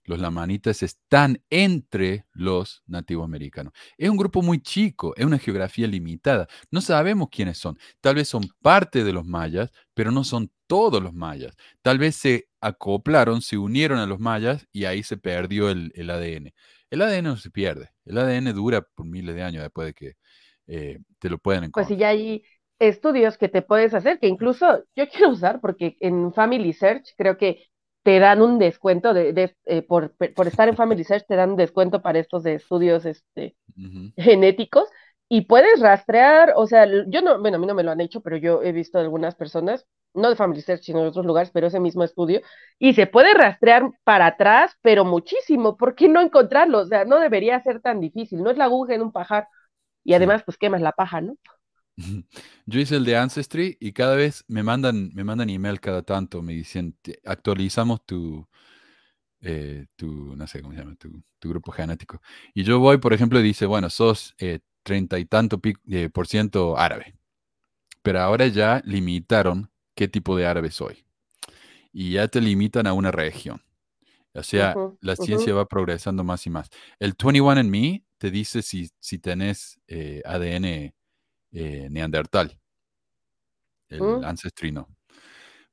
Los 0.06 0.20
lamanitas 0.20 0.84
están 0.84 1.42
entre 1.50 2.26
los 2.32 2.84
nativos 2.86 3.26
americanos. 3.26 3.74
Es 3.98 4.10
un 4.10 4.18
grupo 4.18 4.42
muy 4.42 4.62
chico, 4.62 5.14
es 5.18 5.26
una 5.26 5.40
geografía 5.40 5.88
limitada. 5.88 6.48
No 6.70 6.80
sabemos 6.82 7.30
quiénes 7.32 7.58
son. 7.58 7.78
Tal 8.02 8.16
vez 8.16 8.30
son 8.30 8.44
parte 8.62 9.04
de 9.04 9.12
los 9.12 9.26
mayas, 9.26 9.72
pero 9.96 10.12
no 10.12 10.24
son 10.24 10.52
todos 10.68 11.02
los 11.02 11.14
mayas. 11.14 11.56
Tal 11.82 11.98
vez 11.98 12.16
se 12.16 12.48
acoplaron, 12.62 13.42
se 13.42 13.58
unieron 13.58 13.98
a 13.98 14.06
los 14.06 14.20
mayas 14.20 14.68
y 14.72 14.86
ahí 14.86 15.02
se 15.02 15.18
perdió 15.18 15.70
el, 15.70 15.92
ADN. 16.10 16.54
El 16.92 17.02
ADN 17.02 17.24
no 17.24 17.38
se 17.38 17.50
pierde. 17.50 17.90
El 18.06 18.18
ADN 18.20 18.54
dura 18.54 18.82
por 18.82 19.06
miles 19.06 19.36
de 19.36 19.44
años 19.44 19.64
después 19.64 19.88
de 19.88 19.94
que 19.94 20.14
eh, 20.68 21.00
te 21.20 21.30
lo 21.30 21.40
puedan 21.40 21.66
encontrar. 21.66 21.88
Pues 21.88 21.96
si 21.96 22.00
ya 22.00 22.10
hay 22.10 22.44
estudios 22.80 23.38
que 23.38 23.50
te 23.50 23.62
puedes 23.62 23.94
hacer, 23.94 24.20
que 24.20 24.28
incluso 24.28 24.84
yo 24.96 25.08
quiero 25.10 25.30
usar, 25.30 25.62
porque 25.62 25.98
en 26.00 26.34
Family 26.34 26.74
Search 26.74 27.14
creo 27.18 27.38
que 27.38 27.70
te 28.06 28.20
dan 28.20 28.44
un 28.44 28.60
descuento 28.60 29.16
de, 29.16 29.56
eh, 29.66 29.82
por, 29.82 30.14
estar 30.46 30.70
en 30.70 30.76
Family 30.76 31.04
Search, 31.04 31.26
te 31.26 31.36
dan 31.36 31.50
un 31.50 31.56
descuento 31.56 32.04
para 32.04 32.20
estos 32.20 32.44
de 32.44 32.54
estudios 32.54 33.04
este, 33.04 33.56
genéticos 34.16 34.88
y 35.28 35.42
puedes 35.42 35.80
rastrear, 35.80 36.54
o 36.56 36.68
sea, 36.68 36.86
yo 37.08 37.24
no, 37.24 37.40
bueno, 37.40 37.58
a 37.58 37.60
mí 37.60 37.66
no 37.66 37.74
me 37.74 37.82
lo 37.82 37.90
han 37.90 38.02
hecho, 38.02 38.22
pero 38.22 38.38
yo 38.38 38.62
he 38.62 38.74
visto 38.74 39.00
algunas 39.00 39.34
personas, 39.34 39.88
no 40.14 40.30
de 40.30 40.36
Family 40.36 40.62
Search, 40.62 40.84
sino 40.84 41.02
de 41.02 41.08
otros 41.08 41.26
lugares, 41.26 41.50
pero 41.52 41.66
ese 41.66 41.80
mismo 41.80 42.04
estudio, 42.04 42.42
y 42.78 42.94
se 42.94 43.08
puede 43.08 43.34
rastrear 43.34 43.90
para 44.04 44.28
atrás, 44.28 44.74
pero 44.84 45.04
muchísimo, 45.04 45.76
¿por 45.76 45.96
qué 45.96 46.08
no 46.08 46.22
encontrarlo? 46.22 46.82
O 46.82 46.86
sea, 46.86 47.06
no 47.06 47.20
debería 47.20 47.60
ser 47.62 47.82
tan 47.82 48.00
difícil, 48.02 48.44
no 48.44 48.52
es 48.52 48.58
la 48.58 48.66
aguja 48.66 48.94
en 48.94 49.02
un 49.02 49.12
pajar, 49.12 49.48
y 50.04 50.14
además, 50.14 50.44
pues 50.46 50.60
quemas 50.60 50.82
la 50.82 50.92
paja, 50.92 51.22
¿no? 51.22 51.38
Yo 52.66 52.80
hice 52.80 52.96
el 52.96 53.06
de 53.06 53.18
Ancestry 53.18 53.78
y 53.80 53.94
cada 53.94 54.16
vez 54.16 54.44
me 54.48 54.64
mandan, 54.64 55.12
me 55.14 55.24
mandan 55.24 55.50
email 55.50 55.80
cada 55.80 56.02
tanto, 56.02 56.42
me 56.42 56.54
dicen, 56.54 56.98
actualizamos 57.24 58.06
tu, 58.06 58.48
eh, 59.42 59.86
tu, 59.96 60.36
no 60.36 60.48
sé 60.48 60.62
cómo 60.62 60.74
se 60.74 60.80
llama, 60.80 60.96
tu, 60.96 61.24
grupo 61.48 61.72
genético. 61.72 62.20
Y 62.56 62.64
yo 62.64 62.80
voy, 62.80 62.98
por 62.98 63.14
ejemplo, 63.14 63.40
y 63.40 63.44
dice, 63.44 63.68
bueno, 63.68 63.92
sos 63.92 64.34
eh, 64.40 64.62
treinta 64.82 65.20
y 65.20 65.26
tanto 65.26 65.62
eh, 65.88 66.10
por 66.10 66.26
ciento 66.26 66.76
árabe. 66.76 67.16
Pero 68.02 68.22
ahora 68.22 68.48
ya 68.48 68.82
limitaron 68.84 69.70
qué 69.94 70.08
tipo 70.08 70.36
de 70.36 70.48
árabe 70.48 70.72
soy. 70.72 71.06
Y 71.94 72.14
ya 72.14 72.28
te 72.28 72.42
limitan 72.42 72.88
a 72.88 72.94
una 72.94 73.12
región. 73.12 73.62
O 74.34 74.42
sea, 74.42 74.76
la 75.00 75.16
ciencia 75.16 75.54
va 75.54 75.68
progresando 75.68 76.24
más 76.24 76.46
y 76.48 76.50
más. 76.50 76.70
El 77.00 77.14
21 77.14 77.60
en 77.60 77.70
me 77.70 78.04
te 78.18 78.32
dice 78.32 78.64
si, 78.64 78.90
si 79.00 79.20
tenés 79.20 79.80
ADN 80.26 80.94
eh, 81.56 81.88
neandertal, 81.90 82.60
el 83.88 84.02
mm. 84.02 84.26
ancestrino. 84.26 84.90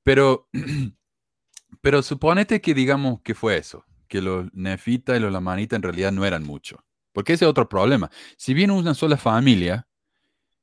Pero, 0.05 0.49
pero 1.81 2.03
suponete 2.03 2.61
que 2.61 2.73
digamos 2.73 3.21
que 3.23 3.35
fue 3.35 3.57
eso, 3.57 3.85
que 4.07 4.23
los 4.23 4.47
nefitas 4.55 5.17
y 5.17 5.21
los 5.21 5.33
lamanitas 5.33 5.77
en 5.77 5.83
realidad 5.83 6.13
no 6.13 6.25
eran 6.25 6.45
mucho. 6.45 6.85
Porque 7.13 7.33
ese 7.33 7.45
es 7.45 7.51
otro 7.51 7.69
problema. 7.69 8.11
Si 8.37 8.55
bien 8.55 8.71
una 8.71 8.95
sola 8.95 9.17
familia 9.17 9.89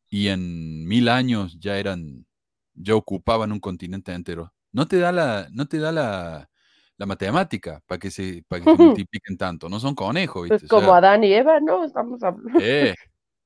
y 0.07 0.29
en 0.29 0.87
mil 0.87 1.09
años 1.09 1.59
ya 1.59 1.77
eran, 1.77 2.25
ya 2.73 2.95
ocupaban 2.95 3.51
un 3.51 3.59
continente 3.59 4.13
entero, 4.13 4.53
no 4.71 4.87
te 4.87 4.99
da 4.99 5.11
la, 5.11 5.49
no 5.51 5.67
te 5.67 5.79
da 5.79 5.91
la, 5.91 6.49
la 6.97 7.05
matemática 7.05 7.81
para 7.85 7.99
que 7.99 8.09
se, 8.09 8.43
para 8.47 8.63
que 8.63 8.71
se 8.71 8.77
multipliquen 8.83 9.37
tanto. 9.37 9.67
No 9.67 9.81
son 9.81 9.95
conejos. 9.95 10.47
Pues 10.47 10.67
como 10.69 10.93
Adán 10.93 11.25
y 11.25 11.33
Eva, 11.33 11.59
¿no? 11.59 11.83
Estamos 11.83 12.23
hablando. 12.23 12.57
Eh, 12.61 12.95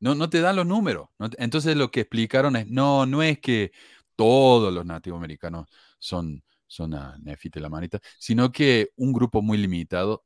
no, 0.03 0.15
no 0.15 0.29
te 0.29 0.41
dan 0.41 0.57
los 0.57 0.65
números. 0.65 1.07
entonces 1.37 1.77
lo 1.77 1.89
que 1.89 2.01
explicaron 2.01 2.57
es, 2.57 2.67
no, 2.67 3.05
no 3.05 3.23
es 3.23 3.39
que 3.39 3.71
todos 4.17 4.73
los 4.73 4.85
nativos 4.85 5.17
americanos 5.17 5.69
son, 5.97 6.43
son 6.67 6.93
a 6.93 7.17
Nefite 7.19 7.61
la 7.61 7.69
manita, 7.69 8.01
sino 8.19 8.51
que 8.51 8.89
un 8.97 9.13
grupo 9.13 9.41
muy 9.41 9.57
limitado. 9.57 10.25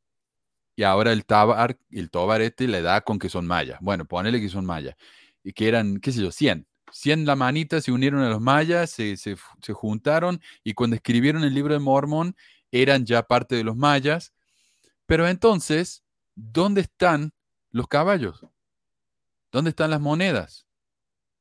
Y 0.76 0.84
ahora 0.84 1.12
el 1.12 1.26
Tabar, 1.26 1.78
el 1.92 2.10
Tobar 2.10 2.42
este 2.42 2.68
le 2.68 2.82
da 2.82 3.02
con 3.02 3.20
que 3.20 3.30
son 3.30 3.46
mayas. 3.46 3.80
Bueno, 3.80 4.06
ponele 4.06 4.42
que 4.42 4.50
son 4.50 4.66
mayas. 4.66 4.96
Y 5.44 5.54
que 5.54 5.68
eran, 5.68 6.00
qué 6.00 6.12
sé 6.12 6.22
yo, 6.24 6.32
100. 6.32 6.68
100 6.92 7.26
lamanitas 7.28 7.84
se 7.84 7.92
unieron 7.92 8.22
a 8.22 8.30
los 8.30 8.42
mayas, 8.42 8.90
se, 8.90 9.16
se, 9.16 9.38
se 9.62 9.74
juntaron 9.74 10.42
y 10.64 10.74
cuando 10.74 10.96
escribieron 10.96 11.44
el 11.44 11.54
libro 11.54 11.74
de 11.76 11.80
Mormón 11.80 12.36
eran 12.72 13.06
ya 13.06 13.22
parte 13.24 13.56
de 13.56 13.64
los 13.64 13.76
mayas. 13.76 14.34
Pero 15.06 15.28
entonces, 15.28 16.04
¿dónde 16.36 16.82
están 16.82 17.34
los 17.70 17.88
caballos? 17.88 18.44
¿Dónde 19.58 19.72
están 19.72 19.90
las 19.90 20.02
monedas? 20.02 20.68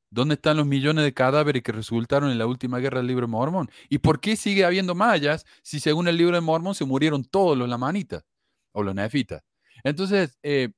¿Dónde 0.09 0.33
están 0.33 0.57
los 0.57 0.65
millones 0.65 1.03
de 1.03 1.13
cadáveres 1.13 1.61
que 1.61 1.71
resultaron 1.71 2.31
en 2.31 2.39
la 2.39 2.47
última 2.47 2.79
guerra 2.79 2.97
del 2.97 3.05
libro 3.05 3.27
de 3.27 3.31
Mormón? 3.31 3.69
¿Y 3.89 3.99
por 3.99 4.19
qué 4.19 4.35
sigue 4.35 4.65
habiendo 4.65 4.95
mayas 4.95 5.45
si 5.61 5.79
según 5.79 6.07
el 6.07 6.17
libro 6.17 6.33
de 6.33 6.41
Mormón 6.41 6.73
se 6.73 6.83
murieron 6.83 7.23
todos 7.23 7.55
los 7.55 7.69
lamanitas 7.69 8.25
o 8.71 8.81
los 8.81 8.95
nefitas? 8.95 9.43
Entonces, 9.83 10.35
eh, 10.41 10.69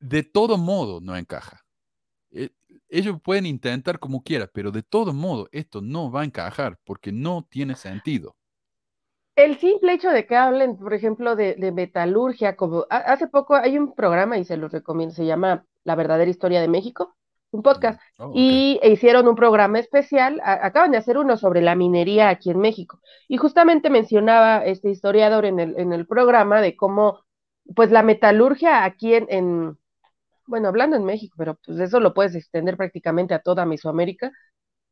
de 0.00 0.22
todo 0.22 0.58
modo 0.58 1.00
no 1.00 1.16
encaja. 1.16 1.64
Eh, 2.30 2.50
ellos 2.90 3.16
pueden 3.24 3.46
intentar 3.46 3.98
como 3.98 4.22
quieran, 4.22 4.50
pero 4.52 4.70
de 4.70 4.82
todo 4.82 5.14
modo 5.14 5.48
esto 5.50 5.80
no 5.80 6.12
va 6.12 6.20
a 6.20 6.24
encajar 6.26 6.78
porque 6.84 7.10
no 7.10 7.46
tiene 7.48 7.74
sentido. 7.74 8.36
El 9.34 9.56
simple 9.58 9.94
hecho 9.94 10.10
de 10.10 10.26
que 10.26 10.36
hablen, 10.36 10.76
por 10.76 10.92
ejemplo, 10.92 11.36
de, 11.36 11.54
de 11.54 11.72
metalurgia, 11.72 12.54
como 12.54 12.84
hace 12.90 13.28
poco 13.28 13.54
hay 13.54 13.78
un 13.78 13.94
programa 13.94 14.36
y 14.36 14.44
se 14.44 14.58
los 14.58 14.70
recomiendo, 14.70 15.14
se 15.14 15.24
llama 15.24 15.64
la 15.84 15.94
verdadera 15.94 16.30
historia 16.30 16.60
de 16.60 16.68
México, 16.68 17.16
un 17.50 17.62
podcast, 17.62 18.00
mm, 18.18 18.22
oh, 18.22 18.32
y 18.34 18.80
hicieron 18.82 19.28
un 19.28 19.36
programa 19.36 19.78
especial, 19.78 20.40
acaban 20.42 20.90
de 20.90 20.98
hacer 20.98 21.18
uno 21.18 21.36
sobre 21.36 21.60
la 21.60 21.74
minería 21.74 22.28
aquí 22.28 22.50
en 22.50 22.58
México, 22.58 23.00
y 23.28 23.36
justamente 23.36 23.90
mencionaba 23.90 24.64
este 24.64 24.90
historiador 24.90 25.44
en 25.44 25.60
el, 25.60 25.78
en 25.78 25.92
el 25.92 26.06
programa 26.06 26.60
de 26.60 26.76
cómo, 26.76 27.20
pues 27.74 27.90
la 27.90 28.02
metalurgia 28.02 28.84
aquí 28.84 29.14
en, 29.14 29.78
bueno, 30.46 30.68
hablando 30.68 30.96
en 30.96 31.04
México, 31.04 31.34
pero 31.38 31.58
pues 31.64 31.78
eso 31.78 32.00
lo 32.00 32.14
puedes 32.14 32.34
extender 32.34 32.76
prácticamente 32.76 33.34
a 33.34 33.40
toda 33.40 33.66
Mesoamérica, 33.66 34.32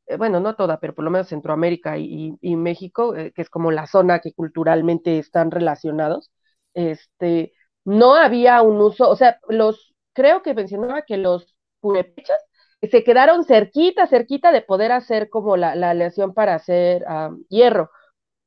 eh, 0.06 0.16
bueno, 0.16 0.40
no 0.40 0.56
toda, 0.56 0.80
pero 0.80 0.94
por 0.94 1.04
lo 1.04 1.10
menos 1.10 1.28
Centroamérica 1.28 1.96
y, 1.98 2.36
México, 2.56 3.14
eh, 3.16 3.32
que 3.32 3.42
es 3.42 3.50
como 3.50 3.70
la 3.70 3.86
zona 3.86 4.20
que 4.20 4.32
culturalmente 4.32 5.18
están 5.18 5.50
relacionados, 5.50 6.30
este, 6.74 7.52
no 7.84 8.14
había 8.14 8.62
un 8.62 8.80
uso, 8.80 9.08
o 9.08 9.16
sea, 9.16 9.38
los, 9.48 9.89
creo 10.12 10.42
que 10.42 10.54
mencionaba 10.54 11.02
que 11.02 11.16
los 11.16 11.54
purépechas 11.80 12.38
se 12.82 13.04
quedaron 13.04 13.44
cerquita, 13.44 14.06
cerquita 14.06 14.52
de 14.52 14.62
poder 14.62 14.92
hacer 14.92 15.28
como 15.28 15.56
la, 15.56 15.74
la 15.74 15.90
aleación 15.90 16.32
para 16.32 16.54
hacer 16.54 17.04
hierro, 17.48 17.90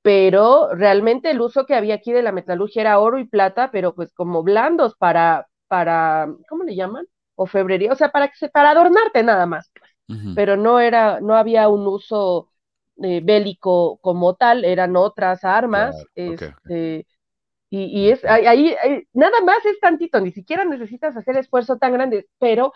pero 0.01 0.73
realmente 0.73 1.31
el 1.31 1.41
uso 1.41 1.65
que 1.65 1.75
había 1.75 1.95
aquí 1.95 2.11
de 2.11 2.23
la 2.23 2.31
metalurgia 2.31 2.81
era 2.81 2.99
oro 2.99 3.19
y 3.19 3.25
plata, 3.25 3.71
pero 3.71 3.93
pues 3.95 4.13
como 4.13 4.43
blandos 4.43 4.95
para, 4.95 5.47
para, 5.67 6.27
¿cómo 6.49 6.63
le 6.63 6.75
llaman? 6.75 7.05
O 7.35 7.45
febrería, 7.45 7.91
o 7.91 7.95
sea, 7.95 8.11
para, 8.11 8.27
que 8.27 8.35
se, 8.35 8.49
para 8.49 8.71
adornarte 8.71 9.23
nada 9.23 9.45
más, 9.45 9.71
pues. 9.73 9.91
pero 10.35 10.57
no 10.57 10.79
era, 10.79 11.19
no 11.21 11.35
había 11.35 11.69
un 11.69 11.87
uso 11.87 12.49
eh, 13.01 13.21
bélico 13.23 13.97
como 14.01 14.35
tal, 14.35 14.65
eran 14.65 14.95
otras 14.95 15.43
armas, 15.43 15.95
este, 16.15 17.07
y, 17.75 18.11
es 18.11 18.23
ahí, 18.25 18.75
nada 19.13 19.41
más 19.41 19.65
es 19.65 19.79
tantito, 19.79 20.21
ni 20.21 20.31
siquiera 20.31 20.63
necesitas 20.63 21.17
hacer 21.17 21.37
esfuerzo 21.37 21.77
tan 21.77 21.91
grande, 21.93 22.27
pero 22.37 22.71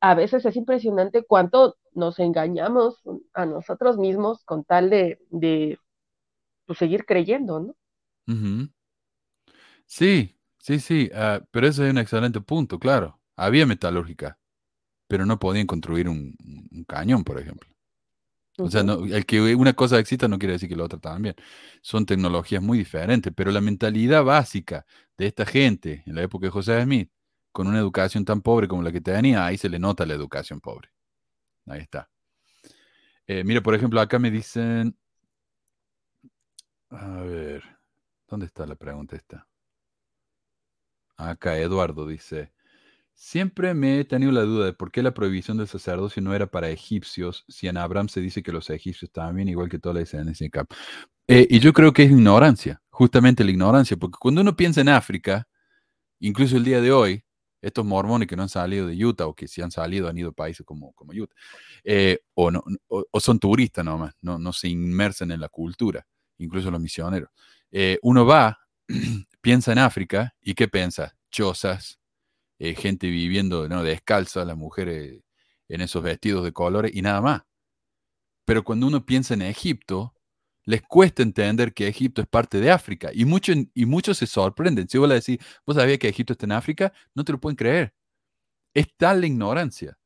a 0.00 0.16
veces 0.16 0.44
es 0.44 0.56
impresionante 0.56 1.24
cuánto 1.24 1.76
nos 1.92 2.18
engañamos 2.18 3.00
a 3.32 3.46
nosotros 3.46 3.96
mismos 3.96 4.42
con 4.44 4.64
tal 4.64 4.90
de, 4.90 5.20
de 5.30 5.78
pues, 6.66 6.80
seguir 6.80 7.04
creyendo, 7.06 7.60
¿no? 7.60 7.76
Sí, 9.86 10.36
sí, 10.58 10.80
sí, 10.80 11.10
ah, 11.14 11.42
pero 11.52 11.68
ese 11.68 11.86
es 11.86 11.92
un 11.92 11.98
excelente 11.98 12.40
punto, 12.40 12.80
claro. 12.80 13.20
Había 13.36 13.66
metalúrgica, 13.66 14.36
pero 15.06 15.26
no 15.26 15.38
podían 15.38 15.68
construir 15.68 16.08
un 16.08 16.34
cañón, 16.88 17.22
por 17.22 17.38
ejemplo. 17.38 17.70
O 18.58 18.70
sea, 18.70 18.82
el 18.82 19.24
que 19.26 19.54
una 19.54 19.72
cosa 19.72 19.98
exista 19.98 20.28
no 20.28 20.38
quiere 20.38 20.54
decir 20.54 20.68
que 20.68 20.76
la 20.76 20.84
otra 20.84 20.98
también. 20.98 21.34
Son 21.80 22.04
tecnologías 22.04 22.62
muy 22.62 22.78
diferentes, 22.78 23.32
pero 23.34 23.50
la 23.50 23.60
mentalidad 23.60 24.22
básica 24.24 24.84
de 25.16 25.26
esta 25.26 25.46
gente 25.46 26.02
en 26.06 26.14
la 26.16 26.22
época 26.22 26.46
de 26.46 26.50
José 26.50 26.82
Smith, 26.82 27.10
con 27.52 27.66
una 27.66 27.78
educación 27.78 28.24
tan 28.24 28.42
pobre 28.42 28.68
como 28.68 28.82
la 28.82 28.92
que 28.92 29.00
tenía, 29.00 29.46
ahí 29.46 29.56
se 29.56 29.68
le 29.68 29.78
nota 29.78 30.04
la 30.06 30.14
educación 30.14 30.60
pobre. 30.60 30.90
Ahí 31.66 31.80
está. 31.80 32.10
Eh, 33.26 33.44
mira, 33.44 33.62
por 33.62 33.74
ejemplo, 33.74 34.00
acá 34.00 34.18
me 34.18 34.30
dicen, 34.30 34.96
a 36.90 37.20
ver, 37.22 37.62
¿dónde 38.28 38.46
está 38.46 38.66
la 38.66 38.74
pregunta 38.74 39.16
esta? 39.16 39.46
Acá 41.16 41.56
Eduardo 41.58 42.06
dice, 42.06 42.52
Siempre 43.22 43.74
me 43.74 44.00
he 44.00 44.04
tenido 44.04 44.32
la 44.32 44.42
duda 44.42 44.64
de 44.64 44.72
por 44.72 44.90
qué 44.90 45.02
la 45.02 45.12
prohibición 45.12 45.58
del 45.58 45.68
sacerdocio 45.68 46.22
no 46.22 46.34
era 46.34 46.50
para 46.50 46.70
egipcios, 46.70 47.44
si 47.48 47.68
en 47.68 47.76
Abraham 47.76 48.08
se 48.08 48.20
dice 48.20 48.42
que 48.42 48.50
los 48.50 48.70
egipcios 48.70 49.10
estaban 49.10 49.36
bien, 49.36 49.48
igual 49.48 49.68
que 49.68 49.78
toda 49.78 49.94
la 49.94 50.00
descendencia 50.00 50.46
de 50.46 50.50
Cap. 50.50 50.70
Eh, 51.28 51.46
y 51.50 51.60
yo 51.60 51.72
creo 51.72 51.92
que 51.92 52.04
es 52.04 52.10
ignorancia, 52.10 52.80
justamente 52.88 53.44
la 53.44 53.50
ignorancia, 53.50 53.96
porque 53.96 54.16
cuando 54.18 54.40
uno 54.40 54.56
piensa 54.56 54.80
en 54.80 54.88
África, 54.88 55.46
Incluso 56.20 56.56
el 56.56 56.64
día 56.64 56.80
de 56.80 56.92
hoy, 56.92 57.24
estos 57.62 57.84
mormones 57.84 58.28
que 58.28 58.36
no 58.36 58.42
han 58.42 58.48
salido 58.48 58.86
de 58.86 59.04
Utah 59.04 59.26
o 59.26 59.34
que 59.34 59.48
si 59.48 59.62
han 59.62 59.70
salido 59.70 60.08
han 60.08 60.16
ido 60.16 60.30
a 60.30 60.32
países 60.32 60.64
como, 60.64 60.92
como 60.92 61.12
Utah, 61.12 61.34
eh, 61.82 62.20
o, 62.34 62.50
no, 62.50 62.62
o, 62.88 63.20
son 63.20 63.38
turistas 63.38 63.84
nomás, 63.84 64.14
no, 64.22 64.38
no 64.38 64.52
se 64.52 64.68
inmersen 64.68 65.30
en 65.30 65.40
la 65.40 65.48
cultura, 65.48 66.06
incluso 66.38 66.70
los 66.70 66.80
misioneros. 66.80 67.30
Eh, 67.70 67.98
uno 68.02 68.26
va, 68.26 68.58
piensa 69.40 69.72
en 69.72 69.78
África 69.78 70.34
y 70.42 70.54
¿qué 70.54 70.68
piensa? 70.68 71.16
Chozas, 71.30 71.99
eh, 72.60 72.74
gente 72.74 73.08
viviendo 73.08 73.68
¿no? 73.68 73.82
descalza, 73.82 74.44
las 74.44 74.56
mujeres 74.56 75.22
en 75.68 75.80
esos 75.80 76.02
vestidos 76.02 76.44
de 76.44 76.52
colores 76.52 76.92
y 76.94 77.02
nada 77.02 77.20
más. 77.22 77.42
Pero 78.44 78.64
cuando 78.64 78.86
uno 78.86 79.06
piensa 79.06 79.34
en 79.34 79.42
Egipto, 79.42 80.14
les 80.64 80.82
cuesta 80.82 81.22
entender 81.22 81.72
que 81.72 81.88
Egipto 81.88 82.22
es 82.22 82.28
parte 82.28 82.60
de 82.60 82.70
África. 82.70 83.10
Y, 83.14 83.24
mucho, 83.24 83.52
y 83.74 83.86
muchos 83.86 84.18
se 84.18 84.26
sorprenden. 84.26 84.88
Si 84.88 84.98
vos 84.98 85.08
le 85.08 85.16
decís, 85.16 85.38
¿vos 85.66 85.76
sabías 85.76 85.98
que 85.98 86.08
Egipto 86.08 86.34
está 86.34 86.46
en 86.46 86.52
África? 86.52 86.92
No 87.14 87.24
te 87.24 87.32
lo 87.32 87.40
pueden 87.40 87.56
creer. 87.56 87.94
Es 88.74 88.88
tal 88.96 89.20
la 89.22 89.26
ignorancia. 89.26 89.98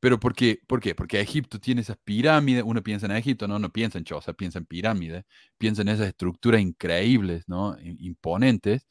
¿Pero 0.00 0.20
por 0.20 0.34
qué? 0.34 0.60
¿Por 0.66 0.80
qué? 0.80 0.94
Porque 0.94 1.20
Egipto 1.20 1.60
tiene 1.60 1.82
esas 1.82 1.98
pirámides. 2.04 2.64
Uno 2.66 2.82
piensa 2.82 3.06
en 3.06 3.12
Egipto, 3.12 3.48
no, 3.48 3.58
no 3.58 3.70
piensa 3.72 3.98
en 3.98 4.04
Choza, 4.04 4.32
piensa 4.34 4.58
en 4.58 4.66
pirámides. 4.66 5.24
Piensa 5.58 5.82
en 5.82 5.88
esas 5.88 6.08
estructuras 6.08 6.60
increíbles, 6.60 7.44
¿no? 7.48 7.76
Imponentes. 7.82 8.86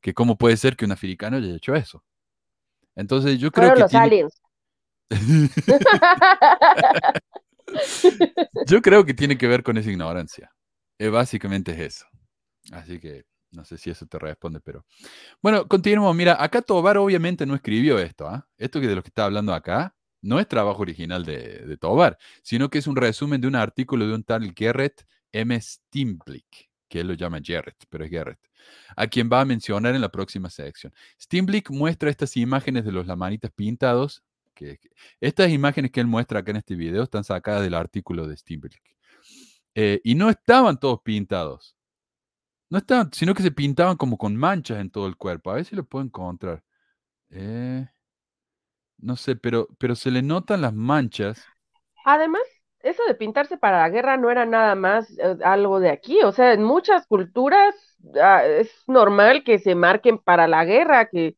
Que 0.00 0.14
cómo 0.14 0.38
puede 0.38 0.56
ser 0.56 0.76
que 0.76 0.84
un 0.86 0.92
africano 0.92 1.38
haya 1.38 1.54
hecho 1.56 1.74
eso. 1.74 2.04
Entonces 3.00 3.38
yo 3.38 3.50
creo 3.50 3.74
que... 3.74 3.80
los 3.80 3.94
aliens. 3.94 4.40
Yo 8.66 8.82
creo 8.82 9.04
que 9.04 9.14
tiene 9.14 9.38
que 9.38 9.46
ver 9.46 9.62
con 9.62 9.78
esa 9.78 9.90
ignorancia. 9.90 10.50
Eh, 10.98 11.08
básicamente 11.08 11.72
es 11.72 11.80
eso. 11.80 12.06
Así 12.72 12.98
que 12.98 13.24
no 13.52 13.64
sé 13.64 13.78
si 13.78 13.90
eso 13.90 14.06
te 14.06 14.18
responde, 14.18 14.60
pero. 14.60 14.84
Bueno, 15.42 15.66
continuamos. 15.66 16.14
Mira, 16.14 16.42
acá 16.42 16.62
Tobar 16.62 16.98
obviamente 16.98 17.46
no 17.46 17.54
escribió 17.54 17.98
esto. 17.98 18.28
¿ah? 18.28 18.46
Esto 18.58 18.80
que 18.80 18.88
de 18.88 18.94
lo 18.94 19.02
que 19.02 19.08
está 19.08 19.24
hablando 19.24 19.54
acá 19.54 19.94
no 20.22 20.38
es 20.38 20.48
trabajo 20.48 20.82
original 20.82 21.24
de, 21.24 21.64
de, 21.66 21.76
Tobar, 21.76 22.18
sino 22.42 22.68
que 22.68 22.78
es 22.78 22.86
un 22.86 22.96
resumen 22.96 23.40
de 23.40 23.48
un 23.48 23.56
artículo 23.56 24.06
de 24.06 24.14
un 24.14 24.24
tal 24.24 24.52
Gerrit 24.54 25.02
M. 25.32 25.58
Stimblick, 25.60 26.69
que 26.90 27.00
él 27.00 27.08
lo 27.08 27.14
llama 27.14 27.40
Gerrit, 27.42 27.76
pero 27.88 28.04
es 28.04 28.10
Gerrit, 28.10 28.38
a 28.94 29.06
quien 29.06 29.30
va 29.32 29.40
a 29.40 29.46
mencionar 29.46 29.94
en 29.94 30.02
la 30.02 30.10
próxima 30.10 30.50
sección. 30.50 30.92
Stimblick 31.18 31.70
muestra 31.70 32.10
estas 32.10 32.36
imágenes 32.36 32.84
de 32.84 32.92
los 32.92 33.06
lamanitas 33.06 33.50
pintados 33.50 34.22
estas 35.20 35.50
imágenes 35.50 35.90
que 35.90 36.00
él 36.00 36.06
muestra 36.06 36.40
acá 36.40 36.50
en 36.50 36.58
este 36.58 36.74
video 36.74 37.02
están 37.02 37.24
sacadas 37.24 37.62
del 37.62 37.74
artículo 37.74 38.26
de 38.26 38.36
Steinberg. 38.36 38.80
Eh, 39.74 40.00
y 40.04 40.14
no 40.14 40.28
estaban 40.28 40.78
todos 40.78 41.00
pintados. 41.02 41.76
No 42.68 42.78
estaban, 42.78 43.10
sino 43.12 43.34
que 43.34 43.42
se 43.42 43.50
pintaban 43.50 43.96
como 43.96 44.16
con 44.18 44.36
manchas 44.36 44.80
en 44.80 44.90
todo 44.90 45.06
el 45.06 45.16
cuerpo. 45.16 45.50
A 45.50 45.54
ver 45.54 45.64
si 45.64 45.76
lo 45.76 45.84
puedo 45.84 46.04
encontrar. 46.04 46.62
Eh, 47.30 47.86
no 48.98 49.16
sé, 49.16 49.36
pero, 49.36 49.68
pero 49.78 49.94
se 49.94 50.10
le 50.10 50.22
notan 50.22 50.60
las 50.60 50.74
manchas. 50.74 51.44
Además, 52.04 52.42
eso 52.82 53.02
de 53.06 53.14
pintarse 53.14 53.58
para 53.58 53.80
la 53.80 53.88
guerra 53.90 54.16
no 54.16 54.30
era 54.30 54.46
nada 54.46 54.74
más 54.74 55.10
eh, 55.18 55.36
algo 55.44 55.80
de 55.80 55.90
aquí. 55.90 56.22
O 56.22 56.32
sea, 56.32 56.52
en 56.52 56.62
muchas 56.62 57.06
culturas 57.06 57.74
ah, 58.22 58.44
es 58.44 58.70
normal 58.86 59.44
que 59.44 59.58
se 59.58 59.74
marquen 59.74 60.18
para 60.18 60.48
la 60.48 60.64
guerra, 60.64 61.08
que, 61.08 61.36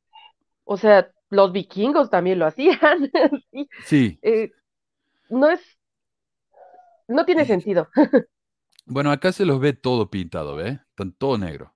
o 0.65 0.77
sea, 0.77 1.11
los 1.31 1.53
vikingos 1.53 2.11
también 2.11 2.39
lo 2.39 2.47
hacían. 2.47 3.11
sí. 3.85 4.19
Eh, 4.23 4.51
no 5.31 5.49
es, 5.51 5.61
no 7.09 7.25
tiene 7.25 7.45
sentido. 7.45 7.89
bueno, 8.87 9.11
acá 9.11 9.33
se 9.33 9.45
los 9.47 9.61
ve 9.61 9.73
todo 9.73 10.11
pintado, 10.11 10.57
¿ve? 10.57 10.81
Están 10.91 11.13
todo 11.13 11.39
negro. 11.39 11.75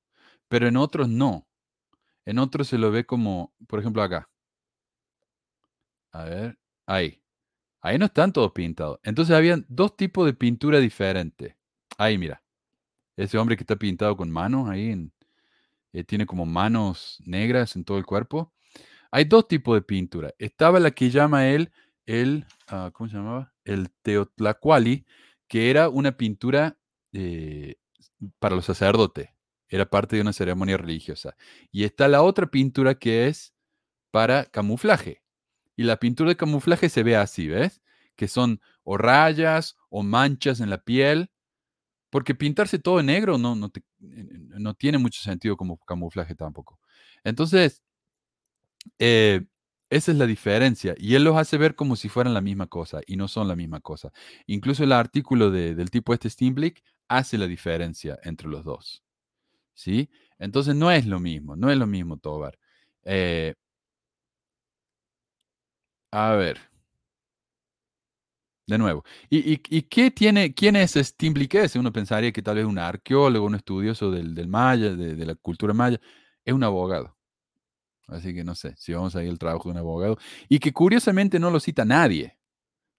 Pero 0.48 0.68
en 0.68 0.76
otros 0.76 1.08
no. 1.08 1.46
En 2.24 2.38
otros 2.38 2.68
se 2.68 2.78
lo 2.78 2.90
ve 2.90 3.04
como, 3.06 3.52
por 3.68 3.80
ejemplo, 3.80 4.02
acá. 4.02 4.28
A 6.12 6.24
ver, 6.24 6.58
ahí. 6.86 7.20
Ahí 7.86 7.98
no 7.98 8.06
están 8.06 8.32
todos 8.32 8.50
pintados. 8.50 8.98
Entonces 9.04 9.36
habían 9.36 9.64
dos 9.68 9.96
tipos 9.96 10.26
de 10.26 10.34
pintura 10.34 10.80
diferentes. 10.80 11.54
Ahí, 11.96 12.18
mira. 12.18 12.42
Ese 13.16 13.38
hombre 13.38 13.56
que 13.56 13.62
está 13.62 13.76
pintado 13.76 14.16
con 14.16 14.28
manos 14.28 14.68
ahí, 14.68 15.08
eh, 15.92 16.02
tiene 16.02 16.26
como 16.26 16.44
manos 16.46 17.22
negras 17.24 17.76
en 17.76 17.84
todo 17.84 17.96
el 17.98 18.04
cuerpo. 18.04 18.52
Hay 19.12 19.24
dos 19.24 19.46
tipos 19.46 19.76
de 19.76 19.82
pintura. 19.82 20.34
Estaba 20.36 20.80
la 20.80 20.90
que 20.90 21.10
llama 21.10 21.46
él 21.46 21.70
el, 22.06 22.44
ah, 22.66 22.90
¿cómo 22.92 23.08
se 23.08 23.18
llamaba? 23.18 23.54
El 23.64 23.88
Teotlacuali, 24.02 25.06
que 25.46 25.70
era 25.70 25.88
una 25.88 26.16
pintura 26.16 26.76
eh, 27.12 27.76
para 28.40 28.56
los 28.56 28.64
sacerdotes. 28.64 29.30
Era 29.68 29.88
parte 29.88 30.16
de 30.16 30.22
una 30.22 30.32
ceremonia 30.32 30.76
religiosa. 30.76 31.36
Y 31.70 31.84
está 31.84 32.08
la 32.08 32.22
otra 32.22 32.48
pintura 32.48 32.96
que 32.96 33.28
es 33.28 33.54
para 34.10 34.44
camuflaje. 34.44 35.22
Y 35.76 35.84
la 35.84 35.98
pintura 35.98 36.30
de 36.30 36.36
camuflaje 36.36 36.88
se 36.88 37.02
ve 37.02 37.16
así, 37.16 37.48
¿ves? 37.48 37.82
Que 38.16 38.28
son 38.28 38.60
o 38.82 38.96
rayas 38.96 39.76
o 39.90 40.02
manchas 40.02 40.60
en 40.60 40.70
la 40.70 40.82
piel. 40.82 41.30
Porque 42.10 42.34
pintarse 42.34 42.78
todo 42.78 43.00
en 43.00 43.06
negro 43.06 43.36
no, 43.38 43.54
no, 43.54 43.70
no 43.98 44.74
tiene 44.74 44.98
mucho 44.98 45.20
sentido 45.22 45.56
como 45.56 45.78
camuflaje 45.78 46.34
tampoco. 46.34 46.78
Entonces, 47.24 47.82
eh, 48.98 49.44
esa 49.90 50.12
es 50.12 50.18
la 50.18 50.26
diferencia. 50.26 50.94
Y 50.98 51.14
él 51.14 51.24
los 51.24 51.36
hace 51.36 51.58
ver 51.58 51.74
como 51.74 51.96
si 51.96 52.08
fueran 52.08 52.34
la 52.34 52.40
misma 52.40 52.66
cosa 52.66 53.00
y 53.06 53.16
no 53.16 53.28
son 53.28 53.48
la 53.48 53.56
misma 53.56 53.80
cosa. 53.80 54.12
Incluso 54.46 54.84
el 54.84 54.92
artículo 54.92 55.50
del 55.50 55.90
tipo 55.90 56.12
este 56.14 56.30
Steamblick 56.30 56.82
hace 57.08 57.38
la 57.38 57.46
diferencia 57.46 58.18
entre 58.24 58.48
los 58.48 58.64
dos. 58.64 59.04
¿Sí? 59.74 60.10
Entonces 60.38 60.74
no 60.74 60.90
es 60.90 61.06
lo 61.06 61.20
mismo, 61.20 61.56
no 61.56 61.70
es 61.70 61.78
lo 61.78 61.86
mismo 61.86 62.18
Tobar. 62.18 62.58
Eh, 63.04 63.54
a 66.10 66.32
ver. 66.34 66.58
De 68.66 68.78
nuevo. 68.78 69.04
¿Y, 69.30 69.58
qué 69.82 70.10
tiene, 70.10 70.52
quién 70.52 70.74
es 70.74 70.96
ese? 71.64 71.78
Uno 71.78 71.92
pensaría 71.92 72.32
que 72.32 72.42
tal 72.42 72.56
vez 72.56 72.64
un 72.64 72.78
arqueólogo, 72.78 73.46
un 73.46 73.54
estudioso 73.54 74.10
del, 74.10 74.34
del 74.34 74.48
maya, 74.48 74.94
de 74.94 75.24
la 75.24 75.36
cultura 75.36 75.72
maya. 75.72 76.00
Es 76.44 76.52
un 76.52 76.64
abogado. 76.64 77.16
Así 78.08 78.34
que 78.34 78.44
no 78.44 78.54
sé 78.54 78.74
si 78.76 78.92
vamos 78.92 79.16
a 79.16 79.22
ir 79.22 79.30
al 79.30 79.38
trabajo 79.38 79.68
de 79.68 79.72
un 79.72 79.78
abogado. 79.78 80.18
Y 80.48 80.58
que 80.58 80.72
curiosamente 80.72 81.38
no 81.38 81.50
lo 81.50 81.60
cita 81.60 81.84
nadie 81.84 82.36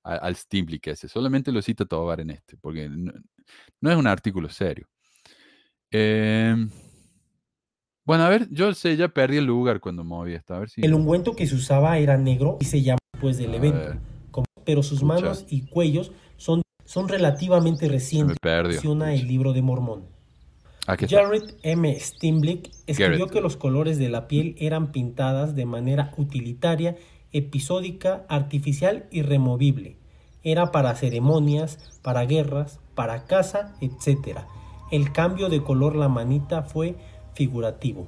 al 0.04 0.38
ese, 0.84 1.10
solamente 1.10 1.52
lo 1.52 1.62
cita 1.62 1.86
Tobar 1.86 2.22
en 2.22 2.30
este, 2.30 2.56
porque 2.58 2.88
no, 2.90 3.92
es 3.92 3.98
un 3.98 4.08
artículo 4.08 4.48
serio. 4.50 4.88
Em, 5.92 6.70
bueno, 8.08 8.24
a 8.24 8.30
ver, 8.30 8.48
yo 8.52 8.74
sé, 8.74 8.96
ya 8.96 9.10
perdí 9.10 9.36
el 9.36 9.44
lugar 9.44 9.82
cuando 9.82 10.06
moví 10.06 10.34
esto. 10.34 10.56
A 10.56 10.60
ver 10.60 10.70
si... 10.70 10.82
El 10.82 10.94
ungüento 10.94 11.36
que 11.36 11.46
se 11.46 11.56
usaba 11.56 11.98
era 11.98 12.18
negro 12.18 12.58
y 12.62 12.64
se 12.64 12.82
llama 12.82 13.00
después 13.12 13.38
del 13.38 13.54
evento. 13.54 14.00
pero 14.64 14.82
sus 14.82 15.04
manos 15.04 15.46
y 15.50 15.64
cuellos 15.64 16.14
son, 16.38 16.62
son 16.86 17.10
relativamente 17.10 17.90
recientes. 17.90 18.38
Me 18.42 18.64
menciona 18.64 19.14
el 19.14 19.28
libro 19.28 19.52
de 19.52 19.62
Mormón. 19.62 20.06
Jared 20.86 21.56
M. 21.64 22.00
Steinblick 22.00 22.72
escribió 22.88 23.28
que 23.28 23.42
los 23.42 23.58
colores 23.58 23.98
de 23.98 24.08
la 24.08 24.30
piel 24.30 24.56
eran 24.58 24.94
pintadas 24.94 25.54
de 25.54 25.66
manera 25.66 26.14
utilitaria, 26.16 26.96
episódica, 27.34 28.26
artificial 28.30 29.08
y 29.12 29.22
removible. 29.22 29.98
Era 30.44 30.72
para 30.72 30.96
ceremonias, 30.96 31.78
para 32.04 32.24
guerras, 32.24 32.80
para 32.96 33.26
caza, 33.26 33.76
etc. 33.82 34.40
El 34.92 35.12
cambio 35.12 35.50
de 35.50 35.62
color 35.62 35.98
la 35.98 36.08
manita 36.08 36.64
fue 36.64 36.96
figurativo. 37.38 38.08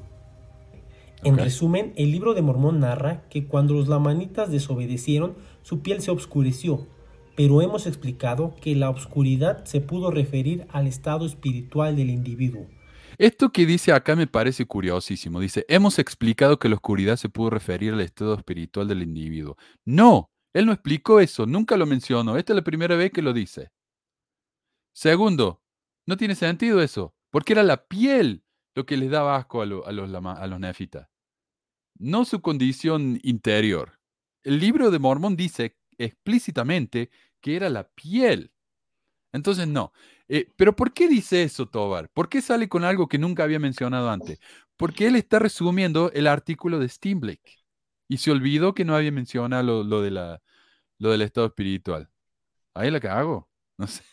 En 1.24 1.38
resumen, 1.38 1.94
el 1.98 2.12
libro 2.12 2.34
de 2.34 2.42
Mormón 2.42 2.80
narra 2.80 3.28
que 3.30 3.46
cuando 3.46 3.76
los 3.76 3.88
lamanitas 3.88 4.52
desobedecieron, 4.52 5.36
su 5.62 5.82
piel 5.82 6.02
se 6.02 6.12
oscureció, 6.12 6.88
pero 7.36 7.62
hemos 7.62 7.86
explicado 7.86 8.56
que 8.60 8.76
la 8.76 8.90
oscuridad 8.90 9.66
se 9.66 9.82
pudo 9.82 10.10
referir 10.12 10.66
al 10.72 10.88
estado 10.88 11.26
espiritual 11.26 11.96
del 11.96 12.10
individuo. 12.10 12.66
Esto 13.18 13.52
que 13.52 13.66
dice 13.66 13.92
acá 13.92 14.16
me 14.16 14.28
parece 14.28 14.66
curiosísimo. 14.66 15.42
Dice, 15.42 15.66
hemos 15.68 16.00
explicado 16.00 16.58
que 16.58 16.70
la 16.70 16.76
oscuridad 16.76 17.18
se 17.18 17.30
pudo 17.30 17.50
referir 17.50 17.94
al 17.94 18.00
estado 18.00 18.34
espiritual 18.34 18.88
del 18.88 19.04
individuo. 19.04 19.58
No, 19.86 20.32
él 20.54 20.66
no 20.66 20.72
explicó 20.72 21.20
eso, 21.20 21.46
nunca 21.46 21.78
lo 21.78 21.86
mencionó. 21.86 22.38
Esta 22.38 22.54
es 22.54 22.56
la 22.56 22.64
primera 22.64 22.96
vez 22.96 23.12
que 23.12 23.22
lo 23.22 23.34
dice. 23.34 23.70
Segundo, 24.94 25.62
no 26.08 26.18
tiene 26.18 26.34
sentido 26.34 26.82
eso, 26.82 27.14
porque 27.30 27.54
era 27.54 27.64
la 27.64 27.86
piel 27.88 28.44
lo 28.80 28.86
que 28.86 28.96
les 28.96 29.10
daba 29.10 29.36
asco 29.36 29.62
a, 29.62 29.66
los, 29.66 29.86
a 29.86 29.92
los 30.48 30.60
nefitas, 30.62 31.10
no 31.98 32.24
su 32.24 32.42
condición 32.42 33.20
interior. 33.24 34.00
El 34.42 34.58
libro 34.62 34.90
de 34.90 35.00
Mormón 35.00 35.36
dice 35.36 35.76
explícitamente 35.98 37.10
que 37.42 37.58
era 37.58 37.70
la 37.70 37.90
piel. 37.90 38.54
Entonces, 39.34 39.68
no. 39.68 39.92
Eh, 40.30 40.48
pero 40.56 40.78
¿por 40.78 40.94
qué 40.94 41.10
dice 41.10 41.44
eso 41.44 41.66
Tobar? 41.68 42.10
¿Por 42.12 42.30
qué 42.30 42.42
sale 42.42 42.70
con 42.70 42.86
algo 42.86 43.10
que 43.10 43.18
nunca 43.18 43.44
había 43.44 43.60
mencionado 43.60 44.10
antes? 44.10 44.40
Porque 44.78 45.08
él 45.08 45.18
está 45.18 45.40
resumiendo 45.40 46.10
el 46.14 46.28
artículo 46.28 46.80
de 46.80 46.88
Steinblick 46.88 47.42
y 48.08 48.16
se 48.16 48.32
olvidó 48.32 48.74
que 48.74 48.86
no 48.86 48.96
había 48.96 49.12
mencionado 49.12 49.84
lo, 49.84 50.02
de 50.02 50.12
la, 50.12 50.42
lo 51.00 51.12
del 51.12 51.24
estado 51.24 51.48
espiritual. 51.48 52.10
Ahí 52.74 52.92
la 52.92 53.00
hago, 53.00 53.50
no 53.78 53.88
sé. 53.88 54.04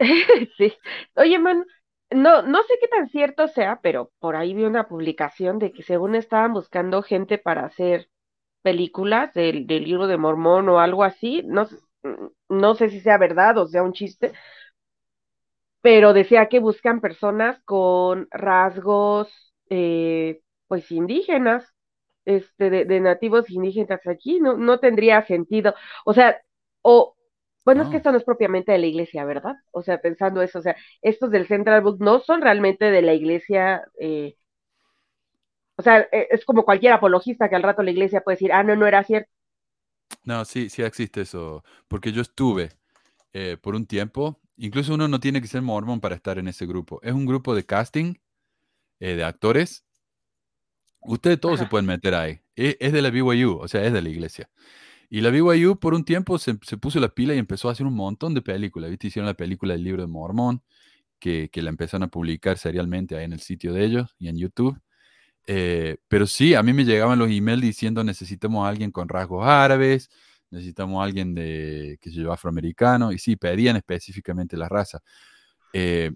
Oye, 1.14 1.38
man, 1.38 1.64
no, 2.10 2.42
no 2.42 2.62
sé 2.62 2.74
qué 2.80 2.88
tan 2.88 3.08
cierto 3.08 3.48
sea, 3.48 3.80
pero 3.82 4.12
por 4.20 4.36
ahí 4.36 4.54
vi 4.54 4.64
una 4.64 4.88
publicación 4.88 5.58
de 5.58 5.72
que 5.72 5.82
según 5.82 6.14
estaban 6.14 6.52
buscando 6.52 7.02
gente 7.02 7.38
para 7.38 7.64
hacer 7.66 8.08
películas 8.62 9.34
del, 9.34 9.66
del 9.66 9.84
libro 9.84 10.06
de 10.08 10.18
Mormón 10.18 10.68
o 10.68 10.80
algo 10.80 11.04
así, 11.04 11.42
no, 11.46 11.68
no 12.48 12.74
sé 12.74 12.90
si 12.90 13.00
sea 13.00 13.18
verdad 13.18 13.58
o 13.58 13.66
sea 13.66 13.82
un 13.82 13.92
chiste, 13.92 14.32
pero 15.80 16.12
decía 16.12 16.48
que 16.48 16.58
buscan 16.60 17.00
personas 17.00 17.60
con 17.64 18.28
rasgos, 18.30 19.28
eh, 19.70 20.40
pues 20.68 20.90
indígenas, 20.90 21.64
este, 22.24 22.70
de, 22.70 22.84
de, 22.86 23.00
nativos 23.00 23.48
indígenas 23.50 24.04
aquí, 24.06 24.40
no, 24.40 24.56
no 24.56 24.80
tendría 24.80 25.24
sentido. 25.26 25.74
O 26.04 26.12
sea, 26.12 26.40
o, 26.82 27.15
bueno, 27.66 27.82
es 27.82 27.88
que 27.88 27.96
esto 27.96 28.12
no 28.12 28.18
es 28.18 28.22
propiamente 28.22 28.70
de 28.70 28.78
la 28.78 28.86
iglesia, 28.86 29.24
¿verdad? 29.24 29.56
O 29.72 29.82
sea, 29.82 30.00
pensando 30.00 30.40
eso, 30.40 30.60
o 30.60 30.62
sea, 30.62 30.76
estos 31.02 31.32
del 31.32 31.48
Central 31.48 31.82
Book 31.82 31.96
no 31.98 32.20
son 32.20 32.40
realmente 32.40 32.92
de 32.92 33.02
la 33.02 33.12
iglesia, 33.12 33.82
eh, 33.98 34.36
o 35.76 35.82
sea, 35.82 36.06
e, 36.12 36.28
es 36.30 36.44
como 36.44 36.64
cualquier 36.64 36.92
apologista 36.92 37.48
que 37.48 37.56
al 37.56 37.64
rato 37.64 37.82
la 37.82 37.90
iglesia 37.90 38.20
puede 38.20 38.36
decir, 38.36 38.52
ah, 38.52 38.62
no, 38.62 38.76
no 38.76 38.86
era 38.86 39.02
cierto. 39.02 39.28
No, 40.22 40.44
sí, 40.44 40.68
sí 40.68 40.82
existe 40.82 41.22
eso, 41.22 41.64
porque 41.88 42.12
yo 42.12 42.22
estuve 42.22 42.70
eh, 43.32 43.56
por 43.60 43.74
un 43.74 43.84
tiempo, 43.84 44.40
incluso 44.56 44.94
uno 44.94 45.08
no 45.08 45.18
tiene 45.18 45.40
que 45.40 45.48
ser 45.48 45.60
mormón 45.60 46.00
para 46.00 46.14
estar 46.14 46.38
en 46.38 46.46
ese 46.46 46.66
grupo, 46.66 47.00
es 47.02 47.14
un 47.14 47.26
grupo 47.26 47.52
de 47.52 47.66
casting 47.66 48.14
eh, 49.00 49.16
de 49.16 49.24
actores. 49.24 49.84
Ustedes 51.00 51.40
todos 51.40 51.58
se 51.58 51.66
pueden 51.66 51.86
meter 51.86 52.14
ahí, 52.14 52.40
e, 52.54 52.76
es, 52.78 52.92
de 52.92 53.02
la 53.02 53.10
BYU, 53.10 53.58
o 53.58 53.66
sea, 53.66 53.84
es 53.84 53.92
de 53.92 54.02
la 54.02 54.08
iglesia. 54.08 54.48
Y 55.08 55.20
la 55.20 55.30
BYU 55.30 55.78
por 55.78 55.94
un 55.94 56.04
tiempo 56.04 56.38
se, 56.38 56.54
puso 56.54 57.00
la 57.00 57.08
pila 57.08 57.34
y 57.34 57.38
empezó 57.38 57.68
a 57.68 57.72
hacer 57.72 57.86
un 57.86 57.94
montón 57.94 58.34
de 58.34 58.42
películas, 58.42 58.90
¿viste? 58.90 59.08
Hicieron 59.08 59.26
la 59.26 59.34
película 59.34 59.74
del 59.74 59.84
libro 59.84 60.02
de 60.02 60.08
Mormón, 60.08 60.62
que, 61.18 61.48
que 61.50 61.62
la 61.62 61.70
empezaron 61.70 62.04
a 62.04 62.08
publicar 62.08 62.58
serialmente 62.58 63.16
ahí 63.16 63.24
en 63.24 63.32
el 63.32 63.40
sitio 63.40 63.72
de 63.72 63.84
ellos 63.84 64.14
y 64.18 64.28
en 64.28 64.38
YouTube. 64.38 64.80
Eh, 65.46 65.98
pero 66.08 66.26
sí, 66.26 66.54
a 66.54 66.62
mí 66.62 66.72
me 66.72 66.84
llegaban 66.84 67.18
los 67.18 67.30
emails 67.30 67.62
diciendo 67.62 68.02
necesitamos 68.02 68.66
a 68.66 68.68
alguien 68.68 68.90
con 68.90 69.08
rasgos 69.08 69.46
árabes, 69.46 70.10
necesitamos 70.50 71.00
a 71.00 71.04
alguien 71.04 71.34
de, 71.34 71.98
que 72.00 72.10
se 72.10 72.16
yo, 72.16 72.32
afroamericano, 72.32 73.12
y 73.12 73.18
sí, 73.18 73.36
pedían 73.36 73.76
específicamente 73.76 74.56
la 74.56 74.68
raza. 74.68 75.00
Eh, 75.72 76.12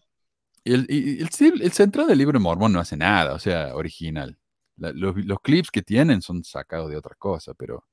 el, 0.65 0.87
el, 0.89 1.73
centro 1.73 2.07
del 2.07 2.19
libro 2.19 2.39
de 2.39 2.43
Mormón 2.43 2.73
no 2.73 2.81
hace 2.81 2.97
nada, 2.97 3.35
o 3.35 3.39
sea, 3.39 3.75
original. 3.75 4.39
los, 4.77 5.15
clips 5.43 5.71
que 5.71 5.83
tienen 5.83 6.23
son 6.23 6.45
sacados 6.45 6.91
de 6.91 6.97
otra 6.97 7.15
cosa, 7.17 7.55
pero 7.55 7.85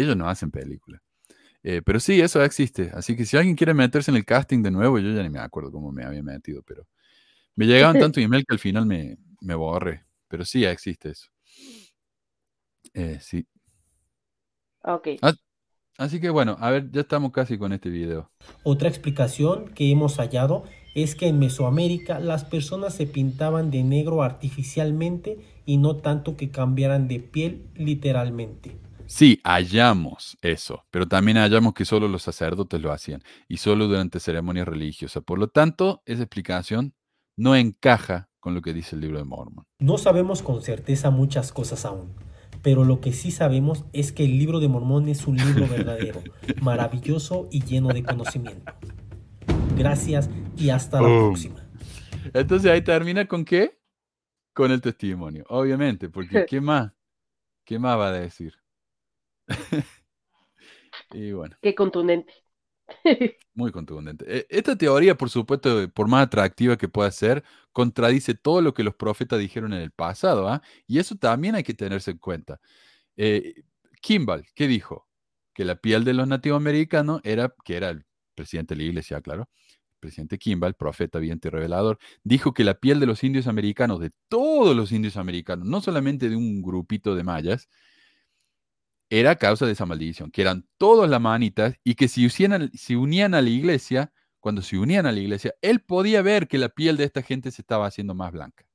ellos 0.00 0.16
no 0.16 0.28
hacen 0.28 0.50
película. 0.50 1.02
Eh, 1.62 1.82
pero 1.84 1.98
sí, 1.98 2.20
eso 2.20 2.42
existe. 2.44 2.90
Así 2.94 3.16
que 3.16 3.24
si 3.24 3.36
alguien 3.36 3.56
quiere 3.56 3.74
meterse 3.74 4.10
en 4.10 4.16
el 4.16 4.24
casting 4.24 4.62
de 4.62 4.70
nuevo, 4.70 4.98
yo 4.98 5.12
ya 5.12 5.22
ni 5.22 5.30
me 5.30 5.40
acuerdo 5.40 5.72
cómo 5.72 5.90
me 5.90 6.04
había 6.04 6.22
metido, 6.22 6.62
pero 6.62 6.86
me 7.56 7.66
llegaban 7.66 7.98
tanto 7.98 8.20
email 8.20 8.44
que 8.46 8.54
al 8.54 8.60
final 8.60 8.86
me, 8.86 9.18
me 9.40 9.54
borré. 9.54 10.04
Pero 10.28 10.44
sí 10.44 10.64
existe 10.64 11.10
eso. 11.10 11.28
Eh, 12.94 13.18
sí. 13.20 13.46
Ok. 14.82 15.08
así 15.98 16.20
que 16.20 16.30
bueno, 16.30 16.56
a 16.60 16.70
ver, 16.70 16.90
ya 16.92 17.00
estamos 17.00 17.32
casi 17.32 17.58
con 17.58 17.72
este 17.72 17.90
video. 17.90 18.30
Otra 18.62 18.88
explicación 18.88 19.68
que 19.74 19.90
hemos 19.90 20.16
hallado 20.18 20.64
es 20.94 21.14
que 21.14 21.26
en 21.26 21.38
Mesoamérica 21.38 22.20
las 22.20 22.44
personas 22.44 22.94
se 22.94 23.06
pintaban 23.06 23.70
de 23.70 23.82
negro 23.82 24.22
artificialmente 24.22 25.38
y 25.66 25.78
no 25.78 25.96
tanto 25.96 26.36
que 26.36 26.50
cambiaran 26.50 27.08
de 27.08 27.20
piel 27.20 27.66
literalmente. 27.74 28.76
Sí, 29.06 29.40
hallamos 29.44 30.36
eso, 30.42 30.84
pero 30.90 31.06
también 31.06 31.36
hallamos 31.36 31.74
que 31.74 31.84
solo 31.84 32.08
los 32.08 32.22
sacerdotes 32.22 32.80
lo 32.80 32.92
hacían 32.92 33.22
y 33.48 33.58
solo 33.58 33.86
durante 33.86 34.18
ceremonias 34.18 34.66
religiosas. 34.66 35.22
Por 35.22 35.38
lo 35.38 35.48
tanto, 35.48 36.02
esa 36.06 36.22
explicación 36.22 36.92
no 37.36 37.54
encaja 37.54 38.28
con 38.40 38.54
lo 38.54 38.62
que 38.62 38.72
dice 38.72 38.96
el 38.96 39.02
libro 39.02 39.18
de 39.18 39.24
Mormon. 39.24 39.64
No 39.78 39.98
sabemos 39.98 40.42
con 40.42 40.62
certeza 40.62 41.10
muchas 41.10 41.52
cosas 41.52 41.84
aún, 41.84 42.14
pero 42.62 42.84
lo 42.84 43.00
que 43.00 43.12
sí 43.12 43.30
sabemos 43.30 43.84
es 43.92 44.10
que 44.10 44.24
el 44.24 44.38
libro 44.38 44.58
de 44.58 44.68
Mormón 44.68 45.08
es 45.08 45.26
un 45.26 45.36
libro 45.36 45.66
verdadero, 45.70 46.22
maravilloso 46.60 47.48
y 47.50 47.64
lleno 47.64 47.88
de 47.88 48.02
conocimiento. 48.02 48.72
Gracias 49.76 50.30
y 50.56 50.70
hasta 50.70 51.00
la 51.00 51.08
próxima. 51.08 51.64
Entonces 52.34 52.70
ahí 52.70 52.82
termina 52.82 53.26
con 53.26 53.44
qué? 53.44 53.78
Con 54.52 54.72
el 54.72 54.80
testimonio, 54.80 55.44
obviamente, 55.48 56.08
porque 56.08 56.44
¿qué 56.48 56.60
más? 56.60 56.92
¿Qué 57.64 57.78
más 57.78 57.98
va 57.98 58.08
a 58.08 58.12
decir? 58.12 58.54
y 61.12 61.32
bueno. 61.32 61.56
Qué 61.62 61.74
contundente. 61.74 62.32
Muy 63.54 63.72
contundente. 63.72 64.24
E, 64.28 64.46
esta 64.50 64.76
teoría, 64.76 65.16
por 65.16 65.30
supuesto, 65.30 65.90
por 65.92 66.08
más 66.08 66.26
atractiva 66.26 66.76
que 66.76 66.88
pueda 66.88 67.10
ser, 67.10 67.44
contradice 67.72 68.34
todo 68.34 68.60
lo 68.60 68.74
que 68.74 68.84
los 68.84 68.94
profetas 68.94 69.38
dijeron 69.38 69.72
en 69.72 69.82
el 69.82 69.90
pasado, 69.90 70.48
¿ah? 70.48 70.62
Y 70.86 70.98
eso 70.98 71.16
también 71.16 71.54
hay 71.54 71.62
que 71.62 71.74
tenerse 71.74 72.12
en 72.12 72.18
cuenta. 72.18 72.60
Eh, 73.16 73.54
Kimball, 74.00 74.46
¿qué 74.54 74.68
dijo? 74.68 75.08
Que 75.54 75.64
la 75.64 75.76
piel 75.76 76.04
de 76.04 76.14
los 76.14 76.28
nativos 76.28 76.56
americanos 76.58 77.20
era, 77.24 77.54
que 77.64 77.76
era 77.76 77.90
el 77.90 78.04
presidente 78.34 78.74
de 78.74 78.82
la 78.82 78.88
iglesia, 78.88 79.20
claro, 79.20 79.48
el 79.94 80.00
presidente 80.00 80.38
Kimball, 80.38 80.74
profeta, 80.74 81.18
viente 81.18 81.48
y 81.48 81.50
revelador, 81.50 81.98
dijo 82.22 82.52
que 82.54 82.64
la 82.64 82.74
piel 82.74 83.00
de 83.00 83.06
los 83.06 83.24
indios 83.24 83.46
americanos, 83.46 84.00
de 84.00 84.10
todos 84.28 84.76
los 84.76 84.92
indios 84.92 85.16
americanos, 85.16 85.66
no 85.66 85.80
solamente 85.80 86.28
de 86.28 86.36
un 86.36 86.62
grupito 86.62 87.14
de 87.14 87.24
mayas, 87.24 87.68
era 89.10 89.36
causa 89.36 89.66
de 89.66 89.72
esa 89.72 89.86
maldición, 89.86 90.30
que 90.30 90.42
eran 90.42 90.66
todos 90.78 91.08
lamanitas 91.08 91.74
y 91.84 91.94
que 91.94 92.08
si, 92.08 92.28
si 92.28 92.96
unían 92.96 93.34
a 93.34 93.42
la 93.42 93.50
iglesia, 93.50 94.12
cuando 94.40 94.62
se 94.62 94.78
unían 94.78 95.06
a 95.06 95.12
la 95.12 95.20
iglesia, 95.20 95.54
él 95.62 95.80
podía 95.80 96.22
ver 96.22 96.48
que 96.48 96.58
la 96.58 96.68
piel 96.68 96.96
de 96.96 97.04
esta 97.04 97.22
gente 97.22 97.50
se 97.50 97.62
estaba 97.62 97.86
haciendo 97.86 98.14
más 98.14 98.32
blanca. 98.32 98.66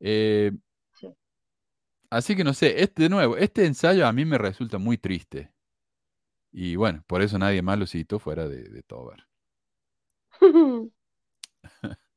Eh, 0.00 0.52
así 2.10 2.36
que 2.36 2.44
no 2.44 2.54
sé, 2.54 2.82
este, 2.82 3.04
de 3.04 3.08
nuevo, 3.08 3.36
este 3.36 3.66
ensayo 3.66 4.06
a 4.06 4.12
mí 4.12 4.24
me 4.24 4.38
resulta 4.38 4.78
muy 4.78 4.98
triste. 4.98 5.52
Y 6.52 6.76
bueno, 6.76 7.04
por 7.06 7.22
eso 7.22 7.38
nadie 7.38 7.62
más 7.62 7.78
lo 7.78 7.86
citó 7.86 8.18
fuera 8.18 8.48
de, 8.48 8.64
de 8.64 8.82
Tobar. 8.82 9.26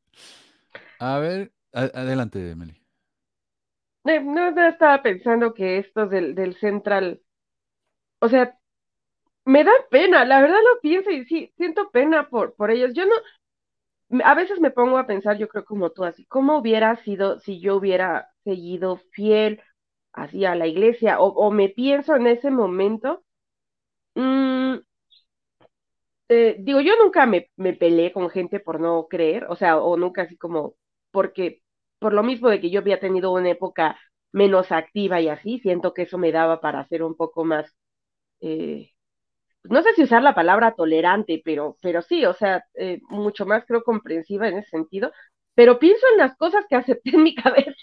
a 0.99 1.19
ver, 1.19 1.53
adelante, 1.71 2.55
Meli. 2.55 2.82
No, 4.05 4.51
no, 4.51 4.67
estaba 4.67 5.01
pensando 5.03 5.53
que 5.53 5.77
estos 5.77 6.09
del, 6.09 6.35
del 6.35 6.55
Central, 6.55 7.21
o 8.19 8.29
sea, 8.29 8.57
me 9.45 9.63
da 9.63 9.71
pena, 9.91 10.25
la 10.25 10.41
verdad 10.41 10.57
lo 10.75 10.81
pienso 10.81 11.11
y 11.11 11.25
sí, 11.25 11.53
siento 11.57 11.91
pena 11.91 12.29
por, 12.29 12.55
por 12.55 12.71
ellos. 12.71 12.93
Yo 12.95 13.05
no, 13.05 13.13
a 14.23 14.35
veces 14.35 14.59
me 14.59 14.71
pongo 14.71 14.97
a 14.97 15.07
pensar, 15.07 15.37
yo 15.37 15.47
creo 15.47 15.65
como 15.65 15.91
tú, 15.91 16.03
así, 16.05 16.25
¿cómo 16.25 16.57
hubiera 16.57 16.95
sido 17.03 17.39
si 17.39 17.59
yo 17.59 17.75
hubiera 17.77 18.29
seguido 18.43 18.97
fiel 19.11 19.61
así 20.13 20.45
a 20.45 20.55
la 20.55 20.67
iglesia? 20.67 21.19
O, 21.19 21.27
o 21.29 21.51
me 21.51 21.69
pienso 21.69 22.15
en 22.15 22.27
ese 22.27 22.51
momento, 22.51 23.23
mm, 24.15 24.77
eh, 26.29 26.57
digo, 26.59 26.81
yo 26.81 26.93
nunca 26.97 27.25
me, 27.25 27.49
me 27.57 27.73
peleé 27.73 28.11
con 28.13 28.29
gente 28.29 28.59
por 28.59 28.79
no 28.79 29.07
creer, 29.09 29.45
o 29.49 29.55
sea, 29.55 29.77
o 29.79 29.97
nunca 29.97 30.23
así 30.23 30.37
como, 30.37 30.75
porque 31.11 31.62
por 32.03 32.13
lo 32.13 32.21
mismo 32.21 32.49
de 32.49 32.59
que 32.59 32.69
yo 32.69 32.81
había 32.81 32.99
tenido 32.99 33.31
una 33.31 33.49
época 33.49 33.97
menos 34.33 34.73
activa 34.73 35.21
y 35.21 35.29
así, 35.29 35.59
siento 35.59 35.93
que 35.93 36.01
eso 36.01 36.17
me 36.17 36.33
daba 36.33 36.59
para 36.59 36.85
ser 36.89 37.01
un 37.01 37.15
poco 37.15 37.45
más, 37.45 37.73
eh, 38.41 38.91
no 39.63 39.81
sé 39.81 39.93
si 39.95 40.03
usar 40.03 40.21
la 40.21 40.35
palabra 40.35 40.75
tolerante, 40.75 41.41
pero, 41.45 41.77
pero 41.81 42.01
sí, 42.01 42.25
o 42.25 42.33
sea, 42.33 42.65
eh, 42.73 42.99
mucho 43.07 43.45
más 43.45 43.63
creo 43.65 43.83
comprensiva 43.83 44.49
en 44.49 44.57
ese 44.57 44.71
sentido, 44.71 45.13
pero 45.55 45.79
pienso 45.79 46.05
en 46.11 46.17
las 46.17 46.35
cosas 46.35 46.65
que 46.67 46.75
acepté 46.75 47.11
en 47.11 47.23
mi 47.23 47.35
cabeza 47.35 47.73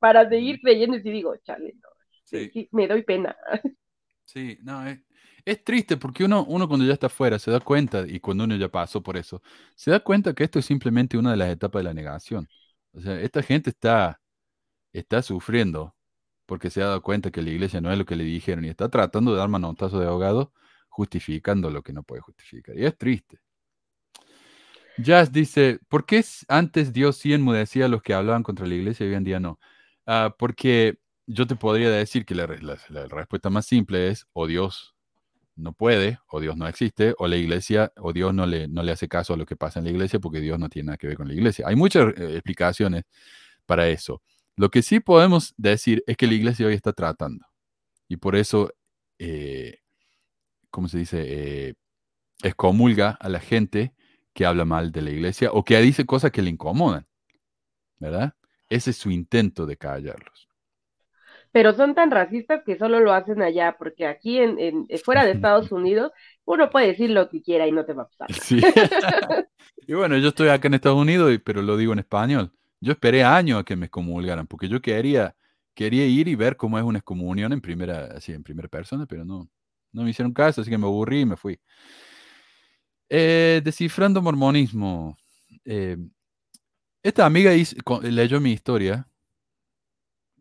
para 0.00 0.26
seguir 0.30 0.58
creyendo 0.62 0.96
y 0.96 1.02
digo, 1.02 1.36
chale, 1.44 1.74
no, 1.82 1.88
sí. 2.24 2.68
me 2.72 2.88
doy 2.88 3.02
pena. 3.02 3.36
Sí, 4.24 4.58
no, 4.62 4.86
es, 4.86 4.98
es, 5.42 5.64
triste 5.64 5.96
porque 5.96 6.22
uno, 6.22 6.44
uno 6.44 6.68
cuando 6.68 6.84
ya 6.84 6.92
está 6.92 7.06
afuera 7.06 7.38
se 7.38 7.50
da 7.50 7.60
cuenta, 7.60 8.04
y 8.06 8.20
cuando 8.20 8.44
uno 8.44 8.56
ya 8.56 8.68
pasó 8.68 9.02
por 9.02 9.16
eso, 9.16 9.40
se 9.74 9.90
da 9.90 10.00
cuenta 10.00 10.34
que 10.34 10.44
esto 10.44 10.58
es 10.58 10.66
simplemente 10.66 11.16
una 11.16 11.30
de 11.30 11.38
las 11.38 11.48
etapas 11.50 11.80
de 11.80 11.84
la 11.84 11.94
negación. 11.94 12.46
Esta 13.04 13.42
gente 13.42 13.70
está, 13.70 14.20
está 14.92 15.22
sufriendo 15.22 15.94
porque 16.46 16.70
se 16.70 16.82
ha 16.82 16.86
dado 16.86 17.02
cuenta 17.02 17.30
que 17.30 17.42
la 17.42 17.50
iglesia 17.50 17.80
no 17.80 17.92
es 17.92 17.98
lo 17.98 18.06
que 18.06 18.16
le 18.16 18.24
dijeron 18.24 18.64
y 18.64 18.68
está 18.68 18.88
tratando 18.88 19.32
de 19.32 19.38
dar 19.38 19.48
manotazo 19.48 20.00
de 20.00 20.06
ahogado 20.06 20.52
justificando 20.88 21.70
lo 21.70 21.82
que 21.82 21.92
no 21.92 22.02
puede 22.02 22.22
justificar. 22.22 22.76
Y 22.76 22.84
es 22.86 22.96
triste. 22.96 23.40
Jazz 24.96 25.30
dice, 25.30 25.78
¿por 25.88 26.06
qué 26.06 26.24
antes 26.48 26.92
Dios 26.92 27.18
sí 27.18 27.32
enmudecía 27.32 27.84
a 27.84 27.88
los 27.88 28.02
que 28.02 28.14
hablaban 28.14 28.42
contra 28.42 28.66
la 28.66 28.74
iglesia 28.74 29.06
y 29.06 29.10
hoy 29.10 29.14
en 29.14 29.24
día 29.24 29.38
no? 29.38 29.60
Ah, 30.06 30.34
porque 30.36 30.98
yo 31.26 31.46
te 31.46 31.54
podría 31.54 31.90
decir 31.90 32.24
que 32.24 32.34
la, 32.34 32.46
respuesta 32.46 33.50
más 33.50 33.66
simple 33.66 34.08
es 34.08 34.26
o 34.32 34.46
Dios 34.46 34.96
no 35.58 35.72
puede, 35.72 36.18
o 36.28 36.40
Dios 36.40 36.56
no 36.56 36.66
existe, 36.68 37.14
o 37.18 37.26
la 37.26 37.36
iglesia, 37.36 37.92
o 37.96 38.12
Dios 38.12 38.32
no 38.32 38.46
le, 38.46 38.68
no 38.68 38.82
le 38.82 38.92
hace 38.92 39.08
caso 39.08 39.34
a 39.34 39.36
lo 39.36 39.44
que 39.44 39.56
pasa 39.56 39.80
en 39.80 39.86
la 39.86 39.90
iglesia 39.90 40.20
porque 40.20 40.40
Dios 40.40 40.58
no 40.58 40.68
tiene 40.68 40.86
nada 40.86 40.96
que 40.98 41.08
ver 41.08 41.16
con 41.16 41.28
la 41.28 41.34
iglesia. 41.34 41.66
Hay 41.68 41.76
muchas 41.76 42.14
eh, 42.16 42.34
explicaciones 42.34 43.04
para 43.66 43.88
eso. 43.88 44.22
Lo 44.56 44.70
que 44.70 44.82
sí 44.82 45.00
podemos 45.00 45.54
decir 45.56 46.02
es 46.06 46.16
que 46.16 46.26
la 46.26 46.34
iglesia 46.34 46.66
hoy 46.66 46.74
está 46.74 46.92
tratando. 46.92 47.44
Y 48.08 48.16
por 48.16 48.36
eso, 48.36 48.72
eh, 49.18 49.78
¿cómo 50.70 50.88
se 50.88 50.98
dice? 50.98 51.24
Eh, 51.26 51.74
excomulga 52.42 53.10
a 53.20 53.28
la 53.28 53.40
gente 53.40 53.94
que 54.32 54.46
habla 54.46 54.64
mal 54.64 54.92
de 54.92 55.02
la 55.02 55.10
iglesia 55.10 55.50
o 55.52 55.64
que 55.64 55.78
dice 55.80 56.06
cosas 56.06 56.30
que 56.30 56.42
le 56.42 56.50
incomodan, 56.50 57.06
¿verdad? 57.98 58.34
Ese 58.68 58.90
es 58.90 58.96
su 58.96 59.10
intento 59.10 59.66
de 59.66 59.76
callarlos. 59.76 60.47
Pero 61.52 61.72
son 61.72 61.94
tan 61.94 62.10
racistas 62.10 62.62
que 62.64 62.76
solo 62.76 63.00
lo 63.00 63.12
hacen 63.12 63.42
allá, 63.42 63.76
porque 63.78 64.06
aquí 64.06 64.38
en, 64.38 64.58
en 64.58 64.86
fuera 65.02 65.24
de 65.24 65.32
Estados 65.32 65.72
Unidos 65.72 66.12
uno 66.44 66.70
puede 66.70 66.88
decir 66.88 67.10
lo 67.10 67.28
que 67.28 67.42
quiera 67.42 67.66
y 67.66 67.72
no 67.72 67.84
te 67.84 67.92
va 67.92 68.04
a 68.04 68.08
pasar. 68.08 68.32
Sí. 68.32 68.60
y 69.86 69.94
bueno, 69.94 70.16
yo 70.18 70.28
estoy 70.28 70.48
acá 70.48 70.68
en 70.68 70.74
Estados 70.74 70.98
Unidos, 70.98 71.32
pero 71.44 71.62
lo 71.62 71.76
digo 71.76 71.92
en 71.92 71.98
español. 72.00 72.52
Yo 72.80 72.92
esperé 72.92 73.24
años 73.24 73.60
a 73.60 73.64
que 73.64 73.76
me 73.76 73.86
excomulgaran, 73.86 74.46
porque 74.46 74.68
yo 74.68 74.80
quería, 74.80 75.34
quería 75.74 76.06
ir 76.06 76.28
y 76.28 76.34
ver 76.34 76.56
cómo 76.56 76.78
es 76.78 76.84
una 76.84 76.98
excomunión 76.98 77.52
en 77.52 77.60
primera, 77.60 78.06
así, 78.16 78.32
en 78.32 78.42
primera 78.42 78.68
persona, 78.68 79.06
pero 79.06 79.24
no, 79.24 79.48
no 79.92 80.02
me 80.02 80.10
hicieron 80.10 80.32
caso, 80.32 80.60
así 80.60 80.70
que 80.70 80.78
me 80.78 80.86
aburrí 80.86 81.20
y 81.20 81.26
me 81.26 81.36
fui. 81.36 81.58
Eh, 83.08 83.60
descifrando 83.64 84.22
mormonismo. 84.22 85.16
Eh, 85.64 85.96
esta 87.02 87.24
amiga 87.26 87.52
leyó 88.02 88.40
mi 88.40 88.52
historia, 88.52 89.07
eh, 89.07 89.07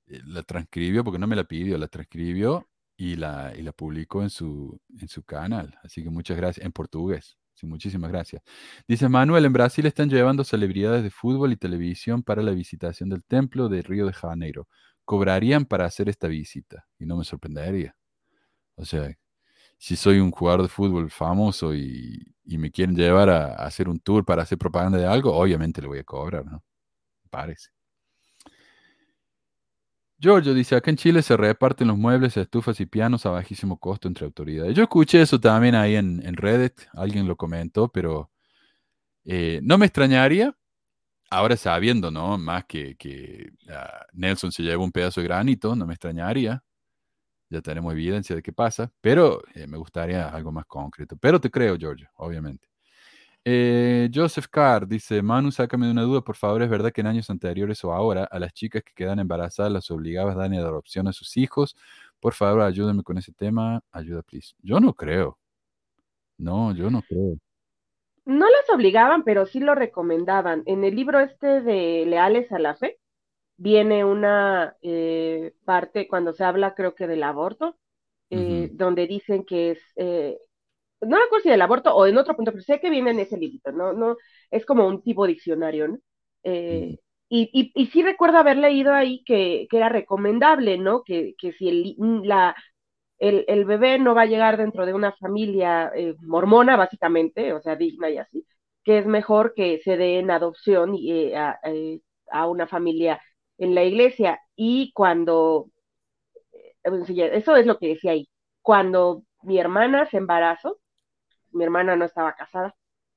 la 0.08 0.44
transcribió 0.44 1.04
porque 1.04 1.20
no 1.20 1.28
me 1.28 1.36
la 1.36 1.44
pidió, 1.46 1.78
la 1.78 1.88
transcribió 1.88 2.70
y 2.98 3.16
la, 3.16 3.54
y 3.58 3.62
la 3.62 3.72
publicó 3.74 4.24
en 4.24 4.30
su, 4.30 4.80
en 5.00 5.08
su 5.08 5.24
canal. 5.24 5.78
Así 5.84 6.04
que 6.04 6.10
muchas 6.10 6.38
gracias, 6.38 6.66
en 6.66 6.72
portugués. 6.72 7.38
Muchísimas 7.66 8.12
gracias. 8.12 8.44
Dice 8.88 9.10
Manuel, 9.10 9.46
en 9.46 9.54
Brasil 9.54 9.86
están 9.86 10.10
llevando 10.10 10.44
celebridades 10.44 11.04
de 11.04 11.10
fútbol 11.10 11.52
y 11.54 11.58
televisión 11.58 12.22
para 12.22 12.44
la 12.44 12.52
visitación 12.52 13.10
del 13.10 13.24
templo 13.24 13.68
de 13.70 13.82
Río 13.82 14.06
de 14.06 14.14
Janeiro. 14.14 14.68
¿Cobrarían 15.06 15.66
para 15.66 15.86
hacer 15.86 16.10
esta 16.10 16.28
visita? 16.28 16.86
Y 17.00 17.06
no 17.06 17.18
me 17.18 17.24
sorprendería. 17.24 17.96
O 18.76 18.86
sea, 18.86 19.12
si 19.78 19.96
soy 19.96 20.20
un 20.20 20.32
jugador 20.32 20.64
de 20.64 20.70
fútbol 20.70 21.10
famoso 21.12 21.76
y, 21.76 22.34
me 22.46 22.72
quieren 22.72 22.96
llevar 22.96 23.30
a, 23.30 23.56
hacer 23.56 23.90
un 23.90 24.00
tour 24.00 24.26
para 24.26 24.44
hacer 24.44 24.58
propaganda 24.58 24.98
de 24.98 25.06
algo, 25.08 25.34
obviamente 25.36 25.82
le 25.82 25.88
voy 25.88 26.00
a 26.00 26.04
cobrar, 26.04 26.46
¿no? 26.46 26.64
Parece. 27.30 27.77
Giorgio 30.20 30.54
dice, 30.56 30.76
acá 30.76 30.90
en 30.90 30.98
Chile 30.98 31.22
se 31.22 31.38
reparten 31.38 31.88
los 31.88 31.98
muebles, 31.98 32.38
estufas 32.38 32.80
y 32.80 32.88
pianos 32.88 33.26
a 33.26 33.30
bajísimo 33.32 33.78
costo 33.78 34.08
entre 34.08 34.26
autoridades. 34.26 34.76
Yo 34.76 34.84
escuché 34.84 35.22
eso 35.22 35.40
también 35.40 35.76
ahí 35.76 35.96
en, 35.96 36.22
Reddit, 36.36 36.74
alguien 36.94 37.28
lo 37.28 37.36
comentó, 37.36 37.90
pero 37.92 38.32
eh, 39.26 39.60
no 39.64 39.78
me 39.78 39.86
extrañaría, 39.86 40.56
ahora 41.30 41.58
sabiendo, 41.58 42.12
¿no? 42.12 42.38
Más 42.38 42.66
que, 42.66 42.96
ah, 43.70 44.06
Nelson 44.14 44.52
se 44.52 44.64
lleva 44.64 44.84
un 44.84 44.92
pedazo 44.92 45.22
de 45.22 45.28
granito, 45.28 45.76
no 45.76 45.86
me 45.86 45.94
extrañaría, 45.94 46.64
ya 47.50 47.62
tenemos 47.62 47.94
evidencia 47.94 48.36
de 48.36 48.42
qué 48.44 48.54
pasa, 48.54 48.92
pero 49.02 49.42
eh, 49.56 49.68
me 49.68 49.78
gustaría 49.78 50.30
algo 50.30 50.52
más 50.52 50.66
concreto. 50.66 51.18
Pero 51.18 51.40
te 51.40 51.52
creo, 51.52 51.78
Giorgio, 51.78 52.10
obviamente. 52.16 52.68
Eh, 53.50 54.10
Joseph 54.14 54.48
Carr 54.52 54.86
dice, 54.86 55.22
Manu, 55.22 55.52
sácame 55.52 55.86
de 55.86 55.94
una 55.94 56.02
duda, 56.02 56.20
por 56.20 56.36
favor, 56.36 56.62
¿es 56.62 56.70
verdad 56.70 56.92
que 56.92 57.00
en 57.00 57.08
años 57.08 57.30
anteriores 57.30 57.82
o 57.86 57.94
ahora 57.94 58.26
a 58.26 58.40
las 58.40 58.52
chicas 58.52 58.84
que 58.84 58.92
quedan 58.94 59.20
embarazadas 59.20 59.72
las 59.72 59.90
obligabas 59.90 60.36
a 60.36 60.40
dar 60.40 60.54
en 60.54 60.60
adopción 60.60 61.08
a 61.08 61.14
sus 61.14 61.38
hijos? 61.38 61.78
Por 62.20 62.34
favor, 62.34 62.64
ayúdame 62.64 63.04
con 63.04 63.18
ese 63.18 63.32
tema. 63.32 63.82
Ayuda, 63.94 64.22
please. 64.22 64.54
Yo 64.62 64.82
no 64.82 64.94
creo. 64.94 65.38
No, 66.38 66.76
yo 66.76 66.90
no 66.90 67.02
creo. 67.04 67.38
No 68.26 68.48
las 68.50 68.70
obligaban, 68.76 69.24
pero 69.24 69.46
sí 69.46 69.62
lo 69.62 69.76
recomendaban. 69.76 70.64
En 70.66 70.84
el 70.84 70.94
libro 70.94 71.22
este 71.22 71.62
de 71.62 72.06
Leales 72.06 72.52
a 72.52 72.60
la 72.60 72.76
Fe, 72.76 73.00
viene 73.56 74.04
una 74.04 74.76
eh, 74.82 75.54
parte 75.64 76.10
cuando 76.10 76.34
se 76.34 76.44
habla, 76.44 76.76
creo 76.76 76.96
que 76.96 77.08
del 77.08 77.24
aborto, 77.24 77.78
eh, 78.30 78.72
donde 78.74 79.08
dicen 79.08 79.46
que 79.46 79.72
es, 79.72 79.80
eh, 79.96 80.38
no 81.02 81.18
recuerdo 81.18 81.44
si 81.44 81.50
del 81.50 81.62
aborto 81.62 81.96
o 81.96 82.06
en 82.06 82.18
otro 82.18 82.36
punto, 82.36 82.52
pero 82.52 82.64
sé 82.64 82.80
que 82.80 82.90
viene 82.90 83.12
en 83.12 83.20
ese 83.20 83.38
libro, 83.38 83.72
¿no? 83.72 83.94
no 83.94 84.18
es 84.52 84.66
como 84.66 84.88
un 84.88 85.02
tipo 85.04 85.28
diccionario, 85.28 85.88
¿no? 85.90 86.00
y, 86.44 87.00
y, 87.30 87.72
y, 87.76 87.88
sí 87.88 88.04
recuerdo 88.04 88.38
haber 88.38 88.58
leído 88.58 88.94
ahí 88.94 89.22
que, 89.26 89.68
que 89.70 89.78
era 89.78 89.90
recomendable, 89.90 90.78
¿no? 90.78 91.04
Que, 91.04 91.36
que 91.38 91.52
si 91.52 91.68
el, 91.68 91.96
la, 92.24 92.56
el, 93.20 93.46
el, 93.48 93.66
bebé 93.66 94.00
no 94.00 94.16
va 94.16 94.24
a 94.24 94.26
llegar 94.28 94.58
dentro 94.58 94.86
de 94.86 94.94
una 94.94 95.12
familia 95.14 95.92
mormona, 96.22 96.78
básicamente, 96.78 97.54
o 97.54 97.62
sea, 97.62 97.76
digna 97.76 98.10
y 98.10 98.18
así, 98.18 98.46
que 98.84 99.00
es 99.00 99.06
mejor 99.06 99.54
que 99.56 99.80
se 99.84 99.98
dé 99.98 100.20
en 100.20 100.32
adopción 100.32 100.96
y, 100.96 101.34
a, 101.34 101.60
a, 102.32 102.48
una 102.48 102.68
familia 102.68 103.22
en 103.58 103.76
la 103.76 103.84
iglesia 103.84 104.40
y 104.56 104.92
cuando, 104.94 105.70
eh, 106.54 107.32
eso 107.34 107.56
es 107.56 107.66
lo 107.66 107.78
que 107.80 107.90
decía 107.90 108.12
ahí, 108.12 108.30
cuando 108.62 109.24
mi 109.44 109.60
hermana 109.60 110.06
se 110.08 110.18
embarazó, 110.18 110.80
mi 111.52 111.64
hermana 111.64 111.96
no 111.96 112.06
estaba 112.06 112.34
casada, 112.36 112.76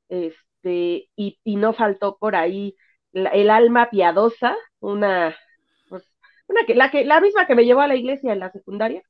este, 0.09 1.09
y, 1.16 1.39
y 1.44 1.57
no 1.57 1.73
faltó 1.73 2.19
por 2.19 2.36
ahí 2.36 2.77
el 3.12 3.51
alma 3.51 3.90
piadosa, 3.90 4.57
una, 4.81 5.36
pues, 5.89 6.05
una 6.48 6.65
que, 6.66 6.74
la 6.74 6.90
que, 6.90 7.05
la 7.05 7.20
misma 7.20 7.47
que 7.47 7.55
me 7.55 7.65
llevó 7.65 7.81
a 7.81 7.89
la 7.89 7.97
iglesia 7.97 8.32
en 8.32 8.40
la 8.40 8.51
secundaria, 8.52 9.02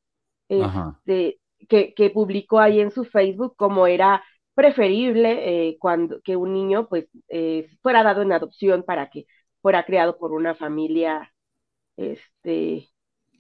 este, 0.49 1.41
que, 1.69 1.95
que 1.95 2.11
publicó 2.11 2.61
ahí 2.61 2.81
en 2.81 2.91
su 2.91 3.05
Facebook 3.05 3.55
como 3.57 3.87
era 3.87 4.25
preferible 4.55 5.69
eh, 5.71 5.77
cuando 5.81 6.21
que 6.23 6.37
un 6.37 6.53
niño 6.53 6.89
pues 6.89 7.07
eh, 7.29 7.69
fuera 7.83 8.03
dado 8.03 8.23
en 8.23 8.33
adopción 8.33 8.83
para 8.85 9.11
que 9.11 9.27
fuera 9.63 9.85
creado 9.85 10.19
por 10.19 10.33
una 10.33 10.55
familia, 10.55 11.33
este, 11.97 12.89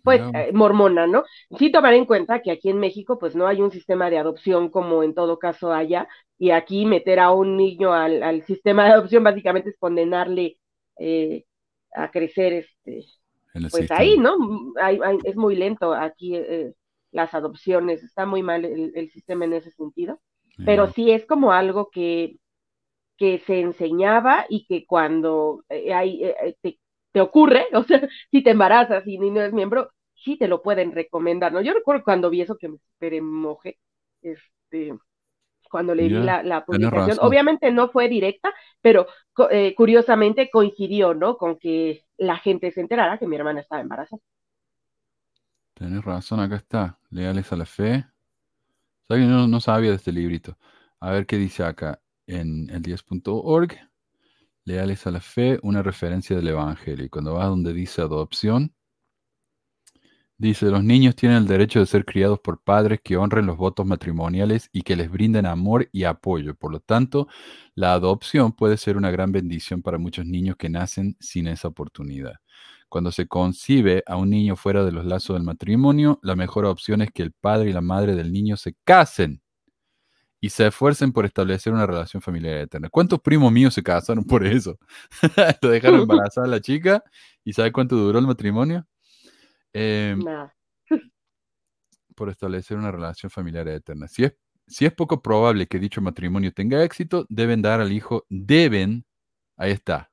pues, 0.02 0.20
eh, 0.34 0.50
mormona, 0.52 1.06
¿no? 1.06 1.24
Sí 1.58 1.70
tomar 1.70 1.94
en 1.94 2.04
cuenta 2.04 2.40
que 2.40 2.50
aquí 2.50 2.70
en 2.70 2.78
México, 2.78 3.18
pues, 3.18 3.34
no 3.34 3.46
hay 3.46 3.60
un 3.60 3.70
sistema 3.70 4.10
de 4.10 4.18
adopción 4.18 4.70
como 4.70 5.02
en 5.02 5.14
todo 5.14 5.38
caso 5.38 5.72
allá, 5.72 6.08
y 6.38 6.50
aquí 6.50 6.86
meter 6.86 7.20
a 7.20 7.32
un 7.32 7.56
niño 7.56 7.92
al, 7.92 8.42
sistema 8.44 8.84
de 8.84 8.92
adopción 8.92 9.24
básicamente 9.24 9.70
es 9.70 9.78
condenarle 9.78 10.58
eh, 10.98 11.44
a 11.94 12.10
crecer, 12.10 12.52
este, 12.52 13.04
pues 13.70 13.90
ahí, 13.90 14.16
¿no? 14.18 14.36
es 15.24 15.36
muy 15.36 15.56
lento 15.56 15.92
aquí 15.92 16.36
eh, 16.36 16.72
las 17.10 17.34
adopciones, 17.34 18.02
está 18.02 18.26
muy 18.26 18.42
mal 18.42 18.64
el, 18.64 19.10
sistema 19.10 19.44
en 19.44 19.54
ese 19.54 19.70
sentido, 19.72 20.20
pero 20.64 20.88
sí 20.92 21.10
es 21.10 21.26
como 21.26 21.52
algo 21.52 21.90
que 21.90 22.36
que 23.20 23.38
se 23.40 23.60
enseñaba 23.60 24.46
y 24.48 24.64
que 24.64 24.86
cuando 24.86 25.62
hay, 25.68 26.24
eh, 26.24 26.56
eh, 26.62 26.78
te, 27.12 27.20
ocurre, 27.20 27.66
o 27.74 27.84
sea, 27.84 28.08
si 28.30 28.42
te 28.42 28.50
embarazas 28.50 29.06
y 29.06 29.18
no 29.18 29.40
eres 29.40 29.52
miembro, 29.52 29.90
sí 30.14 30.36
te 30.36 30.48
lo 30.48 30.62
pueden 30.62 30.92
recomendar, 30.92 31.52
¿no? 31.52 31.60
Yo 31.60 31.72
recuerdo 31.72 32.04
cuando 32.04 32.30
vi 32.30 32.42
eso 32.42 32.56
que 32.56 32.68
me 32.68 32.78
super 32.78 33.20
mojé, 33.22 33.78
este, 34.22 34.94
cuando 35.70 35.94
le 35.94 36.08
vi 36.08 36.14
la, 36.14 36.64
publicación, 36.66 37.18
obviamente 37.20 37.70
no 37.70 37.88
fue 37.88 38.08
directa, 38.08 38.52
pero 38.82 39.06
curiosamente 39.76 40.50
coincidió, 40.50 41.14
¿no? 41.14 41.36
Con 41.36 41.58
que 41.58 42.04
la 42.18 42.36
gente 42.36 42.70
se 42.72 42.80
enterara 42.80 43.18
que 43.18 43.26
mi 43.26 43.36
hermana 43.36 43.60
estaba 43.60 43.80
embarazada. 43.80 44.20
Tienes 45.74 46.04
razón, 46.04 46.40
acá 46.40 46.56
está, 46.56 46.98
leales 47.08 47.50
a 47.52 47.56
la 47.56 47.64
fe. 47.64 48.04
¿Sabes? 49.08 49.26
No, 49.26 49.48
no 49.48 49.60
sabía 49.60 49.90
de 49.90 49.96
este 49.96 50.12
librito. 50.12 50.58
A 51.00 51.10
ver 51.10 51.24
qué 51.24 51.38
dice 51.38 51.64
acá 51.64 52.02
en 52.26 52.68
el 52.68 52.82
10.org, 52.82 53.72
leales 54.70 55.06
a 55.06 55.10
la 55.10 55.20
fe, 55.20 55.58
una 55.62 55.82
referencia 55.82 56.36
del 56.36 56.48
Evangelio. 56.48 57.04
Y 57.04 57.08
cuando 57.08 57.34
vas 57.34 57.48
donde 57.48 57.72
dice 57.72 58.02
adopción, 58.02 58.72
dice, 60.38 60.66
los 60.70 60.84
niños 60.84 61.16
tienen 61.16 61.38
el 61.38 61.46
derecho 61.46 61.80
de 61.80 61.86
ser 61.86 62.04
criados 62.04 62.40
por 62.40 62.62
padres 62.62 63.00
que 63.02 63.16
honren 63.16 63.46
los 63.46 63.56
votos 63.56 63.84
matrimoniales 63.86 64.70
y 64.72 64.82
que 64.82 64.96
les 64.96 65.10
brinden 65.10 65.46
amor 65.46 65.88
y 65.92 66.04
apoyo. 66.04 66.54
Por 66.54 66.72
lo 66.72 66.80
tanto, 66.80 67.28
la 67.74 67.92
adopción 67.92 68.52
puede 68.52 68.76
ser 68.76 68.96
una 68.96 69.10
gran 69.10 69.32
bendición 69.32 69.82
para 69.82 69.98
muchos 69.98 70.24
niños 70.24 70.56
que 70.56 70.70
nacen 70.70 71.16
sin 71.20 71.48
esa 71.48 71.68
oportunidad. 71.68 72.34
Cuando 72.88 73.12
se 73.12 73.28
concibe 73.28 74.02
a 74.06 74.16
un 74.16 74.30
niño 74.30 74.56
fuera 74.56 74.84
de 74.84 74.92
los 74.92 75.04
lazos 75.04 75.34
del 75.36 75.44
matrimonio, 75.44 76.18
la 76.22 76.36
mejor 76.36 76.64
opción 76.64 77.02
es 77.02 77.10
que 77.12 77.22
el 77.22 77.32
padre 77.32 77.70
y 77.70 77.72
la 77.72 77.80
madre 77.80 78.14
del 78.16 78.32
niño 78.32 78.56
se 78.56 78.74
casen 78.84 79.42
y 80.40 80.48
se 80.50 80.66
esfuercen 80.66 81.12
por 81.12 81.26
establecer 81.26 81.72
una 81.72 81.86
relación 81.86 82.22
familiar 82.22 82.56
eterna. 82.56 82.88
¿Cuántos 82.88 83.20
primos 83.20 83.52
míos 83.52 83.74
se 83.74 83.82
casaron 83.82 84.24
por 84.24 84.46
eso? 84.46 84.78
Lo 85.62 85.68
dejaron 85.68 86.00
embarazada 86.10 86.46
a 86.46 86.50
la 86.50 86.60
chica 86.60 87.04
y 87.44 87.52
¿sabe 87.52 87.72
cuánto 87.72 87.96
duró 87.96 88.18
el 88.18 88.26
matrimonio? 88.26 88.86
Eh, 89.72 90.16
por 92.16 92.28
establecer 92.28 92.76
una 92.76 92.90
relación 92.90 93.30
familiar 93.30 93.68
eterna. 93.68 94.08
Si 94.08 94.24
es, 94.24 94.34
si 94.66 94.86
es 94.86 94.92
poco 94.92 95.22
probable 95.22 95.66
que 95.66 95.78
dicho 95.78 96.00
matrimonio 96.00 96.52
tenga 96.52 96.82
éxito, 96.84 97.26
deben 97.28 97.62
dar 97.62 97.80
al 97.80 97.92
hijo, 97.92 98.26
deben, 98.28 99.04
ahí 99.56 99.72
está, 99.72 100.10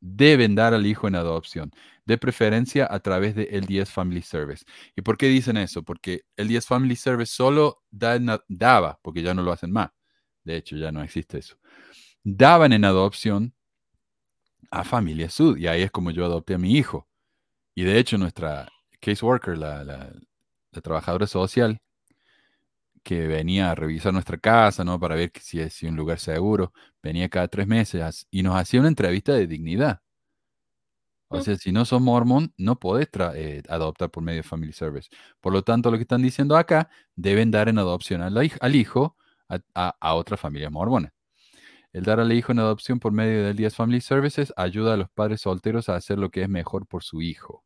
deben 0.00 0.54
dar 0.54 0.74
al 0.74 0.86
hijo 0.86 1.08
en 1.08 1.14
adopción, 1.14 1.70
de 2.04 2.18
preferencia 2.18 2.88
a 2.90 3.00
través 3.00 3.34
de 3.34 3.48
LDS 3.52 3.90
Family 3.90 4.22
Service. 4.22 4.64
¿Y 4.96 5.02
por 5.02 5.16
qué 5.16 5.28
dicen 5.28 5.56
eso? 5.56 5.82
Porque 5.82 6.22
LDS 6.36 6.66
Family 6.66 6.96
Service 6.96 7.32
solo 7.32 7.82
daba, 7.90 8.98
porque 9.02 9.22
ya 9.22 9.34
no 9.34 9.42
lo 9.42 9.52
hacen 9.52 9.72
más, 9.72 9.90
de 10.44 10.56
hecho 10.56 10.76
ya 10.76 10.90
no 10.92 11.02
existe 11.02 11.38
eso, 11.38 11.56
daban 12.24 12.72
en 12.72 12.84
adopción 12.84 13.54
a 14.70 14.84
Familia 14.84 15.28
Sud, 15.30 15.58
y 15.58 15.66
ahí 15.66 15.82
es 15.82 15.90
como 15.90 16.10
yo 16.10 16.24
adopté 16.24 16.54
a 16.54 16.58
mi 16.58 16.76
hijo. 16.76 17.06
Y 17.74 17.84
de 17.84 17.98
hecho 17.98 18.18
nuestra 18.18 18.68
caseworker, 19.00 19.58
la, 19.58 20.12
trabajadora 20.82 21.26
social, 21.26 21.80
que 23.02 23.26
venía 23.26 23.70
a 23.70 23.74
revisar 23.74 24.12
nuestra 24.12 24.38
casa, 24.38 24.84
¿no? 24.84 24.98
Para 24.98 25.16
ver 25.16 25.32
si 25.40 25.60
es 25.60 25.82
un 25.82 25.96
lugar 25.96 26.18
seguro. 26.20 26.72
Venía 27.02 27.28
cada 27.28 27.48
tres 27.48 27.66
meses 27.66 28.26
y 28.30 28.42
nos 28.42 28.56
hacía 28.56 28.80
una 28.80 28.88
entrevista 28.88 29.32
de 29.34 29.46
dignidad. 29.46 30.00
O 31.32 31.40
sea, 31.40 31.56
si 31.56 31.72
no 31.72 31.84
sos 31.84 32.00
mormón, 32.00 32.52
no 32.58 32.78
podés 32.78 33.08
eh, 33.34 33.62
adoptar 33.68 34.10
por 34.10 34.22
medio 34.22 34.38
de 34.38 34.42
Family 34.42 34.72
Service. 34.72 35.08
Por 35.40 35.52
lo 35.52 35.62
tanto, 35.62 35.90
lo 35.90 35.96
que 35.96 36.02
están 36.02 36.22
diciendo 36.22 36.56
acá, 36.56 36.90
deben 37.16 37.50
dar 37.50 37.68
en 37.68 37.78
adopción 37.78 38.20
al, 38.22 38.36
hijo 38.74 39.16
a, 39.48 39.96
a, 40.00 40.14
otra 40.14 40.36
familia 40.36 40.70
mormona. 40.70 41.12
El 41.92 42.04
dar 42.04 42.20
al 42.20 42.32
hijo 42.32 42.52
en 42.52 42.58
adopción 42.58 42.98
por 43.00 43.12
medio 43.12 43.44
del 43.44 43.56
Díaz 43.56 43.74
Family 43.74 44.00
Services 44.00 44.52
ayuda 44.56 44.94
a 44.94 44.96
los 44.96 45.10
padres 45.10 45.42
solteros 45.42 45.88
a 45.88 45.96
hacer 45.96 46.18
lo 46.18 46.30
que 46.30 46.42
es 46.42 46.48
mejor 46.48 46.86
por 46.86 47.02
su 47.02 47.22
hijo. 47.22 47.64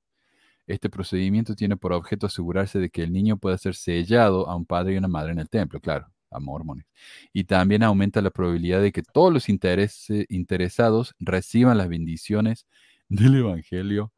Este 0.66 0.90
procedimiento 0.90 1.54
tiene 1.54 1.76
por 1.76 1.92
objeto 1.92 2.26
asegurarse 2.26 2.78
de 2.78 2.90
que 2.90 3.02
el 3.02 3.12
niño 3.12 3.36
pueda 3.36 3.56
ser 3.58 3.74
sellado 3.76 4.48
a 4.48 4.56
un 4.56 4.66
padre 4.66 4.94
y 4.94 4.96
una 4.96 5.08
madre 5.08 5.32
en 5.32 5.38
el 5.38 5.48
templo, 5.48 5.80
claro, 5.80 6.08
a 6.30 6.40
mormones. 6.40 6.86
Y 7.32 7.44
también 7.44 7.84
aumenta 7.84 8.20
la 8.20 8.30
probabilidad 8.30 8.80
de 8.80 8.92
que 8.92 9.02
todos 9.02 9.32
los 9.32 9.48
interesados 9.48 11.14
reciban 11.20 11.78
las 11.78 11.88
bendiciones 11.88 12.66
del 13.08 13.36
Evangelio 13.36 14.12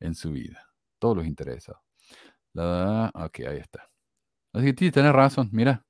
en 0.00 0.14
su 0.14 0.32
vida. 0.32 0.60
Todos 0.98 1.18
los 1.18 1.26
interesados. 1.26 1.82
La, 2.52 3.10
ok, 3.14 3.40
ahí 3.48 3.58
está. 3.58 3.88
Así 4.52 4.66
que 4.72 4.84
sí, 4.86 4.90
tenés 4.92 5.12
razón, 5.12 5.48
mira. 5.52 5.84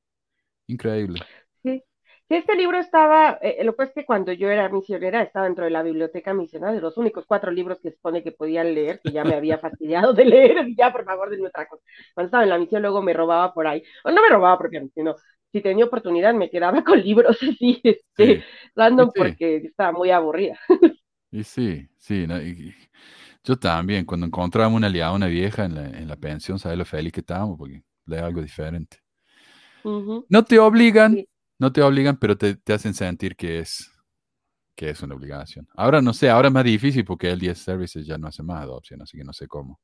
Increíble. 0.67 1.21
Sí. 1.63 1.83
este 2.29 2.57
libro 2.57 2.79
estaba, 2.79 3.39
eh, 3.43 3.63
lo 3.65 3.77
que 3.77 3.85
es 3.85 3.93
que 3.93 4.07
cuando 4.07 4.33
yo 4.33 4.49
era 4.49 4.69
misionera 4.71 5.23
estaba 5.23 5.47
dentro 5.47 5.65
de 5.65 5.71
la 5.71 5.83
biblioteca 5.83 6.33
misional, 6.33 6.75
de 6.75 6.81
los 6.81 6.97
únicos 6.97 7.27
cuatro 7.27 7.51
libros 7.51 7.79
que 7.81 7.91
se 7.91 7.97
supone 7.97 8.23
que 8.23 8.33
podían 8.33 8.75
leer, 8.75 9.01
que 9.03 9.13
ya 9.13 9.25
me 9.25 9.35
había 9.35 9.59
fastidiado 9.59 10.15
de 10.15 10.25
leer, 10.25 10.69
y 10.69 10.77
ya 10.79 10.93
por 10.93 11.05
favor 11.05 11.31
de 11.31 11.47
otra 11.47 11.67
cosa. 11.69 11.83
Cuando 12.15 12.29
estaba 12.29 12.45
en 12.45 12.51
la 12.51 12.59
misión 12.59 12.83
luego 12.83 13.03
me 13.03 13.13
robaba 13.13 13.53
por 13.53 13.67
ahí, 13.67 13.83
o 14.05 14.11
no 14.11 14.23
me 14.23 14.29
robaba 14.31 14.59
propiamente, 14.59 14.95
sino 14.95 15.17
si 15.53 15.61
tenía 15.61 15.85
oportunidad 15.85 16.35
me 16.35 16.51
quedaba 16.51 16.83
con 16.85 17.01
libros 17.01 17.37
así, 17.43 17.81
este, 17.85 18.45
random, 18.75 19.11
porque 19.15 19.57
estaba 19.57 19.93
muy 19.93 20.11
aburrida. 20.11 20.59
Y 21.35 21.43
sí, 21.43 21.89
sí. 21.99 22.29
yo 23.43 23.57
también, 23.59 24.05
cuando 24.05 24.25
encontrábamos 24.25 24.77
una 24.77 24.87
aliada, 24.87 25.11
una 25.11 25.27
vieja 25.27 25.65
en 25.65 25.75
la, 25.75 25.87
en 25.87 26.07
la 26.07 26.15
pensión, 26.15 26.61
¿sabes 26.61 26.79
lo 26.79 26.85
feliz 26.85 27.13
que 27.13 27.21
estábamos? 27.21 27.59
Porque 27.59 27.83
lee 28.07 28.19
algo 28.19 28.41
diferente. 28.41 29.03
No 30.29 30.45
te 30.45 30.61
obligan, 30.61 31.27
no 31.59 31.73
te 31.73 31.83
obligan, 31.83 32.19
pero 32.19 32.39
te, 32.39 32.55
te, 32.55 32.73
hacen 32.73 32.95
sentir 32.95 33.35
que 33.35 33.59
es, 33.59 33.91
que 34.77 34.91
es 34.91 35.03
una 35.03 35.17
obligación. 35.17 35.67
Ahora 35.75 36.01
no 36.01 36.13
sé, 36.13 36.31
ahora 36.31 36.47
es 36.47 36.55
más 36.55 36.65
difícil 36.65 37.05
porque 37.05 37.29
el 37.29 37.41
10 37.41 37.59
Services 37.59 38.07
ya 38.07 38.17
no 38.17 38.29
hace 38.29 38.45
más 38.45 38.63
adopción, 38.63 39.03
así 39.03 39.19
que 39.19 39.25
no 39.25 39.33
sé 39.33 39.49
cómo. 39.49 39.81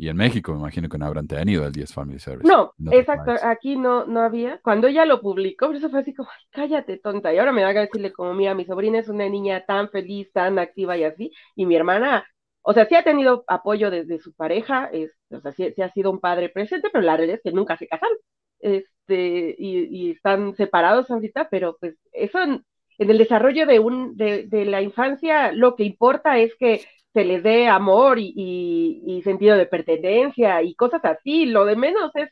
Y 0.00 0.08
en 0.08 0.16
México 0.16 0.52
me 0.52 0.60
imagino 0.60 0.88
que 0.88 0.96
no 0.96 1.06
habrán 1.06 1.26
tenido 1.26 1.66
el 1.66 1.72
10 1.72 1.92
Family 1.92 2.20
Service. 2.20 2.48
No, 2.48 2.72
exacto, 2.92 3.34
aquí 3.42 3.76
no, 3.76 4.06
no 4.06 4.20
había. 4.20 4.60
Cuando 4.62 4.86
ella 4.86 5.04
lo 5.04 5.20
publicó, 5.20 5.72
eso 5.72 5.90
fue 5.90 5.98
así 5.98 6.14
como, 6.14 6.28
cállate, 6.50 6.98
tonta. 6.98 7.34
Y 7.34 7.38
ahora 7.38 7.50
me 7.50 7.62
da 7.62 7.72
que 7.72 7.80
decirle 7.80 8.12
como, 8.12 8.32
mira, 8.32 8.54
mi 8.54 8.64
sobrina 8.64 9.00
es 9.00 9.08
una 9.08 9.28
niña 9.28 9.64
tan 9.66 9.90
feliz, 9.90 10.32
tan 10.32 10.60
activa 10.60 10.96
y 10.96 11.02
así. 11.02 11.32
Y 11.56 11.66
mi 11.66 11.74
hermana, 11.74 12.24
o 12.62 12.72
sea, 12.72 12.86
sí 12.86 12.94
ha 12.94 13.02
tenido 13.02 13.42
apoyo 13.48 13.90
desde 13.90 14.20
su 14.20 14.32
pareja, 14.34 14.88
es, 14.92 15.10
o 15.30 15.40
sea, 15.40 15.50
sí, 15.50 15.74
ha 15.82 15.92
sido 15.92 16.12
un 16.12 16.20
padre 16.20 16.48
presente, 16.48 16.90
pero 16.92 17.02
la 17.04 17.16
realidad 17.16 17.38
es 17.38 17.42
que 17.42 17.56
nunca 17.56 17.76
se 17.76 17.88
casaron. 17.88 18.18
Este, 18.60 19.56
y, 19.58 20.12
están 20.12 20.54
separados 20.54 21.10
ahorita, 21.10 21.48
pero 21.50 21.76
pues 21.80 21.96
eso 22.12 22.40
en, 22.40 22.64
en 22.98 23.10
el 23.10 23.18
desarrollo 23.18 23.66
de, 23.66 23.80
un, 23.80 24.16
de, 24.16 24.46
de 24.46 24.64
la 24.64 24.80
infancia, 24.80 25.50
lo 25.50 25.74
que 25.74 25.82
importa 25.82 26.38
es 26.38 26.54
que 26.56 26.86
se 27.12 27.24
les 27.24 27.42
dé 27.42 27.68
amor 27.68 28.18
y, 28.18 29.20
sentido 29.24 29.56
de 29.56 29.66
pertenencia 29.66 30.62
y 30.62 30.74
cosas 30.74 31.04
así. 31.04 31.46
Lo 31.46 31.64
de 31.64 31.76
menos 31.76 32.10
es 32.14 32.30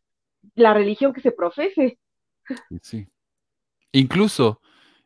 la 0.54 0.74
religión 0.74 1.12
que 1.12 1.20
se 1.20 1.32
profese. 1.32 1.98
Sí. 2.80 3.06
Incluso, 3.92 4.60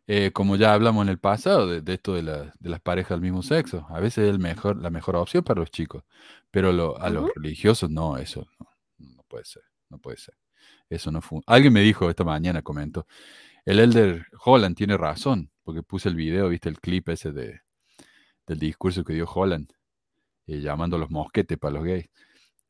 eh, 0.06 0.30
como 0.32 0.56
ya 0.56 0.74
hablamos 0.74 1.02
en 1.04 1.08
el 1.08 1.18
pasado, 1.18 1.66
de, 1.66 1.92
esto 1.92 2.14
de, 2.14 2.22
las 2.22 2.80
parejas 2.80 3.10
del 3.10 3.22
mismo 3.22 3.42
sexo, 3.42 3.86
a 3.88 4.00
veces 4.00 4.24
es 4.24 4.30
el 4.30 4.38
mejor, 4.38 4.76
la 4.76 4.90
mejor 4.90 5.16
opción 5.16 5.44
para 5.44 5.60
los 5.60 5.70
chicos, 5.70 6.04
pero 6.50 6.98
a 6.98 7.10
los 7.10 7.30
religiosos 7.34 7.90
no, 7.90 8.16
eso 8.18 8.46
no, 8.98 9.22
puede 9.28 9.44
ser, 9.44 9.62
no 9.88 9.98
puede 9.98 10.16
ser. 10.16 10.34
Eso 10.88 11.12
no 11.12 11.22
fue. 11.22 11.40
Alguien 11.46 11.72
me 11.72 11.82
dijo 11.82 12.10
esta 12.10 12.24
mañana, 12.24 12.62
comentó, 12.62 13.06
el 13.64 13.78
Elder 13.78 14.26
Holland 14.44 14.76
tiene 14.76 14.96
razón, 14.96 15.50
porque 15.62 15.82
puse 15.82 16.08
el 16.08 16.16
video, 16.16 16.48
viste 16.48 16.68
el 16.68 16.80
clip 16.80 17.08
ese 17.10 17.30
de, 17.30 17.60
del 18.46 18.58
discurso 18.58 19.04
que 19.04 19.14
dio 19.14 19.26
Holland, 19.26 19.70
eh, 20.46 20.60
llamando 20.60 20.98
los 20.98 21.10
mosquetes 21.10 21.58
para 21.58 21.74
los 21.74 21.84
gays, 21.84 22.06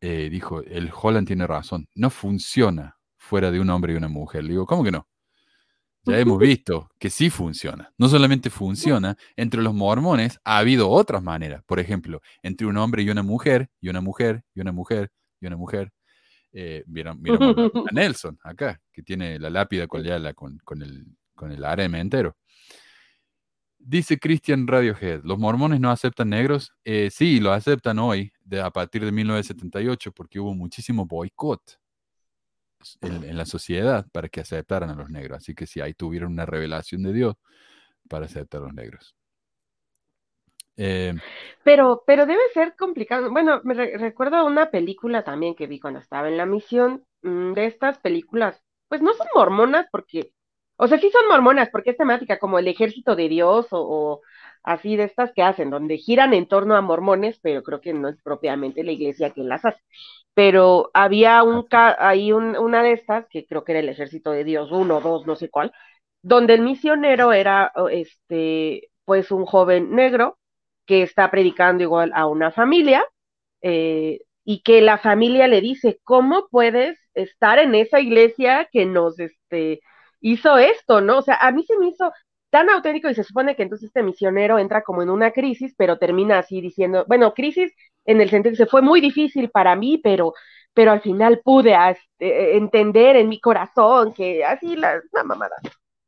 eh, 0.01 0.29
dijo, 0.31 0.63
el 0.63 0.91
Holland 0.95 1.27
tiene 1.27 1.47
razón, 1.47 1.87
no 1.95 2.11
funciona 2.11 2.97
fuera 3.19 3.51
de 3.51 3.61
un 3.61 3.69
hombre 3.71 3.93
y 3.93 3.97
una 3.97 4.09
mujer. 4.09 4.45
Le 4.45 4.51
digo, 4.51 4.67
¿cómo 4.67 4.83
que 4.83 4.91
no? 4.91 5.07
Ya 6.05 6.19
hemos 6.19 6.39
visto 6.39 6.91
que 6.99 7.11
sí 7.11 7.31
funciona. 7.31 7.93
No 7.99 8.09
solamente 8.09 8.51
funciona, 8.51 9.17
entre 9.37 9.63
los 9.63 9.75
mormones 9.75 10.41
ha 10.45 10.59
habido 10.59 10.89
otras 10.89 11.23
maneras. 11.23 11.63
Por 11.67 11.79
ejemplo, 11.81 12.21
entre 12.43 12.67
un 12.67 12.77
hombre 12.79 13.03
y 13.03 13.11
una 13.11 13.23
mujer, 13.23 13.69
y 13.81 13.89
una 13.89 14.01
mujer, 14.01 14.43
y 14.55 14.61
una 14.61 14.73
mujer, 14.73 15.11
y 15.41 15.47
una 15.47 15.57
mujer. 15.57 15.93
Eh, 16.53 16.83
vieron, 16.87 17.21
a 17.25 17.25
Nelson 17.93 18.39
acá, 18.43 18.81
que 18.93 19.03
tiene 19.03 19.39
la 19.39 19.51
lápida 19.51 19.87
con, 19.87 20.59
con, 20.65 20.83
el, 20.83 21.07
con 21.35 21.53
el 21.53 21.65
harem 21.65 21.95
entero. 21.95 22.37
Dice 23.83 24.19
Christian 24.19 24.67
Radiohead, 24.67 25.23
¿los 25.25 25.39
mormones 25.39 25.81
no 25.81 25.91
aceptan 25.91 26.29
negros? 26.29 26.75
Eh, 26.85 27.09
sí, 27.11 27.41
lo 27.41 27.51
aceptan 27.51 27.99
hoy, 27.99 28.31
de, 28.45 28.61
a 28.61 28.71
partir 28.71 29.03
de 29.05 29.11
1978, 29.11 30.13
porque 30.13 30.39
hubo 30.39 30.55
muchísimo 30.55 31.07
boicot 31.07 31.81
en, 33.01 33.37
la 33.37 33.47
sociedad 33.47 34.07
para 34.13 34.29
que 34.29 34.41
aceptaran 34.41 34.91
a 34.91 34.95
los 34.95 35.09
negros. 35.09 35.39
Así 35.39 35.55
que 35.55 35.67
sí, 35.67 35.81
ahí 35.81 35.95
tuvieron 35.95 36.33
una 36.33 36.45
revelación 36.45 37.03
de 37.03 37.15
Dios 37.15 37.37
para 38.07 38.27
aceptar 38.27 38.61
a 38.61 38.65
los 38.65 38.75
negros. 38.75 39.17
Eh, 40.77 41.15
pero, 41.65 42.03
pero 42.07 42.27
debe 42.27 42.43
ser 42.53 42.77
complicado. 42.77 43.31
Bueno, 43.31 43.63
me 43.65 43.75
recuerdo 43.75 44.45
una 44.45 44.71
película 44.71 45.25
también 45.25 45.55
que 45.55 45.67
vi 45.67 45.81
cuando 45.81 46.01
estaba 46.01 46.29
en 46.29 46.37
la 46.37 46.47
misión, 46.47 47.05
mm, 47.23 47.55
de 47.55 47.65
estas 47.65 47.99
películas, 47.99 48.63
pues 48.89 49.01
no 49.01 49.15
son 49.15 49.27
mormonas 49.35 49.87
porque 49.91 50.33
o 50.83 50.89
sea, 50.89 50.99
sí 50.99 51.11
son 51.11 51.29
mormonas, 51.29 51.69
porque 51.71 51.91
es 51.91 51.99
temática 51.99 52.39
como 52.39 52.59
el 52.59 52.67
ejército 52.67 53.15
de 53.15 53.29
Dios 53.29 53.67
o, 53.71 54.23
así 54.63 54.97
de 54.97 55.05
estas 55.05 55.31
que 55.35 55.43
hacen, 55.43 55.69
donde 55.69 55.99
giran 55.99 56.33
en 56.33 56.47
torno 56.49 56.75
a 56.75 56.81
mormones, 56.81 57.39
pero 57.43 57.63
creo 57.63 57.83
que 57.83 57.93
no 57.93 58.09
es 58.09 58.17
propiamente 58.23 58.83
la 58.83 58.93
iglesia 58.93 59.31
que 59.31 59.43
las 59.43 59.63
hace. 59.67 59.83
Pero 60.33 60.91
había 60.95 61.43
un 61.43 61.67
ahí 61.99 62.33
una 62.33 62.83
de 62.83 62.93
estas, 62.93 63.27
que 63.29 63.45
creo 63.47 63.63
que 63.63 63.73
era 63.73 63.81
el 63.81 63.91
ejército 63.91 64.31
de 64.31 64.43
Dios, 64.45 64.73
uno, 64.73 65.03
dos, 65.03 65.27
no 65.27 65.37
sé 65.37 65.51
cuál, 65.51 65.71
donde 66.23 66.55
el 66.55 66.63
misionero 66.63 67.33
era 67.35 67.73
este, 67.91 68.89
pues 69.05 69.31
un 69.31 69.45
joven 69.45 69.95
negro 69.95 70.39
que 70.87 71.03
está 71.03 71.31
predicando 71.31 71.83
igual 71.83 72.11
a 72.15 72.27
una 72.27 72.53
familia, 72.53 73.05
eh, 73.61 74.21
y 74.45 74.63
que 74.63 74.81
la 74.81 74.97
familia 74.97 75.47
le 75.47 75.61
dice, 75.61 76.01
¿cómo 76.05 76.49
puedes 76.51 76.99
estar 77.13 77.59
en 77.59 77.75
esa 77.75 78.01
iglesia 78.01 78.67
que 78.73 78.87
nos, 78.87 79.19
este, 79.21 79.81
hizo 80.21 80.59
esto, 80.59 81.01
¿no? 81.01 81.19
O 81.19 81.23
sea, 81.23 81.37
a 81.41 81.53
mí 81.53 81.65
se 81.65 81.77
me 81.79 81.89
hizo 81.89 82.13
tan 82.51 82.69
auténtico 82.71 83.09
y 83.09 83.15
se 83.15 83.25
supone 83.25 83.55
que 83.57 83.63
entonces 83.63 83.89
este 83.89 84.03
misionero 84.03 84.59
entra 84.59 84.83
como 84.83 85.03
en 85.03 85.11
una 85.11 85.31
crisis, 85.31 85.75
pero 85.77 85.99
termina 85.99 86.39
así 86.39 86.61
diciendo, 86.61 87.05
bueno, 87.09 87.33
crisis 87.35 87.73
en 88.05 88.21
el 88.21 88.31
sentido 88.31 88.53
que 88.53 88.57
se 88.57 88.67
fue 88.67 88.83
muy 88.83 89.01
difícil 89.01 89.51
para 89.51 89.77
mí, 89.77 89.99
pero, 90.03 90.35
pero 90.75 90.91
al 90.93 91.01
final 91.01 91.41
pude 91.45 91.75
este, 91.91 92.57
entender 92.57 93.17
en 93.17 93.29
mi 93.29 93.41
corazón 93.41 94.13
que 94.13 94.45
así 94.45 94.77
la, 94.77 95.01
la 95.13 95.25
mamada, 95.25 95.57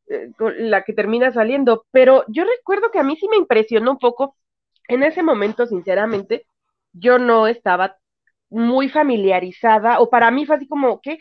eh, 0.08 0.30
la 0.58 0.82
que 0.82 0.92
termina 0.92 1.32
saliendo. 1.32 1.84
Pero 1.92 2.24
yo 2.28 2.44
recuerdo 2.44 2.90
que 2.90 2.98
a 2.98 3.04
mí 3.04 3.16
sí 3.16 3.28
me 3.28 3.36
impresionó 3.36 3.92
un 3.92 3.98
poco, 3.98 4.36
en 4.88 5.02
ese 5.04 5.22
momento, 5.22 5.66
sinceramente, 5.66 6.46
yo 6.92 7.18
no 7.18 7.46
estaba 7.46 7.96
muy 8.50 8.88
familiarizada, 8.88 10.00
o 10.00 10.10
para 10.10 10.30
mí 10.30 10.44
fue 10.44 10.56
así 10.56 10.68
como 10.68 11.00
que 11.00 11.18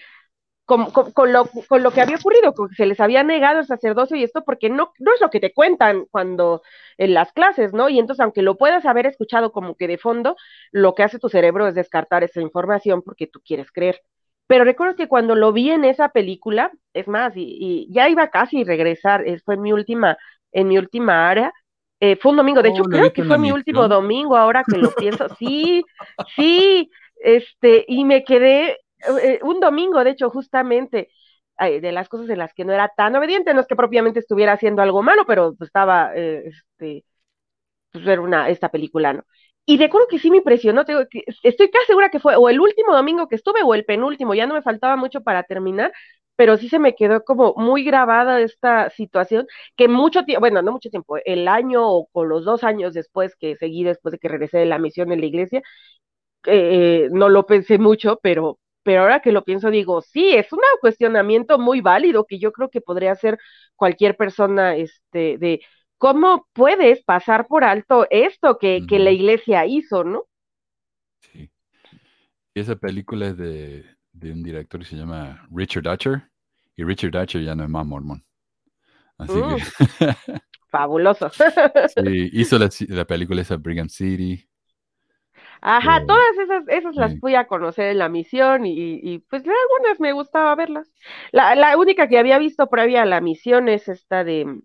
con, 0.66 0.88
lo, 1.34 1.46
con, 1.68 1.84
lo, 1.84 1.92
que 1.92 2.02
había 2.02 2.16
ocurrido, 2.16 2.54
que 2.54 2.76
se 2.76 2.86
les 2.86 3.00
había 3.00 3.24
negado 3.24 3.60
el 3.60 3.66
sacerdocio 3.66 4.16
y 4.16 4.24
esto, 4.24 4.44
porque 4.44 4.70
no, 4.70 4.94
no 5.00 5.14
es 5.14 5.22
lo 5.22 5.30
que 5.30 5.40
te 5.40 5.54
cuentan 5.54 6.06
cuando 6.12 6.62
en 6.98 7.14
las 7.14 7.34
clases, 7.34 7.74
¿no? 7.74 7.90
Y 7.90 8.00
entonces, 8.00 8.24
aunque 8.24 8.42
lo 8.42 8.58
puedas 8.58 8.86
haber 8.86 9.06
escuchado 9.06 9.52
como 9.52 9.76
que 9.76 9.88
de 9.88 9.98
fondo, 9.98 10.36
lo 10.72 10.96
que 10.96 11.04
hace 11.04 11.20
tu 11.20 11.30
cerebro 11.30 11.68
es 11.68 11.76
descartar 11.76 12.24
esa 12.24 12.42
información 12.42 13.02
porque 13.02 13.28
tú 13.28 13.42
quieres 13.46 13.72
creer. 13.72 14.02
Pero 14.48 14.64
recuerdo 14.64 14.96
que 14.96 15.08
cuando 15.08 15.36
lo 15.36 15.54
vi 15.54 15.72
en 15.72 15.86
esa 15.86 16.10
película, 16.10 16.72
es 16.94 17.08
más, 17.08 17.34
y, 17.36 17.88
ya 17.92 18.10
iba 18.10 18.30
casi 18.30 18.62
a 18.62 18.66
regresar, 18.66 19.24
fue 19.44 19.56
en 19.56 19.62
mi 19.62 19.74
última, 19.74 20.18
en 20.52 20.68
mi 20.68 20.78
última 20.78 21.30
área, 21.30 21.54
eh, 22.00 22.16
fue 22.16 22.32
un 22.32 22.38
domingo, 22.38 22.62
de 22.62 22.70
hecho, 22.70 22.82
oh, 22.82 22.90
creo 22.90 23.14
que 23.14 23.24
fue 23.24 23.38
mi 23.38 23.52
último 23.52 23.88
domingo, 23.88 24.36
ahora 24.36 24.64
que 24.70 24.78
lo 24.78 24.92
pienso, 24.92 25.28
sí, 25.40 25.84
sí, 26.36 26.90
este, 27.16 27.86
y 27.88 28.04
me 28.06 28.24
quedé 28.24 28.80
eh, 29.22 29.40
un 29.44 29.60
domingo, 29.60 30.04
de 30.04 30.12
hecho, 30.12 30.30
justamente, 30.30 31.10
de 31.60 31.92
las 31.92 32.10
cosas 32.10 32.28
en 32.30 32.40
las 32.40 32.54
que 32.56 32.66
no 32.66 32.74
era 32.74 32.92
tan 32.96 33.16
obediente, 33.16 33.54
no 33.54 33.62
es 33.62 33.68
que 33.68 33.76
propiamente 33.76 34.20
estuviera 34.20 34.54
haciendo 34.54 34.82
algo 34.82 35.04
malo, 35.04 35.26
pero 35.28 35.54
pues, 35.56 35.68
estaba, 35.68 36.12
eh, 36.16 36.44
este, 36.48 37.06
pues 37.92 38.06
ver 38.06 38.20
una, 38.20 38.50
esta 38.50 38.70
película, 38.70 39.14
¿no? 39.14 39.24
Y 39.66 39.78
recuerdo 39.78 40.08
que 40.10 40.20
sí 40.20 40.32
me 40.32 40.38
impresionó, 40.38 40.84
estoy 41.44 41.70
casi 41.72 41.86
segura 41.88 42.10
que 42.10 42.20
fue 42.20 42.36
o 42.36 42.50
el 42.50 42.60
último 42.60 42.94
domingo 42.94 43.28
que 43.28 43.36
estuve 43.36 43.62
o 43.64 43.76
el 43.76 43.86
penúltimo, 43.86 44.34
ya 44.34 44.48
no 44.48 44.56
me 44.56 44.64
faltaba 44.64 44.96
mucho 44.96 45.22
para 45.22 45.44
terminar, 45.44 45.94
pero 46.36 46.58
sí 46.58 46.70
se 46.70 46.80
me 46.80 46.96
quedó 46.96 47.24
como 47.24 47.54
muy 47.58 47.84
grabada 47.84 48.42
esta 48.42 48.90
situación, 48.90 49.46
que 49.78 49.88
mucho 49.88 50.24
tiempo, 50.26 50.42
bueno, 50.42 50.62
no 50.64 50.72
mucho 50.72 50.90
tiempo, 50.90 51.18
el 51.26 51.48
año 51.48 51.82
o, 51.88 52.26
los 52.26 52.46
dos 52.46 52.64
años 52.64 52.94
después 52.94 53.36
que 53.36 53.56
seguí, 53.58 53.84
después 53.84 54.14
de 54.14 54.20
que 54.20 54.28
regresé 54.30 54.58
de 54.60 54.66
la 54.66 54.80
misión 54.80 55.12
en 55.12 55.20
la 55.22 55.28
iglesia, 55.28 55.62
eh, 56.46 57.10
no 57.12 57.30
lo 57.30 57.46
pensé 57.46 57.78
mucho, 57.78 58.20
pero, 58.24 58.60
pero 58.84 59.02
ahora 59.02 59.20
que 59.20 59.32
lo 59.32 59.44
pienso 59.44 59.70
digo, 59.70 60.02
sí, 60.02 60.30
es 60.36 60.52
un 60.52 60.60
cuestionamiento 60.80 61.60
muy 61.60 61.82
válido 61.82 62.26
que 62.26 62.40
yo 62.40 62.52
creo 62.52 62.70
que 62.70 62.82
podría 62.82 63.12
hacer 63.12 63.38
cualquier 63.76 64.16
persona, 64.18 64.76
este, 64.76 65.38
de 65.38 65.62
cómo 65.98 66.48
puedes 66.54 67.04
pasar 67.04 67.48
por 67.48 67.64
alto 67.64 68.08
esto 68.10 68.58
que, 68.58 68.86
que 68.88 69.00
la 69.00 69.12
iglesia 69.12 69.66
hizo, 69.66 70.04
¿no? 70.04 70.24
Sí. 71.20 71.52
Y 72.54 72.60
esa 72.60 72.76
película 72.76 73.28
es 73.28 73.38
de, 73.38 73.86
de 74.12 74.32
un 74.32 74.44
director 74.44 74.80
que 74.80 74.88
se 74.88 74.96
llama 74.96 75.48
Richard 75.52 75.84
Dutcher, 75.84 76.24
y 76.76 76.84
Richard 76.84 77.12
Dutcher 77.12 77.44
ya 77.44 77.56
no 77.56 77.64
es 77.64 77.70
más 77.70 77.86
mormón. 77.86 78.24
Así 79.18 79.34
que. 79.34 80.06
Mm. 80.06 80.36
Fabuloso. 80.72 81.30
sí, 82.04 82.30
hizo 82.32 82.58
la, 82.58 82.70
la, 82.88 83.06
película 83.06 83.42
esa 83.42 83.58
Brigham 83.58 83.90
City. 83.90 84.48
Ajá, 85.62 85.98
eh, 85.98 86.06
todas 86.08 86.38
esas, 86.44 86.68
esas 86.68 86.96
las 86.96 87.20
fui 87.20 87.36
a 87.36 87.46
conocer 87.46 87.92
en 87.92 88.00
la 88.00 88.10
misión 88.10 88.66
y, 88.66 88.74
y 88.76 89.20
pues 89.20 89.44
algunas 89.44 90.00
me 90.00 90.12
gustaba 90.12 90.56
verlas. 90.56 90.92
La, 91.32 91.54
la, 91.56 91.78
única 91.78 92.08
que 92.08 92.18
había 92.18 92.40
visto 92.40 92.68
previa 92.68 93.04
a 93.04 93.06
la 93.06 93.22
misión 93.22 93.70
es 93.70 93.88
esta 93.88 94.24
de 94.24 94.60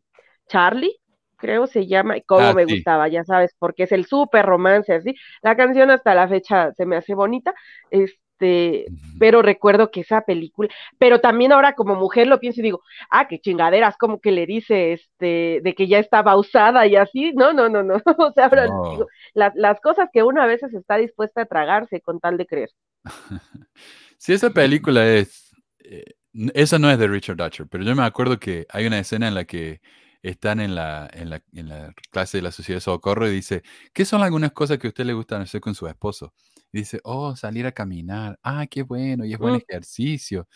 Charlie, 0.48 0.96
creo 1.36 1.66
se 1.66 1.86
llama, 1.86 2.16
y 2.16 2.22
cómo 2.22 2.48
ah, 2.48 2.54
me 2.54 2.64
gustaba, 2.64 3.08
ya 3.08 3.24
sabes, 3.24 3.54
porque 3.58 3.82
es 3.84 3.92
el 3.92 4.06
súper 4.06 4.46
romance 4.46 4.94
así. 4.94 5.14
La 5.42 5.54
canción 5.56 5.90
hasta 5.90 6.14
la 6.14 6.28
fecha 6.28 6.72
se 6.72 6.86
me 6.86 6.96
hace 6.96 7.14
bonita. 7.14 7.54
Este, 7.90 8.18
este, 8.38 8.86
pero 9.18 9.40
recuerdo 9.40 9.90
que 9.90 10.00
esa 10.00 10.20
película, 10.20 10.68
pero 10.98 11.20
también 11.20 11.52
ahora 11.52 11.74
como 11.74 11.94
mujer 11.94 12.26
lo 12.26 12.38
pienso 12.38 12.60
y 12.60 12.64
digo, 12.64 12.82
ah, 13.10 13.28
qué 13.28 13.40
chingaderas, 13.40 13.96
como 13.96 14.20
que 14.20 14.30
le 14.30 14.44
dice, 14.44 14.92
este, 14.92 15.60
de 15.62 15.74
que 15.74 15.86
ya 15.86 15.98
estaba 15.98 16.36
usada 16.36 16.86
y 16.86 16.96
así, 16.96 17.32
no, 17.32 17.54
no, 17.54 17.70
no, 17.70 17.82
no, 17.82 17.94
o 18.18 18.32
sea, 18.32 18.44
ahora 18.44 18.64
digo, 18.64 19.06
las, 19.32 19.80
cosas 19.80 20.10
que 20.12 20.22
una 20.22 20.44
a 20.44 20.46
veces 20.46 20.74
está 20.74 20.96
dispuesta 20.96 21.42
a 21.42 21.46
tragarse 21.46 22.00
con 22.02 22.20
tal 22.20 22.36
de 22.36 22.46
creer. 22.46 22.70
sí, 24.18 24.34
esa 24.34 24.50
película 24.50 25.06
es, 25.06 25.54
eh, 25.80 26.04
esa 26.52 26.78
no 26.78 26.90
es 26.90 26.98
de 26.98 27.08
Richard 27.08 27.36
Dutcher, 27.36 27.66
pero 27.68 27.84
yo 27.84 27.94
me 27.94 28.04
acuerdo 28.04 28.38
que 28.38 28.66
hay 28.68 28.86
una 28.86 28.98
escena 28.98 29.28
en 29.28 29.34
la 29.34 29.44
que 29.44 29.80
están 30.22 30.60
en 30.60 30.74
la, 30.74 31.08
en 31.12 31.30
la, 31.30 31.42
en 31.54 31.68
la 31.68 31.94
clase 32.10 32.38
de 32.38 32.42
la 32.42 32.52
sociedad 32.52 32.76
de 32.76 32.82
socorro 32.82 33.28
y 33.28 33.32
dice, 33.32 33.62
¿qué 33.94 34.04
son 34.04 34.22
algunas 34.22 34.52
cosas 34.52 34.78
que 34.78 34.88
a 34.88 34.90
usted 34.90 35.06
le 35.06 35.14
gustan 35.14 35.40
hacer 35.40 35.60
con 35.62 35.74
su 35.74 35.86
esposo? 35.86 36.34
Dice, 36.80 37.00
oh, 37.04 37.36
salir 37.36 37.66
a 37.66 37.72
caminar, 37.72 38.38
ah, 38.42 38.66
qué 38.70 38.82
bueno, 38.82 39.24
y 39.24 39.32
es 39.32 39.38
buen 39.38 39.56
ejercicio. 39.56 40.48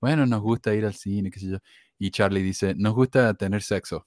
Bueno, 0.00 0.26
nos 0.26 0.40
gusta 0.42 0.74
ir 0.74 0.84
al 0.84 0.94
cine, 0.94 1.30
qué 1.30 1.40
sé 1.40 1.50
yo. 1.50 1.58
Y 1.98 2.10
Charlie 2.10 2.42
dice, 2.42 2.74
nos 2.76 2.94
gusta 2.94 3.34
tener 3.34 3.62
sexo. 3.62 4.06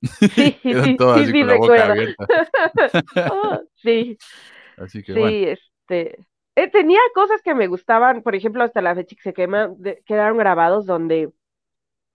Sí, 0.00 0.58
sí, 0.62 0.96
todos 0.96 1.20
sí, 1.26 1.32
con 1.32 1.46
la 1.46 1.56
boca 1.56 1.86
abierta. 1.86 2.26
Oh, 3.32 3.60
sí. 3.74 4.18
Así 4.76 5.02
que 5.02 5.14
sí, 5.14 5.44
este. 5.44 6.26
Eh, 6.54 6.70
tenía 6.70 7.00
cosas 7.14 7.40
que 7.42 7.54
me 7.54 7.66
gustaban, 7.66 8.22
por 8.22 8.34
ejemplo, 8.34 8.62
hasta 8.62 8.82
la 8.82 8.94
fecha 8.94 9.16
que 9.16 9.22
se 9.22 9.32
quema, 9.32 9.70
quedaron 10.04 10.36
grabados 10.36 10.84
donde 10.84 11.32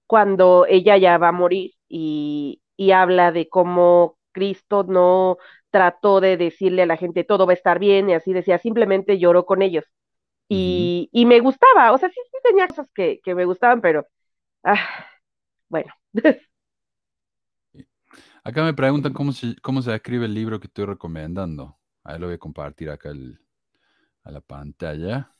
cuando 0.06 0.66
ella 0.68 0.96
ya 0.98 1.18
va 1.18 1.30
a 1.30 1.32
morir 1.32 1.72
y, 1.90 2.62
y 2.76 2.92
habla 2.92 3.32
de 3.32 3.50
cómo 3.50 4.18
Cristo 4.32 4.84
no 4.84 5.38
trató 5.72 6.22
de 6.22 6.38
decirle 6.38 6.84
a 6.84 6.86
la 6.86 6.98
gente 6.98 7.24
todo 7.24 7.46
va 7.46 7.54
a 7.54 7.56
estar 7.56 7.80
bien 7.80 8.10
y 8.10 8.14
así 8.14 8.34
decía, 8.34 8.58
simplemente 8.60 9.20
lloró 9.20 9.46
con 9.46 9.62
ellos. 9.62 9.86
Y, 10.50 11.10
y 11.12 11.26
me 11.26 11.40
gustaba, 11.42 11.92
o 11.94 11.98
sea, 11.98 12.10
sí, 12.10 12.20
sí 12.32 12.38
tenía 12.44 12.68
cosas 12.68 12.88
que, 12.96 13.20
que 13.24 13.36
me 13.36 13.46
gustaban, 13.46 13.82
pero, 13.82 14.08
ah, 14.64 14.80
bueno. 15.70 15.94
Acá 18.44 18.64
me 18.64 18.74
preguntan 18.74 19.14
cómo 19.14 19.34
se, 19.34 19.56
cómo 19.62 19.82
se 19.82 19.94
escribe 19.94 20.26
el 20.26 20.34
libro 20.34 20.60
que 20.60 20.68
estoy 20.68 20.86
recomendando. 20.86 21.78
Ahí 22.04 22.18
lo 22.20 22.28
voy 22.28 22.36
a 22.36 22.40
compartir 22.40 22.90
acá 22.90 23.12
a 24.24 24.32
la 24.32 24.42
pantalla. 24.42 25.32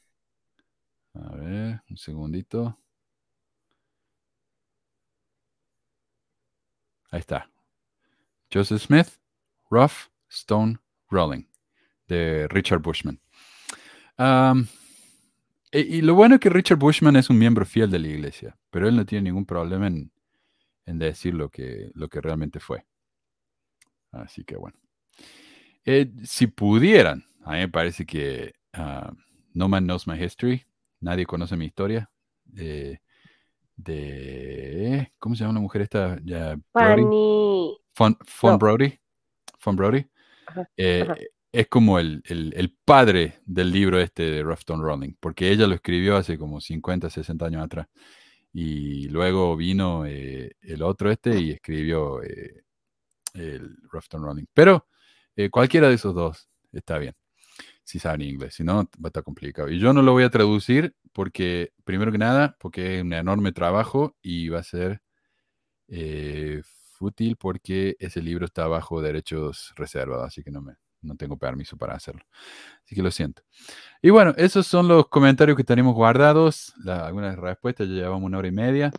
A 1.14 1.36
ver, 1.36 1.82
un 1.90 1.98
segundito. 1.98 2.78
Ahí 7.12 7.20
está. 7.20 7.50
Joseph 8.52 8.82
Smith, 8.82 9.08
Rough 9.70 10.10
Stone 10.30 10.78
Rolling, 11.10 11.44
de 12.08 12.48
Richard 12.50 12.82
Bushman. 12.82 13.20
y, 15.72 16.02
lo 16.02 16.16
bueno 16.16 16.36
es 16.36 16.42
que 16.42 16.50
Richard 16.50 16.78
Bushman 16.78 17.16
es 17.16 17.30
un 17.30 17.38
miembro 17.38 17.66
fiel 17.66 17.90
de 17.90 18.00
la 18.00 18.08
iglesia, 18.08 18.58
pero 18.70 18.88
él 18.88 18.96
no 18.96 19.06
tiene 19.06 19.30
ningún 19.30 19.46
problema 19.46 19.88
en, 19.88 20.12
decir 20.86 21.34
lo 21.34 21.50
que, 21.50 21.92
lo 21.94 22.08
que 22.08 22.22
realmente 22.22 22.60
fue. 22.60 22.86
Así 24.12 24.44
que 24.44 24.56
bueno. 24.56 24.78
Eh, 25.84 26.12
si 26.24 26.48
pudieran, 26.48 27.26
a 27.44 27.54
mí 27.54 27.60
me 27.60 27.70
parece 27.70 28.06
que 28.06 28.54
ah, 28.74 29.12
No 29.54 29.70
Man 29.70 29.86
Knows 29.86 30.08
My 30.08 30.22
History, 30.22 30.66
nadie 31.00 31.26
conoce 31.26 31.56
mi 31.56 31.66
historia, 31.66 32.10
de, 33.78 35.12
¿cómo 35.20 35.36
se 35.36 35.44
llama 35.44 35.54
la 35.54 35.60
mujer 35.60 35.82
esta? 35.84 36.18
Fanny. 36.74 37.04
Brody. 38.58 39.00
Von 39.64 39.76
Brody. 39.76 40.08
Eh, 40.76 41.08
es 41.52 41.68
como 41.68 42.00
el, 42.00 42.22
padre 42.86 43.40
del 43.46 43.72
libro 43.72 44.00
este 44.00 44.24
de 44.24 44.44
Ruffton 44.44 44.82
Rolling, 44.82 45.14
porque 45.20 45.50
ella 45.50 45.68
lo 45.68 45.76
escribió 45.76 46.18
hace 46.18 46.38
como 46.38 46.62
50, 46.62 47.10
60 47.10 47.46
años 47.46 47.64
atrás. 47.64 47.88
Y 48.54 49.10
luego 49.10 49.56
vino 49.56 50.06
eh, 50.06 50.56
el 50.62 50.82
otro 50.82 51.12
este 51.12 51.40
y 51.40 51.52
escribió 51.52 52.24
eh, 52.24 52.64
el 53.34 53.78
Ruffton 53.92 54.24
Rolling. 54.24 54.46
Pero 54.54 54.88
cualquiera 55.52 55.90
de 55.90 55.96
esos 55.96 56.16
dos 56.16 56.50
está 56.72 56.98
bien, 56.98 57.14
si 57.84 58.00
saben 58.00 58.22
inglés, 58.22 58.56
si 58.56 58.64
no 58.64 58.76
va 58.76 59.06
a 59.06 59.08
estar 59.08 59.24
complicado. 59.24 59.70
Y 59.70 59.80
yo 59.80 59.94
no 59.94 60.02
lo 60.02 60.14
voy 60.14 60.24
a 60.24 60.32
traducir 60.32 60.96
porque, 61.14 61.74
primero 61.84 62.12
que 62.12 62.18
nada, 62.18 62.56
porque 62.60 62.98
es 62.98 63.04
un 63.04 63.14
enorme 63.14 63.52
trabajo 63.52 64.16
y 64.22 64.50
va 64.50 64.60
a 64.60 64.64
ser 64.64 65.02
fútil 66.98 67.38
porque 67.38 67.96
ese 68.00 68.22
libro 68.22 68.46
está 68.46 68.68
bajo 68.68 69.02
derechos 69.02 69.74
reservados, 69.76 70.26
así 70.26 70.44
que 70.44 70.52
no, 70.52 70.62
me, 70.62 70.74
no 71.02 71.16
tengo 71.16 71.38
permiso 71.38 71.78
para 71.78 71.96
hacerlo. 71.96 72.24
Así 72.84 72.96
que 72.96 73.02
lo 73.02 73.12
siento. 73.12 73.44
Y 74.02 74.10
bueno, 74.10 74.34
esos 74.38 74.68
son 74.68 74.88
los 74.88 75.08
comentarios 75.08 75.56
que 75.56 75.64
tenemos 75.64 75.94
guardados, 75.94 76.74
algunas 76.86 77.38
respuestas, 77.38 77.88
ya 77.88 77.96
llevamos 77.96 78.24
una 78.24 78.40
hora 78.40 78.48
y 78.48 78.52
media. 78.52 78.92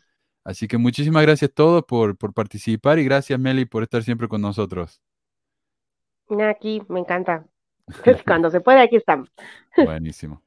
Así 0.44 0.66
que 0.66 0.78
muchísimas 0.78 1.22
gracias 1.22 1.50
a 1.50 1.54
todos 1.54 1.84
por, 1.84 2.16
por 2.16 2.32
participar 2.32 2.98
y 2.98 3.04
gracias 3.04 3.38
Meli 3.38 3.66
por 3.66 3.82
estar 3.82 4.02
siempre 4.02 4.28
con 4.28 4.40
nosotros. 4.40 5.02
Aquí, 6.48 6.82
me 6.88 7.00
encanta. 7.00 7.46
Cuando 8.26 8.50
se 8.50 8.60
puede, 8.60 8.80
aquí 8.80 8.96
estamos. 8.96 9.30
Buenísimo. 9.76 10.42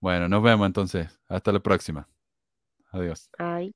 Bueno, 0.00 0.28
nos 0.28 0.42
vemos 0.42 0.66
entonces. 0.66 1.08
Hasta 1.28 1.52
la 1.52 1.60
próxima. 1.60 2.08
Adiós. 2.90 3.30
Ay. 3.38 3.72